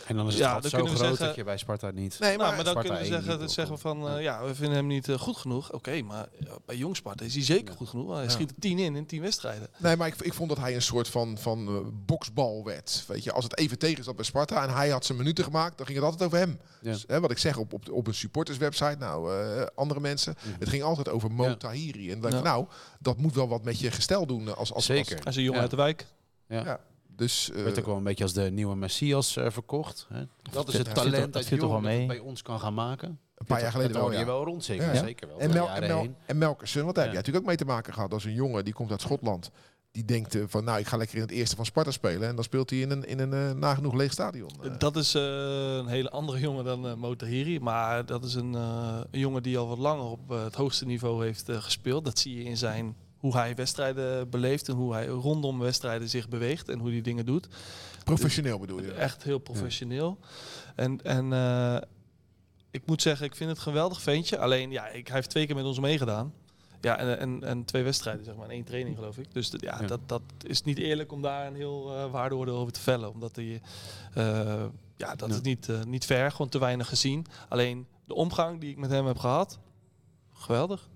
En 0.07 0.17
dan 0.17 0.27
is 0.27 0.33
het 0.35 0.43
Ja, 0.43 0.53
dan 0.61 0.71
zo 0.71 0.77
kunnen 0.79 0.87
groot 0.87 1.01
we 1.01 1.07
zeggen- 1.07 1.27
dat 1.27 1.35
je 1.37 1.45
bij 1.45 1.57
Sparta 1.57 1.91
niet... 1.91 2.17
Nee, 2.19 2.37
nou, 2.37 2.39
maar, 2.43 2.47
maar 2.57 2.65
dan 2.65 2.67
Sparta 2.73 2.81
kunnen 2.81 3.01
we 3.01 3.23
zeggen, 3.25 3.41
niet 3.41 3.51
zeggen 3.51 3.79
van, 3.79 4.09
eh, 4.09 4.23
ja, 4.23 4.45
we 4.45 4.55
vinden 4.55 4.77
hem 4.77 4.87
niet 4.87 5.09
eh, 5.09 5.19
goed 5.19 5.37
genoeg. 5.37 5.73
Oké, 5.73 6.03
maar 6.03 6.29
ja, 6.39 6.51
bij 6.67 6.77
Jong 6.77 6.97
Sparta 6.97 7.25
is 7.25 7.35
hij 7.35 7.43
zeker 7.43 7.71
Ja. 7.71 7.77
goed 7.77 7.89
genoeg. 7.89 8.13
Hij 8.15 8.23
Ja. 8.23 8.29
schiet 8.29 8.51
er 8.51 8.57
tien 8.59 8.79
in 8.79 8.97
in 8.97 9.07
tien 9.07 9.21
wedstrijden. 9.21 9.69
nee, 9.77 9.97
maar 9.97 10.07
ik, 10.07 10.15
ik 10.21 10.35
vond 10.35 10.49
dat 10.49 10.59
hij 10.59 10.75
een 10.75 10.83
soort 10.83 11.09
van, 11.09 11.39
van 11.39 11.69
eh, 11.69 11.75
boksbal 12.07 12.65
werd. 12.65 13.05
Weet 13.07 13.25
je, 13.25 13.33
als 13.33 13.45
het 13.45 13.59
even 13.59 13.79
tegen 13.79 14.05
zat 14.05 14.17
bij 14.17 14.25
Sparta 14.25 14.63
en 14.63 14.75
hij 14.75 14.89
had 14.89 15.05
zijn 15.05 15.19
minuten 15.19 15.45
gemaakt, 15.45 15.77
dan 15.77 15.87
ging 15.87 15.99
het 15.99 16.07
altijd 16.09 16.25
over 16.25 16.39
hem. 16.39 16.61
Ja. 16.81 16.91
Dus, 16.93 17.05
hè, 17.07 17.21
wat 17.21 17.31
ik 17.31 17.39
zeg 17.39 17.57
op, 17.57 17.73
op, 17.73 17.91
op 17.91 18.07
een 18.07 18.15
supporterswebsite, 18.15 18.97
nou, 18.99 19.35
eh, 19.43 19.67
andere 19.75 20.01
mensen. 20.01 20.35
Het 20.59 20.69
ging 20.69 20.83
altijd 20.83 21.09
over 21.09 21.31
Mo 21.31 21.45
Ja. 21.45 21.55
Tahiri. 21.57 22.07
En 22.11 22.21
dan 22.21 22.31
denk 22.31 22.43
ik, 22.43 22.47
Ja. 22.47 22.51
nou, 22.53 22.67
dat 22.99 23.17
moet 23.17 23.35
wel 23.35 23.49
wat 23.49 23.65
met 23.65 23.81
je 23.81 23.91
gestel 23.91 24.27
doen. 24.27 24.49
Als, 24.49 24.57
als, 24.59 24.73
als, 24.73 24.85
Zeker. 24.85 25.17
Hij 25.17 25.23
is 25.33 25.37
een 25.37 25.43
jongen 25.43 25.55
Ja. 25.57 25.61
uit 25.63 25.71
de 25.71 25.77
wijk. 25.77 26.07
Ja. 26.49 26.81
Dus, 27.21 27.51
eh, 27.51 27.63
werd 27.63 27.79
ook 27.79 27.87
wel 27.87 27.97
een 27.97 28.03
beetje 28.03 28.25
als 28.25 28.33
de 28.33 28.51
nieuwe 28.51 28.77
Messias 28.77 29.37
eh, 29.37 29.47
verkocht. 29.51 30.07
Hè? 30.09 30.23
Dat 30.53 30.69
is 30.69 30.79
het 30.79 30.87
Ja, 30.87 30.93
talent 30.93 31.13
dat 31.15 31.23
dat, 31.23 31.33
dat 31.33 31.45
viel 31.45 31.59
toch 31.59 31.71
wel 31.71 31.81
mee? 31.81 32.07
bij 32.07 32.19
ons 32.19 32.43
kan 32.43 32.61
gaan 32.61 32.75
maken. 32.75 33.19
een 33.35 33.47
paar 33.47 33.61
jaar 33.61 33.71
geleden 33.71 33.93
dat 33.93 34.03
wel, 34.03 34.13
ja. 34.13 34.19
je 34.19 34.25
wel 34.25 34.45
rond, 34.45 34.65
zeker. 34.65 34.95
Ja. 34.95 35.03
Zeker 35.03 35.29
wel. 35.29 35.39
En, 35.39 35.49
Mel, 35.51 35.67
en, 35.67 35.73
jaren 35.73 35.89
Mel, 35.89 36.01
heen. 36.01 36.15
en 36.27 36.39
Melkersen, 36.39 36.83
want 36.83 36.95
daar 36.95 37.05
heb 37.05 37.13
jij 37.13 37.23
natuurlijk 37.23 37.45
ook 37.45 37.57
mee 37.57 37.67
te 37.67 37.73
maken 37.73 37.93
gehad 37.95 38.13
als 38.13 38.25
een 38.25 38.35
jongen 38.35 38.65
die 38.65 38.75
komt 38.75 38.91
uit 38.91 39.01
Schotland. 39.01 39.51
Die 39.93 40.05
denkt 40.05 40.35
eh, 40.35 40.43
van, 40.47 40.65
nou, 40.65 40.79
ik 40.79 40.87
ga 40.87 40.97
lekker 40.97 41.17
in 41.17 41.23
het 41.23 41.31
eerste 41.31 41.57
van 41.57 41.65
Sparta 41.65 41.91
spelen. 41.91 42.29
En 42.29 42.35
dan 42.35 42.45
speelt 42.45 42.71
hij 42.71 42.79
in 42.79 42.91
een, 42.91 43.05
in 43.05 43.19
een 43.19 43.33
eh, 43.33 43.51
nagenoeg 43.53 43.95
leeg 43.95 44.13
stadion. 44.13 44.51
Dat 44.79 44.97
is 44.97 45.15
eh, 45.15 45.23
een 45.77 45.87
hele 45.87 46.11
andere 46.11 46.39
jongen 46.41 46.65
dan 46.65 46.87
eh 46.89 46.95
Mo 46.95 47.17
Tahiri. 47.17 47.61
Maar 47.61 48.07
dat 48.07 48.25
is 48.25 48.35
een, 48.35 48.55
eh, 48.55 49.01
een 49.11 49.19
jongen 49.19 49.43
die 49.43 49.59
al 49.59 49.69
wat 49.69 49.79
langer 49.79 50.05
op 50.05 50.29
het 50.29 50.55
hoogste 50.55 50.87
niveau 50.87 51.25
heeft 51.25 51.49
eh, 51.49 51.57
gespeeld. 51.63 52.05
Dat 52.05 52.19
zie 52.19 52.37
je 52.37 52.45
in 52.45 52.57
zijn 52.57 52.97
hoe 53.21 53.37
hij 53.37 53.55
wedstrijden 53.55 54.31
beleeft 54.31 54.69
en 54.69 54.75
hoe 54.75 54.93
hij 54.93 55.07
rondom 55.07 55.59
wedstrijden 55.59 56.09
zich 56.09 56.29
beweegt 56.29 56.69
en 56.69 56.79
hoe 56.79 56.91
hij 56.91 57.01
dingen 57.01 57.27
doet. 57.27 57.49
professioneel 58.05 58.59
bedoel 58.59 58.83
je? 58.83 58.93
Echt 58.93 59.23
heel 59.23 59.39
professioneel. 59.39 60.19
En, 60.75 61.03
en 61.05 61.33
eh, 61.33 61.77
ik 62.71 62.87
moet 62.87 63.03
zeggen, 63.03 63.27
ik 63.27 63.35
vind 63.35 63.49
het 63.49 63.59
een 63.59 63.65
geweldig 63.65 64.03
ventje. 64.03 64.39
Alleen, 64.39 64.71
ja, 64.71 64.87
ik, 64.89 65.07
hij 65.07 65.17
heeft 65.17 65.31
twee 65.31 65.47
keer 65.47 65.55
met 65.55 65.65
ons 65.65 65.79
meegedaan. 65.81 66.33
Ja, 66.81 66.97
en, 66.97 67.19
en, 67.19 67.45
en 67.45 67.65
twee 67.65 67.83
wedstrijden, 67.83 68.25
zeg 68.25 68.35
maar, 68.35 68.45
en 68.45 68.51
één 68.51 68.65
training 68.65 68.97
geloof 68.97 69.19
ik. 69.19 69.33
Dus 69.33 69.51
dat- 69.51 69.61
ja, 69.61 69.81
Ja. 69.81 69.87
Dat, 69.87 70.01
dat 70.07 70.23
is 70.47 70.63
niet 70.63 70.79
eerlijk 70.79 71.13
om 71.13 71.23
daar 71.23 71.47
een 71.47 71.55
heel 71.55 71.95
eh 71.97 72.11
waardeoordeel 72.11 72.57
over 72.57 72.73
te 72.73 72.81
vellen. 72.81 73.11
Omdat 73.11 73.37
hij, 73.37 73.61
eh, 74.15 74.65
ja, 74.97 75.15
dat 75.15 75.29
Ja. 75.29 75.35
is 75.35 75.41
niet, 75.41 75.69
niet 75.87 76.05
ver, 76.05 76.31
gewoon 76.31 76.49
te 76.49 76.59
weinig 76.59 76.89
gezien. 76.89 77.27
Alleen 77.49 77.87
de 78.05 78.15
omgang 78.15 78.61
die 78.61 78.71
ik 78.71 78.77
met 78.77 78.91
hem 78.91 79.07
heb 79.07 79.19
gehad, 79.19 79.59
geweldig. 80.33 80.89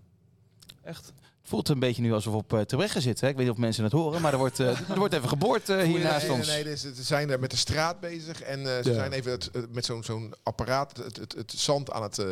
Echt. 0.83 1.13
Het 1.45 1.53
voelt 1.53 1.69
een 1.69 1.79
beetje 1.79 2.03
nu 2.03 2.13
alsof 2.13 2.33
we 2.33 2.39
op 2.39 2.53
uh, 2.53 2.61
Terbregge 2.61 3.01
zitten. 3.01 3.25
Hè? 3.25 3.31
Ik 3.31 3.37
weet 3.37 3.47
niet 3.47 3.55
of 3.55 3.61
mensen 3.61 3.85
het 3.85 3.93
horen, 3.93 4.21
maar 4.21 4.33
er 4.33 4.39
wordt, 4.39 4.61
eh, 4.61 4.69
er 4.91 4.99
wordt 4.99 5.15
even 5.15 5.29
geboord 5.29 5.69
eh, 5.69 5.77
hier 5.77 5.87
nee, 5.87 6.03
naast 6.03 6.27
nee, 6.29 6.37
ons. 6.37 6.47
Nee, 6.47 6.65
nee, 6.65 6.77
ze 6.77 6.93
zijn 6.95 7.31
er 7.31 7.41
met 7.41 7.51
de 7.51 7.57
straat 7.57 8.01
bezig. 8.01 8.43
En 8.43 8.59
eh, 8.59 8.83
ze 8.83 8.89
Ja. 8.89 8.95
zijn 8.95 9.13
even 9.13 9.31
het, 9.33 9.51
eh, 9.51 9.63
met 9.73 9.85
zo'n 9.85 10.05
zo'n 10.05 10.35
apparaat 10.43 10.97
het, 10.97 11.17
het, 11.17 11.33
het 11.33 11.53
zand 11.57 11.91
aan 11.93 12.03
het 12.03 12.19
eh, 12.19 12.27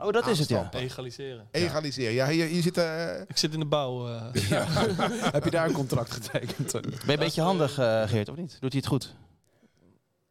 Oh, 0.00 0.12
dat 0.12 0.26
is 0.26 0.38
het, 0.38 0.48
ja. 0.48 0.68
Egaliseren. 0.72 1.46
egaliseren. 1.50 2.12
Ja, 2.12 2.28
hier, 2.28 2.46
hier 2.46 2.62
zit... 2.62 2.76
eh, 2.78 3.20
Ik 3.26 3.36
zit 3.36 3.52
in 3.52 3.58
de 3.58 3.66
bouw. 3.66 4.08
eh. 4.08 4.22
Heb 5.32 5.44
je 5.44 5.50
daar 5.50 5.66
een 5.66 5.72
contract 5.72 6.10
getekend? 6.10 6.72
Ben 6.72 6.82
je 7.06 7.12
een 7.12 7.18
beetje 7.18 7.42
handig, 7.42 7.78
eh, 7.78 8.02
Geert, 8.08 8.28
of 8.28 8.36
niet? 8.36 8.56
Doet 8.60 8.72
hij 8.72 8.80
het 8.80 8.86
goed? 8.86 9.14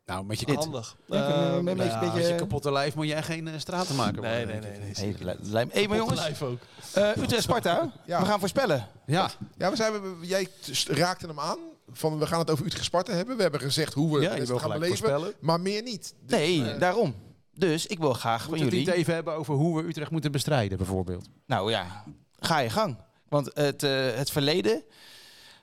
Nou, 0.07 0.25
met 0.25 0.39
je, 0.39 0.45
Dit. 0.45 0.55
handig. 0.55 0.97
Ja, 1.05 1.27
Eh, 1.27 1.55
een 1.55 1.63
beetje- 1.65 1.83
ja, 1.83 1.99
beetje- 1.99 2.15
met 2.19 2.27
je 2.27 2.35
kapotte 2.35 2.71
lijf 2.71 2.95
moet 2.95 3.07
je 3.07 3.13
echt 3.13 3.25
geen 3.25 3.47
uh, 3.47 3.53
straten 3.57 3.95
maken. 3.95 4.21
Nee, 4.21 4.45
nee, 4.45 4.59
nee. 4.59 4.71
ik. 4.71 4.79
nee. 4.79 4.93
Hey, 4.93 5.15
li- 5.19 5.49
lijm- 5.51 5.69
hey, 5.71 5.87
maar 5.87 5.97
jongens, 5.97 6.19
Lijf 6.19 6.41
ook. 6.41 6.59
eh 6.93 7.09
Utrecht-Sparta, 7.17 7.91
Ja. 8.05 8.19
we 8.19 8.25
gaan 8.25 8.39
voorspellen. 8.39 8.87
Ja, 9.05 9.29
ja, 9.57 9.69
we 9.69 9.75
zijn, 9.75 9.91
we- 9.93 10.27
jij 10.27 10.47
raakte 10.87 11.27
hem 11.27 11.39
aan. 11.39 11.57
Van, 11.91 12.19
we 12.19 12.25
gaan 12.27 12.39
het 12.39 12.49
over 12.51 12.65
Utrecht-Sparta 12.65 13.13
hebben. 13.13 13.35
We 13.35 13.41
hebben 13.41 13.59
gezegd 13.61 13.93
hoe 13.93 14.15
we 14.17 14.21
ja 14.21 14.33
het 14.33 14.49
gaan 14.51 14.69
beleven. 14.71 14.87
voorspellen. 14.87 15.33
Maar 15.39 15.59
meer 15.59 15.81
niet. 15.83 16.13
Dus, 16.25 16.37
Nee, 16.39 16.71
eh, 16.71 16.79
daarom. 16.79 17.15
Dus 17.53 17.85
ik 17.87 17.99
wil 17.99 18.13
graag 18.13 18.43
van 18.43 18.53
het 18.53 18.61
jullie... 18.61 18.77
niet 18.79 18.87
even 18.87 19.13
hebben 19.13 19.33
over 19.33 19.53
hoe 19.53 19.81
we 19.81 19.87
Utrecht 19.87 20.11
moeten 20.11 20.31
bestrijden, 20.31 20.77
bijvoorbeeld? 20.77 21.27
Nou 21.45 21.71
ja, 21.71 22.03
ga 22.39 22.59
je 22.59 22.69
gang. 22.69 22.97
Want 23.29 23.49
het, 23.53 23.83
eh, 23.83 23.91
het 24.15 24.31
verleden 24.31 24.83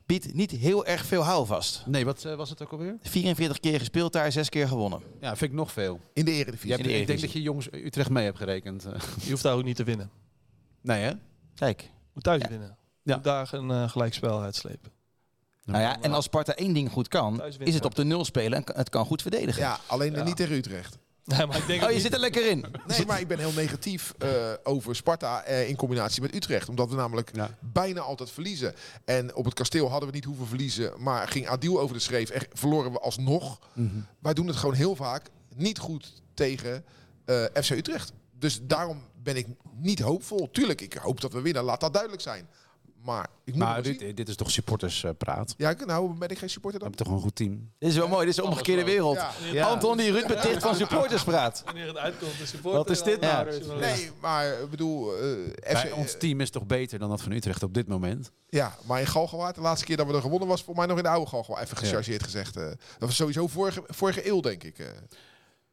biedt 0.07 0.35
niet 0.35 0.51
heel 0.51 0.87
erg 0.87 1.05
veel 1.07 1.23
houvast. 1.23 1.83
Nee, 1.87 2.05
wat 2.05 2.25
eh, 2.25 2.35
was 2.35 2.51
het 2.51 2.63
ook 2.63 2.73
alweer? 2.73 2.97
44 3.01 3.61
keer 3.61 3.79
gespeeld 3.79 4.13
daar, 4.13 4.33
6 4.33 4.49
keer 4.49 4.69
gewonnen. 4.69 5.01
Ja, 5.21 5.37
vind 5.37 5.51
ik 5.51 5.57
nog 5.57 5.73
veel. 5.73 6.01
in 6.13 6.25
de 6.25 6.31
Eredivisie. 6.31 6.83
de 6.83 6.93
ik 7.01 7.07
denk 7.07 7.21
dat 7.21 7.33
je 7.33 7.43
jongens 7.43 7.69
Utrecht 7.73 8.11
mee 8.11 8.25
hebt 8.25 8.39
gerekend. 8.39 8.85
eh. 8.85 9.01
Je 9.25 9.31
hoeft 9.31 9.43
daar 9.43 9.55
ook 9.55 9.65
niet 9.65 9.77
te 9.77 9.85
winnen. 9.85 10.11
nee, 10.81 11.03
hè? 11.03 11.13
Kijk. 11.55 11.91
Moet 12.13 12.23
thuis 12.23 12.43
Ja. 12.43 12.49
winnen. 12.49 12.77
Ja. 13.03 13.15
Moet 13.15 13.25
daar 13.25 13.53
een 13.53 13.71
eh, 13.71 13.89
gelijkspel 13.89 14.41
uitslepen. 14.43 14.93
Nou 15.65 15.81
ja, 15.83 16.01
en 16.03 16.13
als 16.13 16.25
Sparta 16.25 16.55
één 16.55 16.73
ding 16.75 16.91
goed 16.91 17.09
kan, 17.09 17.43
is 17.59 17.75
het 17.75 17.85
op 17.85 17.95
de 17.95 18.05
nul 18.05 18.25
spelen 18.25 18.65
en 18.67 18.77
het 18.77 18.89
kan 18.89 19.05
goed 19.07 19.23
verdedigen. 19.23 19.63
Ja, 19.63 19.79
alleen 19.87 20.13
Ja. 20.13 20.23
niet 20.23 20.37
tegen 20.37 20.55
Utrecht. 20.57 20.99
Nee, 21.25 21.47
maar 21.47 21.57
ik 21.57 21.67
denk 21.67 21.83
Oh, 21.83 21.89
je 21.89 21.95
niet- 21.95 22.03
zit 22.03 22.13
er 22.13 22.19
lekker 22.19 22.47
in. 22.51 22.65
Nee, 22.87 23.07
maar 23.07 23.21
ik 23.21 23.29
ben 23.29 23.39
heel 23.39 23.53
negatief 23.53 24.15
eh, 24.19 24.29
over 24.63 24.97
Sparta 24.97 25.43
eh, 25.43 25.69
in 25.69 25.77
combinatie 25.77 26.23
met 26.23 26.35
Utrecht. 26.35 26.69
Omdat 26.69 26.89
we 26.89 26.95
namelijk 26.97 27.31
Ja. 27.35 27.51
bijna 27.61 28.01
altijd 28.01 28.31
verliezen. 28.31 28.75
En 29.05 29.35
op 29.35 29.45
het 29.45 29.55
kasteel 29.55 29.91
hadden 29.91 30.09
we 30.09 30.15
niet 30.15 30.25
hoeven 30.25 30.47
verliezen. 30.47 30.93
Maar 30.99 31.29
ging 31.29 31.49
Adil 31.49 31.81
over 31.81 31.95
de 31.97 32.03
schreef 32.03 32.31
en 32.31 32.47
verloren 32.53 32.93
we 32.93 32.99
alsnog. 33.01 33.59
Wij 34.19 34.35
doen 34.35 34.47
het 34.47 34.57
gewoon 34.57 34.75
heel 34.75 34.97
vaak 34.97 35.27
niet 35.55 35.79
goed 35.79 36.13
tegen 36.35 36.85
eh, 37.25 37.45
FC 37.63 37.71
Utrecht. 37.71 38.13
Dus 38.39 38.59
daarom 38.63 39.03
ben 39.23 39.37
ik 39.37 39.47
niet 39.77 40.01
hoopvol. 40.01 40.51
Tuurlijk, 40.51 40.81
ik 40.81 40.95
hoop 40.95 41.21
dat 41.21 41.33
we 41.33 41.41
winnen. 41.41 41.63
Laat 41.65 41.81
dat 41.81 41.93
duidelijk 41.93 42.23
zijn. 42.23 42.49
Maar 43.05 43.27
ik 43.45 43.55
moet 43.55 43.63
Maar 43.63 43.77
het 43.77 43.85
wel 43.87 43.95
zien. 43.95 44.07
dit, 44.07 44.17
dit 44.17 44.29
is 44.29 44.37
toch 44.37 44.51
supporterspraat? 44.51 45.55
Ja, 45.57 45.71
ik- 45.71 45.87
nou 45.87 46.15
ben 46.19 46.29
ik 46.29 46.39
geen 46.39 46.51
supporter 46.51 46.81
We 46.81 46.87
dan. 46.87 46.95
hebben 46.97 47.07
toch 47.07 47.17
een 47.17 47.23
goed 47.23 47.37
team? 47.37 47.71
Dit 47.79 47.89
is 47.91 47.97
wel 47.97 48.09
mooi, 48.09 48.21
dit 48.21 48.29
is 48.29 48.37
de 48.37 48.45
omgekeerde 48.45 48.85
wereld. 48.85 49.17
Ja. 49.17 49.31
Ja. 49.53 49.67
Anton 49.67 49.97
die 49.97 50.13
Ruud 50.13 50.27
beticht 50.27 50.63
van 50.63 50.75
supporters 50.75 51.25
praat. 51.25 51.63
Wanneer 51.65 51.87
het 51.87 51.97
uitkomt, 51.97 52.39
de 52.39 52.47
supporter. 52.47 52.81
Wat 52.81 52.91
is 52.91 53.03
dit 53.03 53.21
nou? 53.21 53.53
Ja. 53.53 53.75
Nee, 53.75 54.11
maar 54.21 54.47
ik 54.63 54.71
bedoel, 54.71 55.15
eh, 55.17 55.21
Bij 55.73 55.77
FC 55.77 55.95
ons 55.97 56.17
team 56.19 56.41
is 56.41 56.51
toch 56.51 56.67
beter 56.67 56.99
dan 56.99 57.09
dat 57.09 57.23
van 57.23 57.33
Utrecht 57.33 57.63
op 57.63 57.75
dit 57.75 57.89
moment? 57.89 58.31
Ja, 58.49 58.77
maar 58.85 59.01
in 59.01 59.07
Galgenwaard, 59.07 59.55
de 59.55 59.61
laatste 59.61 59.87
keer 59.87 59.97
dat 59.97 60.07
we 60.07 60.13
er 60.15 60.21
gewonnen 60.21 60.49
was, 60.49 60.63
voor 60.63 60.75
mij 60.75 60.87
nog 60.87 60.97
in 60.97 61.03
de 61.03 61.09
oude 61.09 61.27
Galgenwaard. 61.31 61.65
Even 61.65 61.77
gechargeerd 61.77 62.23
gezegd. 62.23 62.57
eh. 62.57 62.65
dat 62.65 62.77
was 62.99 63.17
sowieso 63.17 63.47
vorige, 63.47 63.83
vorige 63.87 64.29
eeuw, 64.29 64.41
denk 64.41 64.63
ik. 64.63 64.79
eh. 64.79 64.87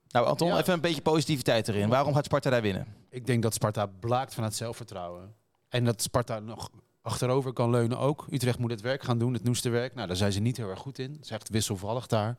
Nou 0.10 0.26
Anton, 0.28 0.48
Ja. 0.48 0.58
even 0.60 0.74
een 0.74 0.82
beetje 0.82 1.02
positiviteit 1.02 1.68
erin. 1.68 1.90
Waarom 1.90 2.14
gaat 2.14 2.26
Sparta 2.26 2.50
daar 2.50 2.62
winnen? 2.62 2.88
Ik 3.10 3.26
denk 3.26 3.44
dat 3.44 3.54
Sparta 3.54 3.86
blaakt 3.86 4.34
van 4.34 4.44
het 4.44 4.56
zelfvertrouwen. 4.56 5.34
En 5.70 5.86
dat 5.86 6.02
Sparta 6.02 6.40
nog 6.40 6.70
achterover 7.02 7.54
kan 7.54 7.70
leunen 7.70 7.98
ook. 7.98 8.26
Utrecht 8.30 8.60
moet 8.60 8.72
het 8.72 8.82
werk 8.82 9.04
gaan 9.04 9.18
doen, 9.20 9.34
het 9.34 9.44
noesterwerk. 9.44 9.94
Nou, 9.96 10.08
daar 10.08 10.16
zijn 10.16 10.32
ze 10.32 10.40
niet 10.40 10.58
heel 10.58 10.70
erg 10.70 10.80
goed 10.80 11.00
in. 11.00 11.12
Het 11.12 11.24
is 11.24 11.30
echt 11.32 11.50
wisselvallig 11.50 12.08
daar. 12.08 12.36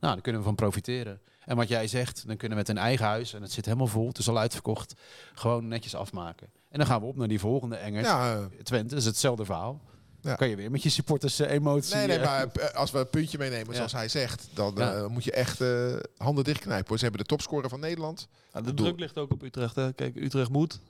Nou, 0.00 0.12
daar 0.14 0.20
kunnen 0.22 0.40
we 0.40 0.46
van 0.46 0.54
profiteren. 0.56 1.20
En 1.44 1.56
wat 1.56 1.68
jij 1.68 1.86
zegt, 1.86 2.26
dan 2.26 2.36
kunnen 2.36 2.58
we 2.58 2.64
met 2.66 2.76
een 2.76 2.82
eigen 2.82 3.06
huis, 3.06 3.34
en 3.34 3.42
het 3.42 3.52
zit 3.52 3.64
helemaal 3.64 3.86
vol, 3.86 4.08
het 4.08 4.18
is 4.18 4.28
al 4.28 4.38
uitverkocht, 4.38 4.94
gewoon 5.34 5.68
netjes 5.68 5.94
afmaken. 5.94 6.46
En 6.68 6.78
dan 6.78 6.86
gaan 6.86 7.00
we 7.00 7.06
op 7.06 7.16
naar 7.16 7.28
die 7.28 7.38
volgende 7.40 7.76
Engert. 7.76 8.04
Ja, 8.06 8.34
eh, 8.36 8.44
Twente 8.62 8.96
is 8.96 9.04
hetzelfde 9.04 9.44
verhaal. 9.44 9.80
Ja. 10.20 10.34
Kan 10.34 10.48
je 10.48 10.56
weer 10.56 10.70
met 10.70 10.82
je 10.82 10.88
supporters 10.88 11.40
eh, 11.40 11.50
emotie... 11.50 11.94
nee, 11.96 12.06
nee, 12.06 12.18
eh, 12.18 12.24
maar 12.24 12.72
als 12.72 12.90
we 12.90 12.98
een 12.98 13.08
puntje 13.10 13.38
meenemen, 13.38 13.66
Ja. 13.70 13.74
zoals 13.74 13.92
hij 13.92 14.08
zegt, 14.08 14.48
dan 14.54 14.72
Ja. 14.76 15.08
moet 15.08 15.24
je 15.24 15.32
echt 15.32 15.60
eh, 15.60 15.96
handen 16.16 16.44
dichtknijpen. 16.44 16.88
hoor. 16.88 16.96
Ze 16.98 17.02
hebben 17.04 17.22
de 17.22 17.26
topscorer 17.28 17.68
van 17.68 17.80
Nederland. 17.80 18.28
Nou, 18.52 18.64
de 18.64 18.74
druk 18.74 18.98
ligt 18.98 19.18
ook 19.18 19.32
op 19.32 19.42
Utrecht. 19.42 19.74
Hè. 19.74 19.92
Kijk, 19.92 20.16
Utrecht 20.16 20.50
moet 20.50 20.80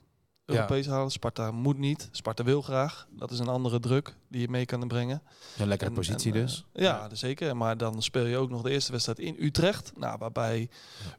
Europees 0.45 0.87
halen. 0.87 1.11
Sparta 1.11 1.51
moet 1.51 1.77
niet. 1.77 2.09
Sparta 2.11 2.43
wil 2.43 2.61
graag. 2.61 3.07
Dat 3.09 3.31
is 3.31 3.39
een 3.39 3.47
andere 3.47 3.79
druk 3.79 4.15
die 4.29 4.41
je 4.41 4.49
mee 4.49 4.65
kan 4.65 4.87
brengen. 4.87 5.21
Een 5.57 5.67
lekkere 5.67 5.89
En- 5.89 5.95
positie 5.95 6.31
en, 6.33 6.37
eh, 6.39 6.43
dus. 6.45 6.65
ja, 6.73 7.09
zeker. 7.13 7.57
Maar 7.57 7.77
dan 7.77 8.01
speel 8.01 8.25
je 8.25 8.37
ook 8.37 8.49
nog 8.49 8.61
de 8.61 8.69
eerste 8.71 8.91
wedstrijd 8.91 9.19
in 9.19 9.35
Utrecht. 9.39 9.91
Nou, 9.97 10.17
waarbij 10.19 10.69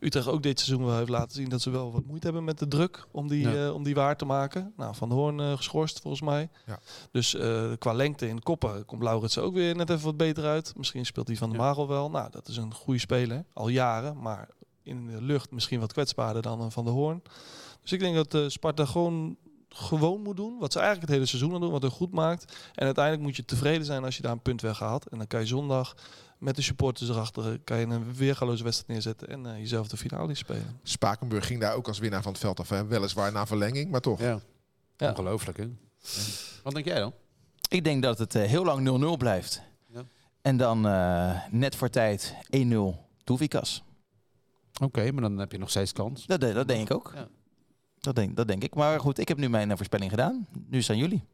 Utrecht 0.01 0.27
ook 0.27 0.43
dit 0.43 0.61
seizoen 0.61 0.87
wel 0.87 0.97
heeft 0.97 1.09
laten 1.09 1.35
zien 1.37 1.49
dat 1.49 1.61
ze 1.61 1.70
wel 1.70 1.93
wat 1.93 2.05
moeite 2.07 2.27
hebben 2.27 2.45
met 2.45 2.59
de 2.59 2.68
druk 2.68 3.07
om 3.11 3.29
die, 3.29 3.49
Ja. 3.49 3.64
eh, 3.66 3.74
om 3.74 3.83
die 3.83 3.95
waar 3.95 4.16
te 4.16 4.24
maken. 4.24 4.72
Nou, 4.77 4.95
Van 4.95 5.09
de 5.09 5.14
Hoorn 5.14 5.41
eh, 5.41 5.57
geschorst 5.57 6.01
volgens 6.01 6.22
mij. 6.22 6.49
Ja. 6.66 6.79
Dus 7.11 7.37
qua 7.79 7.93
lengte 7.93 8.29
in 8.29 8.43
koppen 8.43 8.85
komt 8.85 9.03
Lauritsen 9.03 9.43
ook 9.43 9.55
weer 9.55 9.77
net 9.77 9.91
even 9.91 10.05
wat 10.05 10.16
beter 10.16 10.45
uit. 10.45 10.72
Misschien 10.77 11.07
speelt 11.07 11.27
hij 11.29 11.37
Van 11.37 11.51
de 11.51 11.57
Ja. 11.57 11.62
Magel 11.62 11.89
wel. 11.89 12.11
Nou, 12.11 12.31
dat 12.31 12.49
is 12.49 12.57
een 12.57 12.74
goede 12.74 13.01
speler. 13.01 13.45
Al 13.53 13.68
jaren. 13.68 14.20
Maar 14.20 14.49
in 14.83 15.07
de 15.07 15.22
lucht 15.22 15.51
misschien 15.51 15.81
wat 15.81 15.93
kwetsbaarder 15.93 16.43
dan 16.43 16.61
een 16.61 16.72
Van 16.72 16.85
de 16.85 16.91
Hoorn. 16.91 17.22
Dus 17.87 17.95
ik 17.95 18.01
denk 18.01 18.14
dat 18.14 18.34
eh, 18.34 18.49
Sparta 18.49 18.84
gewoon 18.84 19.37
gewoon 19.68 20.22
moet 20.22 20.37
doen. 20.37 20.59
Wat 20.59 20.72
ze 20.72 20.78
eigenlijk 20.78 21.09
het 21.09 21.16
hele 21.16 21.28
seizoen 21.28 21.53
al 21.53 21.61
doen. 21.61 21.70
Wat 21.70 21.84
er 21.84 21.91
goed 21.91 22.12
maakt. 22.12 22.57
En 22.74 22.84
uiteindelijk 22.84 23.24
moet 23.24 23.37
je 23.37 23.45
tevreden 23.45 23.84
zijn 23.84 24.05
als 24.05 24.16
je 24.16 24.22
daar 24.22 24.32
een 24.32 24.41
punt 24.41 24.61
weghaalt. 24.61 25.09
En 25.09 25.18
dan 25.18 25.26
kan 25.26 25.41
je 25.41 25.47
zondag 25.47 25.95
met 26.39 26.57
de 26.57 26.62
supporters 26.62 27.09
erachter 27.09 27.61
kan 27.64 27.78
je 27.78 27.87
een 27.87 28.14
weergaloze 28.14 28.64
wedstrijd 28.64 28.93
neerzetten 28.93 29.28
en 29.28 29.47
eh, 29.47 29.59
jezelf 29.59 29.89
de 29.89 29.97
finale 29.97 30.34
spelen. 30.34 30.80
Spakenburg 30.82 31.47
ging 31.47 31.61
daar 31.61 31.74
ook 31.74 31.89
als 31.89 31.99
winnaar 31.99 32.22
van 32.22 32.32
het 32.32 32.41
veld 32.41 32.61
af. 32.61 32.68
Hè. 32.68 32.87
Weliswaar 32.87 33.32
na 33.32 33.47
verlenging, 33.47 33.91
maar 33.91 34.01
toch. 34.01 34.20
Ja. 34.20 34.41
Ja. 34.97 35.11
Ongelooflijk, 35.11 35.59
hè? 35.59 35.68
Wat 36.62 36.74
denk 36.74 36.87
jij 36.87 36.99
dan? 36.99 37.12
Ik 37.68 37.84
denk 37.84 38.03
dat 38.03 38.18
het 38.18 38.34
eh, 38.34 38.43
heel 38.43 38.64
lang 38.64 39.14
0-0 39.14 39.18
blijft. 39.18 39.62
Ja. 39.87 40.03
En 40.43 40.57
dan 40.57 40.87
eh, 40.87 41.41
net 41.51 41.76
voor 41.76 41.91
tijd 41.91 42.34
1-0 42.57 42.74
Doevikas. 43.24 43.82
Oké, 44.82 45.12
maar 45.12 45.22
dan 45.22 45.39
heb 45.39 45.53
je 45.53 45.59
nog 45.59 45.70
steeds 45.70 45.93
kans. 45.93 46.26
Dat, 46.26 46.41
dat 46.41 46.68
denk 46.68 46.91
ik 46.91 46.97
ook. 46.97 47.12
Ja. 47.14 47.28
Dat, 48.07 48.14
denk, 48.14 48.36
dat 48.36 48.48
denk 48.48 48.62
ik. 48.62 48.74
Maar 48.74 49.00
goed, 49.00 49.18
ik 49.18 49.28
heb 49.28 49.36
nu 49.36 49.48
mijn 49.48 49.70
eh, 49.70 49.76
voorspelling 49.76 50.11
gedaan. 50.11 50.46
Nu 50.66 50.82
zijn 50.82 50.98
jullie. 50.98 51.24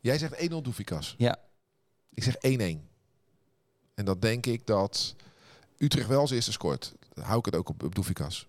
Jij 0.00 0.18
zegt 0.18 0.50
1-0 0.50 0.54
Doefikas. 0.62 1.14
Ja. 1.18 1.36
Ik 2.14 2.22
zeg 2.22 2.34
1-1. 2.36 2.38
En 3.94 4.04
dan 4.04 4.20
denk 4.20 4.46
ik 4.46 4.66
dat 4.66 5.14
Utrecht 5.78 6.08
wel 6.08 6.20
als 6.20 6.30
eerste 6.30 6.52
scoort. 6.52 6.94
Dan 7.12 7.24
hou 7.24 7.38
ik 7.38 7.44
het 7.44 7.54
ook 7.54 7.68
op, 7.68 7.82
op 7.82 7.94
Doefikas. 7.94 8.46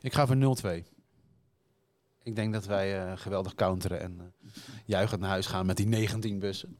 Ik 0.00 0.14
ga 0.14 0.26
voor 0.26 0.56
0-2. 0.82 0.84
Ik 2.22 2.36
denk 2.36 2.52
dat 2.52 2.66
wij 2.66 3.06
eh, 3.06 3.18
geweldig 3.18 3.54
counteren 3.54 4.00
en 4.00 4.20
eh 4.20 4.62
juichend 4.84 5.20
naar 5.20 5.30
huis 5.30 5.46
gaan 5.46 5.66
met 5.66 5.76
die 5.76 5.86
19 5.86 6.38
bussen. 6.38 6.78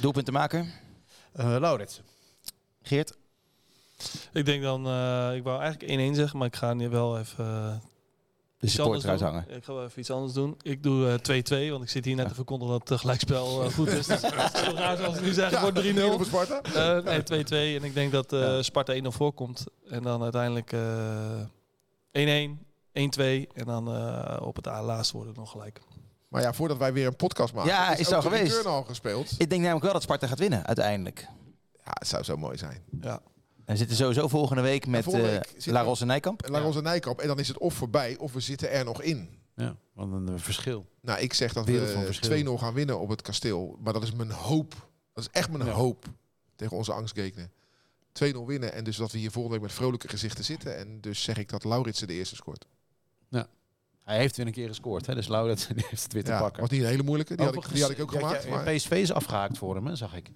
Doelpuntenmaker? 0.00 0.60
Uh, 1.36 1.56
Laurits. 1.60 2.00
Geert? 2.82 3.16
Ik 4.32 4.44
denk 4.44 4.62
dan, 4.62 4.86
eh, 4.86 5.36
ik 5.36 5.42
wou 5.42 5.62
eigenlijk 5.62 6.12
1-1 6.12 6.16
zeggen, 6.16 6.38
maar 6.38 6.46
ik 6.46 6.56
ga 6.56 6.74
nu 6.74 6.88
wel 6.88 7.18
even 7.18 7.82
De 8.58 8.68
supporter 8.68 9.10
uithangen. 9.10 9.44
Ik 9.48 9.64
ga 9.64 9.72
wel 9.74 9.84
even 9.84 10.00
iets 10.00 10.10
anders 10.10 10.32
doen. 10.32 10.54
Ik 10.62 10.82
doe 10.82 11.18
eh, 11.22 11.68
2-2, 11.68 11.70
want 11.70 11.82
ik 11.82 11.88
zit 11.88 12.04
hier 12.04 12.14
net 12.16 12.28
te 12.28 12.34
verkondigen 12.34 12.78
dat 12.78 12.88
het 12.88 13.00
gelijkspel 13.00 13.62
eh, 13.64 13.70
goed 13.72 13.88
is. 13.88 14.06
Dus 14.14 14.22
het 14.22 14.54
is 14.54 14.64
zo 14.64 14.72
raar 14.74 14.96
zoals 14.96 15.16
ik 15.16 15.22
nu 15.22 15.32
zeg, 15.32 15.50
het 15.50 15.60
wordt 15.60 15.82
3-0. 15.82 16.12
op 16.12 16.18
het 16.18 16.28
Sparta. 16.28 16.60
Eh, 16.62 17.04
nee, 17.04 17.44
2-2. 17.44 17.80
En 17.80 17.84
ik 17.84 17.94
denk 17.94 18.12
dat 18.12 18.32
eh. 18.32 18.60
Sparta 18.60 18.94
1-0 18.94 19.06
voorkomt. 19.08 19.64
En 19.88 20.02
dan 20.02 20.22
uiteindelijk 20.22 20.72
eh 20.72 21.40
1-1, 22.12 22.58
1-2. 22.92 23.52
En 23.54 23.64
dan 23.64 23.88
eh, 23.94 24.36
op 24.46 24.56
het 24.56 24.66
laatste 24.66 25.12
wordt 25.14 25.28
het 25.28 25.38
nog 25.38 25.50
gelijk. 25.50 25.80
Maar 26.28 26.42
ja, 26.42 26.52
voordat 26.52 26.76
wij 26.76 26.92
weer 26.92 27.06
een 27.06 27.16
podcast 27.16 27.54
maken, 27.54 27.70
Ja, 27.70 27.96
is 27.96 28.06
ook 28.08 28.14
al 28.14 28.30
de 28.30 28.36
geweest. 28.36 28.64
al 28.66 28.82
gespeeld. 28.82 29.30
Ik 29.38 29.48
denk 29.50 29.60
namelijk 29.60 29.84
wel 29.84 29.92
dat 29.92 30.02
Sparta 30.02 30.26
gaat 30.26 30.38
winnen 30.38 30.66
uiteindelijk. 30.66 31.20
Ja, 31.84 31.90
het 31.92 32.08
zou 32.08 32.22
zo 32.22 32.36
mooi 32.36 32.58
zijn. 32.58 32.82
Ja. 33.00 33.20
En 33.64 33.72
we 33.72 33.76
zitten 33.76 33.96
sowieso 33.96 34.28
volgende 34.28 34.62
week 34.62 34.86
met 34.86 35.04
volgende 35.04 35.28
eh 35.28 35.32
week 35.34 35.66
La 35.66 35.80
we- 35.80 35.86
Ros 35.86 36.00
en 36.00 36.06
Nijkamp. 36.06 36.42
En 36.42 36.50
Lagos 36.50 36.76
en 36.76 36.82
Nijkamp. 36.82 37.20
En 37.20 37.26
dan 37.28 37.38
is 37.38 37.48
het 37.48 37.58
of 37.58 37.74
voorbij, 37.74 38.16
of 38.16 38.32
we 38.32 38.40
zitten 38.40 38.70
er 38.70 38.84
nog 38.84 39.02
in. 39.02 39.28
Ja, 39.56 39.76
wat 39.92 40.12
een 40.12 40.28
eh, 40.28 40.34
verschil. 40.36 40.86
Nou, 41.00 41.20
ik 41.20 41.32
zeg 41.34 41.52
dat 41.52 41.66
we 41.66 42.02
verschil. 42.04 42.56
2-0 42.56 42.58
gaan 42.60 42.74
winnen 42.74 42.98
op 43.00 43.08
het 43.08 43.22
kasteel. 43.22 43.78
Maar 43.80 43.92
dat 43.92 44.02
is 44.02 44.12
mijn 44.12 44.30
hoop. 44.30 44.74
Dat 45.12 45.24
is 45.24 45.30
echt 45.32 45.50
mijn 45.50 45.64
Ja. 45.66 45.72
hoop 45.72 46.04
tegen 46.56 46.76
onze 46.76 46.92
angstgekenen. 46.92 47.50
2-0 48.12 48.46
winnen 48.46 48.72
en 48.72 48.84
dus 48.84 48.96
dat 48.96 49.12
we 49.12 49.18
hier 49.18 49.30
volgende 49.30 49.56
week 49.58 49.66
met 49.66 49.76
vrolijke 49.76 50.08
gezichten 50.08 50.44
zitten. 50.44 50.76
En 50.78 51.00
dus 51.00 51.22
zeg 51.22 51.38
ik 51.38 51.48
dat 51.48 51.64
Lauritsen 51.64 52.06
de 52.06 52.12
eerste 52.14 52.34
scoort. 52.36 52.66
Hij 54.04 54.18
heeft 54.18 54.36
weer 54.36 54.46
een 54.46 54.52
keer 54.52 54.68
gescoord, 54.68 55.06
hè? 55.06 55.14
dus 55.14 55.28
Laurits 55.28 55.66
die 55.74 55.84
heeft 55.88 56.02
het 56.02 56.12
weer 56.12 56.24
te 56.24 56.30
Ja, 56.30 56.40
pakken. 56.40 56.60
was 56.60 56.70
niet 56.70 56.80
een 56.80 56.86
hele 56.86 57.02
moeilijke. 57.02 57.36
Die, 57.36 57.44
had 57.44 57.54
ik, 57.54 57.60
Overigens, 57.60 57.88
die 57.88 57.96
had 57.96 58.08
ik 58.08 58.14
ook 58.14 58.20
ja, 58.22 58.28
gemaakt. 58.28 58.44
ja, 58.44 58.50
Maar, 58.64 58.74
PSV 58.74 58.90
is 58.90 59.12
afgehaakt 59.12 59.58
voor 59.58 59.74
hem, 59.74 59.86
hè, 59.86 59.96
zag 59.96 60.14
ik. 60.16 60.30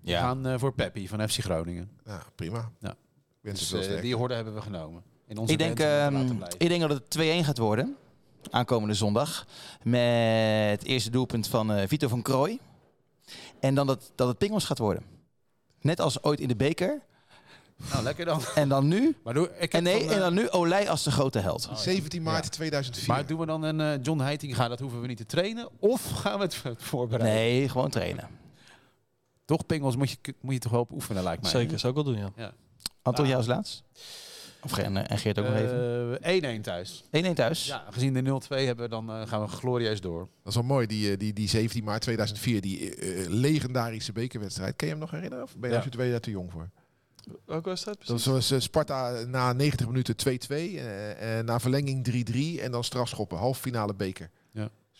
We 0.00 0.10
Ja. 0.10 0.20
gaan 0.20 0.46
eh, 0.46 0.58
voor 0.58 0.72
Peppi 0.74 1.08
van 1.08 1.28
FC 1.28 1.38
Groningen. 1.40 1.90
ja, 2.04 2.22
prima. 2.34 2.70
Ja. 2.80 2.94
Dus 3.42 3.72
eh, 3.72 3.82
sterk. 3.82 4.02
die 4.02 4.16
horde 4.16 4.34
hebben 4.34 4.54
we 4.54 4.60
genomen. 4.60 5.02
In 5.26 5.38
onze 5.38 5.52
Ik 5.52 5.58
denk, 5.58 5.80
ehm, 5.80 6.30
ik 6.58 6.68
denk 6.68 6.80
dat 6.80 6.90
het 6.90 7.10
2-1 7.10 7.44
gaat 7.44 7.58
worden. 7.58 7.96
Aankomende 8.50 8.94
zondag. 8.94 9.46
Met 9.82 10.00
het 10.80 10.84
eerste 10.84 11.10
doelpunt 11.10 11.46
van 11.48 11.72
eh, 11.72 11.88
Vito 11.88 12.08
van 12.08 12.22
Krooi. 12.22 12.58
En 13.60 13.74
dan 13.74 13.86
dat, 13.86 14.12
dat 14.14 14.28
het 14.28 14.38
pingels 14.38 14.64
gaat 14.64 14.78
worden. 14.78 15.02
Net 15.80 16.00
als 16.00 16.22
ooit 16.22 16.40
in 16.40 16.48
de 16.48 16.56
beker. 16.56 17.00
Nou, 17.92 18.02
lekker 18.02 18.24
dan. 18.24 18.40
En 18.54 18.68
dan 18.68 18.88
nu. 18.88 19.16
Maar, 19.24 19.34
doe, 19.34 19.46
ik 19.46 19.60
heb 19.60 19.72
En 19.72 19.82
nee, 19.82 19.98
van, 20.00 20.08
eh, 20.08 20.14
en 20.14 20.20
dan 20.20 20.34
nu 20.34 20.48
Olij 20.50 20.88
als 20.90 21.02
de 21.04 21.10
grote 21.10 21.38
held. 21.38 21.68
17 21.74 22.22
maart 22.22 22.44
Ja. 22.44 22.50
2004. 22.50 23.08
maar 23.08 23.26
doen 23.26 23.38
we 23.38 23.46
dan 23.46 23.62
een 23.62 23.80
eh, 23.80 24.02
John 24.02 24.20
Heitinga, 24.20 24.68
dat 24.68 24.80
hoeven 24.80 25.00
we 25.00 25.06
niet 25.06 25.16
te 25.16 25.26
trainen? 25.26 25.68
Of 25.78 26.10
gaan 26.10 26.38
we 26.38 26.44
het 26.44 26.62
voorbereiden? 26.90 27.40
Nee, 27.40 27.68
gewoon 27.68 27.90
trainen. 27.90 28.28
Toch, 29.48 29.66
pingels 29.66 29.96
moet 29.96 30.10
je, 30.10 30.34
moet 30.40 30.52
je 30.54 30.58
toch 30.60 30.72
wel 30.72 30.80
op 30.80 30.92
oefenen, 30.92 31.22
lijkt 31.22 31.42
mij. 31.42 31.50
Zeker, 31.50 31.78
zou 31.78 31.96
ik 31.98 32.04
wel 32.04 32.14
doen, 32.14 32.32
ja. 32.36 32.52
Anton, 33.02 33.22
Ah. 33.24 33.28
jij 33.30 33.36
als 33.36 33.46
laatst? 33.46 33.82
Of 34.62 34.78
en, 34.78 35.08
en 35.08 35.18
Geert 35.18 35.38
ook 35.38 35.44
nog 35.44 35.54
even. 35.54 36.58
1-1 36.58 36.60
thuis. 36.62 37.04
1-1 37.10 37.32
thuis. 37.34 37.66
Ja, 37.66 37.84
gezien 37.90 38.12
de 38.14 38.22
0-2 38.22 38.48
hebben 38.48 38.84
we, 38.84 38.90
dan 38.90 39.10
eh, 39.10 39.26
gaan 39.26 39.40
we 39.42 39.48
glorieus 39.48 40.00
door. 40.00 40.20
Dat 40.20 40.28
is 40.44 40.54
wel 40.54 40.62
mooi, 40.64 40.86
die, 40.86 41.10
eh, 41.10 41.18
die, 41.18 41.32
die 41.32 41.48
17 41.48 41.84
maart 41.84 42.02
2004, 42.02 42.60
die 42.60 42.94
eh, 42.94 43.22
eh, 43.24 43.28
legendarische 43.30 44.12
bekerwedstrijd. 44.12 44.76
Kan 44.76 44.86
je 44.88 44.92
hem 44.94 45.02
nog 45.02 45.10
herinneren? 45.10 45.44
Of 45.44 45.56
ben 45.56 45.70
je 45.70 45.76
Ja. 45.76 45.82
daar 45.82 45.90
twee 45.90 46.10
jaar 46.10 46.20
te 46.20 46.30
jong 46.30 46.52
voor? 46.52 46.70
Welke 47.44 47.68
wedstrijd 47.68 47.96
Dat 47.98 48.06
precies? 48.06 48.26
was 48.26 48.50
eh, 48.50 48.58
Sparta 48.60 49.10
na 49.26 49.52
90 49.52 49.86
minuten 49.86 50.16
2-2, 50.16 50.78
eh, 50.78 51.38
eh, 51.38 51.44
na 51.44 51.60
verlenging 51.60 52.04
3-3 52.04 52.60
en 52.62 52.70
dan 52.70 52.84
strafschoppen, 52.84 53.38
halve 53.38 53.60
finale 53.60 53.94
beker. 53.94 54.30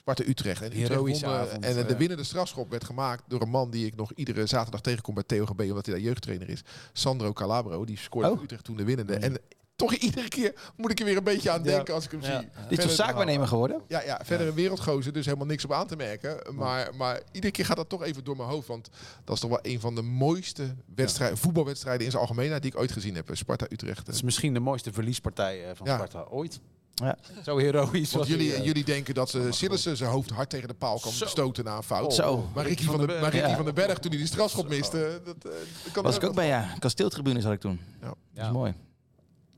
Ja. 0.08 0.14
Sparta-Utrecht. 0.14 0.62
En, 0.62 0.80
Utrecht 0.80 1.00
won, 1.00 1.32
eh, 1.32 1.52
en 1.60 1.78
eh, 1.78 1.88
de 1.88 1.96
winnende 1.96 2.24
strafschop 2.24 2.70
werd 2.70 2.84
gemaakt 2.84 3.22
door 3.28 3.42
een 3.42 3.50
man 3.50 3.70
die 3.70 3.86
ik 3.86 3.96
nog 3.96 4.12
iedere 4.12 4.46
zaterdag 4.46 4.80
tegenkom 4.80 5.14
bij 5.14 5.22
TOGB, 5.22 5.60
omdat 5.60 5.86
hij 5.86 5.94
daar 5.94 6.04
jeugdtrainer 6.04 6.48
is. 6.48 6.62
Sandro 6.92 7.32
Calabro, 7.32 7.84
die 7.84 7.98
scoorde 7.98 8.30
Oh. 8.30 8.42
Utrecht 8.42 8.64
toen 8.64 8.76
de 8.76 8.84
winnende. 8.84 9.14
En 9.14 9.36
toch 9.76 9.94
iedere 9.94 10.28
keer 10.28 10.54
moet 10.76 10.90
ik 10.90 10.98
er 10.98 11.04
weer 11.04 11.16
een 11.16 11.24
beetje 11.24 11.50
aan 11.50 11.64
Ja. 11.64 11.64
denken 11.64 11.94
als 11.94 12.04
ik 12.04 12.10
hem 12.10 12.20
Ja. 12.20 12.26
zie. 12.40 12.48
Ja. 12.56 12.68
Dit 12.68 12.84
is 12.84 12.96
zaakwaarnemer 12.96 13.46
geworden? 13.48 13.82
Ja, 13.88 14.02
ja, 14.02 14.20
verder 14.24 14.46
een 14.46 14.54
wereldgozer, 14.54 15.12
dus 15.12 15.24
helemaal 15.24 15.46
niks 15.46 15.64
op 15.64 15.72
aan 15.72 15.86
te 15.86 15.96
merken. 15.96 16.54
Maar, 16.54 16.94
maar 16.94 17.20
iedere 17.32 17.52
keer 17.52 17.64
gaat 17.64 17.76
dat 17.76 17.88
toch 17.88 18.02
even 18.02 18.24
door 18.24 18.36
mijn 18.36 18.48
hoofd. 18.48 18.66
Want 18.68 18.88
dat 19.24 19.34
is 19.34 19.40
toch 19.40 19.50
wel 19.50 19.58
een 19.62 19.80
van 19.80 19.94
de 19.94 20.02
mooiste 20.02 20.74
wedstrijden, 20.94 21.38
voetbalwedstrijden 21.38 22.04
in 22.04 22.10
zijn 22.10 22.22
algemeenheid 22.22 22.62
die 22.62 22.70
ik 22.72 22.78
ooit 22.78 22.92
gezien 22.92 23.14
heb. 23.14 23.28
Sparta-Utrecht. 23.32 24.06
Het 24.06 24.14
is 24.14 24.22
misschien 24.22 24.54
de 24.54 24.60
mooiste 24.60 24.92
verliespartij 24.92 25.68
eh, 25.68 25.70
van. 25.76 25.86
Sparta 25.86 26.26
ooit. 26.30 26.60
Ja. 27.04 27.16
Zo 27.44 27.56
heroïsch. 27.58 28.12
Want 28.12 28.26
jullie, 28.26 28.54
eh. 28.54 28.64
jullie 28.64 28.84
denken 28.84 29.14
dat 29.14 29.30
ze 29.30 29.46
Sillissen 29.50 29.96
zijn 29.96 30.10
hoofd 30.10 30.30
hard 30.30 30.50
tegen 30.50 30.68
de 30.68 30.74
paal 30.74 30.98
kan 31.00 31.12
Zo. 31.12 31.26
stoten 31.26 31.64
na 31.64 31.76
een 31.76 31.82
fout. 31.82 32.06
Oh, 32.06 32.12
Zo. 32.12 32.48
Maar 32.54 32.66
Ricky 32.66 32.84
van, 32.84 33.00
de, 33.00 33.06
maar 33.06 33.30
Ricky 33.32 33.48
Ja. 33.48 33.56
van 33.56 33.64
den 33.64 33.74
Berg, 33.74 33.98
toen 33.98 34.10
hij 34.10 34.18
die 34.20 34.26
strafschop 34.28 34.68
miste, 34.68 35.20
dat, 35.24 35.34
eh, 35.36 35.50
dat 35.84 35.92
kan 35.92 36.02
Was 36.02 36.16
ik 36.16 36.24
ook 36.24 36.34
bij, 36.34 36.46
ja. 36.46 36.74
Kasteeltribune 36.78 37.40
zat 37.40 37.52
ik 37.52 37.60
toen. 37.60 37.80
Ja. 38.00 38.06
Dat 38.06 38.16
is 38.34 38.42
Ja. 38.42 38.52
mooi. 38.52 38.74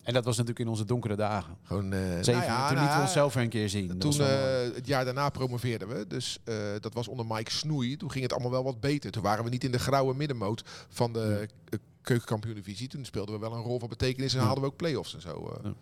En 0.02 0.14
dat 0.16 0.24
was 0.24 0.36
natuurlijk 0.36 0.64
in 0.64 0.68
onze 0.70 0.84
donkere 0.84 1.16
dagen. 1.16 1.56
Gewoon, 1.62 1.92
eh, 1.92 1.98
Zeven, 2.00 2.32
nou 2.32 2.44
ja, 2.44 2.46
toen 2.46 2.46
nou 2.56 2.68
lieten 2.68 2.86
we 2.86 2.94
ja, 2.94 3.00
onszelf 3.02 3.34
weer 3.34 3.42
een 3.42 3.48
keer 3.48 3.68
zien. 3.68 3.98
Toen, 3.98 4.20
eh, 4.20 4.28
het 4.74 4.86
jaar 4.86 5.04
daarna 5.04 5.28
promoveerden 5.28 5.88
we. 5.88 6.06
Dus 6.06 6.38
eh, 6.44 6.54
dat 6.80 6.94
was 6.94 7.08
onder 7.08 7.26
Mike 7.26 7.50
Snoei. 7.50 7.96
Toen 7.96 8.10
ging 8.10 8.22
het 8.22 8.32
allemaal 8.32 8.50
wel 8.50 8.64
wat 8.64 8.80
beter. 8.80 9.10
Toen 9.10 9.22
waren 9.22 9.44
we 9.44 9.50
niet 9.50 9.64
in 9.64 9.72
de 9.72 9.78
grauwe 9.78 10.14
middenmoot 10.14 10.62
van 10.88 11.12
de 11.12 11.48
uh, 11.70 11.78
keukenkampioen-divisie. 12.02 12.88
Toen 12.88 13.04
speelden 13.04 13.34
we 13.34 13.40
wel 13.40 13.52
een 13.52 13.62
rol 13.62 13.78
van 13.78 13.88
betekenis 13.88 14.32
en 14.32 14.38
Ja. 14.40 14.44
haalden 14.44 14.62
we 14.64 14.70
ook 14.70 14.76
play-offs 14.76 15.14
en 15.14 15.20
zo. 15.20 15.52
eh. 15.58 15.64
Ja. 15.64 15.72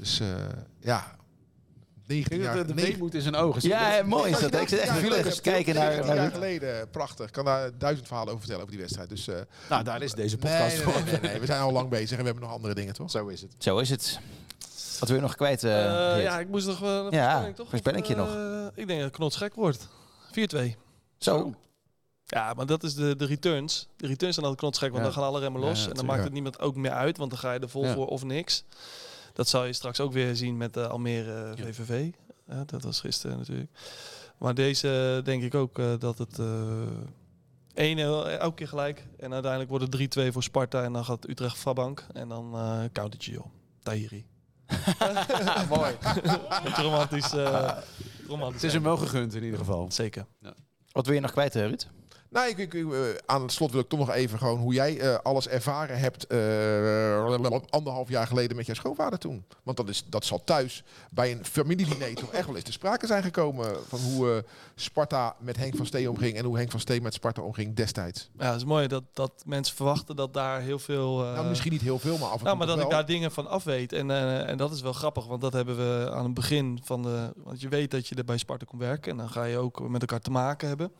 Dus 0.00 0.20
eh, 0.20 0.28
ja, 0.80 1.16
19 2.06 2.38
de, 2.38 2.44
jaar, 2.44 2.56
de, 2.56 2.64
de 2.64 2.74
negen- 2.74 2.90
weemoed 2.90 3.14
in 3.14 3.20
zijn 3.20 3.34
ogen. 3.34 3.68
Ja, 3.68 3.90
hè, 3.90 4.04
mooi 4.04 4.30
is 4.30 4.38
dat. 4.40 4.54
Ik 4.54 4.68
zit 4.68 4.78
echt 4.78 5.00
Ja, 5.00 5.16
erg 5.16 5.34
te 5.34 5.40
kijken 5.40 5.74
naar... 5.74 5.84
19 5.84 6.06
naar 6.06 6.16
jaar 6.16 6.24
Ruud. 6.24 6.32
geleden, 6.34 6.90
prachtig. 6.90 7.26
Ik 7.26 7.32
kan 7.32 7.44
daar 7.44 7.78
duizend 7.78 8.06
verhalen 8.06 8.28
over 8.32 8.40
vertellen 8.46 8.62
over 8.64 8.74
die 8.76 8.80
wedstrijd. 8.84 9.08
Dus 9.08 9.28
eh, 9.28 9.40
Nou, 9.68 9.84
daar 9.84 10.02
is 10.02 10.12
deze 10.12 10.36
podcast 10.38 10.74
nee, 10.76 10.84
voor. 10.84 11.02
nee, 11.02 11.12
nee, 11.12 11.20
nee. 11.20 11.40
we 11.40 11.46
zijn 11.46 11.60
al 11.60 11.72
lang 11.72 11.88
bezig 11.88 12.10
en 12.10 12.18
we 12.18 12.24
hebben 12.24 12.42
nog 12.42 12.52
andere 12.52 12.74
dingen, 12.74 12.94
toch? 12.94 13.10
Zo 13.10 13.26
is 13.26 13.40
het. 13.40 13.52
Zo 13.58 13.78
is 13.78 13.90
het. 13.90 14.18
Wat 14.98 15.08
wil 15.08 15.18
je 15.18 15.22
nog 15.24 15.34
kwijt, 15.36 15.64
eh, 15.64 16.14
Eh, 16.16 16.22
ja, 16.22 16.40
ik 16.40 16.48
moest 16.48 16.66
nog 16.66 16.78
wel 16.78 17.06
een 17.06 17.12
Ja, 17.12 17.52
toch? 17.52 17.68
voorspellingje 17.68 18.22
Of, 18.22 18.34
eh, 18.34 18.66
Ik 18.74 18.86
denk 18.86 19.00
dat 19.00 19.10
Knots 19.10 19.36
gek 19.36 19.54
wordt. 19.54 19.88
4-2. 20.32 20.76
Zo. 21.18 21.54
Ja, 22.24 22.54
maar 22.54 22.66
dat 22.66 22.82
is 22.82 22.94
de, 22.94 23.16
de 23.16 23.24
returns. 23.24 23.88
De 23.96 24.06
returns 24.06 24.34
zijn 24.34 24.46
altijd 24.46 24.56
knotsgek, 24.64 24.90
want 24.92 25.04
Ja. 25.04 25.10
dan 25.10 25.18
gaan 25.18 25.28
alle 25.28 25.40
remmen 25.40 25.60
Ja, 25.60 25.66
los. 25.66 25.82
ja, 25.82 25.88
en 25.88 25.94
dan 25.94 26.04
maakt 26.06 26.24
het 26.24 26.32
niemand 26.32 26.60
ook 26.60 26.76
meer 26.76 26.90
uit, 26.90 27.16
want 27.16 27.30
dan 27.30 27.38
ga 27.38 27.52
je 27.52 27.58
er 27.58 27.68
vol 27.68 27.84
Ja. 27.84 27.94
voor 27.94 28.06
of 28.06 28.24
niks. 28.24 28.64
Dat 29.40 29.48
zal 29.48 29.64
je 29.64 29.72
straks 29.72 30.00
ook 30.00 30.12
weer 30.12 30.36
zien 30.36 30.56
met 30.56 30.74
de 30.74 30.88
Almere 30.88 31.50
eh, 31.50 31.56
Ja. 31.56 31.64
VVV. 31.64 32.10
Ja, 32.48 32.64
dat 32.64 32.82
was 32.82 33.00
gisteren 33.00 33.38
natuurlijk. 33.38 33.70
Maar 34.38 34.54
deze 34.54 35.16
eh, 35.18 35.24
denk 35.24 35.42
ik 35.42 35.54
ook 35.54 35.78
eh, 35.78 35.92
dat 35.98 36.18
het 36.18 36.38
eh 36.38 37.96
1-0 37.96 37.98
elke 38.38 38.54
keer 38.54 38.68
gelijk. 38.68 39.06
En 39.18 39.32
uiteindelijk 39.32 39.70
wordt 39.70 39.92
het 40.14 40.18
3-2 40.28 40.32
voor 40.32 40.42
Sparta. 40.42 40.82
En 40.82 40.92
dan 40.92 41.04
gaat 41.04 41.28
Utrecht 41.28 41.56
Fabank. 41.56 42.06
En 42.12 42.28
dan 42.28 42.54
eh 42.54 42.84
countertje 42.92 43.32
joh. 43.32 43.46
Tahiri. 43.82 44.26
Mooi. 45.68 45.96
Beetje 46.64 46.82
romantisch. 46.82 47.32
eh 47.32 47.76
romantisch. 48.26 48.54
Het 48.60 48.62
is 48.62 48.72
hem 48.72 48.82
wel 48.82 48.96
gegund 48.96 49.34
in 49.34 49.42
ieder 49.42 49.58
geval. 49.58 49.90
Zeker. 49.92 50.26
Wat 50.92 51.06
wil 51.06 51.14
je 51.14 51.20
nog 51.20 51.30
kwijt, 51.32 51.56
eh, 51.56 51.66
Ruud? 51.66 51.84
Nou, 52.30 52.48
ik, 52.48 52.58
ik, 52.58 52.74
ik, 52.74 52.92
eh, 52.92 52.98
aan 53.26 53.42
het 53.42 53.52
slot 53.52 53.70
wil 53.70 53.80
ik 53.80 53.88
toch 53.88 53.98
nog 53.98 54.10
even 54.10 54.38
gewoon 54.38 54.58
hoe 54.58 54.74
jij 54.74 54.98
eh, 54.98 55.14
alles 55.22 55.48
ervaren 55.48 55.98
hebt 55.98 56.26
eh, 56.26 57.60
anderhalf 57.70 58.08
jaar 58.08 58.26
geleden 58.26 58.56
met 58.56 58.66
jouw 58.66 58.74
schoonvader 58.74 59.18
toen. 59.18 59.44
Want 59.62 59.76
dat, 59.76 59.88
is, 59.88 60.04
dat 60.06 60.24
zal 60.24 60.44
thuis 60.44 60.84
bij 61.10 61.32
een 61.32 61.44
familiediner 61.44 62.14
toch 62.14 62.32
echt 62.32 62.46
wel 62.46 62.54
eens 62.54 62.64
te 62.64 62.72
sprake 62.72 63.06
zijn 63.06 63.22
gekomen 63.22 63.76
van 63.88 63.98
hoe 63.98 64.44
Sparta 64.74 65.36
met 65.38 65.56
Henk 65.56 65.76
van 65.76 65.86
Steen 65.86 66.08
omging 66.08 66.36
en 66.36 66.44
hoe 66.44 66.56
Henk 66.56 66.70
van 66.70 66.80
Steen 66.80 67.02
met 67.02 67.14
Sparta 67.14 67.42
omging 67.42 67.74
destijds. 67.74 68.30
Ja, 68.38 68.46
het 68.46 68.56
is 68.56 68.64
mooi 68.64 68.86
dat, 68.86 69.02
dat 69.12 69.32
mensen 69.46 69.76
verwachten 69.76 70.16
dat 70.16 70.34
daar 70.34 70.60
heel 70.60 70.78
veel... 70.78 71.16
nou, 71.16 71.48
misschien 71.48 71.72
niet 71.72 71.80
heel 71.80 71.98
veel, 71.98 72.18
maar 72.18 72.28
af 72.28 72.32
en 72.32 72.38
toe 72.38 72.46
Nou, 72.46 72.56
maar 72.56 72.66
dat 72.66 72.80
ik 72.80 72.90
daar 72.90 73.06
dingen 73.06 73.32
van 73.32 73.48
af 73.48 73.64
weet. 73.64 73.92
En, 73.92 74.10
en 74.46 74.56
dat 74.56 74.72
is 74.72 74.80
wel 74.80 74.92
grappig, 74.92 75.26
want 75.26 75.40
dat 75.40 75.52
hebben 75.52 75.76
we 75.76 76.10
aan 76.10 76.24
het 76.24 76.34
begin 76.34 76.80
van 76.84 77.02
de... 77.02 77.32
Want 77.36 77.60
je 77.60 77.68
weet 77.68 77.90
dat 77.90 78.06
je 78.06 78.14
er 78.14 78.24
bij 78.24 78.38
Sparta 78.38 78.64
komt 78.64 78.82
werken. 78.82 79.10
En 79.10 79.16
dan 79.16 79.30
ga 79.30 79.44
je 79.44 79.58
ook 79.58 79.88
met 79.88 80.00
elkaar 80.00 80.20
te 80.20 80.30
maken 80.30 80.68
hebben. 80.68 80.92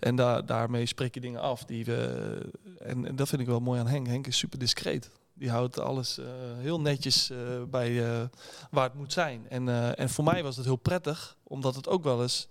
En 0.00 0.16
daar 0.16 0.46
daarmee 0.46 0.86
spreek 0.86 1.14
je 1.14 1.20
dingen 1.20 1.40
af 1.40 1.64
die 1.64 1.84
we... 1.84 2.50
En, 2.78 3.06
en 3.06 3.16
dat 3.16 3.28
vind 3.28 3.40
ik 3.40 3.46
wel 3.46 3.60
mooi 3.60 3.80
aan 3.80 3.86
Henk. 3.86 4.06
Henk 4.06 4.26
is 4.26 4.38
super 4.38 4.58
discreet. 4.58 5.10
Die 5.34 5.50
houdt 5.50 5.78
alles 5.78 6.18
eh, 6.18 6.26
heel 6.58 6.80
netjes 6.80 7.30
eh, 7.30 7.38
bij 7.70 8.04
eh, 8.04 8.24
waar 8.70 8.84
het 8.84 8.94
moet 8.94 9.12
zijn. 9.12 9.48
En, 9.48 9.96
en 9.96 10.10
voor 10.10 10.24
mij 10.24 10.42
was 10.42 10.56
het 10.56 10.64
heel 10.64 10.76
prettig, 10.76 11.36
omdat 11.42 11.74
het 11.74 11.88
ook 11.88 12.02
wel 12.02 12.22
eens 12.22 12.48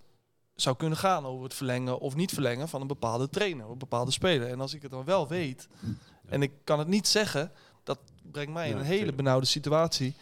zou 0.54 0.76
kunnen 0.76 0.98
gaan 0.98 1.26
over 1.26 1.44
het 1.44 1.54
verlengen 1.54 1.98
of 1.98 2.14
niet 2.14 2.32
verlengen 2.32 2.68
van 2.68 2.80
een 2.80 2.86
bepaalde 2.86 3.28
trainer, 3.28 3.64
of 3.64 3.72
een 3.72 3.78
bepaalde 3.78 4.10
speler. 4.10 4.48
En 4.48 4.60
als 4.60 4.74
ik 4.74 4.82
het 4.82 4.90
dan 4.90 5.04
wel 5.04 5.28
weet 5.28 5.68
en 6.28 6.42
ik 6.42 6.52
kan 6.64 6.78
het 6.78 6.88
niet 6.88 7.08
zeggen, 7.08 7.52
dat 7.84 7.98
brengt 8.22 8.52
mij 8.52 8.70
in 8.70 8.76
een 8.76 8.84
hele 8.84 9.12
benauwde 9.12 9.46
situatie. 9.46 10.14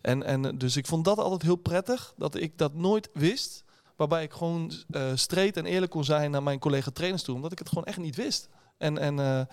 En, 0.00 0.22
en 0.22 0.58
dus 0.58 0.76
ik 0.76 0.86
vond 0.86 1.04
dat 1.04 1.18
altijd 1.18 1.42
heel 1.42 1.56
prettig, 1.56 2.14
dat 2.16 2.34
ik 2.34 2.58
dat 2.58 2.74
nooit 2.74 3.10
wist. 3.12 3.64
Waarbij 4.02 4.22
ik 4.22 4.32
gewoon 4.32 4.72
eh 4.90 5.10
streed 5.14 5.56
en 5.56 5.66
eerlijk 5.66 5.90
kon 5.92 6.04
zijn 6.04 6.30
naar 6.30 6.42
mijn 6.42 6.58
collega 6.58 6.90
trainers 6.90 7.22
toe, 7.22 7.34
omdat 7.34 7.52
ik 7.52 7.58
het 7.58 7.68
gewoon 7.68 7.84
echt 7.84 7.98
niet 7.98 8.16
wist. 8.16 8.48
En, 8.78 8.98
en 8.98 9.18
eh, 9.18 9.40
eh, 9.40 9.46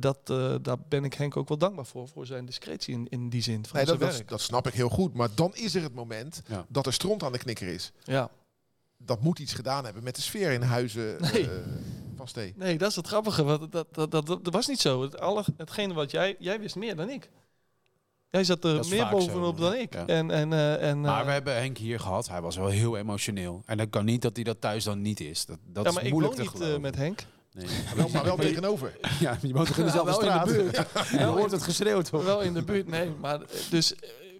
dat, 0.00 0.18
eh, 0.24 0.54
daar 0.62 0.76
ben 0.88 1.04
ik 1.04 1.14
Henk 1.14 1.36
ook 1.36 1.48
wel 1.48 1.58
dankbaar 1.58 1.86
voor, 1.86 2.08
voor 2.08 2.26
zijn 2.26 2.44
discretie 2.44 2.94
in, 2.94 3.06
in 3.08 3.28
die 3.30 3.42
zin 3.42 3.66
van 3.66 3.76
Nee, 3.76 3.86
zijn 3.86 3.98
dat, 3.98 4.08
dat, 4.08 4.16
werk. 4.16 4.28
dat 4.28 4.40
snap 4.40 4.66
ik 4.66 4.74
heel 4.74 4.88
goed. 4.88 5.14
Maar 5.14 5.28
dan 5.34 5.54
is 5.54 5.74
er 5.74 5.82
het 5.82 5.94
moment 5.94 6.42
Ja. 6.46 6.64
dat 6.68 6.86
er 6.86 6.92
stront 6.92 7.22
aan 7.22 7.32
de 7.32 7.38
knikker 7.38 7.66
is. 7.68 7.92
Ja. 8.02 8.30
Dat 8.96 9.20
moet 9.22 9.38
iets 9.38 9.52
gedaan 9.52 9.84
hebben 9.84 10.02
met 10.02 10.16
de 10.16 10.22
sfeer 10.22 10.50
in 10.50 10.62
huizen 10.62 11.16
Nee. 11.20 11.50
eh, 11.50 11.56
van 12.16 12.28
Steen. 12.28 12.54
Nee, 12.56 12.78
dat 12.78 12.90
is 12.90 12.96
het 12.96 13.06
grappige. 13.06 13.42
Want 13.44 13.72
dat, 13.72 13.86
dat, 13.94 14.10
dat, 14.10 14.26
dat, 14.26 14.44
dat 14.44 14.52
was 14.54 14.66
niet 14.66 14.80
zo. 14.80 15.02
Het, 15.02 15.20
alle, 15.20 15.44
hetgene 15.56 15.94
wat 15.94 16.10
jij... 16.10 16.36
Jij 16.38 16.60
wist 16.60 16.76
meer 16.76 16.96
dan 16.96 17.10
ik. 17.10 17.30
Jij 18.30 18.44
zat 18.44 18.64
er 18.64 18.74
meer 18.74 18.84
zo, 18.84 19.08
bovenop 19.10 19.58
ja. 19.58 19.64
dan 19.64 19.74
ik. 19.74 19.94
Ja. 19.94 20.06
En, 20.06 20.30
en, 20.30 20.52
eh, 20.52 20.88
en, 20.88 21.00
Maar 21.00 21.20
eh, 21.20 21.26
we 21.26 21.32
hebben 21.32 21.54
Henk 21.54 21.78
hier 21.78 22.00
gehad. 22.00 22.28
Hij 22.28 22.40
was 22.40 22.56
wel 22.56 22.66
heel 22.66 22.96
emotioneel. 22.96 23.62
En 23.66 23.76
dat 23.76 23.90
kan 23.90 24.04
niet 24.04 24.22
dat 24.22 24.34
hij 24.34 24.44
dat 24.44 24.60
thuis 24.60 24.84
dan 24.84 25.02
niet 25.02 25.20
is. 25.20 25.46
Dat, 25.46 25.58
dat 25.66 25.84
ja, 25.84 25.90
maar 25.90 26.00
is 26.00 26.06
ik 26.06 26.12
moeilijk 26.14 26.36
woon 26.36 26.52
te 26.52 26.64
niet 26.64 26.74
eh, 26.74 26.78
met 26.78 26.96
Henk. 26.96 27.20
Nee. 27.52 27.66
Wel, 27.96 28.08
maar 28.08 28.24
wel 28.24 28.36
tegenover. 28.48 28.98
Ja, 29.20 29.38
je 29.42 29.52
woont 29.52 29.66
toch 29.66 29.76
in 29.76 29.84
dezelfde 29.84 30.10
wel 30.10 30.20
in 30.20 30.26
straat? 30.26 30.46
de 30.46 30.52
buurt. 30.52 30.86
Je 31.20 31.24
hoort 31.24 31.50
het 31.50 31.62
geschreeuw 31.62 32.00
toch? 32.00 32.24
Wel 32.24 32.40
in 32.40 32.54
de 32.54 32.62
buurt, 32.62 32.88
nee. 32.88 33.10
Maar 33.20 33.40
dus... 33.70 33.94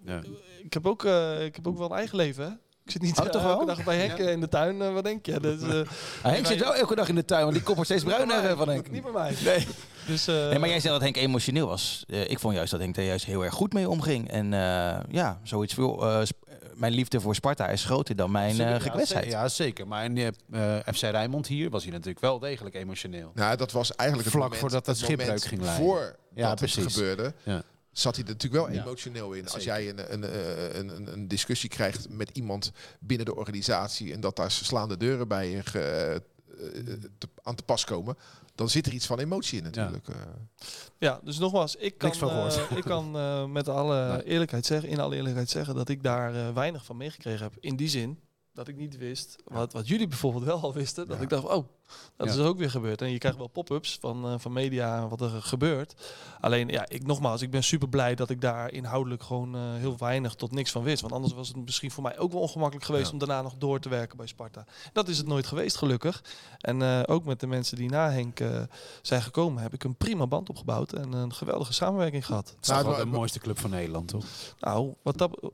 Ja. 0.05 0.21
Ik, 0.63 0.73
heb 0.73 0.87
ook, 0.87 1.05
eh, 1.05 1.45
ik 1.45 1.55
heb 1.55 1.67
ook 1.67 1.77
wel 1.77 1.91
een 1.91 1.97
eigen 1.97 2.17
leven, 2.17 2.43
hè? 2.43 2.49
Ik 2.85 2.91
zit 2.91 3.01
niet 3.01 3.19
Oh, 3.19 3.25
toch 3.25 3.43
elke 3.43 3.65
dag 3.65 3.83
bij 3.83 3.97
Henk 3.97 4.17
in 4.17 4.39
de 4.39 4.47
tuin. 4.47 4.93
wat 4.93 5.03
denk 5.03 5.25
je? 5.25 5.39
Dus, 5.39 5.85
Henk 6.21 6.45
zit 6.45 6.59
wel 6.59 6.75
elke 6.75 6.95
dag 6.95 7.09
in 7.09 7.15
de 7.15 7.25
tuin, 7.25 7.41
want 7.41 7.53
die 7.53 7.63
kop 7.63 7.75
wordt 7.75 7.89
steeds 7.89 8.03
bruiner 8.03 8.57
van 8.57 8.69
Henk. 8.69 8.91
Niet 8.91 9.03
bij 9.03 9.11
mij. 9.11 9.35
Nee. 9.43 9.67
Dus, 10.07 10.27
eh, 10.27 10.35
nee, 10.49 10.59
maar 10.59 10.69
jij 10.69 10.79
zei 10.79 10.93
dat 10.93 11.01
Henk 11.01 11.15
emotioneel 11.17 11.67
was. 11.67 12.03
Eh, 12.07 12.29
ik 12.29 12.39
vond 12.39 12.55
juist 12.55 12.71
dat 12.71 12.79
Henk 12.79 12.97
er 12.97 13.03
juist 13.03 13.25
heel 13.25 13.43
erg 13.43 13.53
goed 13.53 13.73
mee 13.73 13.89
omging. 13.89 14.29
En 14.31 14.53
eh, 14.53 14.99
ja, 15.09 15.39
zoiets 15.43 15.73
veel. 15.73 16.05
eh, 16.11 16.27
mijn 16.75 16.93
liefde 16.93 17.21
voor 17.21 17.35
Sparta 17.35 17.67
is 17.69 17.83
groter 17.85 18.15
dan 18.15 18.31
mijn 18.31 18.49
eh 18.49 18.55
zeker. 18.55 18.81
gekwetstheid. 18.81 19.25
Ja, 19.31 19.47
zeker. 19.47 19.87
Maar 19.87 20.03
in 20.05 20.17
eh, 20.17 20.77
FC 20.93 21.01
Rijnmond 21.01 21.47
hier 21.47 21.69
was 21.69 21.83
hij 21.83 21.91
natuurlijk 21.91 22.19
wel 22.19 22.39
degelijk 22.39 22.75
emotioneel. 22.75 23.31
Nou, 23.35 23.57
dat 23.57 23.71
was 23.71 23.95
eigenlijk 23.95 24.29
het 24.29 24.37
Vlak 24.37 24.51
moment, 24.51 24.61
voordat 24.71 24.85
het 24.85 24.97
schipbreuk 24.97 25.43
ging 25.43 25.61
leiden. 25.61 25.85
Voor 25.85 26.15
Ja, 26.35 26.49
dat 26.49 26.59
het 26.59 26.71
precies. 26.71 26.93
gebeurde, 26.93 27.33
Ja. 27.43 27.61
zat 27.91 28.15
hij 28.15 28.23
er 28.25 28.31
natuurlijk 28.31 28.63
wel 28.65 28.73
Ja. 28.75 28.81
emotioneel 28.81 29.31
in. 29.33 29.43
Als 29.43 29.63
Zeker. 29.63 29.67
jij 29.83 29.89
een, 29.89 30.13
een, 30.13 30.23
een, 30.79 30.89
een, 30.95 31.13
een 31.13 31.27
discussie 31.27 31.69
krijgt 31.69 32.09
met 32.09 32.29
iemand 32.33 32.71
binnen 32.99 33.25
de 33.25 33.35
organisatie 33.35 34.13
en 34.13 34.19
dat 34.19 34.35
daar 34.35 34.51
slaande 34.51 34.97
deuren 34.97 35.27
bij 35.27 35.49
je 35.49 35.63
ge- 35.63 36.21
te- 37.17 37.29
aan 37.43 37.55
te 37.55 37.63
pas 37.63 37.83
komen, 37.85 38.17
dan 38.61 38.69
zit 38.69 38.85
er 38.87 38.93
iets 38.93 39.05
van 39.05 39.19
emotie 39.19 39.57
in 39.57 39.63
natuurlijk. 39.63 40.07
eh. 40.07 40.15
Ja, 40.97 41.19
dus 41.23 41.37
nogmaals, 41.39 41.75
ik 41.75 41.97
kan, 41.97 42.07
Niks 42.09 42.19
van 42.21 42.29
gehoord. 42.29 42.55
eh, 42.69 42.77
ik 42.77 42.83
kan 42.83 43.15
eh, 43.17 43.45
met 43.45 43.67
alle 43.69 44.07
Nee. 44.07 44.23
eerlijkheid 44.23 44.65
zeggen, 44.65 44.89
in 44.89 44.99
alle 44.99 45.15
eerlijkheid 45.15 45.49
zeggen 45.49 45.75
dat 45.75 45.89
ik 45.89 46.03
daar 46.03 46.35
eh, 46.35 46.53
weinig 46.53 46.85
van 46.85 46.97
meegekregen 46.97 47.43
heb. 47.43 47.53
In 47.59 47.75
die 47.75 47.87
zin 47.89 48.19
dat 48.53 48.67
ik 48.67 48.77
niet 48.77 48.97
wist, 48.97 49.35
wat, 49.45 49.73
wat 49.73 49.87
jullie 49.87 50.07
bijvoorbeeld 50.07 50.43
wel 50.43 50.61
al 50.61 50.73
wisten, 50.73 51.07
dat 51.07 51.17
Ja. 51.17 51.23
ik 51.23 51.29
dacht, 51.29 51.43
oh, 51.43 51.49
dat 52.17 52.27
Ja. 52.27 52.33
is 52.33 52.35
er 52.39 52.45
ook 52.45 52.57
weer 52.57 52.69
gebeurd. 52.69 53.01
En 53.01 53.11
je 53.11 53.17
krijgt 53.17 53.37
wel 53.37 53.47
pop-ups 53.47 53.97
van, 54.01 54.25
eh, 54.25 54.33
van 54.37 54.53
media 54.53 55.07
wat 55.07 55.21
er 55.21 55.29
gebeurt. 55.41 55.95
Alleen, 56.39 56.67
ja, 56.67 56.89
ik 56.89 57.05
nogmaals, 57.05 57.41
ik 57.41 57.51
ben 57.51 57.63
super 57.63 57.89
blij 57.89 58.15
dat 58.15 58.29
ik 58.29 58.41
daar 58.41 58.71
inhoudelijk 58.71 59.23
gewoon 59.23 59.55
eh, 59.55 59.61
heel 59.75 59.97
weinig 59.97 60.35
tot 60.35 60.51
niks 60.51 60.71
van 60.71 60.83
wist. 60.83 61.01
Want 61.01 61.13
anders 61.13 61.33
was 61.33 61.47
het 61.47 61.57
misschien 61.57 61.91
voor 61.91 62.03
mij 62.03 62.17
ook 62.19 62.31
wel 62.31 62.41
ongemakkelijk 62.41 62.85
geweest 62.85 63.05
Ja. 63.05 63.11
om 63.11 63.17
daarna 63.17 63.41
nog 63.41 63.55
door 63.57 63.79
te 63.79 63.89
werken 63.89 64.17
bij 64.17 64.27
Sparta. 64.27 64.65
Dat 64.93 65.07
is 65.07 65.17
het 65.17 65.27
nooit 65.27 65.47
geweest, 65.47 65.77
gelukkig. 65.77 66.23
En 66.59 66.81
eh, 66.81 67.01
ook 67.05 67.23
met 67.25 67.39
de 67.39 67.47
mensen 67.47 67.77
die 67.77 67.89
na 67.89 68.11
Henk 68.11 68.39
zijn 69.01 69.21
gekomen, 69.21 69.61
heb 69.63 69.73
ik 69.73 69.83
een 69.83 69.95
prima 69.95 70.27
band 70.27 70.49
opgebouwd 70.49 70.93
en 70.93 71.13
een 71.13 71.33
geweldige 71.33 71.73
samenwerking 71.73 72.25
gehad. 72.25 72.49
Het 72.49 72.57
is 72.61 72.67
Nou, 72.67 72.85
wel 72.85 72.95
de 72.95 73.05
mooiste 73.05 73.39
club 73.39 73.59
van 73.59 73.69
Nederland, 73.69 74.07
toch? 74.07 74.25
Nou, 74.59 74.93
wat, 75.01 75.17
dat, 75.17 75.51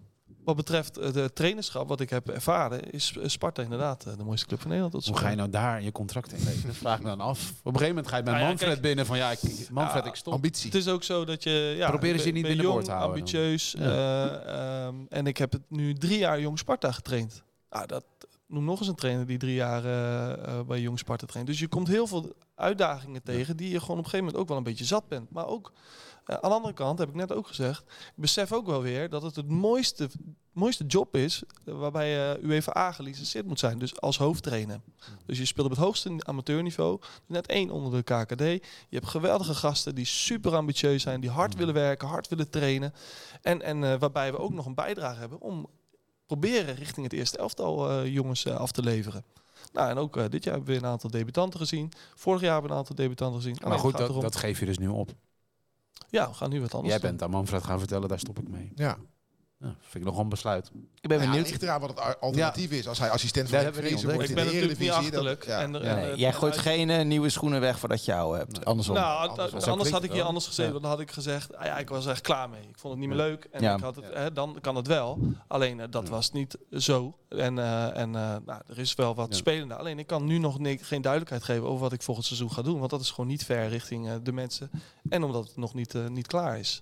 wat 0.47 0.55
betreft 0.55 0.97
eh, 0.97 1.13
de 1.13 1.33
trainerschap, 1.33 1.87
wat 1.87 1.99
ik 1.99 2.09
heb 2.09 2.29
ervaren, 2.29 2.91
is 2.91 3.13
eh, 3.17 3.27
Sparta 3.27 3.61
inderdaad 3.61 4.05
eh, 4.05 4.17
de 4.17 4.23
mooiste 4.23 4.45
club 4.47 4.59
van 4.59 4.69
Nederland. 4.69 4.95
Tot 4.95 5.07
Hoe 5.07 5.17
ga 5.17 5.29
je 5.29 5.35
nou 5.35 5.49
daar 5.49 5.81
je 5.83 5.91
contract 5.91 6.33
in? 6.33 6.63
Dat 6.65 6.75
vraag 6.75 6.97
ik 6.97 7.03
me 7.03 7.09
dan 7.09 7.21
af. 7.21 7.49
Op 7.49 7.55
een 7.65 7.71
gegeven 7.71 7.87
moment 7.87 8.07
ga 8.07 8.17
je 8.17 8.23
bij 8.23 8.31
Nou 8.33 8.43
ja, 8.43 8.49
Manfred 8.49 8.69
kijk. 8.69 8.81
binnen 8.81 9.05
van 9.05 9.17
ja, 9.17 9.31
ik, 9.31 9.69
Manfred, 9.71 10.03
Ja, 10.03 10.09
ik 10.09 10.15
stop. 10.15 10.33
Ambitie. 10.33 10.65
Het 10.65 10.75
is 10.75 10.87
ook 10.87 11.03
zo 11.03 11.25
dat 11.25 11.43
je... 11.43 11.73
Ja, 11.77 11.89
Proberen 11.89 12.19
ze 12.19 12.25
je 12.25 12.33
niet 12.33 12.47
jong, 12.47 12.83
te 12.83 12.91
houden 12.91 13.09
ambitieus. 13.09 13.75
eh, 13.75 14.85
ehm, 14.85 14.95
en 15.09 15.27
ik 15.27 15.37
heb 15.37 15.51
het 15.51 15.61
nu 15.67 15.93
drie 15.93 16.17
jaar 16.17 16.39
Jong 16.39 16.59
Sparta 16.59 16.91
getraind. 16.91 17.43
Nou, 17.69 17.87
dat 17.87 18.05
noem 18.47 18.65
nog 18.65 18.79
eens 18.79 18.87
een 18.87 18.95
trainer 18.95 19.25
die 19.25 19.37
drie 19.37 19.55
jaar 19.55 19.85
eh, 19.85 20.31
eh, 20.59 20.65
bij 20.65 20.81
Jong 20.81 20.99
Sparta 20.99 21.25
traint. 21.25 21.47
Dus 21.47 21.59
je 21.59 21.67
komt 21.67 21.87
heel 21.87 22.07
veel 22.07 22.35
uitdagingen 22.55 23.23
tegen 23.23 23.57
die 23.57 23.69
je 23.69 23.79
gewoon 23.79 23.97
op 23.97 24.03
een 24.03 24.09
gegeven 24.09 24.25
moment 24.25 24.41
ook 24.41 24.47
wel 24.47 24.57
een 24.57 24.63
beetje 24.63 24.85
zat 24.85 25.07
bent. 25.07 25.31
Maar 25.31 25.47
ook 25.47 25.71
eh, 26.27 26.35
aan 26.35 26.49
de 26.49 26.55
andere 26.55 26.73
kant, 26.73 26.99
heb 26.99 27.09
ik 27.09 27.15
net 27.15 27.31
ook 27.33 27.47
gezegd, 27.47 27.81
ik 27.87 28.11
besef 28.15 28.53
ook 28.53 28.65
wel 28.65 28.81
weer 28.81 29.09
dat 29.09 29.21
het 29.21 29.35
het 29.35 29.49
mooiste, 29.49 30.09
mooiste 30.51 30.85
job 30.85 31.15
is 31.15 31.43
eh, 31.65 31.73
waarbij 31.73 32.09
je 32.09 32.39
UEFA 32.41 32.91
gelicenseerd 32.91 33.45
moet 33.45 33.59
zijn. 33.59 33.79
Dus 33.79 34.01
als 34.01 34.17
hoofdtrainer. 34.17 34.81
Dus 35.25 35.37
je 35.37 35.45
speelt 35.45 35.65
op 35.65 35.71
het 35.71 35.81
hoogste 35.83 36.15
amateurniveau. 36.17 36.99
Net 37.25 37.47
één 37.47 37.69
onder 37.69 37.91
de 37.91 38.03
KKD. 38.03 38.41
Je 38.41 38.61
hebt 38.89 39.07
geweldige 39.07 39.53
gasten 39.53 39.95
die 39.95 40.05
super 40.05 40.55
ambitieus 40.55 41.01
zijn, 41.01 41.21
die 41.21 41.29
hard 41.29 41.55
willen 41.55 41.73
werken, 41.73 42.07
hard 42.07 42.27
willen 42.27 42.49
trainen. 42.49 42.93
En, 43.41 43.61
en 43.61 43.83
eh, 43.83 43.99
waarbij 43.99 44.31
we 44.31 44.39
ook 44.39 44.53
nog 44.53 44.65
een 44.65 44.75
bijdrage 44.75 45.19
hebben 45.19 45.41
om 45.41 45.67
proberen 46.27 46.75
richting 46.75 47.05
het 47.05 47.13
eerste 47.13 47.37
elftal 47.37 47.89
eh, 47.89 48.13
jongens 48.13 48.45
eh, 48.45 48.55
af 48.55 48.71
te 48.71 48.83
leveren. 48.83 49.23
Nou, 49.73 49.89
en 49.89 49.97
ook 49.97 50.17
eh, 50.17 50.23
dit 50.29 50.43
jaar 50.43 50.53
hebben 50.55 50.73
we 50.73 50.79
een 50.79 50.91
aantal 50.91 51.09
debutanten 51.09 51.59
gezien. 51.59 51.91
Vorig 52.15 52.41
jaar 52.41 52.51
hebben 52.51 52.69
we 52.69 52.75
een 52.75 52.81
aantal 52.81 52.95
debutanten 52.95 53.41
gezien. 53.41 53.55
Maar 53.55 53.65
Alleen 53.65 53.79
goed, 53.79 54.21
dat 54.21 54.35
geef 54.35 54.59
je 54.59 54.65
dus 54.65 54.77
nu 54.77 54.87
op. 54.87 55.11
Ja, 56.09 56.27
we 56.29 56.33
gaan 56.33 56.49
nu 56.49 56.61
wat 56.61 56.73
anders 56.73 56.91
Jij 56.93 57.01
doen. 57.01 57.09
bent 57.09 57.21
aan 57.23 57.29
Manfred 57.29 57.63
gaan 57.63 57.79
vertellen, 57.79 58.09
daar 58.09 58.19
stop 58.19 58.39
ik 58.39 58.47
mee. 58.47 58.71
Ja. 58.75 58.97
Ja, 59.59 59.75
vind 59.79 60.05
ik 60.05 60.11
nog 60.11 60.17
een 60.19 60.29
besluit. 60.29 60.71
Ik 61.01 61.09
ben 61.09 61.19
Ja, 61.19 61.25
benieuwd. 61.25 61.49
ligt 61.49 61.61
eraan 61.63 61.79
wat 61.81 61.89
het 61.89 61.99
al- 61.99 62.15
alternatief 62.19 62.71
is. 62.71 62.87
Als 62.87 62.99
hij 62.99 63.09
assistent 63.09 63.49
van 63.49 63.55
Dat 63.55 63.63
hebben 63.73 63.83
we 63.83 63.89
wordt 64.01 64.13
Ik 64.23 64.29
in 64.29 64.35
ben 64.35 64.45
de 64.45 64.51
natuurlijk 64.51 64.79
niet 64.79 64.89
Eredivisie. 64.89 65.17
achterlijk. 65.17 65.45
dan- 65.47 65.55
ja. 65.57 65.61
En, 65.61 65.73
Ja, 65.73 65.79
en, 66.01 66.07
Nee, 66.07 66.17
jij 66.17 66.33
gooit 66.33 66.57
geen 66.57 66.89
eh, 66.89 67.05
nieuwe 67.05 67.29
schoenen 67.29 67.61
weg 67.61 67.79
voordat 67.79 68.05
je 68.05 68.13
oude 68.15 68.37
hebt. 68.37 68.65
Andersom. 68.65 68.95
Nou, 68.95 69.29
Anders 69.29 69.67
anders, 69.67 69.89
had 69.89 70.03
ik 70.03 70.11
hier 70.11 70.23
anders 70.23 70.45
gezeten. 70.47 70.73
Ja. 70.73 70.79
Dan 70.79 70.89
had 70.89 70.99
ik 70.99 71.11
gezegd, 71.11 71.55
ah 71.55 71.65
ja, 71.65 71.77
ik 71.77 71.89
was 71.89 72.05
er 72.05 72.11
echt 72.11 72.21
klaar 72.21 72.49
mee. 72.49 72.61
Ik 72.61 72.77
vond 72.79 72.93
het 72.93 72.99
niet 73.01 73.09
meer 73.09 73.17
leuk. 73.17 73.47
En 73.51 73.61
Ja. 73.61 73.75
ik 73.75 73.81
had 73.81 73.95
het, 73.95 74.05
hè, 74.13 74.31
dan 74.33 74.57
kan 74.61 74.75
het 74.75 74.87
wel. 74.87 75.19
Alleen 75.47 75.79
eh, 75.79 75.87
dat 75.89 76.09
was 76.09 76.31
niet 76.31 76.57
zo. 76.71 77.17
En, 77.29 77.59
eh, 77.59 77.97
en 77.97 78.15
eh, 78.15 78.35
nou, 78.45 78.61
er 78.67 78.79
is 78.79 78.95
wel 78.95 79.15
wat 79.15 79.27
Ja. 79.29 79.35
spelende. 79.35 79.75
Alleen 79.75 79.99
ik 79.99 80.07
kan 80.07 80.25
nu 80.25 80.37
nog 80.37 80.57
geen 80.81 81.01
duidelijkheid 81.01 81.43
geven 81.43 81.63
over 81.67 81.81
wat 81.81 81.93
ik 81.93 82.01
volgend 82.01 82.25
seizoen 82.27 82.51
ga 82.51 82.61
doen. 82.61 82.79
Want 82.79 82.91
dat 82.91 83.01
is 83.01 83.09
gewoon 83.11 83.27
niet 83.29 83.45
ver 83.45 83.67
richting 83.69 84.07
eh, 84.07 84.13
de 84.23 84.31
mensen. 84.31 84.69
En 85.09 85.23
omdat 85.23 85.47
het 85.47 85.57
nog 85.57 85.73
niet, 85.73 85.95
eh, 85.95 86.07
niet 86.07 86.27
klaar 86.27 86.59
is. 86.59 86.81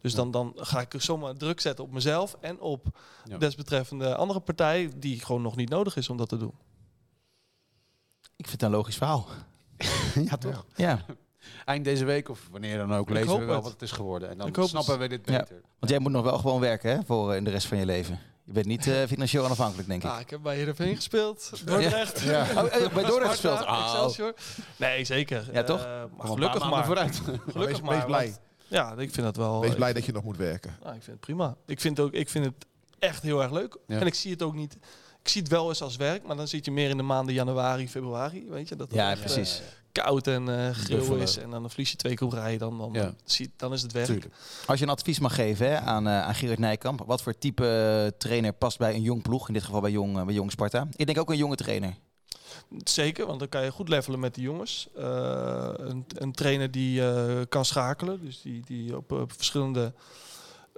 Dus 0.00 0.14
dan, 0.14 0.30
dan 0.30 0.52
ga 0.56 0.80
ik 0.80 0.94
zomaar 0.98 1.36
druk 1.36 1.60
zetten 1.60 1.84
op 1.84 1.92
mezelf 1.92 2.36
en 2.40 2.60
op 2.60 2.86
Ja. 3.24 3.38
desbetreffende 3.38 4.14
andere 4.16 4.40
partij 4.40 4.90
die 4.96 5.20
gewoon 5.20 5.42
nog 5.42 5.56
niet 5.56 5.68
nodig 5.68 5.96
is 5.96 6.08
om 6.08 6.16
dat 6.16 6.28
te 6.28 6.36
doen. 6.36 6.54
Ik 8.36 8.48
vind 8.48 8.60
het 8.60 8.62
een 8.62 8.76
logisch 8.76 8.96
verhaal. 8.96 9.26
ja, 10.30 10.36
toch? 10.36 10.66
Ja, 10.76 11.04
Eind 11.64 11.84
deze 11.84 12.04
week 12.04 12.28
of 12.28 12.48
wanneer 12.50 12.76
dan 12.78 12.92
ook, 12.94 13.08
Ik 13.08 13.14
lezen 13.14 13.28
hoop 13.30 13.38
we 13.38 13.44
wel 13.44 13.54
het. 13.54 13.62
wat 13.64 13.72
het 13.72 13.82
is 13.82 13.90
geworden. 13.92 14.28
En 14.30 14.38
dan 14.38 14.46
Ik 14.46 14.56
hoop 14.56 14.68
snappen 14.68 14.98
we 14.98 15.08
dit 15.08 15.28
Ja. 15.28 15.38
beter. 15.38 15.60
want 15.78 15.90
jij 15.92 15.98
moet 15.98 16.12
nog 16.12 16.24
wel 16.24 16.38
gewoon 16.38 16.60
werken 16.60 16.90
hè, 16.90 17.02
voor 17.04 17.30
eh, 17.30 17.36
in 17.36 17.44
de 17.44 17.50
rest 17.50 17.66
van 17.66 17.78
je 17.78 17.86
leven. 17.86 18.20
Je 18.44 18.52
bent 18.52 18.66
niet 18.66 18.86
eh, 18.86 19.02
financieel 19.06 19.44
onafhankelijk, 19.44 19.88
denk 19.88 20.02
ik. 20.04 20.10
Ah, 20.10 20.20
ik 20.20 20.30
heb 20.30 20.42
bij 20.42 20.56
Heerenveen 20.56 20.96
gespeeld. 20.96 21.50
Dordrecht. 21.64 22.22
Oh, 22.24 22.30
eh, 22.30 22.92
bij 22.94 23.04
Dordrecht 23.04 23.30
gespeeld. 23.30 23.60
Oh. 23.60 23.82
Excelsior. 23.84 24.34
Nee, 24.76 25.04
zeker. 25.04 25.48
Ja, 25.52 25.62
toch? 25.62 25.80
Eh, 25.84 26.02
maar 26.16 26.26
gelukkig 26.26 26.70
maar. 26.70 26.84
vooruit. 26.84 27.16
Gelukkig 27.24 27.54
Wees, 27.54 27.80
maar. 27.80 27.94
wees 27.96 28.04
blij. 28.04 28.24
want- 28.24 28.40
Ja, 28.68 28.90
ik 28.96 29.12
vind 29.12 29.26
dat 29.26 29.36
wel. 29.36 29.60
Wees 29.60 29.74
blij 29.74 29.92
dat 29.92 30.04
je 30.04 30.12
nog 30.12 30.24
moet 30.24 30.36
werken. 30.36 30.76
nou, 30.82 30.94
ik 30.96 31.02
vind 31.02 31.16
het 31.16 31.20
prima. 31.20 31.56
Ik 31.66 31.80
vind, 31.80 32.00
ook, 32.00 32.12
ik 32.12 32.28
vind 32.28 32.44
het 32.44 32.54
echt 32.98 33.22
heel 33.22 33.42
erg 33.42 33.52
leuk. 33.52 33.76
Ja. 33.86 33.98
En 34.00 34.06
ik 34.06 34.14
zie 34.14 34.30
het 34.30 34.42
ook 34.42 34.54
niet. 34.54 34.76
Ik 35.22 35.28
zie 35.28 35.42
het 35.42 35.50
wel 35.50 35.68
eens 35.68 35.82
als 35.82 35.96
werk, 35.96 36.22
maar 36.26 36.36
dan 36.36 36.48
zit 36.48 36.64
je 36.64 36.70
meer 36.70 36.90
in 36.90 36.96
de 36.96 37.02
maanden 37.02 37.34
januari, 37.34 37.88
februari. 37.88 38.46
Weet 38.48 38.68
je, 38.68 38.76
dat 38.76 38.92
Ja, 38.94 39.10
echt, 39.10 39.20
precies. 39.20 39.62
Koud 39.92 40.26
en 40.26 40.48
eh 40.48 40.74
gril 40.74 40.96
Buffelen. 40.98 41.20
is. 41.22 41.36
En 41.36 41.50
dan 41.50 41.68
verlies 41.70 41.90
je 41.90 41.96
twee 41.96 42.14
keer 42.14 42.26
op 42.26 42.32
rij. 42.32 42.58
Dan, 42.58 42.78
dan, 42.78 42.92
Ja. 42.92 43.12
dan 43.56 43.72
is 43.72 43.82
het 43.82 43.92
werk. 43.92 44.06
Tuurlijk. 44.06 44.34
Als 44.66 44.78
je 44.78 44.84
een 44.84 44.90
advies 44.90 45.18
mag 45.18 45.34
geven 45.34 45.66
hè, 45.68 45.80
aan, 45.80 46.06
eh, 46.06 46.22
aan 46.22 46.34
Gerard 46.34 46.58
Nijkamp. 46.58 47.02
Wat 47.06 47.22
voor 47.22 47.38
type 47.38 47.66
eh, 48.12 48.18
trainer 48.18 48.52
past 48.52 48.78
bij 48.78 48.94
een 48.94 49.02
jong 49.02 49.22
ploeg? 49.22 49.48
In 49.48 49.54
dit 49.54 49.62
geval 49.62 49.80
bij 49.80 49.90
Jong, 49.90 50.24
bij 50.24 50.34
jong 50.34 50.50
Sparta. 50.50 50.88
Ik 50.96 51.06
denk 51.06 51.18
ook 51.18 51.30
een 51.30 51.36
jonge 51.36 51.56
trainer. 51.56 51.94
Zeker, 52.84 53.26
want 53.26 53.38
dan 53.38 53.48
kan 53.48 53.64
je 53.64 53.70
goed 53.70 53.88
levelen 53.88 54.20
met 54.20 54.34
de 54.34 54.40
jongens. 54.40 54.88
Een, 54.94 56.04
een 56.08 56.32
trainer 56.32 56.70
die 56.70 57.02
kan 57.48 57.64
schakelen, 57.64 58.20
dus 58.24 58.42
die, 58.42 58.62
die 58.66 58.96
op, 58.96 59.12
op 59.12 59.32
verschillende... 59.32 59.92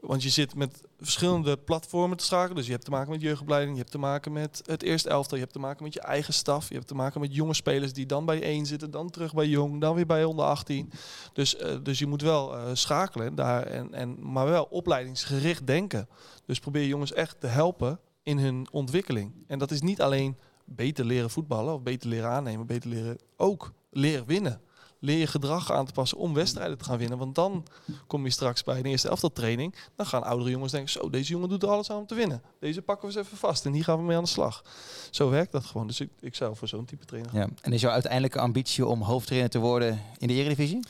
Want 0.07 0.23
je 0.23 0.29
zit 0.29 0.55
met 0.55 0.83
verschillende 1.01 1.57
platformen 1.57 2.17
te 2.17 2.25
schakelen. 2.25 2.57
Dus 2.57 2.67
je 2.67 2.73
hebt 2.73 2.85
te 2.85 2.91
maken 2.91 3.11
met 3.11 3.21
jeugdopleiding, 3.21 3.73
je 3.73 3.81
hebt 3.81 3.91
te 3.91 3.99
maken 3.99 4.33
met 4.33 4.63
het 4.67 4.83
eerste 4.83 5.09
elftal, 5.09 5.37
je 5.37 5.43
hebt 5.43 5.55
te 5.55 5.61
maken 5.61 5.85
met 5.85 5.95
je 5.95 6.01
eigen 6.01 6.35
staf, 6.35 6.69
je 6.69 6.75
hebt 6.75 6.87
te 6.87 6.95
maken 6.95 7.21
met 7.21 7.35
jonge 7.35 7.55
spelers 7.55 7.93
die 7.93 8.07
dan 8.07 8.25
bij 8.25 8.43
één 8.43 8.67
zitten, 8.67 8.91
dan 8.91 9.11
terug 9.11 9.35
bij 9.35 9.47
jong, 9.47 9.81
dan 9.81 9.95
weer 9.95 10.07
bij 10.07 10.25
onder 10.25 10.45
18. 10.45 10.93
Dus, 11.33 11.57
eh, 11.57 11.77
dus 11.83 11.99
je 11.99 12.07
moet 12.07 12.23
wel 12.23 12.57
eh, 12.57 12.71
schakelen 12.73 13.35
daar, 13.35 13.63
en, 13.63 13.95
en, 13.95 14.33
maar 14.33 14.47
wel 14.47 14.65
opleidingsgericht 14.71 15.67
denken. 15.67 16.09
Dus 16.47 16.59
probeer 16.59 16.87
jongens 16.87 17.13
echt 17.13 17.41
te 17.41 17.47
helpen 17.47 17.99
in 18.23 18.39
hun 18.39 18.67
ontwikkeling. 18.71 19.33
En 19.47 19.59
dat 19.59 19.71
is 19.71 19.81
niet 19.81 20.03
alleen 20.03 20.37
beter 20.65 21.05
leren 21.05 21.31
voetballen 21.31 21.75
of 21.75 21.83
beter 21.83 22.09
leren 22.09 22.31
aannemen, 22.31 22.67
beter 22.67 22.91
leren 22.91 23.19
ook 23.37 23.73
leren 23.91 24.27
winnen. 24.27 24.61
Leer 25.05 25.19
je 25.19 25.27
gedrag 25.27 25.73
aan 25.73 25.87
te 25.87 25.93
passen 25.93 26.19
om 26.19 26.35
wedstrijden 26.35 26.79
te 26.79 26.85
gaan 26.85 26.99
winnen. 26.99 27.19
Want 27.19 27.35
dan 27.35 27.67
kom 28.07 28.25
je 28.25 28.31
straks 28.31 28.63
bij 28.63 28.79
een 28.79 28.85
eerste 28.85 29.09
elftal 29.09 29.33
training. 29.33 29.75
Dan 29.97 30.07
gaan 30.07 30.23
oudere 30.23 30.51
jongens 30.51 30.73
denken, 30.73 30.91
zo, 30.91 31.11
deze 31.11 31.33
jongen 31.33 31.49
doet 31.49 31.63
er 31.63 31.69
alles 31.69 31.91
aan 31.91 31.99
om 31.99 32.07
te 32.07 32.15
winnen. 32.15 32.43
Deze 32.61 32.83
pakken 32.83 33.09
we 33.09 33.15
eens 33.17 33.27
even 33.27 33.39
vast 33.39 33.67
en 33.67 33.73
hier 33.73 33.85
gaan 33.85 33.99
we 33.99 34.05
mee 34.05 34.17
aan 34.17 34.23
de 34.23 34.29
slag. 34.29 34.65
Zo 35.11 35.31
werkt 35.31 35.53
dat 35.53 35.65
gewoon. 35.65 35.87
Dus 35.87 36.01
ik, 36.01 36.11
ik 36.21 36.35
zou 36.35 36.57
voor 36.57 36.69
zo'n 36.69 36.85
type 36.85 37.05
trainer 37.05 37.31
gaan. 37.31 37.41
Ja. 37.41 37.49
En 37.61 37.73
is 37.73 37.81
jouw 37.81 37.91
uiteindelijke 37.93 38.39
ambitie 38.39 38.87
om 38.87 39.03
hoofdtrainer 39.03 39.51
te 39.51 39.59
worden 39.59 40.03
in 40.19 40.29
de 40.29 40.35
Eredivisie? 40.35 40.81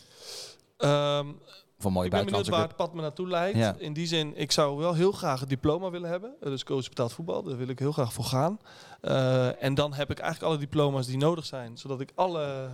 Ehm, 0.76 1.28
Of 1.78 1.84
een 1.84 1.92
mooie 1.92 2.06
ik 2.06 2.12
ben 2.12 2.24
benieuwd 2.24 2.48
waar 2.48 2.66
het 2.66 2.76
pad 2.76 2.94
me 2.94 3.00
naartoe 3.00 3.28
leidt. 3.28 3.58
Ja. 3.58 3.74
In 3.78 3.92
die 3.92 4.06
zin, 4.06 4.36
ik 4.36 4.52
zou 4.52 4.76
wel 4.76 4.94
heel 4.94 5.12
graag 5.12 5.40
het 5.40 5.48
diploma 5.48 5.90
willen 5.90 6.10
hebben. 6.10 6.34
Dus 6.40 6.64
coach 6.64 6.88
betaald 6.88 7.12
voetbal, 7.12 7.42
daar 7.42 7.56
wil 7.56 7.68
ik 7.68 7.78
heel 7.78 7.92
graag 7.92 8.12
voor 8.12 8.24
gaan. 8.24 8.58
Eh, 9.00 9.62
en 9.62 9.74
dan 9.74 9.94
heb 9.94 10.10
ik 10.10 10.18
eigenlijk 10.18 10.52
alle 10.52 10.60
diploma's 10.60 11.06
die 11.06 11.16
nodig 11.18 11.46
zijn. 11.46 11.78
Zodat 11.78 12.00
ik 12.00 12.12
alle 12.14 12.68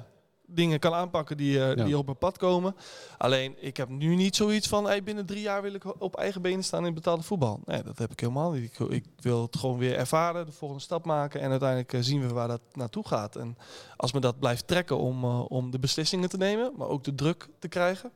dingen 0.53 0.79
kan 0.79 0.95
aanpakken 0.95 1.37
die, 1.37 1.61
eh, 1.65 1.77
Ja. 1.77 1.85
die 1.85 1.99
op 1.99 2.05
mijn 2.05 2.19
pad 2.19 2.39
komen. 2.39 2.77
Alleen, 3.19 3.55
ik 3.65 3.77
heb 3.77 3.89
nu 3.89 4.15
niet 4.17 4.37
zoiets 4.37 4.69
van... 4.69 4.85
Hey, 4.85 5.03
binnen 5.03 5.27
drie 5.27 5.43
jaar 5.43 5.63
wil 5.63 5.75
ik 5.75 6.01
op 6.03 6.17
eigen 6.17 6.43
benen 6.43 6.65
staan 6.65 6.87
in 6.87 6.95
betaalde 6.95 7.23
voetbal. 7.23 7.61
Nee, 7.65 7.83
dat 7.83 7.99
heb 7.99 8.13
ik 8.13 8.21
helemaal 8.21 8.51
niet. 8.53 8.63
Ik, 8.65 8.89
ik 8.89 9.05
wil 9.21 9.43
het 9.43 9.57
gewoon 9.57 9.79
weer 9.79 9.97
ervaren, 9.97 10.47
de 10.47 10.53
volgende 10.53 10.83
stap 10.83 11.05
maken... 11.05 11.41
en 11.41 11.51
uiteindelijk 11.51 11.93
eh, 11.93 12.01
zien 12.01 12.21
we 12.21 12.33
waar 12.33 12.49
dat 12.49 12.61
naartoe 12.73 13.07
gaat. 13.09 13.37
En 13.37 13.57
als 13.97 14.13
me 14.13 14.21
dat 14.21 14.39
blijft 14.39 14.67
trekken 14.67 14.99
om, 14.99 15.25
eh, 15.25 15.45
om 15.51 15.71
de 15.71 15.79
beslissingen 15.79 16.29
te 16.29 16.37
nemen... 16.37 16.73
maar 16.77 16.89
ook 16.89 17.05
de 17.05 17.15
druk 17.15 17.49
te 17.59 17.69
krijgen... 17.69 18.13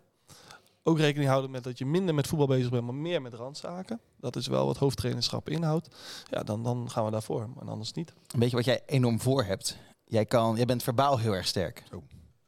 Ook 0.86 0.98
rekening 0.98 1.28
houden 1.30 1.50
met 1.50 1.64
dat 1.64 1.78
je 1.78 1.86
minder 1.86 2.14
met 2.14 2.26
voetbal 2.26 2.46
bezig 2.46 2.70
bent, 2.70 2.84
maar 2.84 2.94
meer 2.94 3.22
met 3.22 3.34
randzaken. 3.34 4.00
Dat 4.16 4.36
is 4.36 4.46
wel 4.46 4.66
wat 4.66 4.76
hoofdtrainerschap 4.76 5.48
inhoudt. 5.48 5.88
Ja, 6.30 6.42
dan, 6.42 6.62
dan 6.62 6.90
gaan 6.90 7.04
we 7.04 7.10
daarvoor, 7.10 7.48
maar 7.54 7.68
anders 7.68 7.92
niet. 7.92 8.12
Weet 8.38 8.50
je 8.50 8.56
wat 8.56 8.64
jij 8.64 8.82
enorm 8.86 9.20
voor 9.20 9.44
hebt? 9.44 9.76
Jij, 10.04 10.24
kan, 10.24 10.56
jij 10.56 10.64
bent 10.64 10.82
verbaal 10.82 11.18
heel 11.18 11.32
erg 11.32 11.46
sterk. 11.46 11.82
Zo. 11.90 12.02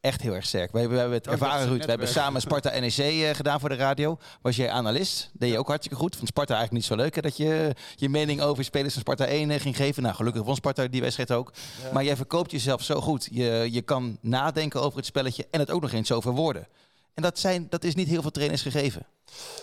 Echt 0.07 0.21
heel 0.21 0.33
erg 0.33 0.45
sterk. 0.45 0.71
We, 0.71 0.79
hebben- 0.79 0.95
we 0.95 1.01
hebben 1.01 1.17
het 1.17 1.27
ervaren, 1.27 1.67
Ruud. 1.67 1.83
We 1.83 1.89
hebben 1.89 2.07
samen 2.07 2.41
Sparta 2.41 2.79
NEC 2.79 2.97
eh, 2.97 3.29
gedaan 3.35 3.59
voor 3.59 3.69
de 3.69 3.75
radio. 3.75 4.17
Was 4.41 4.55
jij 4.55 4.69
analist? 4.69 5.29
Deed 5.33 5.51
je 5.51 5.57
ook 5.57 5.67
hartstikke 5.67 5.97
goed. 5.97 6.15
Vond 6.15 6.27
Sparta 6.27 6.55
eigenlijk 6.55 6.83
niet 6.83 6.97
zo 6.97 7.03
leuk 7.03 7.15
hè, 7.15 7.21
dat 7.21 7.37
je 7.37 7.75
je 7.95 8.09
mening 8.09 8.41
over 8.41 8.63
spelers 8.63 8.93
van 8.93 9.01
Sparta 9.01 9.25
1 9.25 9.51
eh, 9.51 9.59
ging 9.59 9.75
geven. 9.75 10.03
Nou, 10.03 10.15
gelukkig 10.15 10.41
won 10.43 10.55
Sparta 10.55 10.87
die 10.87 11.01
wedstrijd 11.01 11.31
ook. 11.31 11.51
Ja. 11.83 11.91
Maar 11.93 12.03
jij 12.03 12.15
verkoopt 12.15 12.51
jezelf 12.51 12.81
zo 12.81 13.01
goed. 13.01 13.27
Je, 13.31 13.67
je 13.71 13.81
kan 13.81 14.17
nadenken 14.21 14.81
over 14.81 14.97
het 14.97 15.05
spelletje 15.05 15.47
en 15.51 15.59
het 15.59 15.71
ook 15.71 15.81
nog 15.81 15.91
eens 15.91 16.11
over 16.11 16.31
woorden. 16.31 16.67
En 17.13 17.23
dat, 17.23 17.39
zijn, 17.39 17.67
dat 17.69 17.83
is 17.83 17.95
niet 17.95 18.07
heel 18.07 18.21
veel 18.21 18.31
trainers 18.31 18.61
gegeven. 18.61 19.05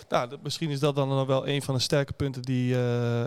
Nou, 0.09 0.29
dat, 0.29 0.43
misschien 0.43 0.69
is 0.69 0.79
dat 0.79 0.95
dan 0.95 1.07
nog 1.09 1.27
wel 1.27 1.47
een 1.47 1.61
van 1.61 1.75
de 1.75 1.81
sterke 1.81 2.13
punten 2.13 2.41
die, 2.41 2.75
eh, 2.75 3.25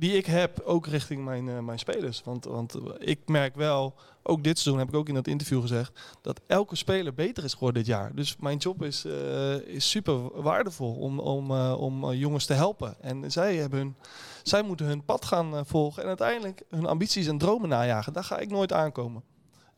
die 0.00 0.12
ik 0.12 0.26
heb, 0.26 0.60
ook 0.60 0.86
richting 0.86 1.24
mijn, 1.24 1.48
eh, 1.48 1.58
mijn 1.58 1.78
spelers. 1.78 2.22
Want, 2.24 2.44
want 2.44 2.78
ik 2.98 3.20
merk 3.28 3.54
wel, 3.54 3.94
ook 4.22 4.44
dit 4.44 4.58
seizoen 4.58 4.78
heb 4.78 4.88
ik 4.88 5.00
ook 5.00 5.08
in 5.08 5.14
dat 5.14 5.26
interview 5.26 5.60
gezegd, 5.60 6.00
dat 6.22 6.40
elke 6.46 6.76
speler 6.76 7.14
beter 7.14 7.44
is 7.44 7.52
geworden 7.52 7.82
dit 7.82 7.92
jaar. 7.92 8.14
Dus 8.14 8.36
mijn 8.36 8.58
job 8.58 8.82
is, 8.82 9.04
eh, 9.04 9.54
is 9.54 9.90
super 9.90 10.42
waardevol 10.42 10.94
om, 10.94 11.18
om, 11.18 11.50
eh, 11.50 11.80
om 11.80 12.04
eh, 12.04 12.20
jongens 12.20 12.46
te 12.46 12.52
helpen. 12.52 12.96
En 13.00 13.32
zij, 13.32 13.56
hebben 13.56 13.96
zij 14.42 14.62
moeten 14.62 14.86
hun 14.86 15.04
pad 15.04 15.24
gaan 15.24 15.56
eh, 15.56 15.60
volgen 15.64 16.02
en 16.02 16.08
uiteindelijk 16.08 16.62
hun 16.68 16.86
ambities 16.86 17.26
en 17.26 17.38
dromen 17.38 17.68
najagen. 17.68 18.12
Daar 18.12 18.24
ga 18.24 18.38
ik 18.38 18.50
nooit 18.50 18.72
aankomen. 18.72 19.22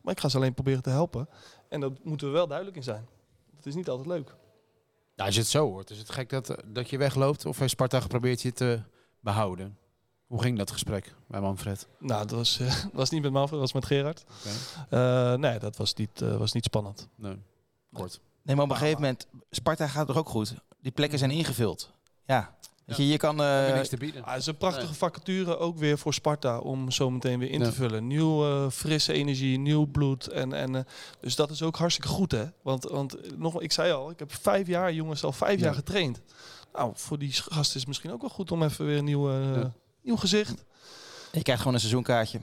Maar 0.01 0.13
ik 0.13 0.19
ga 0.19 0.29
ze 0.29 0.37
alleen 0.37 0.53
proberen 0.53 0.81
te 0.81 0.89
helpen. 0.89 1.29
En 1.69 1.79
daar 1.79 1.91
moeten 2.03 2.27
we 2.27 2.33
wel 2.33 2.47
duidelijk 2.47 2.77
in 2.77 2.83
zijn. 2.83 3.07
Het 3.55 3.65
is 3.65 3.75
niet 3.75 3.89
altijd 3.89 4.07
leuk. 4.07 4.35
Ja, 5.15 5.25
als 5.25 5.35
het 5.35 5.47
zo 5.47 5.69
hoort, 5.69 5.89
is 5.89 5.97
het 5.97 6.11
gek 6.11 6.29
dat, 6.29 6.55
dat 6.65 6.89
je 6.89 6.97
wegloopt 6.97 7.45
of 7.45 7.59
heeft 7.59 7.71
Sparta 7.71 7.99
geprobeerd 7.99 8.41
je 8.41 8.53
te 8.53 8.81
behouden? 9.19 9.77
Hoe 10.33 10.41
ging 10.41 10.57
dat 10.57 10.71
gesprek 10.71 11.13
bij 11.27 11.41
Manfred? 11.41 11.87
Nou, 11.99 12.21
dat 12.27 12.31
was, 12.37 12.59
eh, 12.59 12.75
was 12.93 13.09
niet 13.09 13.21
met 13.21 13.31
Manfred, 13.31 13.59
dat 13.59 13.71
was 13.71 13.73
met 13.73 13.85
Gerard. 13.85 14.23
Oké. 14.39 14.55
Eh, 14.97 15.33
nee, 15.37 15.59
dat 15.59 15.77
was 15.77 15.93
niet, 15.93 16.21
eh, 16.21 16.35
was 16.37 16.51
niet 16.51 16.63
spannend. 16.63 17.07
Nee, 17.15 17.37
kort. 17.91 18.19
Nee, 18.43 18.55
maar 18.55 18.65
op 18.65 18.71
een 18.71 18.77
gegeven 18.77 19.01
moment, 19.01 19.27
Sparta 19.51 19.87
gaat 19.87 20.07
toch 20.07 20.17
ook 20.17 20.29
goed. 20.29 20.53
Die 20.81 20.91
plekken 20.91 21.19
zijn 21.19 21.31
ingevuld. 21.31 21.91
Ja. 22.25 22.55
Je, 22.85 23.07
je 23.07 23.17
kan... 23.17 23.41
Eh, 23.41 23.73
niks 23.73 23.89
te 23.89 23.97
bieden? 23.97 24.23
Ah, 24.23 24.31
het 24.31 24.39
is 24.41 24.45
een 24.45 24.57
prachtige 24.57 24.85
Nee. 24.85 24.95
vacature 24.95 25.57
ook 25.57 25.77
weer 25.77 25.97
voor 25.97 26.13
Sparta 26.13 26.59
om 26.59 26.91
zo 26.91 27.09
meteen 27.09 27.39
weer 27.39 27.49
in 27.49 27.63
te 27.63 27.71
vullen. 27.71 28.07
Nieuw 28.07 28.45
eh, 28.45 28.69
frisse 28.69 29.13
energie, 29.13 29.57
nieuw 29.59 29.85
bloed. 29.85 30.27
En, 30.27 30.53
en, 30.53 30.75
eh, 30.75 30.81
dus 31.19 31.35
dat 31.35 31.49
is 31.49 31.61
ook 31.61 31.75
hartstikke 31.77 32.09
goed, 32.11 32.31
hè? 32.31 32.45
Want, 32.61 32.83
want 32.83 33.37
nog, 33.39 33.61
ik 33.61 33.71
zei 33.71 33.91
al, 33.91 34.09
ik 34.09 34.19
heb 34.19 34.33
vijf 34.33 34.67
jaar, 34.67 34.93
jongens, 34.93 35.23
al 35.23 35.31
vijf 35.31 35.59
Ja. 35.59 35.65
jaar 35.65 35.73
getraind. 35.73 36.21
Nou, 36.73 36.91
voor 36.95 37.19
die 37.19 37.31
gasten 37.31 37.59
is 37.61 37.73
het 37.73 37.87
misschien 37.87 38.11
ook 38.11 38.21
wel 38.21 38.29
goed 38.29 38.51
om 38.51 38.63
even 38.63 38.85
weer 38.85 38.97
een 38.97 39.05
nieuw, 39.05 39.29
eh, 39.29 39.55
Ja. 39.55 39.73
Nieuw 40.03 40.15
gezicht. 40.15 40.53
je 41.31 41.41
krijgt 41.41 41.59
gewoon 41.61 41.73
een 41.73 41.79
seizoenkaartje 41.79 42.39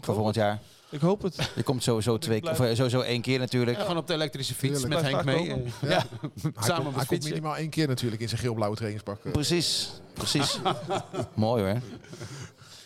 voor 0.00 0.14
volgend 0.14 0.34
jaar. 0.34 0.58
Ik 0.90 1.00
hoop 1.00 1.22
het. 1.22 1.50
Je 1.56 1.62
komt 1.62 1.82
sowieso 1.82 2.18
twee 2.18 2.40
keer, 2.40 2.50
of 2.50 2.60
eh, 2.60 2.74
sowieso 2.74 3.00
één 3.00 3.20
keer 3.22 3.38
natuurlijk. 3.38 3.76
Ja, 3.76 3.82
gewoon 3.82 3.96
op 3.98 4.06
de 4.06 4.12
elektrische 4.14 4.54
fiets 4.54 4.80
Tuurlijk. 4.80 5.02
met 5.02 5.12
Henk 5.12 5.24
mee. 5.24 5.52
Eh, 5.52 5.90
Ja. 5.90 6.04
Samen 6.60 6.84
Hij, 6.84 6.92
komt, 6.92 6.98
de 6.98 7.06
komt 7.06 7.24
minimaal 7.24 7.56
één 7.56 7.70
keer 7.70 7.88
natuurlijk 7.88 8.22
in 8.22 8.28
zijn 8.28 8.40
geel-blauwe 8.40 8.76
trainingspak. 8.76 9.24
eh. 9.24 9.32
Precies, 9.32 9.90
precies. 10.12 10.58
Mooi 11.34 11.62
hoor. 11.62 11.80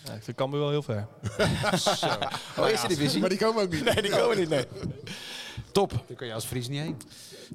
Ja, 0.04 0.12
ik 0.12 0.22
vind 0.22 0.36
Cambuur 0.36 0.60
wel 0.60 0.70
heel 0.70 0.82
ver. 0.82 1.06
Oh, 2.58 2.68
eerste 2.68 2.88
divisie. 2.88 3.20
Maar 3.20 3.28
die 3.28 3.38
komen 3.38 3.62
ook 3.62 3.70
niet. 3.70 3.84
Nee, 3.84 4.02
die 4.02 4.10
komen 4.10 4.38
niet, 4.38 4.48
nee. 4.48 4.64
Top. 5.72 5.90
Daar 6.06 6.16
kun 6.16 6.26
je 6.26 6.34
als 6.34 6.44
Fries 6.44 6.68
niet 6.68 6.80
heen. 6.80 6.96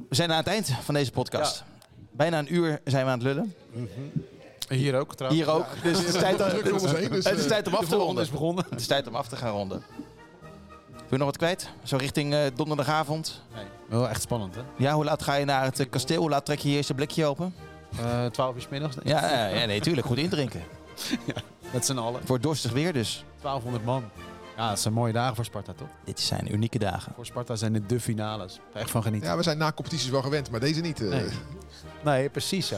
We 0.10 0.16
zijn 0.16 0.32
aan 0.32 0.38
het 0.38 0.48
eind 0.48 0.70
van 0.84 0.94
deze 0.94 1.12
podcast. 1.12 1.64
Bijna 2.12 2.40
een 2.40 2.54
uur 2.54 2.80
zijn 2.84 3.06
we 3.06 3.12
aan 3.12 3.18
het 3.20 3.28
lullen. 3.28 3.54
Hier 4.70 4.96
ook 5.00 5.16
trouwens. 5.16 5.44
Hier 5.44 5.54
ook. 5.54 5.66
Dus 5.84 5.98
het 5.98 6.08
is 6.08 6.14
tijd, 6.14 6.42
om 6.42 6.48
dus, 7.12 7.26
het 7.26 7.38
is 7.38 7.44
eh, 7.44 7.48
tijd 7.50 7.68
om 7.68 7.74
af 7.74 7.88
te 7.88 7.96
ronden. 7.96 8.24
is 8.24 8.30
begonnen. 8.30 8.66
Het 8.70 8.80
is 8.80 8.88
tijd 8.88 9.08
om 9.08 9.16
af 9.16 9.28
te 9.28 9.36
gaan 9.36 9.52
ronden. 9.52 9.84
je 11.10 11.18
nog 11.18 11.26
wat 11.26 11.38
kwijt? 11.38 11.70
Zo 11.84 11.98
richting 11.98 12.34
eh, 12.34 12.40
donderdagavond. 12.56 13.42
Nee. 13.56 13.66
Wel 13.88 14.10
echt 14.10 14.22
spannend, 14.22 14.56
hè? 14.56 14.62
Ja, 14.78 14.94
hoe 14.94 15.04
laat 15.04 15.24
ga 15.24 15.36
je 15.36 15.46
naar 15.46 15.64
het 15.64 15.80
eh, 15.80 15.90
kasteel? 15.90 16.20
Hoe 16.22 16.30
laat 16.30 16.46
trek 16.46 16.60
je 16.60 16.70
je 16.70 16.76
eerste 16.76 16.94
blikje 16.94 17.26
open? 17.26 17.54
Eh 18.00 18.26
12 18.26 18.56
uur 18.56 18.62
's 18.62 18.68
middags. 18.70 18.96
Ja, 19.04 19.30
ja, 19.30 19.48
ja 19.48 19.66
nee, 19.66 19.80
tuurlijk. 19.82 20.08
Goed 20.08 20.18
indrinken. 20.18 20.64
Met 21.74 21.86
z'n 21.86 21.98
allen. 21.98 22.22
Voor 22.26 22.40
dorstig 22.40 22.72
weer 22.72 22.94
dus. 22.94 23.24
1200 23.42 23.86
man. 23.86 24.04
Ja, 24.58 24.70
dat 24.70 24.80
zijn 24.80 24.94
mooie 24.94 25.14
dagen 25.14 25.36
voor 25.36 25.46
Sparta, 25.46 25.74
toch? 25.74 25.88
Dit 26.04 26.20
zijn 26.20 26.54
unieke 26.54 26.80
dagen. 26.80 27.12
Voor 27.16 27.26
Sparta 27.26 27.56
zijn 27.56 27.74
dit 27.74 27.90
de 27.90 28.00
finales. 28.00 28.60
Echt 28.74 28.92
van 28.92 29.04
genieten. 29.04 29.30
Ja, 29.30 29.38
we 29.38 29.44
zijn 29.44 29.58
na 29.58 29.72
competities 29.72 30.10
wel 30.10 30.22
gewend, 30.22 30.52
maar 30.52 30.60
deze 30.60 30.82
niet. 30.82 31.02
eh. 31.02 31.10
Nee. 31.10 31.26
Nee, 32.04 32.30
precies 32.30 32.68
zo. 32.68 32.78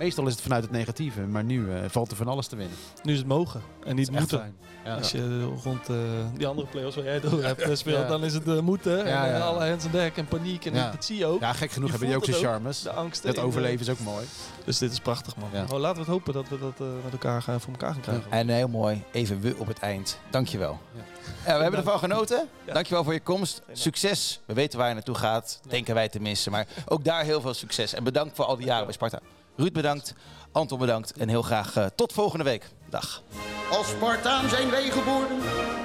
Meestal 0.00 0.26
is 0.26 0.32
het 0.32 0.42
vanuit 0.42 0.62
het 0.62 0.72
negatieve, 0.72 1.20
maar 1.20 1.44
nu 1.44 1.72
eh, 1.72 1.80
valt 1.88 2.10
er 2.10 2.16
van 2.16 2.28
alles 2.28 2.46
te 2.46 2.56
winnen. 2.56 2.76
Nu 3.02 3.12
is 3.12 3.18
het 3.18 3.26
mogen 3.26 3.62
en 3.84 3.96
niet 3.96 4.10
moeten. 4.10 4.38
fijn. 4.38 4.56
Ja. 4.84 4.94
Als 4.96 5.10
je 5.12 5.44
rond 5.44 5.88
eh, 5.88 5.96
die 6.36 6.46
andere 6.46 6.66
play-offs 6.66 6.96
waar 6.96 7.04
jij 7.04 7.14
het 7.14 7.26
over 7.26 7.44
hebt 7.44 7.62
gespeeld, 7.72 8.02
Ja. 8.02 8.08
dan 8.08 8.24
is 8.24 8.34
het 8.34 8.48
eh, 8.48 8.58
moeten. 8.60 8.96
Ja, 8.96 9.04
en 9.04 9.30
ja. 9.30 9.36
eh, 9.36 9.46
alle 9.46 9.68
hands 9.68 9.84
aan 9.84 9.90
dek 9.90 10.16
en 10.16 10.26
paniek. 10.26 10.64
En 10.66 10.74
Ja. 10.74 10.90
dat 10.90 11.04
zie 11.04 11.16
je 11.18 11.26
ook. 11.26 11.40
ja, 11.40 11.52
gek 11.52 11.70
genoeg 11.70 11.84
Je 11.86 11.90
hebben 11.90 12.08
die 12.08 12.16
ook 12.18 12.24
zijn 12.24 12.36
het 12.36 12.46
charmes. 12.46 12.82
De 12.82 12.90
angst. 12.90 13.22
Dat 13.22 13.36
in, 13.36 13.42
overleven 13.42 13.80
is 13.80 13.88
ook 13.90 13.98
mooi. 13.98 14.24
eh, 14.24 14.64
Dus 14.64 14.78
dit 14.78 14.92
is 14.92 14.98
prachtig, 15.00 15.36
man. 15.36 15.48
Ja. 15.52 15.64
Oh, 15.72 15.78
laten 15.78 15.94
we 15.94 16.00
het 16.00 16.10
hopen 16.10 16.32
dat 16.32 16.48
we 16.48 16.58
dat 16.58 16.80
eh, 16.80 16.86
met 17.04 17.12
elkaar 17.12 17.42
gaan, 17.42 17.60
voor 17.60 17.72
elkaar 17.72 17.92
gaan 17.92 18.00
krijgen. 18.02 18.30
En 18.30 18.48
heel 18.48 18.68
mooi, 18.68 19.02
even 19.12 19.40
we 19.40 19.54
op 19.58 19.66
het 19.66 19.78
eind. 19.78 20.18
Dankjewel. 20.30 20.78
Ja. 20.94 21.00
Ja, 21.46 21.56
we 21.56 21.62
hebben 21.62 21.80
ervan 21.80 21.98
genoten. 21.98 22.48
Ja. 22.66 22.72
Dankjewel 22.72 23.04
voor 23.04 23.12
je 23.12 23.20
komst. 23.20 23.62
Succes. 23.72 24.40
We 24.46 24.54
weten 24.54 24.78
waar 24.78 24.88
je 24.88 24.94
naartoe 24.94 25.14
gaat. 25.14 25.60
Denken 25.68 25.94
wij 25.94 26.08
tenminste. 26.08 26.50
Maar 26.50 26.66
ook 26.88 27.04
daar 27.04 27.24
heel 27.24 27.40
veel 27.40 27.54
succes. 27.54 27.94
En 27.94 28.04
bedankt 28.04 28.36
voor 28.36 28.44
al 28.44 28.56
die 28.56 28.66
jaren 28.66 28.84
bij 28.84 28.94
Sparta. 28.94 29.20
Ruud 29.60 29.72
bedankt. 29.72 30.14
Anton 30.52 30.78
bedankt. 30.78 31.12
En 31.12 31.28
heel 31.28 31.42
graag 31.42 31.76
eh, 31.76 31.86
tot 31.94 32.12
volgende 32.12 32.44
week. 32.44 32.68
Dag. 32.88 33.22
Als 33.70 33.88
Spartaan 33.88 34.48
zijn 34.48 34.70
wij 34.70 34.90
geboren, 34.90 35.38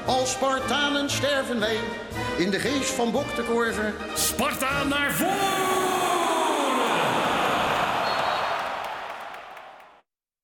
als 0.06 0.32
Spartanen 0.32 1.10
sterven 1.10 1.60
wij. 1.60 1.78
In 2.38 2.52
de 2.52 2.60
geest 2.60 2.90
van 2.90 3.12
Bok 3.12 3.36
de 3.36 3.44
Korver 3.44 3.94
Sparta 4.16 4.84
naar 4.84 5.12
voren! 5.12 6.05